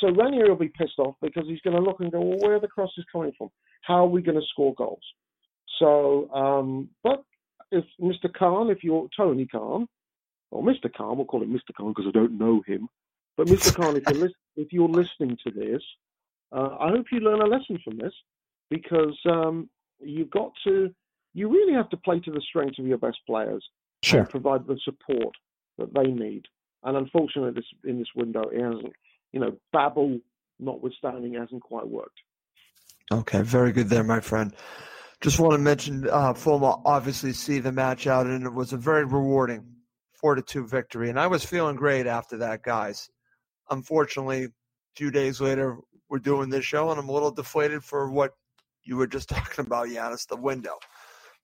so 0.00 0.08
Ranieri 0.08 0.48
will 0.48 0.56
be 0.56 0.68
pissed 0.68 0.98
off 0.98 1.14
because 1.22 1.44
he's 1.46 1.60
going 1.60 1.76
to 1.76 1.82
look 1.82 2.00
and 2.00 2.10
go, 2.10 2.20
well, 2.20 2.38
where 2.38 2.56
are 2.56 2.60
the 2.60 2.68
crosses 2.68 3.04
coming 3.12 3.32
from? 3.36 3.50
How 3.82 4.04
are 4.04 4.08
we 4.08 4.22
going 4.22 4.40
to 4.40 4.46
score 4.46 4.74
goals? 4.74 5.02
So, 5.78 6.30
um, 6.32 6.88
but 7.02 7.22
if 7.70 7.84
Mr. 8.00 8.32
Khan, 8.32 8.70
if 8.70 8.82
you're 8.82 9.08
Tony 9.16 9.46
Khan, 9.46 9.86
or 10.50 10.62
Mr. 10.62 10.92
Khan, 10.92 11.16
we'll 11.16 11.26
call 11.26 11.42
him 11.42 11.52
Mr. 11.52 11.74
Khan 11.76 11.88
because 11.88 12.06
I 12.08 12.12
don't 12.12 12.38
know 12.38 12.62
him. 12.66 12.88
But 13.36 13.48
Mr. 13.48 13.74
Khan, 13.74 13.96
if 13.96 14.04
you're, 14.16 14.30
if 14.56 14.72
you're 14.72 14.88
listening 14.88 15.36
to 15.46 15.50
this, 15.50 15.82
uh, 16.52 16.76
I 16.80 16.90
hope 16.90 17.06
you 17.12 17.20
learn 17.20 17.42
a 17.42 17.46
lesson 17.46 17.78
from 17.84 17.98
this 17.98 18.14
because 18.70 19.18
um, 19.26 19.68
you've 20.00 20.30
got 20.30 20.52
to, 20.64 20.90
you 21.34 21.48
really 21.48 21.74
have 21.74 21.90
to 21.90 21.96
play 21.98 22.20
to 22.20 22.30
the 22.30 22.40
strengths 22.40 22.78
of 22.78 22.86
your 22.86 22.98
best 22.98 23.18
players 23.26 23.64
and 24.10 24.28
provide 24.28 24.66
the 24.66 24.78
support 24.84 25.34
that 25.78 25.92
they 25.92 26.10
need. 26.10 26.46
And 26.84 26.96
unfortunately, 26.96 27.52
this 27.52 27.66
in 27.84 27.98
this 27.98 28.08
window, 28.14 28.48
it 28.48 28.62
hasn't, 28.62 28.92
you 29.36 29.42
know, 29.42 29.54
Babel 29.70 30.18
notwithstanding, 30.58 31.34
hasn't 31.34 31.60
quite 31.60 31.86
worked. 31.86 32.22
Okay, 33.12 33.42
very 33.42 33.70
good 33.70 33.90
there, 33.90 34.02
my 34.02 34.20
friend. 34.20 34.54
Just 35.20 35.38
want 35.38 35.52
to 35.52 35.58
mention, 35.58 36.08
uh, 36.10 36.32
Fulham 36.32 36.80
obviously 36.86 37.34
see 37.34 37.58
the 37.58 37.70
match 37.70 38.06
out, 38.06 38.24
and 38.24 38.46
it 38.46 38.54
was 38.54 38.72
a 38.72 38.78
very 38.78 39.04
rewarding 39.04 39.62
four 40.14 40.36
to 40.36 40.40
two 40.40 40.66
victory. 40.66 41.10
And 41.10 41.20
I 41.20 41.26
was 41.26 41.44
feeling 41.44 41.76
great 41.76 42.06
after 42.06 42.38
that, 42.38 42.62
guys. 42.62 43.10
Unfortunately, 43.68 44.44
a 44.44 44.48
few 44.96 45.10
days 45.10 45.38
later, 45.38 45.76
we're 46.08 46.18
doing 46.18 46.48
this 46.48 46.64
show, 46.64 46.90
and 46.90 46.98
I'm 46.98 47.10
a 47.10 47.12
little 47.12 47.30
deflated 47.30 47.84
for 47.84 48.10
what 48.10 48.30
you 48.84 48.96
were 48.96 49.06
just 49.06 49.28
talking 49.34 49.66
about, 49.66 49.88
Giannis, 49.88 50.26
the 50.26 50.36
window. 50.36 50.78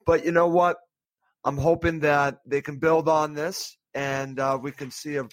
But 0.06 0.24
you 0.24 0.32
know 0.32 0.48
what? 0.48 0.78
I'm 1.44 1.58
hoping 1.58 2.00
that 2.00 2.38
they 2.46 2.62
can 2.62 2.78
build 2.78 3.06
on 3.06 3.34
this, 3.34 3.76
and 3.92 4.40
uh, 4.40 4.58
we 4.62 4.72
can 4.72 4.90
see 4.90 5.16
a 5.16 5.28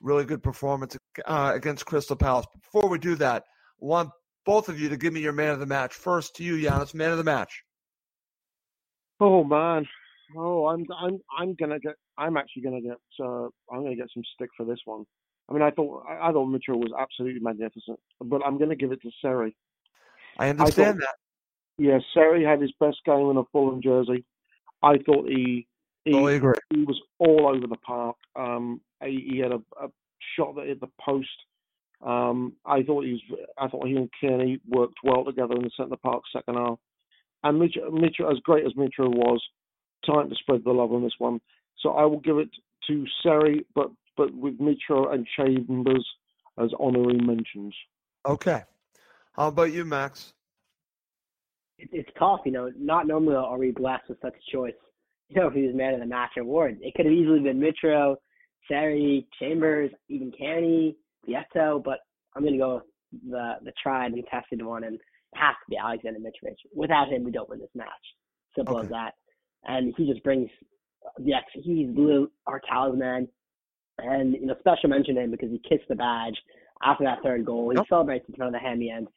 really 0.00 0.24
good 0.24 0.42
performance 0.42 0.96
uh, 1.26 1.52
against 1.54 1.86
Crystal 1.86 2.16
Palace. 2.16 2.46
Before 2.60 2.88
we 2.88 2.98
do 2.98 3.14
that, 3.16 3.44
I 3.82 3.84
want 3.84 4.10
both 4.44 4.68
of 4.68 4.80
you 4.80 4.88
to 4.88 4.96
give 4.96 5.12
me 5.12 5.20
your 5.20 5.32
man 5.32 5.50
of 5.50 5.60
the 5.60 5.66
match. 5.66 5.94
First 5.94 6.36
to 6.36 6.44
you, 6.44 6.56
Giannis, 6.56 6.94
man 6.94 7.10
of 7.10 7.18
the 7.18 7.24
match. 7.24 7.62
Oh 9.20 9.42
man, 9.44 9.86
oh 10.36 10.66
I'm 10.66 10.84
I'm 10.98 11.18
I'm 11.38 11.54
gonna 11.54 11.78
get 11.78 11.94
I'm 12.18 12.36
actually 12.36 12.62
gonna 12.62 12.82
get 12.82 12.98
uh, 13.20 13.46
I'm 13.72 13.82
gonna 13.82 13.96
get 13.96 14.08
some 14.12 14.22
stick 14.34 14.50
for 14.56 14.66
this 14.66 14.78
one. 14.84 15.04
I 15.48 15.54
mean 15.54 15.62
I 15.62 15.70
thought 15.70 16.04
I, 16.08 16.28
I 16.28 16.32
thought 16.32 16.46
Mitchell 16.46 16.78
was 16.78 16.92
absolutely 16.98 17.40
magnificent, 17.40 17.98
but 18.20 18.42
I'm 18.44 18.58
gonna 18.58 18.76
give 18.76 18.92
it 18.92 19.00
to 19.02 19.10
Seri. 19.22 19.56
I 20.38 20.50
understand 20.50 21.00
that. 21.00 21.14
Yeah, 21.78 21.98
Seri 22.12 22.44
had 22.44 22.60
his 22.60 22.72
best 22.78 22.98
game 23.04 23.30
in 23.30 23.36
a 23.36 23.44
Fulham 23.52 23.80
jersey. 23.82 24.24
I 24.82 24.98
thought 24.98 25.28
he 25.28 25.66
he, 26.06 26.12
Totally 26.12 26.36
agree. 26.36 26.54
he 26.72 26.84
was 26.84 27.00
all 27.18 27.48
over 27.48 27.66
the 27.66 27.76
park. 27.76 28.16
Um, 28.36 28.80
he, 29.04 29.28
he 29.32 29.38
had 29.38 29.50
a, 29.50 29.60
a 29.82 29.88
shot 30.36 30.54
that 30.54 30.66
hit 30.66 30.80
the 30.80 30.88
post. 31.04 31.28
Um, 32.00 32.52
I 32.64 32.82
thought 32.82 33.04
he 33.04 33.12
was. 33.12 33.40
I 33.58 33.68
thought 33.68 33.86
he 33.86 33.96
and 33.96 34.08
Cairney 34.22 34.60
worked 34.68 34.98
well 35.02 35.24
together 35.24 35.54
in 35.54 35.62
the 35.62 35.70
centre 35.76 35.96
park 35.96 36.22
second 36.32 36.54
half. 36.54 36.78
And 37.42 37.58
Mitchell, 37.58 37.90
Mitchell, 37.90 38.30
as 38.30 38.38
great 38.44 38.64
as 38.64 38.76
Mitchell 38.76 39.10
was, 39.10 39.42
time 40.06 40.28
to 40.28 40.36
spread 40.36 40.62
the 40.64 40.70
love 40.70 40.92
on 40.92 41.02
this 41.02 41.14
one. 41.18 41.40
So 41.80 41.90
I 41.90 42.04
will 42.04 42.20
give 42.20 42.38
it 42.38 42.50
to 42.88 43.04
Seri, 43.22 43.66
but 43.74 43.90
but 44.16 44.32
with 44.32 44.60
Mitchell 44.60 45.10
and 45.10 45.26
Chambers 45.36 46.06
as 46.58 46.70
honorary 46.78 47.18
mentions. 47.18 47.74
Okay. 48.24 48.62
How 49.32 49.48
about 49.48 49.72
you, 49.72 49.84
Max? 49.84 50.32
it's 51.78 52.08
tough, 52.18 52.40
you 52.44 52.52
know. 52.52 52.70
Not 52.78 53.06
normally 53.06 53.36
are 53.36 53.58
we 53.58 53.70
blessed 53.70 54.08
with 54.08 54.18
such 54.22 54.34
a 54.34 54.56
choice. 54.56 54.72
You 55.28 55.40
know, 55.40 55.48
if 55.48 55.54
he 55.54 55.62
was 55.62 55.74
man 55.74 55.94
of 55.94 56.00
the 56.00 56.06
match 56.06 56.32
award, 56.38 56.78
it 56.80 56.94
could 56.94 57.06
have 57.06 57.14
easily 57.14 57.40
been 57.40 57.60
Mitro, 57.60 58.16
Seri, 58.68 59.26
Chambers, 59.40 59.90
even 60.08 60.32
Canny, 60.36 60.96
Vietto, 61.26 61.82
but 61.84 62.00
I'm 62.34 62.44
gonna 62.44 62.58
go 62.58 62.74
with 62.76 63.22
the 63.30 63.54
the 63.62 63.72
tried 63.82 64.12
and 64.12 64.24
tested 64.30 64.64
one, 64.64 64.84
and 64.84 64.94
it 64.96 65.00
has 65.34 65.54
to 65.54 65.70
be 65.70 65.76
Alexander 65.76 66.20
Mitrovic. 66.20 66.56
Without 66.74 67.08
him, 67.08 67.24
we 67.24 67.32
don't 67.32 67.48
win 67.48 67.58
this 67.58 67.68
match. 67.74 67.88
Simple 68.56 68.80
as 68.80 68.88
that. 68.90 69.14
And 69.64 69.92
he 69.96 70.06
just 70.10 70.22
brings 70.22 70.48
the 71.18 71.34
ex. 71.34 71.44
He's 71.54 71.88
blue, 71.88 72.30
our 72.46 72.60
talisman, 72.68 73.28
and 73.98 74.34
you 74.34 74.46
know, 74.46 74.54
special 74.60 74.88
mention 74.90 75.16
to 75.16 75.22
him 75.22 75.30
because 75.30 75.50
he 75.50 75.60
kissed 75.68 75.88
the 75.88 75.96
badge 75.96 76.36
after 76.82 77.04
that 77.04 77.22
third 77.22 77.44
goal. 77.44 77.70
He 77.70 77.76
Yep. 77.76 77.86
celebrates 77.88 78.28
in 78.28 78.34
front 78.36 78.54
of 78.54 78.60
the 78.60 78.66
Hemi 78.66 78.90
end 78.90 79.08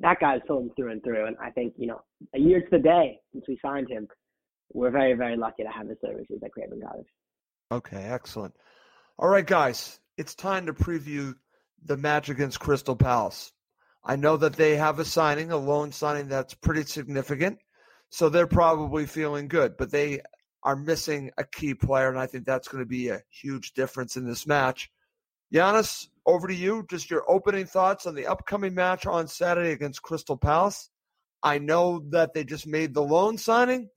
that 0.00 0.18
guy 0.20 0.38
guy's 0.38 0.46
Fulham 0.46 0.70
through 0.76 0.92
and 0.92 1.02
through. 1.02 1.26
And 1.26 1.36
I 1.38 1.50
think, 1.50 1.74
you 1.76 1.86
know, 1.86 2.02
a 2.34 2.38
year 2.38 2.60
to 2.60 2.70
the 2.70 2.78
day 2.78 3.20
since 3.32 3.44
we 3.48 3.58
signed 3.62 3.88
him, 3.88 4.08
we're 4.72 4.90
very, 4.90 5.14
very 5.14 5.36
lucky 5.36 5.62
to 5.62 5.68
have 5.68 5.88
his 5.88 5.98
services 6.00 6.40
at 6.44 6.52
Craven 6.52 6.80
Cottage. 6.80 7.06
Okay, 7.72 8.04
excellent. 8.04 8.54
All 9.18 9.28
right, 9.28 9.46
guys, 9.46 9.98
it's 10.16 10.34
time 10.34 10.66
to 10.66 10.72
preview 10.72 11.34
the 11.84 11.96
match 11.96 12.28
against 12.28 12.60
Crystal 12.60 12.96
Palace. 12.96 13.52
I 14.04 14.16
know 14.16 14.36
that 14.36 14.54
they 14.54 14.76
have 14.76 14.98
a 14.98 15.04
signing, 15.04 15.50
a 15.50 15.56
loan 15.56 15.92
signing 15.92 16.28
that's 16.28 16.54
pretty 16.54 16.84
significant, 16.84 17.58
so 18.10 18.28
they're 18.28 18.46
probably 18.46 19.06
feeling 19.06 19.48
good, 19.48 19.76
but 19.76 19.90
they 19.90 20.20
are 20.62 20.76
missing 20.76 21.30
a 21.38 21.44
key 21.44 21.74
player, 21.74 22.08
and 22.08 22.18
I 22.18 22.26
think 22.26 22.44
that's 22.44 22.68
going 22.68 22.82
to 22.82 22.88
be 22.88 23.08
a 23.08 23.22
huge 23.30 23.72
difference 23.72 24.16
in 24.16 24.26
this 24.26 24.46
match. 24.46 24.90
Giannis, 25.52 26.08
over 26.26 26.48
to 26.48 26.54
you. 26.54 26.84
Just 26.90 27.10
your 27.10 27.24
opening 27.30 27.66
thoughts 27.66 28.06
on 28.06 28.14
the 28.14 28.26
upcoming 28.26 28.74
match 28.74 29.06
on 29.06 29.28
Saturday 29.28 29.70
against 29.70 30.02
Crystal 30.02 30.36
Palace. 30.36 30.90
I 31.42 31.58
know 31.58 32.02
that 32.10 32.34
they 32.34 32.44
just 32.44 32.66
made 32.66 32.92
the 32.92 33.02
loan 33.02 33.38
signing 33.38 33.88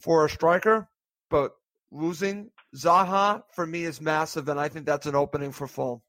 for 0.00 0.24
a 0.24 0.30
striker, 0.30 0.88
but 1.28 1.52
losing 1.92 2.50
Zaha 2.74 3.42
for 3.54 3.66
me 3.66 3.84
is 3.84 4.00
massive, 4.00 4.48
and 4.48 4.58
I 4.58 4.68
think 4.68 4.86
that's 4.86 5.06
an 5.06 5.14
opening 5.14 5.52
for 5.52 5.66
Fulham. 5.66 6.00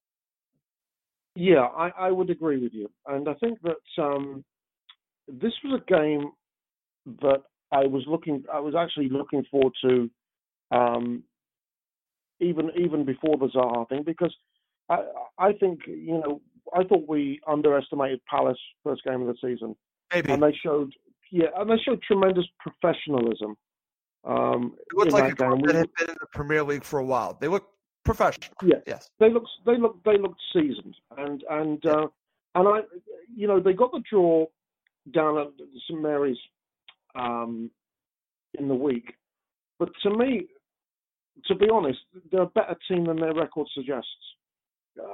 Yeah, 1.35 1.67
I, 1.77 1.91
I 1.97 2.11
would 2.11 2.29
agree 2.29 2.61
with 2.61 2.73
you, 2.73 2.89
and 3.07 3.27
I 3.27 3.33
think 3.35 3.59
that 3.63 4.03
um, 4.03 4.43
this 5.27 5.53
was 5.63 5.81
a 5.81 5.91
game 5.91 6.31
that 7.21 7.43
I 7.71 7.85
was 7.85 8.03
looking. 8.07 8.43
I 8.53 8.59
was 8.59 8.75
actually 8.77 9.09
looking 9.09 9.45
forward 9.49 9.73
to, 9.83 10.09
um, 10.71 11.23
even 12.41 12.71
even 12.77 13.05
before 13.05 13.37
the 13.37 13.47
Zaha 13.47 13.87
thing, 13.87 14.03
because 14.05 14.35
I 14.89 15.03
I 15.37 15.53
think 15.53 15.79
you 15.87 16.19
know 16.19 16.41
I 16.75 16.83
thought 16.83 17.07
we 17.07 17.39
underestimated 17.47 18.19
Palace 18.29 18.59
first 18.83 19.03
game 19.05 19.21
of 19.21 19.27
the 19.27 19.35
season, 19.41 19.75
Maybe 20.13 20.33
and 20.33 20.43
they 20.43 20.53
showed 20.63 20.91
yeah, 21.31 21.47
and 21.55 21.69
they 21.69 21.77
showed 21.77 22.01
tremendous 22.03 22.45
professionalism. 22.59 23.55
Um, 24.23 24.75
it 24.77 24.95
looked 24.95 25.11
like 25.13 25.33
a 25.33 25.35
group 25.35 25.65
that 25.65 25.75
had 25.75 25.89
been 25.97 26.09
in 26.09 26.17
the 26.19 26.27
Premier 26.31 26.63
League 26.63 26.83
for 26.83 26.99
a 26.99 27.05
while. 27.05 27.37
They 27.39 27.47
look 27.47 27.67
professional. 28.03 28.55
Yeah. 28.63 28.75
Yes. 28.85 29.09
they 29.19 29.31
looked 29.31 29.49
they 29.65 29.77
looked 29.77 30.03
they 30.05 30.17
looked 30.17 30.41
seasoned 30.53 30.95
and 31.17 31.43
and 31.49 31.85
uh, 31.85 32.07
and 32.55 32.67
I 32.67 32.79
you 33.35 33.47
know 33.47 33.59
they 33.59 33.73
got 33.73 33.91
the 33.91 34.01
draw 34.09 34.45
down 35.13 35.37
at 35.37 35.47
St 35.87 36.01
Mary's 36.01 36.37
um, 37.15 37.69
in 38.57 38.67
the 38.67 38.75
week, 38.75 39.13
but 39.79 39.89
to 40.03 40.09
me, 40.11 40.47
to 41.47 41.55
be 41.55 41.67
honest, 41.71 41.99
they're 42.31 42.43
a 42.43 42.47
better 42.47 42.75
team 42.87 43.05
than 43.05 43.19
their 43.19 43.33
record 43.33 43.67
suggests. 43.73 44.07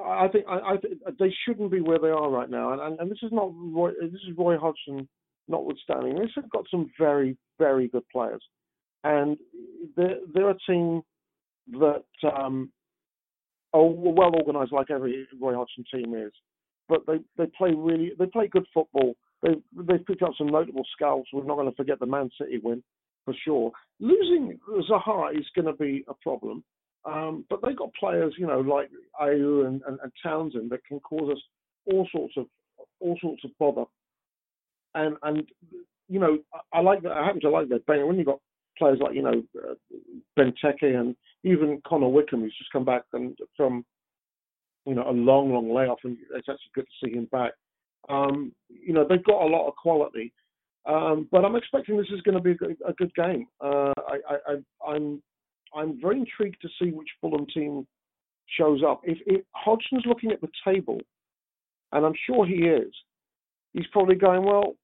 I 0.05 0.27
think 0.27 0.45
I, 0.49 0.73
I 0.73 0.77
think 0.77 0.99
they 1.19 1.33
shouldn't 1.45 1.71
be 1.71 1.81
where 1.81 1.99
they 1.99 2.09
are 2.09 2.29
right 2.29 2.49
now, 2.49 2.73
and, 2.73 2.81
and, 2.81 2.99
and 2.99 3.11
this 3.11 3.19
is 3.21 3.31
not 3.31 3.51
Roy, 3.53 3.91
this 4.01 4.21
is 4.27 4.37
Roy 4.37 4.57
Hodgson 4.57 5.07
notwithstanding. 5.47 6.15
They 6.15 6.27
have 6.35 6.49
got 6.49 6.65
some 6.69 6.89
very 6.99 7.37
very 7.59 7.87
good 7.87 8.03
players, 8.11 8.43
and 9.07 9.37
they're 9.95 10.17
they're 10.33 10.49
a 10.49 10.57
team 10.67 11.01
that 11.79 12.03
um, 12.23 12.71
are 13.73 13.85
well 13.85 14.35
organised 14.35 14.73
like 14.73 14.91
every 14.91 15.27
Roy 15.39 15.55
Hodgson 15.55 15.85
team 15.93 16.13
is, 16.15 16.31
but 16.89 17.01
they, 17.07 17.19
they 17.37 17.49
play 17.57 17.73
really 17.75 18.11
they 18.19 18.25
play 18.25 18.47
good 18.47 18.65
football. 18.73 19.15
They 19.41 19.55
they've 19.75 20.05
picked 20.05 20.23
up 20.23 20.31
some 20.37 20.47
notable 20.47 20.85
scalps. 20.93 21.29
We're 21.31 21.45
not 21.45 21.55
going 21.55 21.69
to 21.69 21.75
forget 21.75 21.99
the 21.99 22.05
Man 22.05 22.29
City 22.39 22.59
win 22.61 22.83
for 23.25 23.33
sure. 23.45 23.71
Losing 23.99 24.59
Zaha 24.89 25.37
is 25.37 25.45
going 25.55 25.67
to 25.67 25.73
be 25.73 26.03
a 26.09 26.13
problem, 26.15 26.63
um, 27.05 27.45
but 27.49 27.59
they've 27.63 27.77
got 27.77 27.93
players 27.93 28.33
you 28.37 28.47
know 28.47 28.59
like 28.59 28.89
Ayew 29.21 29.67
and, 29.67 29.81
and, 29.87 29.99
and 30.03 30.11
Townsend 30.21 30.69
that 30.71 30.85
can 30.85 30.99
cause 30.99 31.31
us 31.31 31.41
all 31.85 32.07
sorts 32.11 32.33
of 32.37 32.45
all 32.99 33.17
sorts 33.21 33.43
of 33.45 33.51
bother. 33.57 33.85
And 34.95 35.15
and 35.23 35.43
you 36.09 36.19
know, 36.19 36.39
I, 36.53 36.79
I 36.79 36.81
like 36.81 37.03
that. 37.03 37.11
I 37.11 37.25
happen 37.25 37.41
to 37.41 37.49
like 37.49 37.69
that. 37.69 37.83
When 37.87 38.17
you've 38.17 38.25
got 38.25 38.39
players 38.77 38.99
like 39.01 39.15
you 39.15 39.21
know 39.21 39.43
uh, 39.57 39.73
Benteke 40.37 40.95
and 40.95 41.15
even 41.43 41.81
Connor 41.85 42.09
Wickham, 42.09 42.41
who's 42.41 42.55
just 42.57 42.71
come 42.71 42.85
back 42.85 43.03
and 43.13 43.37
from 43.55 43.85
you 44.85 44.95
know 44.95 45.09
a 45.09 45.11
long, 45.11 45.53
long 45.53 45.73
layoff, 45.73 45.99
and 46.03 46.17
it's 46.35 46.49
actually 46.49 46.71
good 46.73 46.85
to 46.85 47.07
see 47.07 47.13
him 47.13 47.27
back. 47.31 47.53
Um, 48.09 48.53
you 48.69 48.93
know, 48.93 49.05
they've 49.07 49.23
got 49.23 49.41
a 49.41 49.47
lot 49.47 49.67
of 49.67 49.75
quality, 49.75 50.31
um, 50.85 51.27
but 51.31 51.43
I'm 51.43 51.55
expecting 51.55 51.97
this 51.97 52.07
is 52.13 52.21
going 52.21 52.37
to 52.37 52.41
be 52.41 52.51
a 52.51 52.55
good, 52.55 52.77
a 52.87 52.93
good 52.93 53.13
game. 53.15 53.47
Uh, 53.59 53.91
I, 54.07 54.19
I, 54.29 54.89
I'm 54.89 55.21
I'm 55.75 55.99
very 56.01 56.19
intrigued 56.19 56.61
to 56.61 56.69
see 56.81 56.91
which 56.91 57.09
Fulham 57.21 57.45
team 57.53 57.85
shows 58.57 58.81
up. 58.87 59.01
If, 59.03 59.17
if 59.25 59.43
Hodgson's 59.51 60.05
looking 60.05 60.31
at 60.31 60.39
the 60.39 60.47
table, 60.65 60.99
and 61.91 62.05
I'm 62.05 62.15
sure 62.25 62.45
he 62.45 62.55
is, 62.55 62.93
he's 63.73 63.87
probably 63.91 64.15
going, 64.15 64.43
well, 64.45 64.75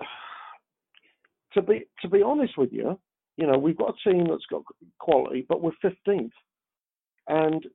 to 1.54 1.62
be 1.62 1.84
to 2.02 2.08
be 2.08 2.22
honest 2.22 2.56
with 2.56 2.72
you, 2.72 2.98
you 3.36 3.46
know, 3.46 3.58
we've 3.58 3.76
got 3.76 3.94
a 3.94 4.10
team 4.10 4.26
that's 4.28 4.46
got 4.50 4.62
quality, 4.98 5.46
but 5.48 5.62
we're 5.62 5.72
15th, 5.84 6.30
and 7.28 7.66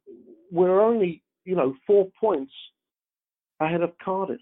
we're 0.51 0.81
only 0.81 1.23
you 1.45 1.55
know 1.55 1.75
four 1.85 2.09
points 2.19 2.51
ahead 3.59 3.81
of 3.81 3.91
Cardiff, 4.03 4.41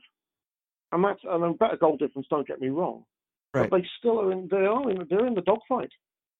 and 0.91 1.03
that's 1.03 1.21
and 1.23 1.43
a 1.43 1.53
better 1.53 1.77
goal 1.77 1.97
difference. 1.97 2.27
Don't 2.29 2.47
get 2.47 2.61
me 2.61 2.69
wrong, 2.69 3.05
right. 3.53 3.69
but 3.69 3.77
they 3.77 3.87
still 3.99 4.19
are 4.21 4.31
in. 4.31 4.47
They 4.49 4.65
are 4.65 4.89
in. 4.89 5.05
They're 5.09 5.27
in 5.27 5.35
the 5.35 5.41
dogfight. 5.41 5.91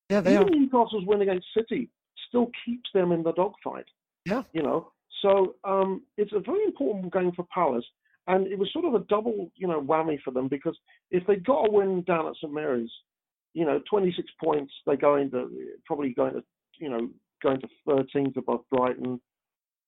Yeah, 0.10 0.22
they 0.22 0.34
Even 0.35 0.47
are. 0.47 0.52
Newcastle's 0.52 1.06
win 1.06 1.22
against 1.22 1.47
City 1.57 1.89
still 2.27 2.52
keeps 2.65 2.89
them 2.93 3.11
in 3.11 3.23
the 3.23 3.34
dogfight. 3.34 3.85
Yeah. 4.26 4.43
You 4.53 4.64
know, 4.64 4.91
so 5.22 5.56
um, 5.64 6.03
it's 6.18 6.34
a 6.34 6.39
very 6.39 6.64
important 6.64 7.14
game 7.14 7.31
for 7.35 7.45
Palace, 7.53 7.85
and 8.27 8.47
it 8.47 8.57
was 8.57 8.69
sort 8.73 8.85
of 8.85 8.95
a 8.95 9.06
double, 9.06 9.52
you 9.56 9.68
know, 9.68 9.81
whammy 9.81 10.19
for 10.23 10.31
them 10.31 10.47
because 10.47 10.77
if 11.11 11.26
they 11.27 11.35
got 11.35 11.68
a 11.68 11.72
win 11.72 12.03
down 12.03 12.27
at 12.27 12.35
St 12.35 12.53
Mary's, 12.53 12.91
you 13.56 13.65
know, 13.65 13.82
26 13.90 14.30
points, 14.44 14.73
they 14.86 14.98
go 14.98 15.15
into 15.15 15.49
probably 15.86 16.14
going 16.14 16.34
to, 16.34 16.44
you 16.77 16.90
know, 16.90 17.10
going 17.41 17.60
to 17.61 17.68
13th 17.88 18.36
above 18.36 18.60
Brighton, 18.69 19.19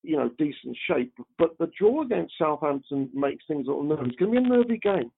you 0.03 0.15
know, 0.15 0.31
decent 0.39 0.75
shape. 0.89 1.13
But 1.37 1.57
the 1.59 1.69
draw 1.77 2.01
against 2.01 2.33
Southampton 2.39 3.09
makes 3.13 3.43
things 3.45 3.67
a 3.67 3.71
little 3.71 3.83
nervy. 3.83 4.07
It's 4.07 4.15
going 4.15 4.33
to 4.33 4.39
be 4.39 4.45
a 4.45 4.49
nervy 4.49 4.77
game 4.77 5.11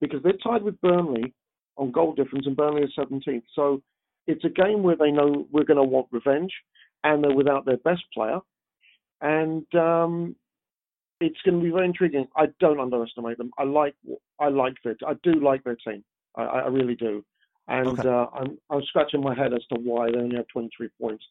because 0.00 0.22
they're 0.22 0.32
tied 0.34 0.62
with 0.62 0.80
Burnley 0.80 1.34
on 1.76 1.90
goal 1.90 2.14
difference, 2.14 2.46
and 2.46 2.56
Burnley 2.56 2.82
is 2.82 2.92
17th. 2.96 3.42
So 3.54 3.82
it's 4.28 4.44
a 4.44 4.48
game 4.48 4.84
where 4.84 4.96
they 4.96 5.10
know 5.10 5.48
we're 5.50 5.64
going 5.64 5.78
to 5.78 5.82
want 5.82 6.06
revenge, 6.12 6.52
and 7.02 7.22
they're 7.22 7.34
without 7.34 7.66
their 7.66 7.78
best 7.78 8.02
player, 8.14 8.38
and 9.22 9.66
um, 9.74 10.36
it's 11.20 11.40
going 11.44 11.58
to 11.58 11.64
be 11.64 11.70
very 11.70 11.86
intriguing. 11.86 12.28
I 12.36 12.46
don't 12.60 12.78
underestimate 12.78 13.38
them. 13.38 13.50
I 13.58 13.64
like 13.64 13.94
I 14.38 14.48
like 14.48 14.74
their 14.84 14.94
I 15.06 15.14
do 15.24 15.32
like 15.40 15.64
their 15.64 15.76
team. 15.76 16.04
I, 16.36 16.42
I 16.42 16.66
really 16.68 16.94
do, 16.94 17.24
and 17.68 17.88
okay. 17.88 18.08
uh, 18.08 18.26
I'm 18.34 18.58
I'm 18.70 18.82
scratching 18.84 19.22
my 19.22 19.34
head 19.34 19.52
as 19.52 19.64
to 19.72 19.80
why 19.80 20.10
they 20.10 20.18
only 20.18 20.36
have 20.36 20.48
23 20.48 20.88
points. 21.00 21.24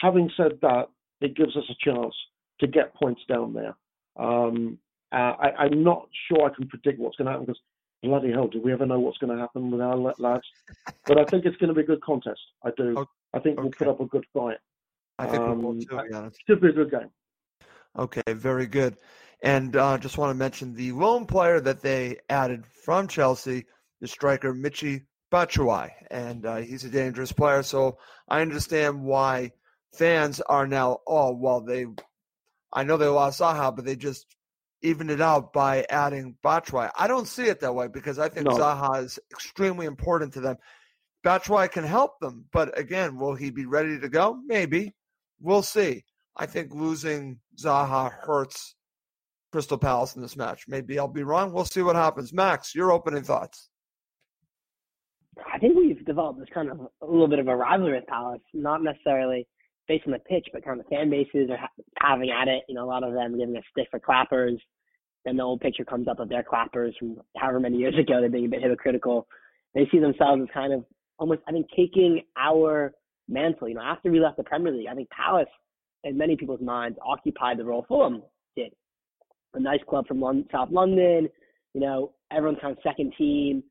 Having 0.00 0.30
said 0.36 0.52
that, 0.62 0.88
it 1.20 1.36
gives 1.36 1.56
us 1.56 1.64
a 1.70 1.90
chance 1.90 2.14
to 2.60 2.66
get 2.66 2.94
points 2.94 3.20
down 3.28 3.52
there. 3.52 3.74
Um, 4.16 4.78
uh, 5.12 5.34
I, 5.38 5.66
am 5.66 5.84
not 5.84 6.08
sure 6.28 6.50
I 6.50 6.54
can 6.54 6.68
predict 6.68 6.98
what's 6.98 7.16
going 7.16 7.26
to 7.26 7.32
happen 7.32 7.46
because 7.46 7.60
bloody 8.02 8.32
hell, 8.32 8.48
do 8.48 8.60
we 8.60 8.72
ever 8.72 8.86
know 8.86 8.98
what's 8.98 9.18
going 9.18 9.34
to 9.34 9.40
happen 9.40 9.70
with 9.70 9.80
our 9.80 9.96
lads? 9.96 10.44
But 11.06 11.18
I 11.18 11.24
think 11.24 11.44
it's 11.44 11.56
going 11.58 11.68
to 11.68 11.74
be 11.74 11.82
a 11.82 11.86
good 11.86 12.02
contest. 12.02 12.40
I 12.64 12.70
do. 12.76 12.96
Okay. 12.96 13.10
I 13.34 13.38
think 13.38 13.60
we'll 13.60 13.70
put 13.70 13.88
up 13.88 14.00
a 14.00 14.06
good 14.06 14.24
fight. 14.32 14.56
I 15.18 15.26
think 15.26 15.42
um, 15.42 15.58
we 15.58 15.64
will 15.64 15.80
too. 15.80 16.00
Yeah. 16.10 16.28
Should 16.46 16.60
be 16.60 16.68
a 16.68 16.72
good 16.72 16.90
game. 16.90 17.10
Okay, 17.98 18.22
very 18.28 18.66
good. 18.66 18.96
And 19.42 19.76
uh, 19.76 19.98
just 19.98 20.18
want 20.18 20.30
to 20.30 20.34
mention 20.34 20.74
the 20.74 20.92
lone 20.92 21.26
player 21.26 21.60
that 21.60 21.80
they 21.80 22.18
added 22.28 22.64
from 22.84 23.06
Chelsea, 23.06 23.66
the 24.00 24.08
striker 24.08 24.52
Michy 24.52 25.02
Batshuayi, 25.32 25.90
and 26.10 26.46
uh, 26.46 26.56
he's 26.56 26.84
a 26.84 26.90
dangerous 26.90 27.32
player. 27.32 27.62
So 27.62 27.98
I 28.28 28.40
understand 28.40 29.02
why 29.02 29.52
fans 29.94 30.40
are 30.40 30.66
now, 30.66 30.98
oh, 31.06 31.32
well, 31.32 31.60
they, 31.60 31.86
I 32.72 32.84
know 32.84 32.96
they 32.96 33.06
lost 33.06 33.40
Zaha, 33.40 33.74
but 33.74 33.84
they 33.84 33.96
just 33.96 34.26
evened 34.82 35.10
it 35.10 35.20
out 35.20 35.52
by 35.52 35.84
adding 35.90 36.36
Batshuayi. 36.44 36.90
I 36.98 37.08
don't 37.08 37.26
see 37.26 37.44
it 37.44 37.60
that 37.60 37.74
way 37.74 37.88
because 37.88 38.18
I 38.18 38.28
think 38.28 38.46
no. 38.46 38.56
Zaha 38.56 39.04
is 39.04 39.18
extremely 39.32 39.86
important 39.86 40.32
to 40.34 40.40
them. 40.40 40.56
Batshuayi 41.24 41.70
can 41.72 41.84
help 41.84 42.20
them, 42.20 42.44
but 42.52 42.78
again, 42.78 43.18
will 43.18 43.34
he 43.34 43.50
be 43.50 43.66
ready 43.66 43.98
to 43.98 44.08
go? 44.08 44.38
Maybe. 44.46 44.94
We'll 45.40 45.62
see. 45.62 46.04
I 46.36 46.46
think 46.46 46.72
losing 46.72 47.40
Zaha 47.60 48.12
hurts 48.12 48.74
Crystal 49.50 49.78
Palace 49.78 50.14
in 50.14 50.22
this 50.22 50.36
match. 50.36 50.66
Maybe 50.68 50.98
I'll 50.98 51.08
be 51.08 51.22
wrong. 51.22 51.52
We'll 51.52 51.64
see 51.64 51.82
what 51.82 51.96
happens. 51.96 52.32
Max, 52.32 52.74
your 52.74 52.92
opening 52.92 53.22
thoughts. 53.22 53.70
I 55.52 55.58
think 55.58 55.76
we've 55.76 56.04
developed 56.04 56.38
this 56.38 56.48
kind 56.52 56.70
of 56.70 56.80
a 57.02 57.06
little 57.06 57.28
bit 57.28 57.38
of 57.38 57.48
a 57.48 57.56
rivalry 57.56 57.94
with 57.94 58.06
Palace, 58.06 58.40
not 58.54 58.82
necessarily 58.82 59.46
based 59.88 60.04
on 60.06 60.12
the 60.12 60.18
pitch, 60.18 60.46
but 60.52 60.64
kind 60.64 60.80
of 60.80 60.86
fan 60.86 61.10
bases 61.10 61.50
are 61.50 61.68
having 61.98 62.30
at 62.30 62.48
it. 62.48 62.62
You 62.68 62.74
know, 62.74 62.84
a 62.84 62.90
lot 62.90 63.04
of 63.04 63.12
them 63.12 63.38
giving 63.38 63.56
a 63.56 63.60
stick 63.70 63.88
for 63.90 64.00
clappers. 64.00 64.60
Then 65.24 65.36
the 65.36 65.42
old 65.42 65.60
picture 65.60 65.84
comes 65.84 66.08
up 66.08 66.20
of 66.20 66.28
their 66.28 66.42
clappers 66.42 66.94
from 66.98 67.20
however 67.36 67.60
many 67.60 67.76
years 67.76 67.94
ago. 67.98 68.20
They're 68.20 68.30
being 68.30 68.46
a 68.46 68.48
bit 68.48 68.62
hypocritical. 68.62 69.26
They 69.74 69.86
see 69.90 69.98
themselves 69.98 70.42
as 70.42 70.48
kind 70.54 70.72
of 70.72 70.84
almost, 71.18 71.42
I 71.46 71.52
think, 71.52 71.66
taking 71.76 72.22
our 72.36 72.92
mantle. 73.28 73.68
You 73.68 73.74
know, 73.74 73.82
after 73.82 74.10
we 74.10 74.20
left 74.20 74.36
the 74.36 74.44
Premier 74.44 74.72
League, 74.72 74.88
I 74.90 74.94
think 74.94 75.10
Palace, 75.10 75.48
in 76.04 76.16
many 76.16 76.36
people's 76.36 76.60
minds, 76.60 76.98
occupied 77.04 77.58
the 77.58 77.64
role 77.64 77.84
Fulham 77.88 78.22
did. 78.56 78.72
A 79.54 79.60
nice 79.60 79.80
club 79.88 80.06
from 80.06 80.20
London, 80.20 80.46
South 80.52 80.70
London. 80.70 81.28
You 81.74 81.80
know, 81.80 82.12
everyone's 82.32 82.60
kind 82.60 82.76
of 82.76 82.82
second 82.82 83.12
team, 83.18 83.62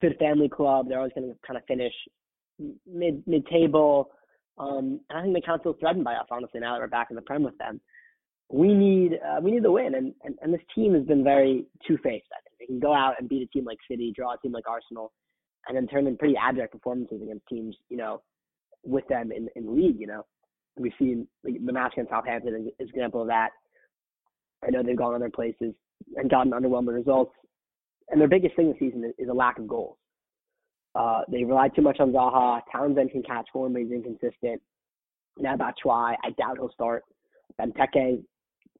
good 0.00 0.16
family 0.18 0.48
club. 0.48 0.88
They're 0.88 0.98
always 0.98 1.12
going 1.14 1.28
to 1.28 1.36
kind 1.46 1.56
of 1.56 1.64
finish 1.66 1.92
mid 2.86 3.22
mid 3.26 3.46
table 3.46 4.10
um, 4.58 5.00
and 5.08 5.18
I 5.18 5.22
think 5.22 5.34
the 5.34 5.40
council 5.40 5.72
is 5.72 5.78
threatened 5.80 6.04
by 6.04 6.14
us, 6.14 6.26
honestly, 6.30 6.60
now 6.60 6.74
that 6.74 6.80
we're 6.80 6.88
back 6.88 7.08
in 7.10 7.16
the 7.16 7.22
Prem 7.22 7.42
with 7.42 7.56
them. 7.58 7.80
We 8.50 8.72
need 8.72 9.12
uh, 9.14 9.40
we 9.42 9.50
need 9.50 9.62
the 9.62 9.70
win, 9.70 9.94
and, 9.94 10.14
and, 10.24 10.36
and 10.40 10.52
this 10.52 10.62
team 10.74 10.94
has 10.94 11.04
been 11.04 11.22
very 11.22 11.66
two 11.86 11.98
faced. 11.98 12.26
I 12.32 12.40
think 12.42 12.58
they 12.58 12.66
can 12.66 12.80
go 12.80 12.94
out 12.94 13.14
and 13.18 13.28
beat 13.28 13.42
a 13.42 13.46
team 13.46 13.64
like 13.64 13.78
City, 13.90 14.12
draw 14.16 14.34
a 14.34 14.38
team 14.38 14.52
like 14.52 14.66
Arsenal, 14.66 15.12
and 15.68 15.76
then 15.76 15.86
turn 15.86 16.06
in 16.06 16.16
pretty 16.16 16.34
abject 16.36 16.72
performances 16.72 17.20
against 17.22 17.46
teams, 17.46 17.76
you 17.90 17.98
know, 17.98 18.22
with 18.84 19.06
them 19.08 19.32
in 19.32 19.48
in 19.54 19.76
league. 19.76 20.00
You 20.00 20.06
know, 20.06 20.26
we've 20.78 20.94
seen 20.98 21.28
the 21.44 21.72
match 21.72 21.92
against 21.92 22.10
Southampton 22.10 22.54
is 22.54 22.72
an 22.78 22.86
example 22.88 23.20
of 23.20 23.28
that. 23.28 23.50
I 24.66 24.70
know 24.70 24.82
they've 24.82 24.96
gone 24.96 25.14
other 25.14 25.30
places 25.30 25.74
and 26.16 26.30
gotten 26.30 26.52
underwhelming 26.52 26.94
results, 26.94 27.32
and 28.10 28.20
their 28.20 28.28
biggest 28.28 28.56
thing 28.56 28.70
this 28.70 28.78
season 28.78 29.04
is, 29.04 29.12
is 29.18 29.28
a 29.28 29.34
lack 29.34 29.58
of 29.58 29.68
goals. 29.68 29.96
Uh, 30.94 31.20
they 31.30 31.44
relied 31.44 31.74
too 31.74 31.82
much 31.82 32.00
on 32.00 32.12
Zaha. 32.12 32.60
Townsend 32.72 33.10
can 33.10 33.22
catch 33.22 33.46
for 33.52 33.68
but 33.68 33.82
he's 33.82 33.92
inconsistent. 33.92 34.60
Now 35.38 35.56
Batshuayi, 35.56 36.16
I 36.24 36.30
doubt 36.36 36.58
he'll 36.58 36.72
start. 36.72 37.04
Benteke 37.60 38.22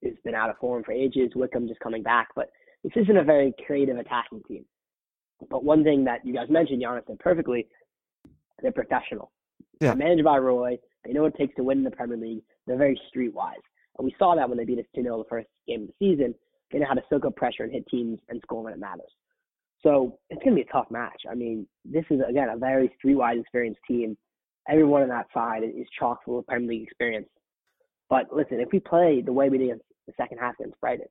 has 0.05 0.15
been 0.25 0.35
out 0.35 0.51
of 0.51 0.59
form 0.59 0.83
for 0.85 0.93
ages. 0.93 1.31
Wickham 1.35 1.69
just 1.69 1.81
coming 1.81 2.03
back, 2.03 2.29
but 2.35 2.51
this 2.83 2.93
isn't 2.97 3.17
a 3.17 3.25
very 3.25 3.55
creative 3.67 3.97
attacking 3.99 4.43
team. 4.49 4.65
But 5.51 5.65
one 5.65 5.85
thing 5.85 6.05
that 6.05 6.25
you 6.25 6.35
guys 6.35 6.49
mentioned, 6.51 6.83
Giannis 6.83 7.07
said 7.07 7.19
perfectly, 7.19 7.69
they're 8.61 8.73
professional. 8.73 9.31
Yeah. 9.81 9.89
They're 9.89 10.09
managed 10.09 10.25
by 10.25 10.39
Roy. 10.39 10.79
They 11.05 11.13
know 11.13 11.23
what 11.23 11.35
it 11.35 11.39
takes 11.39 11.55
to 11.57 11.63
win 11.63 11.79
in 11.79 11.85
the 11.85 11.91
Premier 11.91 12.17
League. 12.17 12.43
They're 12.67 12.77
very 12.77 13.01
streetwise. 13.15 13.63
And 13.99 14.05
we 14.05 14.15
saw 14.19 14.35
that 14.35 14.49
when 14.49 14.59
they 14.59 14.65
beat 14.65 14.79
us 14.79 14.85
2 14.95 15.03
0 15.03 15.19
the 15.19 15.29
first 15.29 15.49
game 15.67 15.83
of 15.83 15.89
the 15.89 15.95
season. 15.99 16.35
They 16.73 16.79
know 16.79 16.87
how 16.89 16.95
to 16.95 17.03
soak 17.09 17.25
up 17.25 17.37
pressure 17.37 17.63
and 17.63 17.73
hit 17.73 17.87
teams 17.89 18.19
and 18.29 18.41
score 18.43 18.63
when 18.63 18.73
it 18.73 18.79
matters. 18.79 19.11
So 19.83 20.19
it's 20.29 20.43
going 20.43 20.57
to 20.57 20.63
be 20.63 20.69
a 20.69 20.73
tough 20.73 20.91
match. 20.91 21.23
I 21.31 21.35
mean, 21.35 21.67
this 21.85 22.05
is, 22.11 22.21
again, 22.29 22.49
a 22.49 22.59
very 22.59 22.91
streetwise 23.03 23.41
experienced 23.41 23.81
team. 23.87 24.17
Everyone 24.69 25.03
on 25.03 25.09
that 25.09 25.27
side 25.33 25.63
is 25.63 25.87
chock 25.99 26.25
full 26.25 26.41
of 26.41 26.47
Premier 26.47 26.69
League 26.69 26.83
experience. 26.83 27.29
But 28.11 28.25
listen, 28.33 28.61
if 28.61 28.69
we 28.73 28.81
play 28.81 29.23
the 29.25 29.33
way 29.33 29.49
we 29.49 29.59
did 29.59 29.71
in 29.71 29.81
the 30.07 30.13
second 30.17 30.39
half 30.39 30.55
against 30.59 30.81
Brighton, 30.81 31.07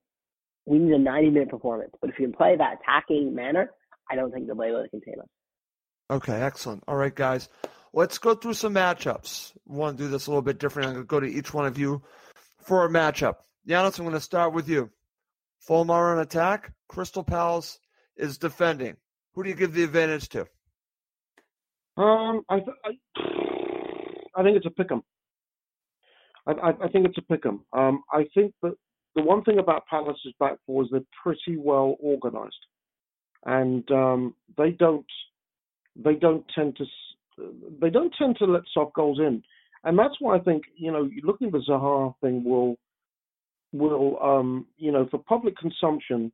we 0.65 0.79
need 0.79 0.93
a 0.93 0.99
90 0.99 1.29
minute 1.29 1.49
performance. 1.49 1.91
But 2.01 2.09
if 2.09 2.17
we 2.19 2.25
can 2.25 2.33
play 2.33 2.55
that 2.57 2.79
attacking 2.81 3.33
manner, 3.33 3.71
I 4.11 4.15
don't 4.15 4.31
think 4.31 4.47
they'll 4.47 4.55
to 4.55 4.89
contain 4.89 5.19
us. 5.19 5.27
Okay, 6.09 6.41
excellent. 6.41 6.83
All 6.87 6.95
right, 6.95 7.13
guys. 7.13 7.49
Let's 7.93 8.17
go 8.17 8.35
through 8.35 8.53
some 8.53 8.75
matchups. 8.75 9.53
We 9.65 9.77
want 9.77 9.97
to 9.97 10.03
do 10.03 10.09
this 10.09 10.27
a 10.27 10.29
little 10.29 10.41
bit 10.41 10.59
different. 10.59 10.87
I'm 10.87 10.93
going 10.93 11.03
to 11.03 11.07
go 11.07 11.19
to 11.19 11.27
each 11.27 11.53
one 11.53 11.65
of 11.65 11.77
you 11.77 12.03
for 12.63 12.85
a 12.85 12.89
matchup. 12.89 13.37
Giannis, 13.67 13.97
I'm 13.97 14.05
going 14.05 14.13
to 14.13 14.21
start 14.21 14.53
with 14.53 14.69
you. 14.69 14.89
Fulham 15.59 15.89
on 15.89 16.19
attack, 16.19 16.71
Crystal 16.87 17.23
Palace 17.23 17.79
is 18.15 18.37
defending. 18.37 18.95
Who 19.33 19.43
do 19.43 19.49
you 19.49 19.55
give 19.55 19.73
the 19.73 19.83
advantage 19.83 20.29
to? 20.29 20.47
Um, 21.97 22.43
I, 22.49 22.59
th- 22.59 22.77
I, 22.85 24.39
I 24.39 24.43
think 24.43 24.57
it's 24.57 24.65
a 24.65 24.71
pick 24.71 24.91
'em. 24.91 25.03
I, 26.45 26.51
I, 26.51 26.69
I, 26.85 26.87
think 26.89 27.07
it's 27.07 27.17
a 27.17 27.21
pick 27.21 27.45
'em. 27.45 27.65
Um, 27.73 28.03
I 28.11 28.25
think 28.33 28.53
that 28.61 28.73
the 29.15 29.23
one 29.23 29.43
thing 29.43 29.59
about 29.59 29.87
Palace's 29.87 30.33
back 30.39 30.57
four 30.65 30.83
is 30.83 30.89
they're 30.91 31.01
pretty 31.23 31.57
well 31.57 31.97
organised, 32.03 32.55
and 33.45 33.89
um, 33.91 34.35
they 34.57 34.71
don't 34.71 35.05
they 35.95 36.13
don't 36.13 36.45
tend 36.53 36.77
to 36.77 36.85
they 37.81 37.89
don't 37.89 38.13
tend 38.17 38.37
to 38.37 38.45
let 38.45 38.61
soft 38.73 38.93
goals 38.93 39.19
in, 39.19 39.41
and 39.83 39.97
that's 39.97 40.15
why 40.19 40.35
I 40.35 40.39
think 40.39 40.63
you 40.75 40.91
know 40.91 41.09
looking 41.23 41.47
at 41.47 41.53
the 41.53 41.63
Zaha 41.67 42.13
thing 42.21 42.43
will 42.43 42.77
will 43.73 44.17
um, 44.21 44.65
you 44.77 44.91
know 44.91 45.07
for 45.09 45.17
public 45.19 45.57
consumption 45.57 46.31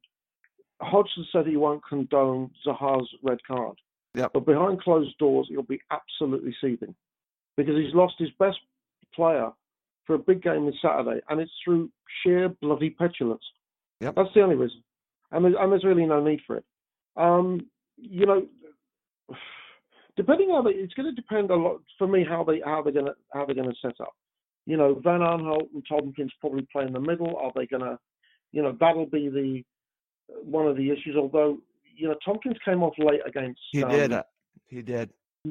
Hodgson 0.81 1.25
said 1.31 1.47
he 1.47 1.57
won't 1.57 1.83
condone 1.87 2.51
Zaha's 2.65 3.07
red 3.23 3.39
card. 3.47 3.77
Yep. 4.15 4.31
But 4.33 4.45
behind 4.45 4.81
closed 4.81 5.17
doors, 5.17 5.47
he'll 5.49 5.63
be 5.63 5.81
absolutely 5.91 6.55
seething 6.61 6.93
because 7.57 7.75
he's 7.75 7.93
lost 7.93 8.15
his 8.17 8.29
best 8.39 8.57
player 9.13 9.49
for 10.05 10.15
a 10.15 10.19
big 10.19 10.43
game 10.43 10.65
this 10.65 10.75
Saturday, 10.81 11.21
and 11.29 11.39
it's 11.39 11.51
through 11.63 11.89
sheer 12.21 12.49
bloody 12.61 12.89
petulance. 12.89 13.43
Yep. 14.01 14.15
That's 14.15 14.29
the 14.35 14.41
only 14.41 14.55
reason, 14.55 14.83
and 15.31 15.45
there's, 15.45 15.55
and 15.57 15.71
there's 15.71 15.83
really 15.83 16.05
no 16.05 16.23
need 16.23 16.41
for 16.45 16.57
it. 16.57 16.65
Um, 17.15 17.67
you 17.95 18.25
know, 18.25 18.45
depending 20.17 20.49
on 20.49 20.67
it, 20.67 20.75
it's 20.75 20.93
going 20.93 21.13
to 21.13 21.19
depend 21.19 21.51
a 21.51 21.55
lot 21.55 21.81
for 21.97 22.07
me 22.07 22.25
how 22.27 22.43
they 22.43 22.61
how 22.63 22.81
they're 22.81 22.93
going 22.93 23.05
to 23.05 23.15
how 23.33 23.45
they're 23.45 23.55
going 23.55 23.69
to 23.69 23.75
set 23.81 23.99
up. 24.01 24.13
You 24.65 24.77
know, 24.77 24.95
Van 25.03 25.19
Aanholt 25.19 25.73
and 25.73 25.83
Tomkins 25.87 26.31
probably 26.39 26.67
play 26.71 26.85
in 26.85 26.93
the 26.93 26.99
middle. 26.99 27.35
Are 27.37 27.51
they 27.55 27.65
going 27.65 27.83
to, 27.83 27.99
you 28.51 28.61
know, 28.61 28.75
that'll 28.79 29.05
be 29.05 29.29
the 29.29 29.63
one 30.43 30.67
of 30.67 30.77
the 30.77 30.89
issues. 30.89 31.15
Although, 31.17 31.57
you 31.95 32.07
know, 32.07 32.15
Tomkins 32.25 32.57
came 32.63 32.83
off 32.83 32.93
late 32.97 33.21
against. 33.25 33.59
He 33.71 33.83
um, 33.83 33.91
did. 33.91 34.13
uh, 34.13 34.23
He 34.67 34.81
did. 34.81 35.09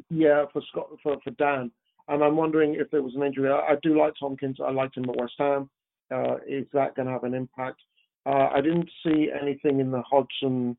Yeah, 0.09 0.45
for 0.51 0.61
Scott 0.71 0.87
for 1.03 1.17
for 1.23 1.31
Dann, 1.31 1.71
and 2.07 2.23
I'm 2.23 2.35
wondering 2.35 2.75
if 2.75 2.89
there 2.89 3.03
was 3.03 3.13
an 3.15 3.23
injury. 3.23 3.51
I, 3.51 3.73
I 3.73 3.75
do 3.83 3.97
like 3.97 4.13
Tomkins. 4.19 4.57
I 4.63 4.71
liked 4.71 4.97
him 4.97 5.07
at 5.09 5.15
West 5.15 5.33
Ham. 5.37 5.69
Uh, 6.11 6.37
is 6.47 6.65
that 6.73 6.95
going 6.95 7.07
to 7.07 7.11
have 7.11 7.23
an 7.23 7.35
impact? 7.35 7.79
Uh, 8.25 8.49
I 8.53 8.61
didn't 8.61 8.89
see 9.05 9.29
anything 9.39 9.79
in 9.79 9.91
the 9.91 10.01
Hodgson. 10.01 10.75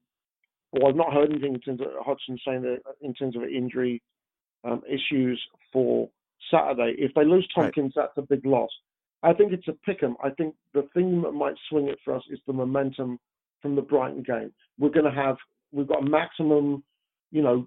Well, 0.73 0.89
I've 0.89 0.97
not 0.97 1.13
heard 1.13 1.31
anything 1.31 1.55
in 1.55 1.61
terms 1.61 1.81
of 1.81 1.87
Hodgson 2.05 2.39
saying 2.45 2.63
that 2.63 2.81
in 3.01 3.15
terms 3.15 3.37
of 3.37 3.45
injury 3.45 4.03
um, 4.65 4.83
issues 4.89 5.41
for 5.73 6.09
Saturday. 6.51 6.95
If 6.99 7.13
they 7.15 7.25
lose 7.25 7.47
Right. 7.57 7.65
Tomkins, 7.65 7.95
that's 7.97 8.17
a 8.17 8.23
big 8.23 8.45
loss. 8.45 8.71
I 9.23 9.33
think 9.33 9.53
it's 9.53 9.69
a 9.69 9.73
pick 9.73 10.03
'em. 10.03 10.17
I 10.23 10.31
think 10.31 10.55
the 10.73 10.83
thing 10.95 11.23
that 11.23 11.33
might 11.33 11.57
swing 11.69 11.89
it 11.89 11.99
for 12.05 12.15
us 12.15 12.23
is 12.31 12.41
the 12.47 12.53
momentum 12.53 13.19
from 13.63 13.75
the 13.75 13.83
Brighton 13.83 14.23
game. 14.23 14.53
We're 14.79 14.91
going 14.91 15.07
to 15.07 15.11
have 15.11 15.39
we've 15.73 15.87
got 15.89 16.05
maximum, 16.05 16.85
you 17.33 17.43
know, 17.43 17.67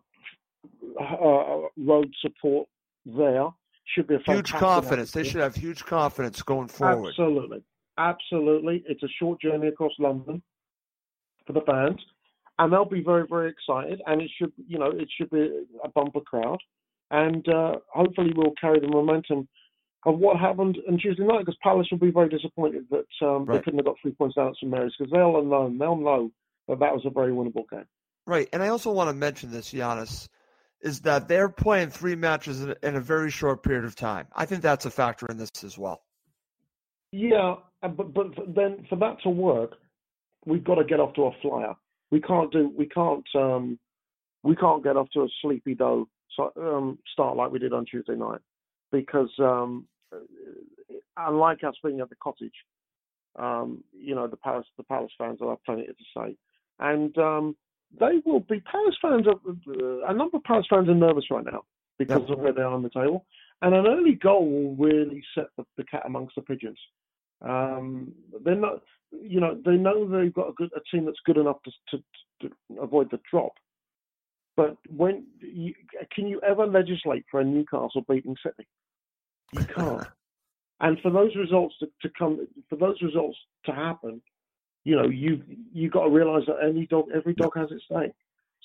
uh, 1.00 1.68
road 1.78 2.14
support 2.22 2.68
there. 3.06 3.50
Should 3.96 4.08
be 4.08 4.16
a 4.16 4.20
Huge 4.20 4.52
confidence. 4.52 5.12
They 5.12 5.24
should 5.24 5.40
have 5.42 5.56
huge 5.56 5.86
confidence 5.86 6.42
going 6.42 6.68
forward. 6.68 7.10
Absolutely, 7.10 7.64
absolutely. 7.98 8.84
It's 8.86 9.02
a 9.02 9.08
short 9.18 9.40
journey 9.42 9.68
across 9.68 9.94
London 9.98 10.42
for 11.46 11.54
the 11.54 11.62
fans, 11.62 12.00
and 12.60 12.72
they'll 12.72 12.84
be 12.84 13.02
very, 13.02 13.26
very 13.28 13.50
excited. 13.50 14.02
And 14.06 14.22
it 14.22 14.30
should, 14.38 14.52
you 14.68 14.78
know, 14.78 14.92
it 14.92 15.08
should 15.18 15.30
be 15.30 15.66
a 15.84 15.88
bumper 15.90 16.20
crowd, 16.20 16.60
and 17.12 17.48
uh, 17.48 17.76
hopefully 17.94 18.34
we'll 18.36 18.54
carry 18.60 18.80
the 18.80 18.88
momentum 18.88 19.48
of 20.06 20.20
what 20.20 20.38
happened 20.38 20.78
on 20.88 20.98
Tuesday 20.98 21.24
night. 21.24 21.40
Because 21.40 21.58
Palace 21.64 21.88
will 21.92 22.00
be 22.00 22.12
very 22.12 22.30
disappointed 22.30 22.86
that 22.92 23.26
um, 23.26 23.46
they 23.46 23.60
couldn't 23.60 23.80
have 23.80 23.86
got 23.86 23.96
three 24.02 24.12
points 24.12 24.38
out 24.38 24.50
of 24.50 24.56
St 24.58 24.72
Mary's 24.72 24.94
because 24.98 25.12
they'll 25.12 25.44
know, 25.44 25.74
they'll 25.78 25.96
know 25.96 26.32
that 26.68 26.80
that 26.80 26.94
was 26.94 27.04
a 27.06 27.10
very 27.10 27.32
winnable 27.32 27.70
game. 27.70 27.86
Right. 28.26 28.50
And 28.52 28.62
I 28.62 28.68
also 28.70 28.92
want 28.92 29.10
to 29.10 29.14
mention 29.14 29.52
this, 29.52 29.74
Giannis, 29.74 30.28
is 30.82 31.02
that 31.02 31.28
they're 31.28 31.50
playing 31.50 31.90
three 31.90 32.16
matches 32.16 32.62
in 32.62 32.72
a, 32.72 32.76
in 32.84 32.96
a 32.96 33.02
very 33.02 33.32
short 33.32 33.64
period 33.64 33.86
of 33.86 33.96
time. 33.96 34.28
I 34.36 34.46
think 34.46 34.62
that's 34.62 34.86
a 34.86 34.92
factor 34.92 35.26
in 35.28 35.38
this 35.38 35.52
as 35.64 35.78
well. 35.78 36.02
Yeah, 37.12 37.56
uh, 37.82 37.88
but 37.88 38.14
but 38.14 38.34
then 38.54 38.86
for 38.90 38.98
that 38.98 39.22
to 39.24 39.30
work, 39.30 39.76
we've 40.46 40.64
got 40.64 40.76
to 40.76 40.84
get 40.84 41.00
off 41.00 41.14
to 41.16 41.24
a 41.24 41.32
flyer. 41.42 41.74
We 42.12 42.22
can't 42.22 42.52
do 42.52 42.72
we 42.78 42.86
can't 42.88 43.26
um 43.36 43.80
we 44.44 44.56
can't 44.56 44.84
get 44.84 44.98
off 44.98 45.10
to 45.14 45.22
a 45.22 45.28
sleepy 45.42 45.74
dough 45.74 46.08
so, 46.36 46.52
um, 46.58 47.00
start 47.12 47.38
like 47.38 47.52
we 47.52 47.60
did 47.60 47.74
on 47.74 47.86
Tuesday 47.86 48.16
night 48.16 48.42
because 48.92 49.30
um 49.40 49.86
uh, 50.14 50.20
unlike 51.18 51.64
us 51.64 51.76
being 51.84 52.00
at 52.00 52.10
the 52.10 52.16
cottage, 52.24 52.54
um 53.38 53.84
you 53.98 54.16
know 54.16 54.28
the 54.28 54.38
Palace 54.38 54.68
the 54.78 54.84
Palace 54.84 55.12
fans 55.18 55.40
will 55.40 55.50
have 55.50 55.64
plenty 55.64 55.86
to 55.86 55.94
say, 56.16 56.36
and 56.80 57.18
um 57.18 57.56
they 58.00 58.22
will 58.26 58.42
be 58.42 58.60
Palace 58.62 58.98
fans. 59.02 59.26
Are, 59.28 59.34
uh, 59.34 60.12
a 60.12 60.14
number 60.14 60.38
of 60.38 60.44
Palace 60.44 60.68
fans 60.70 60.90
are 60.90 60.96
nervous 60.96 61.26
right 61.32 61.46
now 61.46 61.64
because 61.98 62.22
Yep. 62.22 62.30
of 62.38 62.40
where 62.40 62.54
they 62.54 62.62
are 62.62 62.74
on 62.74 62.84
the 62.84 62.90
table, 62.90 63.26
and 63.62 63.74
an 63.74 63.88
early 63.88 64.14
goal 64.14 64.46
will 64.50 64.76
really 64.76 65.24
set 65.34 65.46
the, 65.58 65.66
the 65.78 65.84
cat 65.84 66.04
amongst 66.06 66.36
the 66.36 66.42
pigeons. 66.42 66.80
Um, 67.42 68.12
they're 68.44 68.56
not, 68.56 68.82
you 69.12 69.40
know, 69.40 69.60
they 69.66 69.76
know 69.76 70.08
they've 70.08 70.34
got 70.34 70.50
a 70.50 70.54
good 70.54 70.70
a 70.76 70.82
team 70.92 71.06
that's 71.06 71.20
good 71.26 71.38
enough 71.38 71.58
to 71.64 71.72
to, 71.92 72.04
to 72.42 72.82
avoid 72.82 73.10
the 73.12 73.20
drop. 73.30 73.54
But 74.58 74.76
when 74.90 75.28
you, 75.40 75.76
can 76.14 76.28
you 76.28 76.42
ever 76.42 76.66
legislate 76.66 77.24
for 77.30 77.40
a 77.40 77.46
Newcastle 77.46 78.04
beating 78.10 78.36
City? 78.44 78.68
You 79.54 79.66
can't. 79.66 80.08
and 80.82 81.00
for 81.02 81.12
those 81.12 81.36
results 81.36 81.76
to, 81.80 81.88
to 82.02 82.10
come, 82.18 82.46
for 82.68 82.76
those 82.76 83.00
results 83.04 83.38
to 83.68 83.72
happen, 83.72 84.20
you 84.84 84.96
know, 84.96 85.08
you 85.08 85.44
you 85.72 85.90
got 85.90 86.06
to 86.06 86.10
realise 86.10 86.46
that 86.48 86.68
any 86.68 86.88
dog, 86.88 87.06
every 87.16 87.34
dog 87.36 87.52
has 87.56 87.70
its 87.72 87.84
day. 87.90 88.12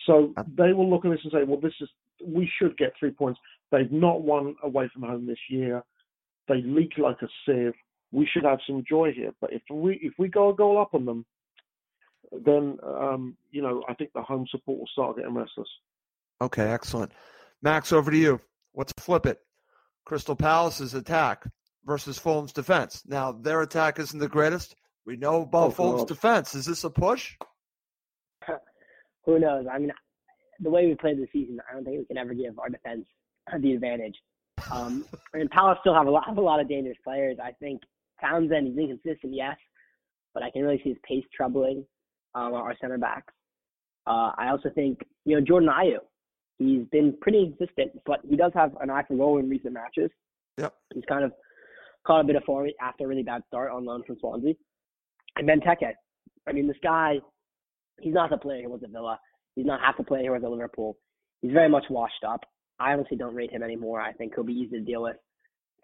So 0.07 0.33
they 0.57 0.73
will 0.73 0.89
look 0.89 1.05
at 1.05 1.11
this 1.11 1.21
and 1.25 1.33
say, 1.33 1.45
well, 1.45 1.61
this 1.61 1.75
is 1.81 1.89
we 2.25 2.51
should 2.59 2.77
get 2.79 2.95
three 2.99 3.11
points. 3.11 3.39
They've 3.71 3.93
not 3.93 4.23
won 4.23 4.55
away 4.63 4.89
from 4.93 5.03
home 5.03 5.27
this 5.27 5.39
year. 5.51 5.83
They 6.49 6.63
leak 6.63 6.93
like 6.97 7.19
a 7.23 7.29
sieve. 7.45 7.75
We 8.13 8.29
should 8.33 8.45
have 8.45 8.61
some 8.67 8.83
joy 8.89 9.13
here. 9.13 9.33
But 9.41 9.53
if 9.53 9.63
we 9.71 9.99
if 10.03 10.15
we 10.19 10.29
go 10.29 10.51
a 10.51 10.55
goal 10.55 10.81
up 10.81 10.95
on 10.95 11.05
them, 11.05 11.27
then 12.45 12.79
um, 12.85 13.37
you 13.51 13.63
know 13.63 13.83
I 13.89 13.95
think 13.95 14.11
the 14.15 14.23
home 14.23 14.47
support 14.51 14.79
will 14.79 14.87
start 14.93 15.17
getting 15.17 15.35
restless. 15.35 15.69
Okay, 16.41 16.69
excellent. 16.69 17.13
Max, 17.63 17.93
over 17.93 18.11
to 18.11 18.17
you. 18.17 18.41
Let's 18.75 18.93
flip 18.99 19.27
it. 19.27 19.39
Crystal 20.05 20.35
Palace's 20.35 20.95
attack 20.95 21.45
versus 21.85 22.19
Fulham's 22.19 22.53
defense. 22.53 23.03
Now, 23.07 23.31
their 23.33 23.63
attack 23.63 23.99
isn't 24.01 24.19
the 24.19 24.29
greatest. 24.29 24.75
We 25.07 25.17
know 25.17 25.43
about 25.43 25.69
Oh, 25.69 25.71
Fulham's 25.71 26.01
God. 26.03 26.09
defense. 26.09 26.55
Is 26.55 26.67
this 26.67 26.83
a 26.85 26.91
push? 26.91 27.37
Who 29.27 29.39
knows? 29.39 29.67
I 29.73 29.79
mean, 29.79 29.93
the 30.61 30.71
way 30.71 30.87
we 30.87 30.95
played 30.97 31.19
this 31.19 31.29
season, 31.33 31.61
I 31.71 31.75
don't 31.75 31.85
think 31.85 31.99
we 31.99 32.05
can 32.07 32.19
ever 32.19 32.35
give 32.35 32.59
our 32.59 32.69
defense 32.69 33.05
the 33.61 33.73
advantage. 33.73 34.17
Um, 34.73 35.05
I 35.35 35.39
mean, 35.39 35.49
Palace 35.49 35.79
still 35.81 35.95
have 35.95 36.07
a 36.07 36.11
lot, 36.11 36.27
have 36.27 36.39
a 36.39 36.41
lot 36.41 36.61
of 36.61 36.69
dangerous 36.69 36.99
players. 37.05 37.39
I 37.43 37.53
think 37.61 37.83
Townsend 38.21 38.69
is 38.69 38.79
inconsistent, 38.79 39.35
yes, 39.35 39.57
but 40.35 40.43
I 40.43 40.51
can 40.51 40.63
really 40.63 40.81
see 40.83 40.91
his 40.91 40.99
pace 41.07 41.25
troubling 41.37 41.85
um, 42.35 42.55
our 42.55 42.75
center 42.81 42.99
backs. 42.99 43.33
Uh, 44.07 44.33
I 44.37 44.49
also 44.51 44.71
think 44.75 45.01
you 45.25 45.37
know 45.37 45.45
Jordan 45.45 45.69
Ayew. 45.69 45.99
He's 46.59 46.87
been 46.93 47.17
pretty 47.21 47.45
inconsistent, 47.45 47.93
but 48.07 48.21
he 48.29 48.37
does 48.37 48.53
have 48.55 48.73
an 48.81 48.91
eye 48.91 49.03
for 49.09 49.17
goal 49.17 49.39
in 49.39 49.49
recent 49.49 49.75
matches. 49.75 50.11
Yep. 50.59 50.75
He's 50.95 51.05
kind 51.09 51.25
of 51.25 51.33
caught 52.07 52.21
a 52.21 52.25
bit 52.25 52.37
of 52.37 52.45
form 52.45 52.69
after 52.81 53.05
a 53.05 53.09
really 53.09 53.23
bad 53.23 53.43
start 53.49 53.73
on 53.73 53.85
loan 53.85 54.03
from 54.07 54.17
Swansea. 54.21 54.55
And 55.37 55.49
Benteke. 55.49 55.93
I 56.47 56.53
mean, 56.53 56.69
this 56.69 56.77
guy, 56.83 57.17
he's 58.01 58.15
not 58.15 58.31
the 58.31 58.37
player 58.37 58.61
he 58.61 58.67
was 58.67 58.81
at 58.85 58.91
Villa. 58.91 59.19
He's 59.57 59.67
not 59.67 59.81
half 59.81 59.97
the 59.97 60.05
player 60.05 60.25
he 60.25 60.31
was 60.31 60.43
at 60.45 60.51
Liverpool. 60.51 60.97
He's 61.41 61.53
very 61.53 61.69
much 61.69 61.85
washed 61.91 62.25
up. 62.29 62.41
I 62.79 62.93
honestly 62.93 63.17
don't 63.17 63.35
rate 63.35 63.53
him 63.53 63.63
anymore. 63.63 64.01
I 64.01 64.13
think 64.13 64.35
he'll 64.35 64.45
be 64.45 64.53
easy 64.53 64.79
to 64.79 64.85
deal 64.85 65.03
with. 65.03 65.17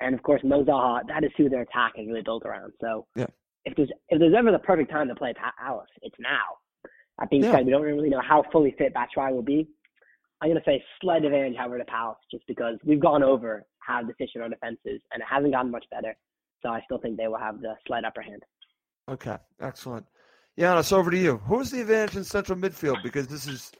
And 0.00 0.14
of 0.14 0.22
course, 0.22 0.40
Mo 0.44 0.64
Zaha, 0.64 1.00
that 1.08 1.24
is 1.24 1.30
who 1.36 1.48
their 1.48 1.62
attack 1.62 1.92
is 1.96 2.06
really 2.06 2.22
built 2.22 2.44
around. 2.44 2.72
So 2.80 3.06
Yeah. 3.16 3.26
If 3.64 3.74
there's 3.76 3.90
if 4.08 4.18
there's 4.18 4.34
ever 4.36 4.50
the 4.52 4.58
perfect 4.58 4.90
time 4.90 5.08
to 5.08 5.14
play 5.14 5.34
Pa- 5.34 5.54
Alice, 5.60 5.88
it's 6.02 6.16
now. 6.18 6.58
That 7.18 7.30
being 7.30 7.42
Yeah. 7.42 7.52
said, 7.52 7.64
we 7.66 7.72
don't 7.72 7.82
really 7.82 8.08
know 8.10 8.20
how 8.20 8.44
fully 8.52 8.72
fit 8.78 8.94
Batshuayi 8.94 9.32
will 9.32 9.42
be. 9.42 9.68
I'm 10.40 10.50
going 10.50 10.60
to 10.60 10.64
say 10.64 10.82
slight 11.00 11.24
advantage, 11.24 11.56
however, 11.56 11.78
to 11.78 11.84
Palace, 11.84 12.18
just 12.30 12.46
because 12.46 12.78
we've 12.84 13.00
gone 13.00 13.24
over 13.24 13.64
how 13.80 14.02
deficient 14.02 14.42
our 14.44 14.48
defense 14.48 14.78
is, 14.84 15.00
and 15.12 15.20
it 15.20 15.26
hasn't 15.28 15.52
gotten 15.52 15.70
much 15.72 15.84
better. 15.90 16.16
So 16.62 16.68
I 16.68 16.80
still 16.82 16.98
think 16.98 17.16
they 17.16 17.26
will 17.26 17.38
have 17.38 17.60
the 17.60 17.74
slight 17.86 18.04
upper 18.04 18.22
hand. 18.22 18.42
Okay, 19.08 19.36
excellent. 19.60 20.06
Giannis, 20.56 20.92
over 20.92 21.10
to 21.10 21.18
you. 21.18 21.38
Who's 21.38 21.70
the 21.70 21.80
advantage 21.80 22.16
in 22.16 22.24
central 22.24 22.58
midfield? 22.58 23.02
Because 23.02 23.26
this 23.26 23.46
is 23.46 23.72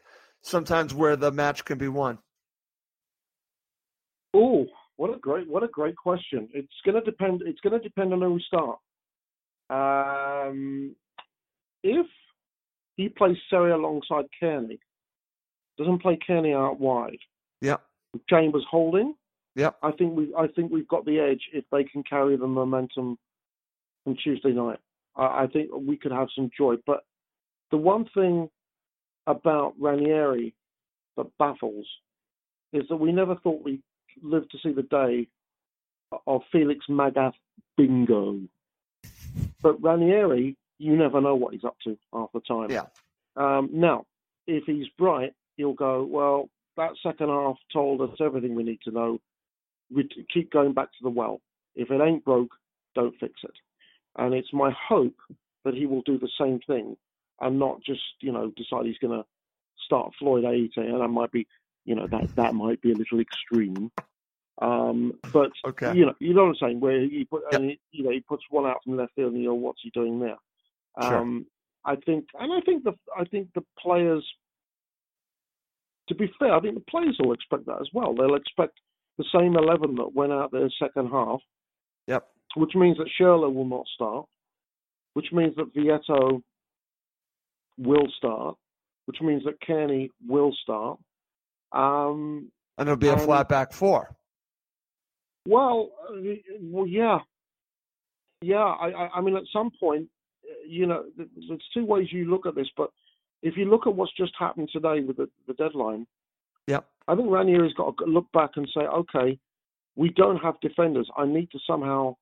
sometimes 0.43 0.95
where 0.95 1.17
the 1.17 1.31
match 1.31 1.65
can 1.65 1.79
be 1.79 1.89
won. 1.89 2.19
Oh, 4.35 4.67
what 4.97 5.15
a 5.15 5.19
great 5.19 5.49
what 5.49 5.63
a 5.63 5.69
great 5.69 5.97
question. 5.97 6.49
It's 6.53 6.69
going 6.85 6.95
to 6.97 7.01
depend. 7.01 7.43
It's 7.45 7.61
going 7.61 7.73
to 7.73 7.79
depend 7.79 8.13
on 8.13 8.21
who 8.21 8.35
we 8.35 8.45
start. 8.47 8.79
Um, 9.71 10.95
if 11.83 12.07
he 12.97 13.09
plays 13.09 13.37
Seri 13.51 13.73
alongside 13.73 14.25
Cairney, 14.41 14.79
doesn't 15.77 16.03
play 16.03 16.19
Cairney 16.29 16.55
out 16.55 16.81
wide. 16.81 17.19
Yep. 17.61 17.83
Chambers 18.29 18.67
holding. 18.71 19.15
Yep. 19.57 19.77
I 19.83 19.91
think 19.93 20.17
we 20.17 20.33
I 20.37 20.47
think 20.49 20.71
we've 20.71 20.89
got 20.89 21.05
the 21.05 21.19
edge 21.19 21.43
if 21.53 21.65
they 21.71 21.85
can 21.85 22.03
carry 22.03 22.37
the 22.37 22.47
momentum 22.47 23.19
from 24.05 24.17
Tuesday 24.17 24.53
night. 24.53 24.79
I, 25.17 25.45
I 25.45 25.47
think 25.53 25.71
we 25.75 25.97
could 25.97 26.13
have 26.13 26.29
some 26.35 26.51
joy. 26.57 26.77
But 26.87 27.05
the 27.71 27.77
one 27.77 28.09
thing 28.15 28.49
about 29.27 29.75
Ranieri 29.79 30.55
that 31.17 31.27
baffles 31.39 31.87
is 32.73 32.85
that 32.89 32.97
we 32.97 33.13
never 33.13 33.37
thought 33.37 33.65
we'd 33.65 33.83
live 34.23 34.49
to 34.49 34.59
see 34.63 34.73
the 34.73 34.83
day 34.83 35.29
of 36.27 36.43
Felix 36.51 36.87
Magath 36.89 37.35
bingo. 37.77 38.41
But 39.63 39.83
Ranieri, 39.83 40.57
you 40.79 40.97
never 40.97 41.21
know 41.21 41.35
what 41.35 41.55
he's 41.55 41.65
up 41.65 41.77
to 41.85 41.99
half 42.13 42.31
the 42.33 42.41
time. 42.41 42.71
Yeah. 42.71 42.87
Um, 43.37 43.71
now, 43.73 44.07
if 44.47 44.65
he's 44.65 44.89
bright, 44.97 45.35
he'll 45.57 45.75
go, 45.75 46.05
well, 46.05 46.49
that 46.77 46.93
second 47.03 47.29
half 47.29 47.57
told 47.73 48.01
us 48.01 48.17
everything 48.21 48.55
we 48.55 48.63
need 48.63 48.81
to 48.85 48.91
know. 48.91 49.19
We 49.95 50.09
keep 50.33 50.51
going 50.53 50.75
back 50.75 50.93
to 50.93 51.03
the 51.03 51.11
well. 51.11 51.41
If 51.75 51.91
it 51.91 52.01
ain't 52.01 52.25
broke, 52.25 52.53
don't 52.95 53.15
fix 53.19 53.35
it. 53.43 53.55
And 54.17 54.35
it's 54.35 54.53
my 54.53 54.75
hope 54.89 55.17
that 55.65 55.75
he 55.75 55.87
will 55.87 56.03
do 56.03 56.19
the 56.19 56.31
same 56.39 56.61
thing 56.67 56.97
and 57.41 57.59
not 57.59 57.83
just 57.83 58.03
you 58.21 58.33
know 58.33 58.53
decide 58.57 58.87
he's 58.87 58.99
going 58.99 59.19
to 59.19 59.27
start 59.85 60.13
Floyd 60.19 60.45
Ayité, 60.45 60.79
and 60.79 61.01
that 61.01 61.09
might 61.09 61.33
be 61.33 61.47
you 61.85 61.95
know 61.95 62.07
that 62.07 62.35
that 62.37 62.55
might 62.55 62.81
be 62.81 62.93
a 62.93 62.97
little 62.97 63.21
extreme. 63.21 63.91
Um, 64.61 65.13
but 65.33 65.51
Okay. 65.67 65.95
you 65.95 66.07
know, 66.07 66.15
you 66.19 66.35
know 66.35 66.45
what 66.47 66.49
I'm 66.51 66.69
saying. 66.69 66.81
Where 66.81 67.01
he 67.01 67.25
put, 67.25 67.43
Yep. 67.53 67.61
and 67.61 67.71
he, 67.71 67.81
you 67.93 68.05
know, 68.05 68.11
he 68.11 68.21
puts 68.21 68.43
one 68.51 68.67
out 68.67 68.83
from 68.83 68.97
the 68.97 69.03
left 69.03 69.15
field, 69.15 69.33
and 69.33 69.43
you 69.43 69.49
know, 69.49 69.55
what's 69.55 69.81
he 69.83 69.91
doing 69.91 70.19
there? 70.19 70.39
Sure. 71.01 71.19
Um, 71.19 71.47
I 71.85 71.95
think, 71.97 72.27
and 72.39 72.53
I 72.53 72.61
think 72.63 72.83
the, 72.85 72.93
I 73.17 73.25
think 73.25 73.49
the 73.55 73.65
players. 73.79 74.27
To 76.09 76.15
be 76.15 76.31
fair, 76.39 76.55
I 76.55 76.61
think 76.61 76.75
the 76.75 76.91
players 76.91 77.17
will 77.21 77.33
expect 77.35 77.67
that 77.67 77.81
as 77.81 77.89
well. 77.93 78.15
They'll 78.15 78.35
expect 78.35 78.79
the 79.19 79.25
same 79.33 79.57
eleven 79.57 79.95
that 79.97 80.15
went 80.15 80.33
out 80.33 80.51
there 80.51 80.69
second 80.79 81.09
half, 81.11 81.41
Yep. 82.07 82.27
which 82.57 82.75
means 82.75 82.97
that 82.99 83.09
Schürrle 83.21 83.53
will 83.55 83.67
not 83.67 83.87
start, 83.95 84.27
which 85.13 85.31
means 85.33 85.55
that 85.57 85.73
Vietto 85.75 86.43
will 87.77 88.09
start, 88.17 88.57
which 89.05 89.21
means 89.21 89.45
that 89.45 89.61
Cairney 89.61 90.09
will 90.27 90.53
start. 90.63 90.99
Um, 91.73 92.51
And 92.79 92.89
it'll 92.89 92.97
be 92.97 93.09
a 93.09 93.13
Um, 93.15 93.19
flat 93.21 93.49
back 93.49 93.73
four. 93.73 94.17
Well, 95.49 95.91
uh, 96.07 96.17
well, 96.61 96.87
yeah, 96.87 97.21
yeah. 98.43 98.57
I, 98.57 98.89
I, 98.91 99.09
I 99.15 99.21
mean, 99.23 99.35
at 99.35 99.45
some 99.51 99.71
point, 99.81 100.09
uh, 100.45 100.69
you 100.69 100.87
know, 100.87 101.05
there's 101.17 101.63
two 101.73 101.87
ways 101.87 102.09
you 102.13 102.31
look 102.31 102.45
at 102.45 102.55
this. 102.55 102.69
But 102.77 102.91
if 103.43 103.57
you 103.57 103.65
look 103.65 103.87
at 103.87 103.95
what's 103.95 104.13
just 104.15 104.33
happened 104.39 104.69
today 104.71 105.01
with 105.01 105.17
the, 105.17 105.31
the 105.47 105.55
deadline, 105.55 106.07
yeah, 106.67 106.81
I 107.07 107.15
think 107.15 107.31
Ranieri's 107.31 107.73
got 107.73 107.97
to 107.97 108.05
look 108.05 108.31
back 108.33 108.51
and 108.57 108.69
say, 108.75 108.83
okay, 108.83 109.39
we 109.97 110.11
don't 110.11 110.37
have 110.37 110.61
defenders. 110.61 111.09
I 111.17 111.25
need 111.25 111.51
to 111.53 111.59
somehow 111.67 112.17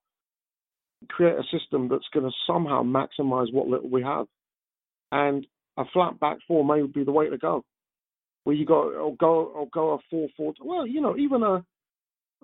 create 1.09 1.35
a 1.35 1.59
system 1.59 1.89
that's 1.89 2.07
going 2.15 2.27
to 2.27 2.32
somehow 2.47 2.85
maximize 2.85 3.53
what 3.53 3.66
little 3.66 3.90
we 3.90 4.03
have, 4.03 4.27
and 5.11 5.44
a 5.77 5.85
flat 5.93 6.20
back 6.20 6.39
four 6.47 6.65
may 6.65 6.86
be 6.86 7.03
the 7.03 7.11
way 7.11 7.28
to 7.28 7.39
go. 7.39 7.65
Where 8.44 8.55
you 8.55 8.65
go 8.65 8.93
or 8.93 9.16
go 9.16 9.47
or 9.47 9.66
go 9.74 9.94
a 9.94 9.98
four 10.09 10.28
four. 10.36 10.55
Well, 10.62 10.86
you 10.86 11.01
know, 11.01 11.16
even 11.16 11.43
a 11.43 11.65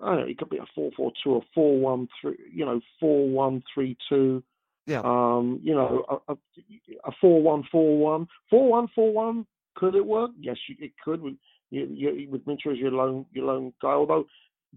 I 0.01 0.07
don't 0.07 0.19
know, 0.21 0.27
it 0.27 0.37
could 0.37 0.49
be 0.49 0.57
a 0.57 0.65
four 0.73 0.91
four 0.95 1.11
two, 1.23 1.35
a 1.35 1.41
four 1.53 1.79
one 1.79 2.07
three, 2.21 2.37
you 2.51 2.65
know, 2.65 2.81
four 2.99 3.29
one 3.29 3.63
three 3.73 3.97
two. 4.09 4.43
Yeah. 4.85 5.01
Um, 5.03 5.59
you 5.63 5.73
know, 5.73 6.21
a, 6.27 6.33
a, 6.33 7.11
four 7.21 7.41
one 7.41 7.63
four 7.71 7.97
one, 7.97 8.27
four 8.49 8.69
one 8.69 8.87
four 8.93 9.13
one. 9.13 9.45
Could 9.75 9.95
it 9.95 10.05
work? 10.05 10.31
Yes, 10.39 10.57
it 10.67 10.91
could. 11.03 11.21
With 11.21 11.35
you, 11.69 11.87
you, 11.89 12.29
with 12.29 12.41
as 12.49 12.77
your 12.77 12.91
lone 12.91 13.25
your 13.33 13.45
lone 13.45 13.73
guy. 13.81 13.89
Although 13.89 14.25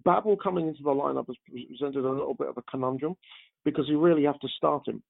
Babel 0.05 0.37
coming 0.37 0.69
into 0.69 0.83
the 0.83 0.91
lineup 0.91 1.27
has 1.27 1.37
presented 1.51 2.05
a 2.05 2.11
little 2.11 2.35
bit 2.35 2.49
of 2.49 2.57
a 2.57 2.63
conundrum 2.63 3.17
because 3.65 3.89
you 3.89 4.01
really 4.01 4.25
have 4.25 4.39
to 4.41 4.49
start 4.57 4.87
him. 4.87 5.03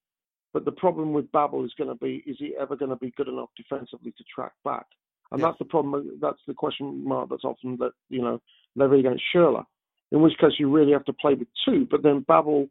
But 0.53 0.65
the 0.65 0.73
problem 0.73 1.13
with 1.13 1.31
Babel 1.33 1.65
is 1.65 1.75
going 1.77 1.91
to 1.91 1.97
be: 1.97 2.23
is 2.27 2.37
he 2.39 2.55
ever 2.59 2.77
going 2.77 2.91
to 2.91 2.97
be 2.97 3.13
good 3.17 3.29
enough 3.29 3.51
defensively 3.57 4.13
to 4.13 4.25
track 4.35 4.53
back? 4.65 4.87
And 5.31 5.41
Yeah. 5.41 5.49
that's 5.49 5.59
the 5.59 5.65
problem. 5.67 6.19
That's 6.21 6.41
the 6.47 6.55
question 6.55 7.05
mark 7.05 7.29
that's 7.29 7.45
often 7.45 7.77
that 7.79 7.93
you 8.09 8.23
know 8.23 8.41
levied 8.77 9.01
against 9.01 9.25
Schürrle. 9.35 9.67
In 10.13 10.21
which 10.21 10.39
case 10.39 10.53
you 10.59 10.71
really 10.71 10.93
have 10.93 11.05
to 11.07 11.13
play 11.13 11.35
with 11.35 11.49
two. 11.65 11.87
But 11.91 12.03
then 12.03 12.25
Babel 12.27 12.69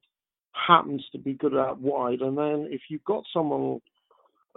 happens 0.67 1.05
to 1.11 1.17
be 1.17 1.33
good 1.33 1.55
out 1.55 1.79
wide, 1.79 2.21
and 2.21 2.37
then 2.37 2.67
if 2.71 2.81
you've 2.89 3.03
got 3.03 3.23
someone, 3.33 3.81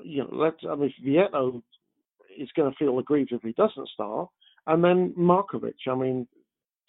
you 0.03 0.19
know, 0.19 0.29
let's 0.33 0.59
I 0.69 0.75
mean, 0.77 0.95
Vietto 1.03 1.63
is 2.39 2.49
going 2.55 2.71
to 2.71 2.77
feel 2.77 2.99
aggrieved 2.99 3.33
if 3.33 3.43
he 3.43 3.53
doesn't 3.53 3.89
start, 3.89 4.29
and 4.67 4.83
then 4.83 5.13
Markovic. 5.19 5.75
I 5.89 5.95
mean, 5.95 6.29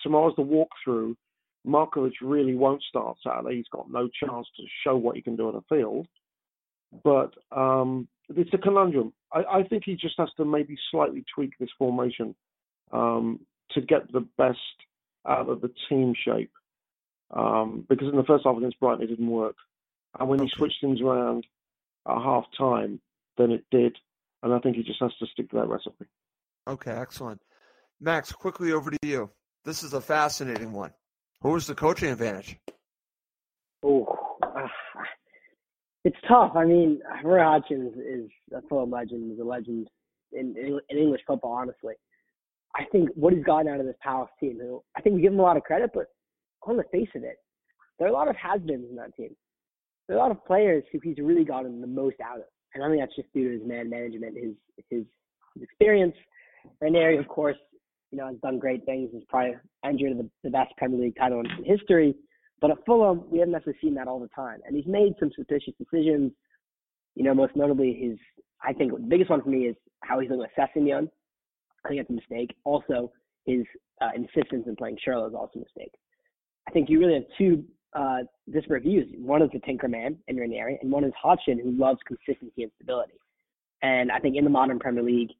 tomorrow's 0.01 0.35
the 0.37 0.43
walkthrough. 0.43 1.15
Markovic 1.67 2.13
really 2.21 2.55
won't 2.55 2.83
start 2.83 3.17
Saturday. 3.25 3.57
He's 3.57 3.67
got 3.71 3.91
no 3.91 4.07
chance 4.23 4.47
to 4.57 4.63
show 4.83 4.95
what 4.95 5.15
he 5.15 5.21
can 5.21 5.35
do 5.35 5.47
on 5.47 5.55
the 5.55 5.75
field. 5.75 6.07
But 7.03 7.33
um, 7.51 8.07
it's 8.29 8.53
a 8.53 8.57
conundrum. 8.57 9.13
I, 9.33 9.59
I 9.59 9.63
think 9.63 9.83
he 9.85 9.95
just 9.95 10.15
has 10.17 10.29
to 10.37 10.45
maybe 10.45 10.77
slightly 10.91 11.23
tweak 11.33 11.51
this 11.59 11.69
formation 11.77 12.33
um, 12.91 13.39
to 13.71 13.81
get 13.81 14.11
the 14.11 14.25
best 14.37 14.57
out 15.27 15.49
of 15.49 15.61
the 15.61 15.71
team 15.89 16.13
shape. 16.25 16.51
Um, 17.31 17.85
because 17.87 18.07
in 18.09 18.15
the 18.15 18.23
first 18.23 18.45
half 18.45 18.57
against 18.57 18.79
Brighton, 18.79 19.03
it 19.03 19.07
didn't 19.07 19.29
work. 19.29 19.55
And 20.19 20.27
when 20.27 20.39
he 20.39 20.49
switched 20.49 20.81
things 20.81 21.01
around 21.01 21.45
at 22.07 22.15
half 22.15 22.45
time, 22.57 22.99
then 23.37 23.51
it 23.51 23.65
did. 23.71 23.97
And 24.41 24.53
I 24.53 24.59
think 24.59 24.75
he 24.75 24.83
just 24.83 25.01
has 25.01 25.11
to 25.19 25.27
stick 25.27 25.49
to 25.51 25.57
that 25.57 25.67
recipe. 25.67 26.05
Okay, 26.67 26.91
excellent. 26.91 27.41
Max, 27.99 28.31
quickly 28.31 28.71
over 28.71 28.91
to 28.91 28.97
you. 29.03 29.29
This 29.65 29.83
is 29.83 29.93
a 29.93 30.01
fascinating 30.01 30.71
one. 30.71 30.91
Who 31.41 31.49
was 31.49 31.67
the 31.67 31.75
coaching 31.75 32.09
advantage? 32.09 32.57
Oh, 33.83 34.07
uh, 34.41 34.67
it's 36.03 36.17
tough. 36.27 36.53
I 36.55 36.65
mean, 36.65 37.01
Roy 37.23 37.43
Hodgson 37.43 37.93
is 37.97 38.29
a 38.55 38.61
Fulham 38.67 38.91
legend. 38.91 39.33
Is 39.33 39.39
a 39.39 39.43
legend 39.43 39.89
in, 40.31 40.55
in 40.57 40.79
in 40.89 40.97
English 40.97 41.21
football. 41.27 41.53
Honestly, 41.53 41.93
I 42.75 42.85
think 42.91 43.09
what 43.15 43.33
he's 43.33 43.43
gotten 43.43 43.67
out 43.67 43.79
of 43.79 43.85
this 43.85 43.95
Palace 44.01 44.29
team. 44.39 44.59
Who 44.61 44.83
I 44.95 45.01
think 45.01 45.15
we 45.15 45.21
give 45.21 45.33
him 45.33 45.39
a 45.39 45.43
lot 45.43 45.57
of 45.57 45.63
credit, 45.63 45.91
but 45.93 46.05
on 46.63 46.77
the 46.77 46.83
face 46.91 47.09
of 47.15 47.23
it, 47.23 47.37
there 47.97 48.07
are 48.07 48.11
a 48.11 48.13
lot 48.13 48.27
of 48.27 48.35
has-beens 48.35 48.89
in 48.89 48.95
that 48.95 49.15
team. 49.15 49.35
There 50.07 50.17
are 50.17 50.19
a 50.19 50.23
lot 50.23 50.31
of 50.31 50.45
players 50.45 50.83
who 50.91 50.99
he's 51.03 51.17
really 51.19 51.45
gotten 51.45 51.81
the 51.81 51.87
most 51.87 52.17
out 52.23 52.37
of, 52.37 52.45
and 52.73 52.83
I 52.83 52.89
think 52.89 53.01
that's 53.01 53.15
just 53.15 53.31
due 53.33 53.51
to 53.51 53.59
his 53.59 53.67
man 53.67 53.89
management, 53.89 54.37
his 54.37 54.55
his, 54.89 55.05
his 55.55 55.63
experience. 55.63 56.15
Ranieri, 56.81 57.17
of 57.17 57.27
course, 57.27 57.57
you 58.11 58.17
know, 58.17 58.27
has 58.27 58.37
done 58.41 58.59
great 58.59 58.85
things. 58.85 59.09
He's 59.13 59.23
probably 59.29 59.55
entered 59.85 60.17
the, 60.17 60.29
the 60.43 60.49
best 60.49 60.75
Premier 60.77 60.99
League 60.99 61.15
title 61.17 61.41
in 61.41 61.63
history. 61.63 62.15
But 62.61 62.71
at 62.71 62.77
Fulham, 62.85 63.23
we 63.29 63.39
haven't 63.39 63.53
necessarily 63.53 63.79
seen 63.81 63.95
that 63.95 64.07
all 64.07 64.19
the 64.19 64.29
time. 64.35 64.59
And 64.65 64.75
he's 64.75 64.85
made 64.85 65.13
some 65.19 65.31
suspicious 65.35 65.73
decisions. 65.79 66.31
You 67.15 67.23
know, 67.23 67.33
most 67.33 67.55
notably 67.55 67.93
his, 67.93 68.17
I 68.63 68.73
think 68.73 68.91
the 68.91 68.99
biggest 68.99 69.29
one 69.29 69.41
for 69.41 69.49
me 69.49 69.67
is 69.67 69.75
how 70.03 70.19
he's 70.19 70.29
doing 70.29 70.41
with 70.41 70.49
Sessegnon. 70.57 71.09
I 71.85 71.89
think 71.89 72.01
that's 72.01 72.09
a 72.09 72.13
mistake. 72.13 72.55
Also, 72.63 73.11
his 73.45 73.63
uh, 74.01 74.09
insistence 74.15 74.65
in 74.67 74.75
playing 74.75 74.97
Schürrle 75.05 75.27
is 75.27 75.33
also 75.33 75.59
a 75.59 75.59
mistake. 75.59 75.93
I 76.67 76.71
think 76.71 76.89
you 76.89 76.99
really 76.99 77.15
have 77.15 77.23
two 77.37 77.63
uh, 77.93 78.19
disparate 78.51 78.83
views. 78.83 79.07
One 79.17 79.41
is 79.41 79.49
the 79.51 79.59
Tinker 79.59 79.87
Man 79.87 80.17
in 80.27 80.37
Ranieri, 80.37 80.77
and 80.81 80.91
one 80.91 81.03
is 81.03 81.13
Hodgson, 81.21 81.59
who 81.59 81.71
loves 81.71 81.99
consistency 82.05 82.63
and 82.63 82.71
stability. 82.75 83.13
And 83.81 84.11
I 84.11 84.19
think 84.19 84.35
in 84.35 84.43
the 84.43 84.49
modern 84.49 84.79
Premier 84.79 85.03
League, 85.03 85.31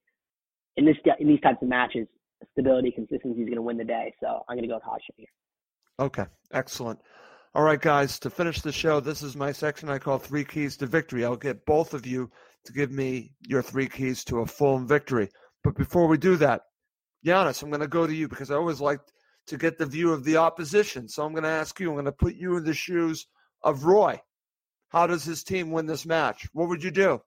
in 0.78 0.86
this 0.86 0.96
in 1.20 1.28
these 1.28 1.42
types 1.42 1.62
of 1.62 1.68
matches, 1.68 2.08
stability, 2.54 2.92
consistency 2.92 3.42
is 3.42 3.46
going 3.46 3.56
to 3.56 3.62
win 3.62 3.78
the 3.78 3.84
day. 3.84 4.14
So 4.22 4.44
I'm 4.48 4.56
going 4.56 4.64
to 4.64 4.68
go 4.68 4.76
with 4.76 4.84
Hodgson 4.84 5.16
here. 5.18 5.28
Okay, 6.00 6.26
excellent. 6.54 7.00
All 7.54 7.64
right, 7.64 7.82
guys, 7.82 8.20
to 8.20 8.30
finish 8.30 8.62
the 8.62 8.72
show, 8.72 9.00
this 9.00 9.22
is 9.22 9.36
my 9.36 9.52
section 9.52 9.90
I 9.90 9.98
call 9.98 10.20
Three 10.20 10.46
Keys 10.46 10.78
to 10.78 10.86
Victory. 10.86 11.26
I'll 11.26 11.36
get 11.36 11.66
both 11.66 11.94
of 11.94 12.06
you 12.06 12.32
to 12.66 12.74
give 12.74 12.92
me 12.92 13.32
your 13.48 13.62
three 13.62 13.88
keys 13.88 14.24
to 14.26 14.40
a 14.40 14.46
full 14.46 14.80
victory. 14.80 15.30
But 15.64 15.76
before 15.76 16.08
we 16.08 16.18
do 16.18 16.36
that, 16.38 16.64
Giannis, 17.26 17.62
I'm 17.62 17.70
going 17.70 17.82
to 17.82 17.88
go 17.88 18.08
to 18.08 18.14
you 18.14 18.28
because 18.28 18.52
I 18.52 18.56
always 18.56 18.80
like 18.80 19.02
to 19.48 19.58
get 19.58 19.78
the 19.78 19.86
view 19.86 20.14
of 20.14 20.24
the 20.24 20.38
opposition. 20.38 21.08
So 21.08 21.26
I'm 21.26 21.34
going 21.34 21.44
to 21.44 21.50
ask 21.50 21.80
you, 21.80 21.90
I'm 21.90 21.96
going 21.96 22.06
to 22.06 22.12
put 22.12 22.36
you 22.36 22.58
in 22.58 22.64
the 22.64 22.74
shoes 22.74 23.28
of 23.64 23.84
Roy. 23.84 24.20
How 24.90 25.06
does 25.08 25.24
his 25.24 25.44
team 25.44 25.72
win 25.72 25.86
this 25.86 26.06
match? 26.06 26.48
What 26.54 26.70
would 26.70 26.84
you 26.84 26.92
do? 26.92 27.22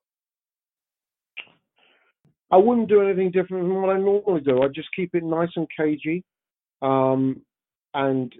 I 2.51 2.57
wouldn't 2.57 2.89
do 2.89 3.01
anything 3.01 3.31
different 3.31 3.67
from 3.67 3.81
what 3.81 3.89
I 3.89 3.97
normally 3.97 4.41
do. 4.41 4.61
I'd 4.61 4.75
just 4.75 4.89
keep 4.95 5.15
it 5.15 5.23
nice 5.23 5.49
and 5.55 5.67
cagey, 5.75 6.23
um, 6.83 7.41
and 7.95 8.31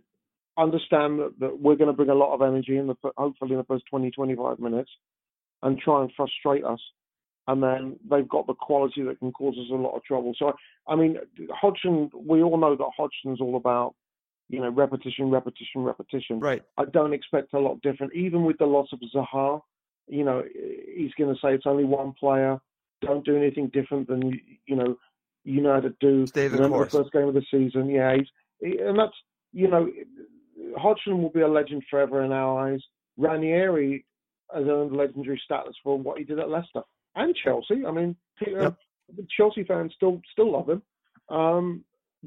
understand 0.57 1.19
that, 1.19 1.33
that 1.39 1.59
we're 1.59 1.75
going 1.75 1.87
to 1.87 1.95
bring 1.97 2.09
a 2.09 2.15
lot 2.15 2.33
of 2.33 2.43
energy 2.43 2.77
in 2.77 2.85
the 2.85 2.95
hopefully 3.17 3.53
in 3.53 3.57
the 3.57 3.63
first 3.63 3.85
20, 3.89 4.11
25 4.11 4.59
minutes, 4.59 4.91
and 5.63 5.79
try 5.79 6.01
and 6.01 6.11
frustrate 6.15 6.63
us. 6.63 6.79
And 7.47 7.61
then 7.61 7.99
they've 8.09 8.27
got 8.27 8.47
the 8.47 8.53
quality 8.53 9.03
that 9.03 9.19
can 9.19 9.31
cause 9.31 9.55
us 9.57 9.69
a 9.69 9.75
lot 9.75 9.95
of 9.95 10.03
trouble. 10.03 10.33
So 10.37 10.53
I, 10.87 10.95
mean, 10.95 11.17
Hodgson. 11.51 12.09
We 12.15 12.41
all 12.41 12.57
know 12.57 12.75
that 12.75 12.89
Hodgson's 12.95 13.41
all 13.41 13.57
about, 13.57 13.95
you 14.49 14.61
know, 14.61 14.69
repetition, 14.69 15.29
repetition, 15.29 15.83
repetition. 15.83 16.39
Right. 16.39 16.63
I 16.77 16.85
don't 16.85 17.13
expect 17.13 17.53
a 17.53 17.59
lot 17.59 17.81
different. 17.81 18.13
Even 18.13 18.45
with 18.45 18.57
the 18.59 18.65
loss 18.65 18.87
of 18.93 19.01
Zaha, 19.13 19.61
you 20.07 20.23
know, 20.23 20.43
he's 20.95 21.13
going 21.17 21.33
to 21.33 21.39
say 21.41 21.53
it's 21.53 21.65
only 21.65 21.83
one 21.83 22.13
player. 22.13 22.59
Don't 23.01 23.25
do 23.25 23.35
anything 23.35 23.69
different 23.73 24.07
than 24.07 24.39
you, 24.65 24.75
know, 24.77 24.95
you 25.43 25.61
know 25.61 25.73
how 25.73 25.81
to 25.81 25.93
do. 25.99 26.25
Stay 26.27 26.47
the 26.47 26.69
course. 26.69 26.93
the 26.93 26.99
first 26.99 27.11
game 27.11 27.27
of 27.27 27.33
the 27.33 27.43
season, 27.51 27.89
yeah. 27.89 28.15
He's, 28.15 28.79
and 28.79 28.97
that's 28.97 29.15
you 29.51 29.67
know, 29.67 29.91
Hodgson 30.77 31.21
will 31.21 31.29
be 31.29 31.41
a 31.41 31.47
legend 31.47 31.83
forever 31.89 32.23
in 32.23 32.31
our 32.31 32.71
eyes. 32.71 32.81
Ranieri 33.17 34.05
has 34.53 34.65
earned 34.65 34.95
legendary 34.95 35.41
status 35.43 35.75
for 35.83 35.97
what 35.99 36.17
he 36.17 36.23
did 36.23 36.39
at 36.39 36.49
Leicester 36.49 36.81
and 37.15 37.35
Chelsea. 37.43 37.85
I 37.85 37.91
mean, 37.91 38.15
uh, 38.45 38.61
Yep. 38.61 38.77
the 39.15 39.27
Chelsea 39.37 39.63
fans 39.63 39.93
still 39.95 40.21
still 40.31 40.51
love 40.51 40.69
him, 40.69 40.81
um, 41.29 41.83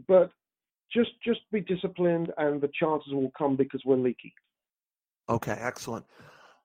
but 0.08 0.30
just 0.92 1.10
just 1.24 1.40
be 1.52 1.60
disciplined, 1.60 2.32
and 2.38 2.60
the 2.60 2.70
chances 2.78 3.12
will 3.12 3.32
come 3.36 3.56
because 3.56 3.82
we're 3.84 3.96
leaky. 3.96 4.34
Okay, 5.28 5.56
excellent. 5.58 6.06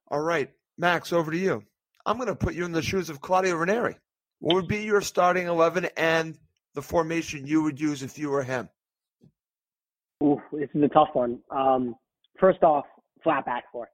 All 0.10 0.22
right, 0.22 0.52
Max, 0.78 1.12
over 1.14 1.32
to 1.32 1.38
you. 1.38 1.64
I'm 2.06 2.18
going 2.18 2.28
to 2.28 2.36
put 2.36 2.54
you 2.54 2.66
in 2.66 2.72
the 2.72 2.82
shoes 2.82 3.10
of 3.10 3.22
Claudio 3.22 3.56
Ranieri. 3.56 3.96
What 4.40 4.56
would 4.56 4.68
be 4.68 4.84
your 4.84 5.02
starting 5.02 5.48
11 5.48 5.86
and 5.98 6.38
the 6.74 6.82
formation 6.82 7.46
you 7.46 7.62
would 7.64 7.80
use 7.80 8.02
if 8.02 8.18
you 8.18 8.30
were 8.30 8.44
him? 8.44 8.70
Ooh, 10.24 10.42
this 10.52 10.70
is 10.74 10.84
a 10.84 10.88
tough 10.88 11.10
one. 11.14 11.40
Um, 11.50 11.96
first 12.40 12.64
off, 12.64 12.86
flat 13.24 13.46
back 13.46 13.66
four. 13.72 13.90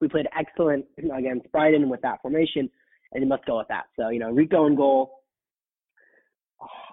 We 0.00 0.08
played 0.08 0.26
excellent 0.38 0.86
against 0.98 1.50
Brighton 1.52 1.88
with 1.88 2.00
that 2.02 2.20
formation, 2.22 2.70
and 3.12 3.22
you 3.22 3.28
must 3.28 3.44
go 3.46 3.58
with 3.58 3.68
that. 3.68 3.84
So 3.98 4.08
you 4.10 4.18
know, 4.18 4.30
Rico 4.30 4.66
in 4.66 4.76
goal. 4.76 5.20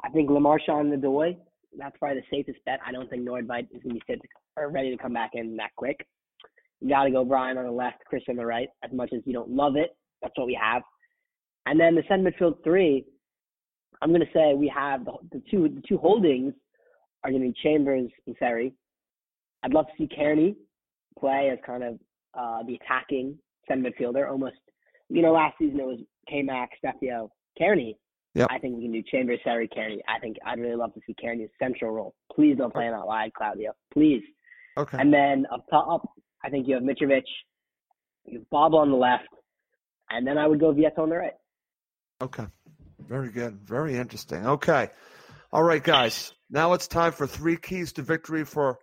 I 0.03 0.09
think 0.09 0.29
Le 0.29 0.39
Marchand 0.39 0.91
Nadoy. 0.91 1.37
That's 1.77 1.95
probably 1.97 2.21
the 2.21 2.37
safest 2.37 2.63
bet. 2.65 2.79
I 2.85 2.91
don't 2.91 3.09
think 3.09 3.27
Nordtveit 3.27 3.67
is 3.71 3.83
going 3.83 3.89
to 3.89 3.93
be 3.95 4.01
fit 4.07 4.21
or 4.55 4.69
ready 4.69 4.89
to 4.89 5.01
come 5.01 5.13
back 5.13 5.31
in 5.33 5.55
that 5.57 5.71
quick. 5.75 6.07
You 6.79 6.89
got 6.89 7.03
to 7.03 7.11
go 7.11 7.25
Bryan 7.25 7.57
on 7.57 7.65
the 7.65 7.71
left, 7.71 8.03
Chris 8.05 8.23
on 8.29 8.37
the 8.37 8.45
right. 8.45 8.69
As 8.83 8.91
much 8.93 9.09
as 9.13 9.21
you 9.25 9.33
don't 9.33 9.49
love 9.49 9.75
it, 9.75 9.95
that's 10.21 10.33
what 10.37 10.47
we 10.47 10.57
have. 10.61 10.81
And 11.65 11.79
then 11.79 11.95
the 11.95 12.03
center 12.07 12.31
midfield 12.31 12.63
three, 12.63 13.05
I'm 14.01 14.09
going 14.09 14.21
to 14.21 14.27
say 14.33 14.53
we 14.53 14.71
have 14.73 15.05
the, 15.05 15.13
the 15.31 15.41
two 15.51 15.67
the 15.67 15.81
two 15.87 15.97
holdings 15.97 16.53
are 17.23 17.31
going 17.31 17.41
to 17.41 17.49
be 17.49 17.55
Chambers 17.61 18.09
and 18.25 18.35
Seri. 18.39 18.73
I'd 19.63 19.73
love 19.73 19.85
to 19.87 19.91
see 19.97 20.07
Cairney 20.07 20.55
play 21.19 21.49
as 21.51 21.59
kind 21.65 21.83
of 21.83 21.99
uh, 22.35 22.63
the 22.63 22.75
attacking 22.75 23.37
center 23.67 23.89
midfielder. 23.89 24.29
Almost, 24.29 24.55
you 25.09 25.21
know, 25.21 25.31
last 25.31 25.55
season 25.59 25.79
it 25.79 25.85
was 25.85 25.99
K-Mac, 26.29 26.69
Spezio, 26.83 27.29
Cairney. 27.59 27.95
Yep. 28.35 28.47
I 28.51 28.59
think 28.59 28.77
we 28.77 28.83
can 28.83 28.91
do 28.91 29.03
Chambers, 29.11 29.39
Seri, 29.43 29.67
Cairney. 29.67 29.99
I 30.07 30.19
think 30.19 30.37
I'd 30.45 30.59
really 30.59 30.75
love 30.75 30.93
to 30.93 31.01
see 31.07 31.15
Cairney's 31.23 31.49
central 31.59 31.91
role. 31.91 32.13
Please 32.33 32.57
don't 32.57 32.71
play 32.71 32.85
him 32.85 32.93
out 32.93 33.07
wide, 33.07 33.33
Claudio. 33.33 33.71
Please. 33.91 34.21
Okay. 34.77 34.97
And 34.99 35.11
then 35.11 35.45
up 35.51 35.65
top, 35.71 36.07
I 36.43 36.49
think 36.49 36.67
you 36.67 36.75
have 36.75 36.83
Mitrovic, 36.83 37.23
you 38.25 38.39
have 38.39 38.49
Bob 38.51 38.75
on 38.75 38.91
the 38.91 38.97
left, 38.97 39.27
and 40.11 40.27
then 40.27 40.37
I 40.37 40.45
would 40.45 40.59
go 40.59 40.71
Vietto 40.71 40.99
on 40.99 41.09
the 41.09 41.15
right. 41.15 41.33
Okay. 42.21 42.45
Very 42.99 43.31
good. 43.31 43.59
Very 43.63 43.95
interesting. 43.95 44.45
Okay. 44.45 44.89
All 45.51 45.63
right, 45.63 45.83
guys. 45.83 46.33
Now 46.49 46.73
it's 46.73 46.87
time 46.87 47.13
for 47.13 47.25
three 47.25 47.57
keys 47.57 47.93
to 47.93 48.01
victory 48.01 48.43
for 48.43 48.77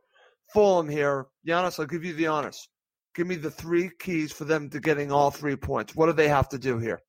Fulham 0.52 0.88
here. 0.88 1.26
Giannis, 1.46 1.78
I'll 1.78 1.86
give 1.86 2.04
you 2.04 2.14
the 2.14 2.26
honors. 2.26 2.68
Give 3.14 3.26
me 3.26 3.36
the 3.36 3.50
three 3.50 3.90
keys 3.98 4.32
for 4.32 4.44
them 4.44 4.68
to 4.70 4.80
getting 4.80 5.12
all 5.12 5.30
three 5.30 5.56
points. 5.56 5.94
What 5.94 6.06
do 6.06 6.12
they 6.12 6.28
have 6.28 6.48
to 6.50 6.58
do 6.58 6.78
here? 6.78 7.02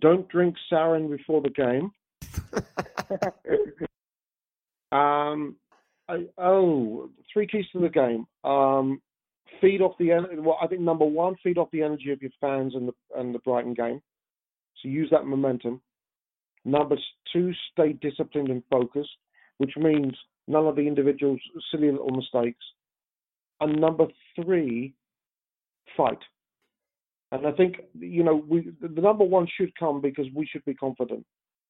Don't 0.00 0.28
drink 0.28 0.56
sarin 0.70 1.08
before 1.08 1.42
the 1.42 1.50
game. 1.50 1.90
um, 4.92 5.56
I, 6.08 6.26
oh, 6.38 7.10
three 7.32 7.46
keys 7.46 7.66
to 7.72 7.80
the 7.80 7.88
game. 7.88 8.26
Um, 8.44 9.00
feed 9.60 9.80
off 9.80 9.96
the 9.98 10.12
energy. 10.12 10.38
Well, 10.38 10.58
I 10.60 10.66
think 10.66 10.80
number 10.80 11.04
one, 11.04 11.36
feed 11.42 11.58
off 11.58 11.70
the 11.72 11.82
energy 11.82 12.10
of 12.10 12.22
your 12.22 12.30
fans 12.40 12.74
and 12.74 12.88
the 12.88 12.92
and 13.18 13.34
the 13.34 13.40
Brighton 13.40 13.74
game. 13.74 14.00
So 14.82 14.88
use 14.88 15.08
that 15.10 15.26
momentum. 15.26 15.80
Number 16.64 16.96
two, 17.32 17.52
stay 17.72 17.92
disciplined 17.94 18.50
and 18.50 18.62
focused, 18.70 19.16
which 19.58 19.72
means 19.76 20.16
none 20.46 20.66
of 20.66 20.76
the 20.76 20.86
individuals 20.86 21.40
silly 21.70 21.90
little 21.90 22.10
mistakes. 22.10 22.64
And 23.60 23.80
number 23.80 24.06
three, 24.36 24.94
fight. 25.96 26.18
And 27.32 27.46
I 27.46 27.52
think 27.52 27.76
you 27.98 28.22
know 28.24 28.42
we 28.48 28.72
the 28.80 29.00
number 29.00 29.24
one 29.24 29.46
should 29.56 29.76
come 29.78 30.00
because 30.00 30.26
we 30.34 30.46
should 30.46 30.64
be 30.64 30.74
confident. 30.74 31.26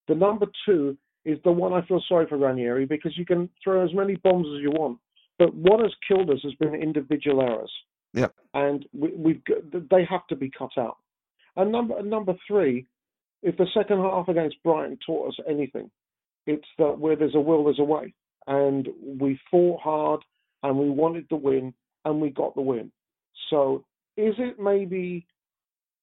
The 0.07 0.15
number 0.15 0.47
two 0.65 0.97
is 1.25 1.39
the 1.45 1.53
one 1.53 1.73
I 1.73 1.85
feel 1.87 2.03
sorry 2.09 2.27
for 2.27 2.39
Ranieri 2.39 2.87
because 2.87 3.17
you 3.19 3.27
can 3.27 3.49
throw 3.63 3.85
as 3.85 3.93
many 3.93 4.17
bombs 4.17 4.47
as 4.55 4.63
you 4.63 4.71
want, 4.71 4.99
but 5.39 5.53
what 5.55 5.81
has 5.81 5.93
killed 6.07 6.31
us 6.31 6.39
has 6.45 6.55
been 6.55 6.75
individual 6.75 7.43
errors. 7.43 7.73
Yep. 8.15 8.35
And 8.55 8.87
we, 8.93 9.11
we've 9.17 9.43
they 9.91 10.05
have 10.09 10.27
to 10.29 10.37
be 10.37 10.51
cut 10.57 10.71
out. 10.79 10.97
And 11.57 11.73
number 11.73 12.01
number 12.03 12.35
three, 12.47 12.87
if 13.43 13.57
the 13.57 13.67
second 13.75 13.99
half 13.99 14.29
against 14.29 14.63
Brighton 14.63 14.99
taught 15.05 15.29
us 15.29 15.39
anything, 15.49 15.91
it's 16.47 16.67
that 16.79 16.99
where 16.99 17.17
there's 17.17 17.35
a 17.35 17.41
will, 17.41 17.65
there's 17.65 17.81
a 17.81 17.85
way. 17.85 18.15
And 18.47 18.89
we 19.21 19.39
fought 19.51 19.81
hard 19.81 20.21
and 20.63 20.79
we 20.79 20.91
wanted 20.91 21.27
the 21.31 21.37
win 21.37 21.73
and 22.05 22.21
we 22.21 22.31
got 22.31 22.55
the 22.55 22.63
win. 22.63 22.91
So 23.51 23.85
is 24.17 24.35
it 24.39 24.59
maybe 24.59 25.27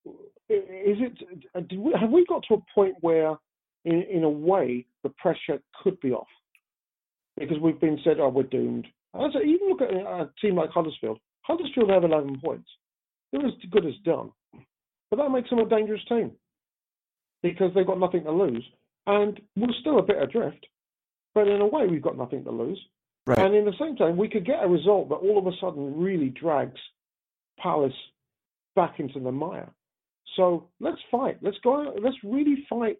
is 0.05 0.97
it 0.99 1.17
uh, 1.55 1.61
we, 1.77 1.93
have 1.99 2.11
we 2.11 2.25
got 2.27 2.43
to 2.47 2.55
a 2.55 2.73
point 2.73 2.95
where 3.01 3.35
in, 3.83 4.03
in 4.03 4.23
a 4.23 4.29
way 4.29 4.85
the 5.03 5.09
pressure 5.09 5.59
could 5.83 5.99
be 5.99 6.11
off? 6.11 6.27
Because 7.37 7.57
we've 7.59 7.79
been 7.79 7.99
said 8.03 8.19
oh 8.19 8.29
we're 8.29 8.43
doomed. 8.43 8.87
And 9.13 9.33
so 9.33 9.39
even 9.39 9.69
look 9.69 9.81
at 9.81 9.93
uh, 9.93 10.23
a 10.23 10.31
team 10.41 10.55
like 10.55 10.69
Huddersfield. 10.69 11.19
Huddersfield 11.41 11.89
have 11.89 12.03
11 12.03 12.39
points. 12.43 12.67
They're 13.31 13.45
as 13.45 13.53
good 13.71 13.85
as 13.85 13.93
done. 14.03 14.31
But 15.09 15.17
that 15.17 15.29
makes 15.29 15.49
them 15.49 15.59
a 15.59 15.69
dangerous 15.69 16.01
team 16.09 16.31
because 17.43 17.71
they've 17.75 17.85
got 17.85 17.99
nothing 17.99 18.23
to 18.23 18.31
lose 18.31 18.65
and 19.07 19.39
we're 19.55 19.67
still 19.81 19.99
a 19.99 20.03
bit 20.03 20.21
adrift. 20.21 20.65
But 21.33 21.47
in 21.47 21.61
a 21.61 21.67
way 21.67 21.85
we've 21.87 22.01
got 22.01 22.17
nothing 22.17 22.43
to 22.45 22.51
lose 22.51 22.79
Right. 23.27 23.39
and 23.39 23.55
in 23.55 23.65
the 23.65 23.73
same 23.79 23.95
time 23.95 24.17
we 24.17 24.29
could 24.29 24.45
get 24.45 24.63
a 24.63 24.67
result 24.67 25.09
that 25.09 25.15
all 25.15 25.37
of 25.39 25.47
a 25.47 25.51
sudden 25.59 25.99
really 25.99 26.29
drags 26.29 26.79
Palace 27.59 27.93
back 28.75 28.99
into 28.99 29.19
the 29.19 29.31
mire 29.31 29.71
so 30.35 30.67
let's 30.79 30.97
fight. 31.11 31.37
Let's 31.41 31.57
go. 31.63 31.93
Let's 32.01 32.17
really 32.23 32.65
fight. 32.69 32.97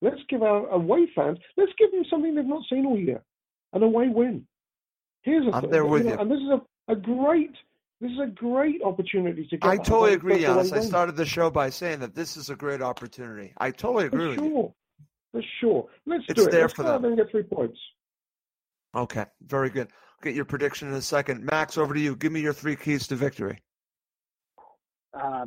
Let's 0.00 0.20
give 0.28 0.42
our 0.42 0.66
away 0.68 1.08
fans. 1.14 1.38
Let's 1.56 1.72
give 1.78 1.90
them 1.90 2.04
something 2.08 2.34
they've 2.34 2.44
not 2.44 2.62
seen 2.70 2.86
all 2.86 2.98
year, 2.98 3.20
an 3.72 3.82
away 3.82 4.08
win. 4.08 4.46
Here's 5.22 5.46
a 5.46 5.50
I'm 5.56 5.62
thing, 5.62 5.70
there 5.70 5.84
with 5.84 6.04
know, 6.06 6.12
you. 6.12 6.18
and 6.18 6.30
this 6.30 6.38
is 6.38 6.48
a, 6.48 6.92
a 6.92 6.96
great. 6.96 7.50
This 8.00 8.12
is 8.12 8.18
a 8.22 8.30
great 8.30 8.80
opportunity 8.82 9.44
to 9.50 9.56
get. 9.56 9.68
I 9.68 9.76
totally 9.76 10.12
agree, 10.14 10.44
first. 10.44 10.72
I 10.72 10.80
started 10.80 11.16
the 11.16 11.26
show 11.26 11.50
by 11.50 11.68
saying 11.68 11.98
that 11.98 12.14
this 12.14 12.36
is 12.36 12.48
a 12.48 12.54
great 12.54 12.80
opportunity. 12.80 13.52
I 13.58 13.72
totally 13.72 14.06
agree 14.06 14.36
For 14.36 14.42
with 14.42 14.50
you. 14.50 14.50
sure. 14.54 14.74
For 15.32 15.42
sure. 15.60 15.86
Let's 16.06 16.24
It's 16.28 16.40
do 16.40 16.46
it. 16.46 16.52
there 16.52 16.62
Let's 16.62 16.74
for 16.74 16.84
go 16.84 16.90
out 16.90 17.02
them. 17.02 17.10
and 17.12 17.18
get 17.18 17.30
three 17.30 17.42
points. 17.42 17.78
Okay, 18.94 19.26
very 19.46 19.70
good. 19.70 19.88
Get 20.22 20.34
your 20.34 20.44
prediction 20.44 20.88
in 20.88 20.94
a 20.94 21.02
second. 21.02 21.44
Max, 21.44 21.78
over 21.78 21.94
to 21.94 22.00
you. 22.00 22.16
Give 22.16 22.32
me 22.32 22.40
your 22.40 22.52
three 22.52 22.76
keys 22.76 23.06
to 23.08 23.16
victory. 23.16 23.58
uh, 25.14 25.46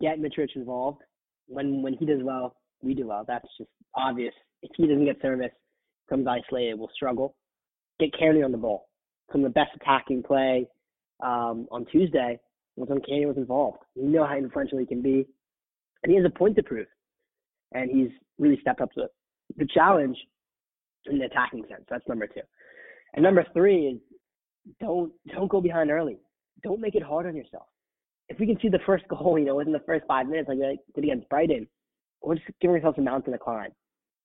get 0.00 0.18
Mitrovic 0.18 0.56
involved. 0.56 1.02
When 1.48 1.82
when 1.82 1.94
he 1.94 2.06
does 2.06 2.20
well, 2.22 2.56
we 2.82 2.94
do 2.94 3.06
well. 3.06 3.24
That's 3.26 3.46
just 3.58 3.70
obvious. 3.94 4.34
If 4.62 4.70
he 4.76 4.86
doesn't 4.86 5.04
get 5.04 5.20
service, 5.22 5.52
comes 6.08 6.26
isolated, 6.26 6.78
we'll 6.78 6.90
struggle. 6.94 7.36
Get 8.00 8.12
Cairney 8.14 8.44
on 8.44 8.52
the 8.52 8.58
ball. 8.58 8.88
Some 9.32 9.44
of 9.44 9.52
the 9.52 9.54
best 9.54 9.70
attacking 9.80 10.22
play 10.22 10.66
um, 11.22 11.66
on 11.70 11.86
Tuesday 11.92 12.38
was 12.76 12.88
when 12.88 12.98
Cairney 13.00 13.26
was 13.26 13.36
involved. 13.36 13.78
You 13.94 14.08
know 14.08 14.26
how 14.26 14.36
influential 14.36 14.78
he 14.78 14.86
can 14.86 15.02
be, 15.02 15.26
and 16.02 16.10
he 16.10 16.16
has 16.16 16.26
a 16.26 16.38
point 16.38 16.56
to 16.56 16.62
prove. 16.62 16.86
And 17.72 17.90
he's 17.90 18.10
really 18.38 18.58
stepped 18.60 18.80
up 18.80 18.92
to 18.92 19.06
the 19.56 19.66
challenge 19.72 20.16
in 21.06 21.18
the 21.18 21.24
attacking 21.26 21.64
sense. 21.68 21.84
That's 21.88 22.06
number 22.08 22.26
two. 22.26 22.40
And 23.16 23.22
number 23.22 23.44
three 23.52 23.86
is 23.86 24.00
don't 24.80 25.12
don't 25.34 25.48
go 25.48 25.60
behind 25.60 25.90
early. 25.90 26.18
Don't 26.62 26.80
make 26.80 26.94
it 26.94 27.02
hard 27.02 27.26
on 27.26 27.36
yourself 27.36 27.66
if 28.28 28.38
we 28.38 28.46
can 28.46 28.58
see 28.60 28.68
the 28.68 28.80
first 28.86 29.06
goal, 29.08 29.38
you 29.38 29.44
know, 29.44 29.56
within 29.56 29.72
the 29.72 29.82
first 29.86 30.04
five 30.06 30.26
minutes, 30.26 30.48
like 30.48 30.58
we 30.58 30.78
did 30.94 31.04
against 31.04 31.28
Brighton, 31.28 31.66
we're 32.22 32.36
just 32.36 32.46
giving 32.60 32.76
ourselves 32.76 32.98
a 32.98 33.02
mountain 33.02 33.32
to 33.32 33.38
climb. 33.38 33.70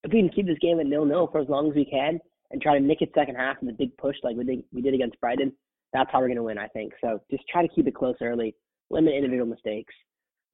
If 0.04 0.12
we 0.12 0.20
can 0.20 0.30
keep 0.30 0.48
this 0.48 0.58
game 0.62 0.80
at 0.80 0.88
nil 0.88 1.06
nil 1.06 1.30
for 1.32 1.40
as 1.40 1.50
long 1.50 1.70
as 1.70 1.76
we 1.76 1.86
can 1.86 2.20
and 2.50 2.62
try 2.62 2.78
to 2.78 2.84
nick 2.84 3.02
it 3.02 3.12
second 3.14 3.36
half 3.36 3.58
with 3.62 3.70
a 3.70 3.78
big 3.78 3.96
push 3.98 4.16
like 4.24 4.36
we 4.36 4.44
did, 4.44 4.64
we 4.74 4.82
did 4.82 4.94
against 4.94 5.20
Brighton, 5.20 5.54
that's 5.94 6.10
how 6.12 6.20
we're 6.20 6.28
going 6.28 6.38
to 6.38 6.44
win, 6.44 6.58
I 6.58 6.68
think. 6.68 6.94
So 7.02 7.22
just 7.30 7.44
try 7.48 7.62
to 7.62 7.74
keep 7.74 7.88
it 7.88 7.96
close 7.96 8.16
early, 8.22 8.56
limit 8.90 9.14
individual 9.14 9.46
mistakes. 9.46 9.94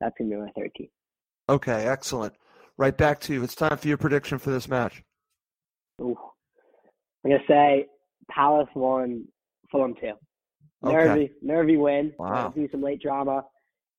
That's 0.01 0.14
going 0.18 0.30
to 0.30 0.35
be 0.35 0.41
my 0.41 0.51
third 0.51 0.72
key. 0.76 0.89
Okay, 1.47 1.88
excellent. 1.88 2.34
Right 2.77 2.95
back 2.95 3.19
to 3.22 3.34
you. 3.34 3.43
It's 3.43 3.55
time 3.55 3.77
for 3.77 3.88
your 3.88 3.97
prediction 3.97 4.38
for 4.38 4.51
this 4.51 4.68
match. 4.68 5.01
Ooh. 6.01 6.18
I'm 7.23 7.31
going 7.31 7.41
to 7.41 7.47
say 7.47 7.85
Palace 8.29 8.69
won, 8.75 9.25
Fulham 9.71 9.93
two. 9.99 10.13
Okay. 10.83 10.93
Nervy, 10.95 11.31
nervy 11.41 11.77
win. 11.77 12.13
Wow. 12.19 12.53
There's 12.55 12.71
some 12.71 12.81
late 12.83 13.01
drama. 13.01 13.43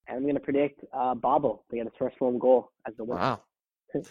And 0.07 0.17
I'm 0.17 0.23
going 0.23 0.35
to 0.35 0.41
predict 0.41 0.83
uh, 0.93 1.15
Babel 1.15 1.65
to 1.71 1.77
get 1.77 1.85
his 1.85 1.93
first 1.99 2.17
Fulham 2.19 2.39
goal 2.39 2.71
as 2.87 2.95
the 2.97 3.05
winner. 3.05 3.21
Wow. 3.21 3.41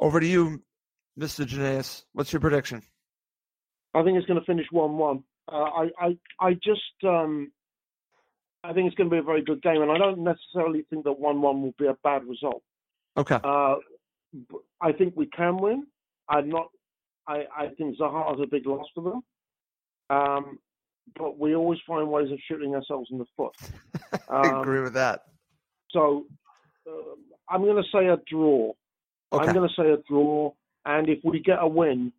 Over 0.00 0.20
to 0.20 0.26
you, 0.26 0.62
Mr. 1.18 1.46
Janaeus. 1.46 2.04
What's 2.12 2.32
your 2.32 2.40
prediction? 2.40 2.82
I 3.94 4.02
think 4.02 4.18
it's 4.18 4.26
going 4.26 4.40
to 4.40 4.44
finish 4.44 4.66
one-one. 4.70 5.22
Uh, 5.50 5.56
I, 5.56 5.88
I, 5.98 6.18
I 6.40 6.54
just, 6.54 6.80
um, 7.06 7.52
I 8.64 8.72
think 8.72 8.88
it's 8.88 8.96
going 8.96 9.08
to 9.08 9.14
be 9.14 9.20
a 9.20 9.22
very 9.22 9.42
good 9.42 9.62
game, 9.62 9.82
and 9.82 9.90
I 9.90 9.98
don't 9.98 10.24
necessarily 10.24 10.84
think 10.90 11.04
that 11.04 11.12
one-one 11.12 11.62
will 11.62 11.74
be 11.78 11.86
a 11.86 11.94
bad 12.02 12.22
result. 12.26 12.62
Okay. 13.16 13.38
Uh, 13.44 13.76
b- 14.32 14.56
I 14.80 14.92
think 14.92 15.14
we 15.16 15.26
can 15.26 15.58
win. 15.58 15.86
I'm 16.28 16.48
not. 16.48 16.66
I, 17.26 17.44
I 17.56 17.68
think 17.78 17.96
Zaha 17.98 18.34
is 18.34 18.40
a 18.42 18.46
big 18.46 18.66
loss 18.66 18.86
for 18.94 19.02
them. 19.04 19.20
Um, 20.10 20.58
but 21.18 21.38
we 21.38 21.54
always 21.54 21.78
find 21.86 22.10
ways 22.10 22.30
of 22.30 22.38
shooting 22.48 22.74
ourselves 22.74 23.08
in 23.10 23.18
the 23.18 23.26
foot. 23.36 23.52
I 24.28 24.48
Um, 24.48 24.60
agree 24.60 24.80
with 24.80 24.94
that. 24.94 25.22
So 25.90 26.26
uh, 26.88 26.92
I'm 27.48 27.62
going 27.62 27.82
to 27.82 27.88
say 27.92 28.06
a 28.06 28.16
draw. 28.30 28.72
Okay. 29.32 29.44
I'm 29.44 29.52
going 29.54 29.68
to 29.68 29.74
say 29.74 29.90
a 29.90 29.96
draw, 30.08 30.52
and 30.84 31.08
if 31.08 31.18
we 31.24 31.40
get 31.40 31.58
a 31.60 31.66
win, 31.68 32.12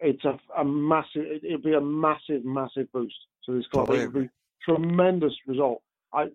it's 0.00 0.24
a, 0.24 0.38
a 0.58 0.64
massive. 0.64 1.22
it- 1.22 1.44
It'll 1.44 1.58
be 1.58 1.74
a 1.74 1.80
massive, 1.80 2.44
massive 2.44 2.90
boost 2.92 3.14
to 3.46 3.56
this 3.56 3.66
club. 3.68 3.86
Totally 3.88 4.04
It'll 4.04 4.20
be 4.22 4.30
tremendous 4.64 5.32
result. 5.46 5.82
I, 6.12 6.26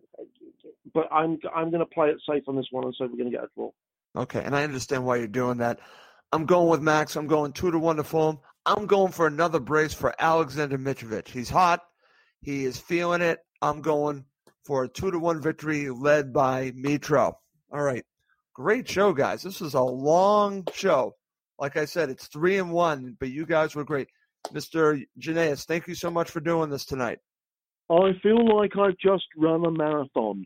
but 0.94 1.07
I'm 1.11 1.38
I'm 1.56 1.69
going 1.69 1.80
to 1.80 1.86
play 1.86 2.10
it 2.10 2.18
safe 2.30 2.44
on 2.48 2.56
this 2.56 2.68
one 2.72 2.86
and 2.86 2.94
say 2.94 3.06
we're 3.06 3.18
going 3.18 3.32
to 3.32 3.38
get 3.38 3.44
a 3.44 3.49
draw. 3.56 3.72
Okay, 4.15 4.41
and 4.44 4.56
I 4.56 4.64
understand 4.64 5.06
why 5.06 5.18
you're 5.18 5.28
doing 5.28 5.57
that. 5.60 5.80
I'm 6.31 6.45
going 6.45 6.69
with 6.69 6.81
Max. 6.81 7.15
I'm 7.15 7.27
going 7.27 7.53
two 7.53 7.71
to 7.71 7.79
one 7.79 7.97
to 7.97 8.03
Fulham. 8.03 8.39
I'm 8.65 8.85
going 8.85 9.11
for 9.11 9.27
another 9.27 9.59
brace 9.59 9.93
for 9.93 10.13
Alexander 10.19 10.77
Mitrovic. 10.77 11.27
He's 11.27 11.49
hot. 11.49 11.81
He 12.41 12.65
is 12.65 12.77
feeling 12.77 13.21
it. 13.21 13.39
I'm 13.61 13.81
going 13.81 14.25
for 14.65 14.83
a 14.83 14.89
two 14.89 15.09
to 15.09 15.19
one 15.19 15.41
victory 15.41 15.89
led 15.89 16.33
by 16.33 16.71
Mitro. 16.71 17.33
All 17.71 17.81
right. 17.81 18.03
Great 18.53 18.89
show, 18.89 19.13
guys. 19.13 19.41
This 19.41 19.61
was 19.61 19.73
a 19.73 19.81
long 19.81 20.65
show. 20.73 21.15
Like 21.59 21.77
I 21.77 21.85
said, 21.85 22.09
it's 22.09 22.27
three 22.27 22.57
and 22.57 22.71
one, 22.71 23.15
but 23.19 23.29
you 23.29 23.45
guys 23.45 23.75
were 23.75 23.85
great. 23.85 24.09
Mr. 24.47 25.03
Janaeus, 25.19 25.65
thank 25.65 25.87
you 25.87 25.95
so 25.95 26.11
much 26.11 26.29
for 26.29 26.39
doing 26.39 26.69
this 26.69 26.85
tonight. 26.85 27.19
I 27.89 28.11
feel 28.21 28.57
like 28.57 28.75
I've 28.77 28.97
just 28.97 29.25
run 29.37 29.65
a 29.65 29.71
marathon. 29.71 30.45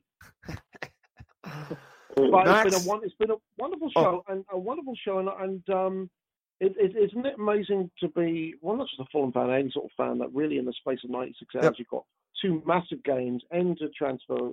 but 2.16 2.46
Max? 2.46 2.66
it's 2.66 2.76
been 2.76 2.94
a 2.94 2.98
it's 3.02 3.16
been 3.16 3.32
a 3.32 3.36
wonderful 3.58 3.92
Oh. 3.96 4.02
show 4.04 4.24
and 4.30 4.46
a 4.52 4.58
wonderful 4.58 4.96
show 5.04 5.20
and 5.20 5.30
and 5.40 5.70
um, 5.70 6.10
it, 6.60 6.74
it, 6.78 6.96
isn't 6.96 7.26
it 7.26 7.36
amazing 7.40 7.90
to 8.00 8.08
be 8.10 8.56
well 8.62 8.78
not 8.78 8.88
just 8.88 9.00
a 9.02 9.06
Fulham 9.12 9.32
fan, 9.32 9.50
any 9.50 9.72
sort 9.72 9.86
of 9.86 9.92
fan 9.98 10.18
that 10.20 10.34
really 10.34 10.58
in 10.58 10.66
the 10.66 10.74
space 10.74 11.00
of 11.04 11.10
96 11.10 11.56
hours 11.56 11.64
Yep. 11.64 11.74
you've 11.78 11.88
got 11.88 12.06
two 12.42 12.62
massive 12.66 13.04
games, 13.04 13.44
end 13.54 13.78
to 13.80 13.90
transfer 13.90 14.52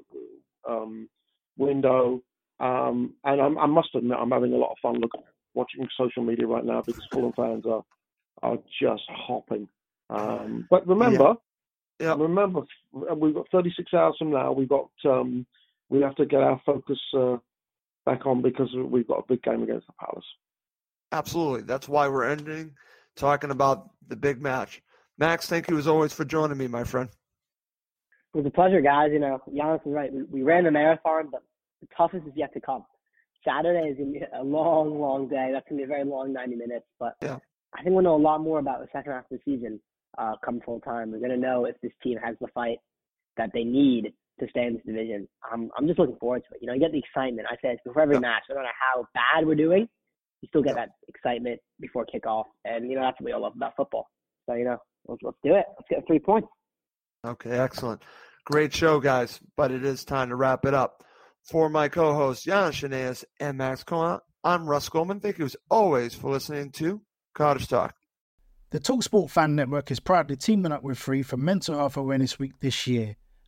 um, 0.69 1.09
window, 1.57 2.21
um, 2.61 3.15
and 3.25 3.41
I'm, 3.41 3.57
I 3.59 3.67
must 3.67 3.95
admit 3.95 4.19
I'm 4.21 4.31
having 4.31 4.53
a 4.53 4.57
lot 4.57 4.73
of 4.73 4.79
fun 4.83 5.01
looking 5.01 5.23
watching 5.55 5.89
social 5.97 6.23
media 6.23 6.47
right 6.47 6.65
now 6.65 6.83
because 6.87 7.03
Fulham 7.13 7.33
fans 7.35 7.65
are 7.67 7.85
are 8.43 8.59
just 8.81 9.03
hopping. 9.09 9.69
Um, 10.11 10.67
but 10.71 10.87
remember, 10.87 11.35
Yeah. 12.01 12.15
remember 12.15 12.63
we've 12.93 13.35
got 13.35 13.49
36 13.51 13.93
hours 13.95 14.17
from 14.19 14.31
now. 14.31 14.53
We've 14.53 14.69
got 14.69 14.89
um, 15.05 15.47
we 15.89 16.01
have 16.03 16.15
to 16.17 16.27
get 16.27 16.43
our 16.43 16.61
focus 16.65 16.99
uh, 17.17 17.37
back 18.09 18.27
on 18.27 18.41
because 18.41 18.69
we've 18.75 19.07
got 19.07 19.19
a 19.19 19.25
big 19.29 19.43
game 19.43 19.63
against 19.63 19.87
the 19.87 19.93
Palace. 20.01 20.25
Absolutely. 21.13 21.63
That's 21.63 21.89
why 21.89 22.09
we're 22.09 22.29
ending 22.29 22.73
talking 23.17 23.51
about 23.51 23.91
the 24.09 24.17
big 24.17 24.41
match. 24.41 24.81
Max, 25.19 25.47
thank 25.47 25.69
you 25.69 25.77
as 25.77 25.87
always 25.87 26.13
for 26.13 26.25
joining 26.25 26.57
me, 26.57 26.69
my 26.69 26.85
friend. 26.85 27.09
It 28.35 28.39
was 28.39 28.47
a 28.47 28.51
pleasure, 28.51 28.81
guys. 28.81 29.11
You 29.13 29.19
know, 29.19 29.41
Giannis 29.51 29.87
is 29.87 29.93
right. 29.93 30.13
We, 30.13 30.23
we 30.25 30.43
ran 30.43 30.65
the 30.65 30.71
marathon, 30.71 31.29
but 31.31 31.43
the 31.81 31.89
toughest 31.97 32.27
is 32.27 32.33
yet 32.37 32.53
to 32.55 32.61
come. 32.61 32.85
Saturday 33.45 33.89
is 33.89 33.97
going 33.99 34.15
to 34.15 34.21
be 34.21 34.27
a 34.39 34.43
long, 34.43 35.01
long 35.01 35.29
day. 35.29 35.51
That's 35.53 35.69
going 35.69 35.81
to 35.81 35.87
be 35.87 35.93
a 35.93 35.95
very 35.95 36.05
long 36.05 36.33
90 36.33 36.57
minutes. 36.57 36.87
But 36.99 37.15
Yeah. 37.23 37.39
I 37.75 37.83
think 37.83 37.95
we'll 37.95 38.05
know 38.05 38.17
a 38.17 38.17
lot 38.17 38.41
more 38.41 38.59
about 38.59 38.81
the 38.81 38.89
second 38.93 39.13
half 39.13 39.25
of 39.31 39.39
the 39.39 39.41
season 39.45 39.81
uh, 40.17 40.35
come 40.43 40.61
full 40.65 40.81
time. 40.81 41.11
We're 41.13 41.19
going 41.19 41.31
to 41.31 41.37
know 41.37 41.67
if 41.67 41.77
this 41.83 41.93
team 42.03 42.19
has 42.25 42.37
the 42.41 42.49
fight 42.49 42.79
that 43.37 43.51
they 43.53 43.65
need 43.65 44.13
to 44.41 44.47
stay 44.49 44.67
in 44.67 44.75
this 44.75 44.83
division. 44.85 45.29
I'm, 45.51 45.71
I'm 45.77 45.87
just 45.87 45.99
looking 45.99 46.17
forward 46.17 46.43
to 46.49 46.55
it. 46.55 46.61
You 46.63 46.69
know, 46.69 46.75
you 46.75 46.81
get 46.81 46.93
the 46.93 46.99
excitement. 46.99 47.47
I 47.51 47.55
say 47.57 47.73
it's 47.73 47.83
before 47.85 48.03
every 48.03 48.17
Yeah. 48.17 48.21
match, 48.21 48.43
no 48.49 48.57
matter 48.57 48.69
how 48.95 49.07
bad 49.15 49.47
we're 49.47 49.55
doing, 49.55 49.89
you 50.43 50.49
still 50.49 50.63
get 50.63 50.77
Yeah. 50.77 50.87
that 50.87 50.91
excitement 51.09 51.61
before 51.81 52.07
kickoff. 52.07 52.45
And, 52.65 52.89
you 52.89 52.95
know, 52.97 53.03
that's 53.03 53.21
what 53.21 53.27
we 53.27 53.33
all 53.33 53.43
love 53.43 53.55
about 53.57 53.75
football. 53.77 54.07
So, 54.47 54.55
you 54.55 54.65
know, 54.65 54.79
let's, 55.07 55.23
let's 55.23 55.37
do 55.43 55.55
it. 55.55 55.65
Let's 55.77 55.89
get 55.91 56.07
three 56.07 56.19
points. 56.21 56.49
Okay, 57.27 57.51
excellent. 57.59 58.03
Great 58.45 58.73
show, 58.75 59.01
guys, 59.01 59.41
but 59.57 59.71
it 59.71 59.85
is 59.85 60.05
time 60.05 60.29
to 60.31 60.37
wrap 60.37 60.65
it 60.65 60.75
up. 60.75 61.03
For 61.43 61.69
my 61.69 61.89
co 61.89 62.15
hosts, 62.15 62.47
Yana 62.47 62.71
Shanez 62.71 63.25
and 63.41 63.59
Max 63.59 63.83
Kona, 63.85 64.21
I'm 64.45 64.67
Russ 64.69 64.89
Goldman. 64.89 65.21
Thank 65.21 65.39
you 65.39 65.45
as 65.47 65.57
always 65.71 66.15
for 66.15 66.31
listening 66.31 66.71
to 66.73 67.01
Cottage 67.35 67.69
Talk. 67.69 67.95
The 68.71 68.79
Talksport 68.81 69.31
Fan 69.31 69.55
Network 69.57 69.91
is 69.91 69.99
proudly 69.99 70.37
teaming 70.37 70.73
up 70.73 70.83
with 70.83 70.99
Free 70.99 71.23
for 71.23 71.37
Mental 71.39 71.77
Health 71.77 71.97
Awareness 71.97 72.39
Week 72.39 72.53
this 72.61 72.87
year. 72.87 73.17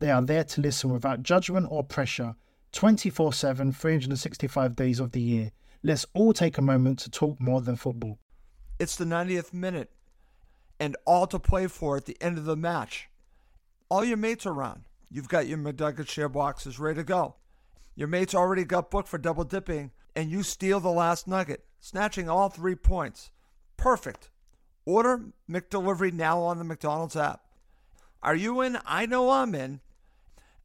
They 0.00 0.10
are 0.10 0.22
there 0.22 0.44
to 0.44 0.60
listen 0.60 0.90
without 0.90 1.22
judgment 1.22 1.66
or 1.70 1.82
pressure 1.82 2.36
24 2.72 3.32
7, 3.32 3.72
365 3.72 4.76
days 4.76 5.00
of 5.00 5.12
the 5.12 5.20
year. 5.20 5.52
Let's 5.82 6.06
all 6.14 6.32
take 6.32 6.58
a 6.58 6.62
moment 6.62 6.98
to 7.00 7.10
talk 7.10 7.40
more 7.40 7.60
than 7.60 7.76
football. 7.76 8.18
It's 8.78 8.96
the 8.96 9.04
90th 9.04 9.52
minute 9.52 9.90
and 10.78 10.96
all 11.04 11.26
to 11.26 11.38
play 11.38 11.66
for 11.66 11.96
at 11.96 12.04
the 12.04 12.16
end 12.20 12.38
of 12.38 12.44
the 12.44 12.56
match. 12.56 13.08
All 13.88 14.04
your 14.04 14.16
mates 14.16 14.46
are 14.46 14.52
around. 14.52 14.84
You've 15.10 15.28
got 15.28 15.46
your 15.46 15.58
McNugget 15.58 16.08
share 16.08 16.28
boxes 16.28 16.78
ready 16.78 16.98
to 16.98 17.04
go. 17.04 17.36
Your 17.96 18.08
mates 18.08 18.34
already 18.34 18.64
got 18.64 18.90
booked 18.90 19.08
for 19.08 19.18
double 19.18 19.44
dipping, 19.44 19.90
and 20.14 20.30
you 20.30 20.42
steal 20.42 20.78
the 20.78 20.90
last 20.90 21.26
nugget, 21.26 21.64
snatching 21.80 22.28
all 22.28 22.48
three 22.48 22.76
points. 22.76 23.30
Perfect. 23.76 24.30
Order 24.84 25.22
McDelivery 25.50 26.12
now 26.12 26.40
on 26.40 26.58
the 26.58 26.64
McDonald's 26.64 27.16
app. 27.16 27.40
Are 28.22 28.36
you 28.36 28.60
in? 28.60 28.78
I 28.84 29.06
know 29.06 29.30
I'm 29.30 29.54
in. 29.54 29.80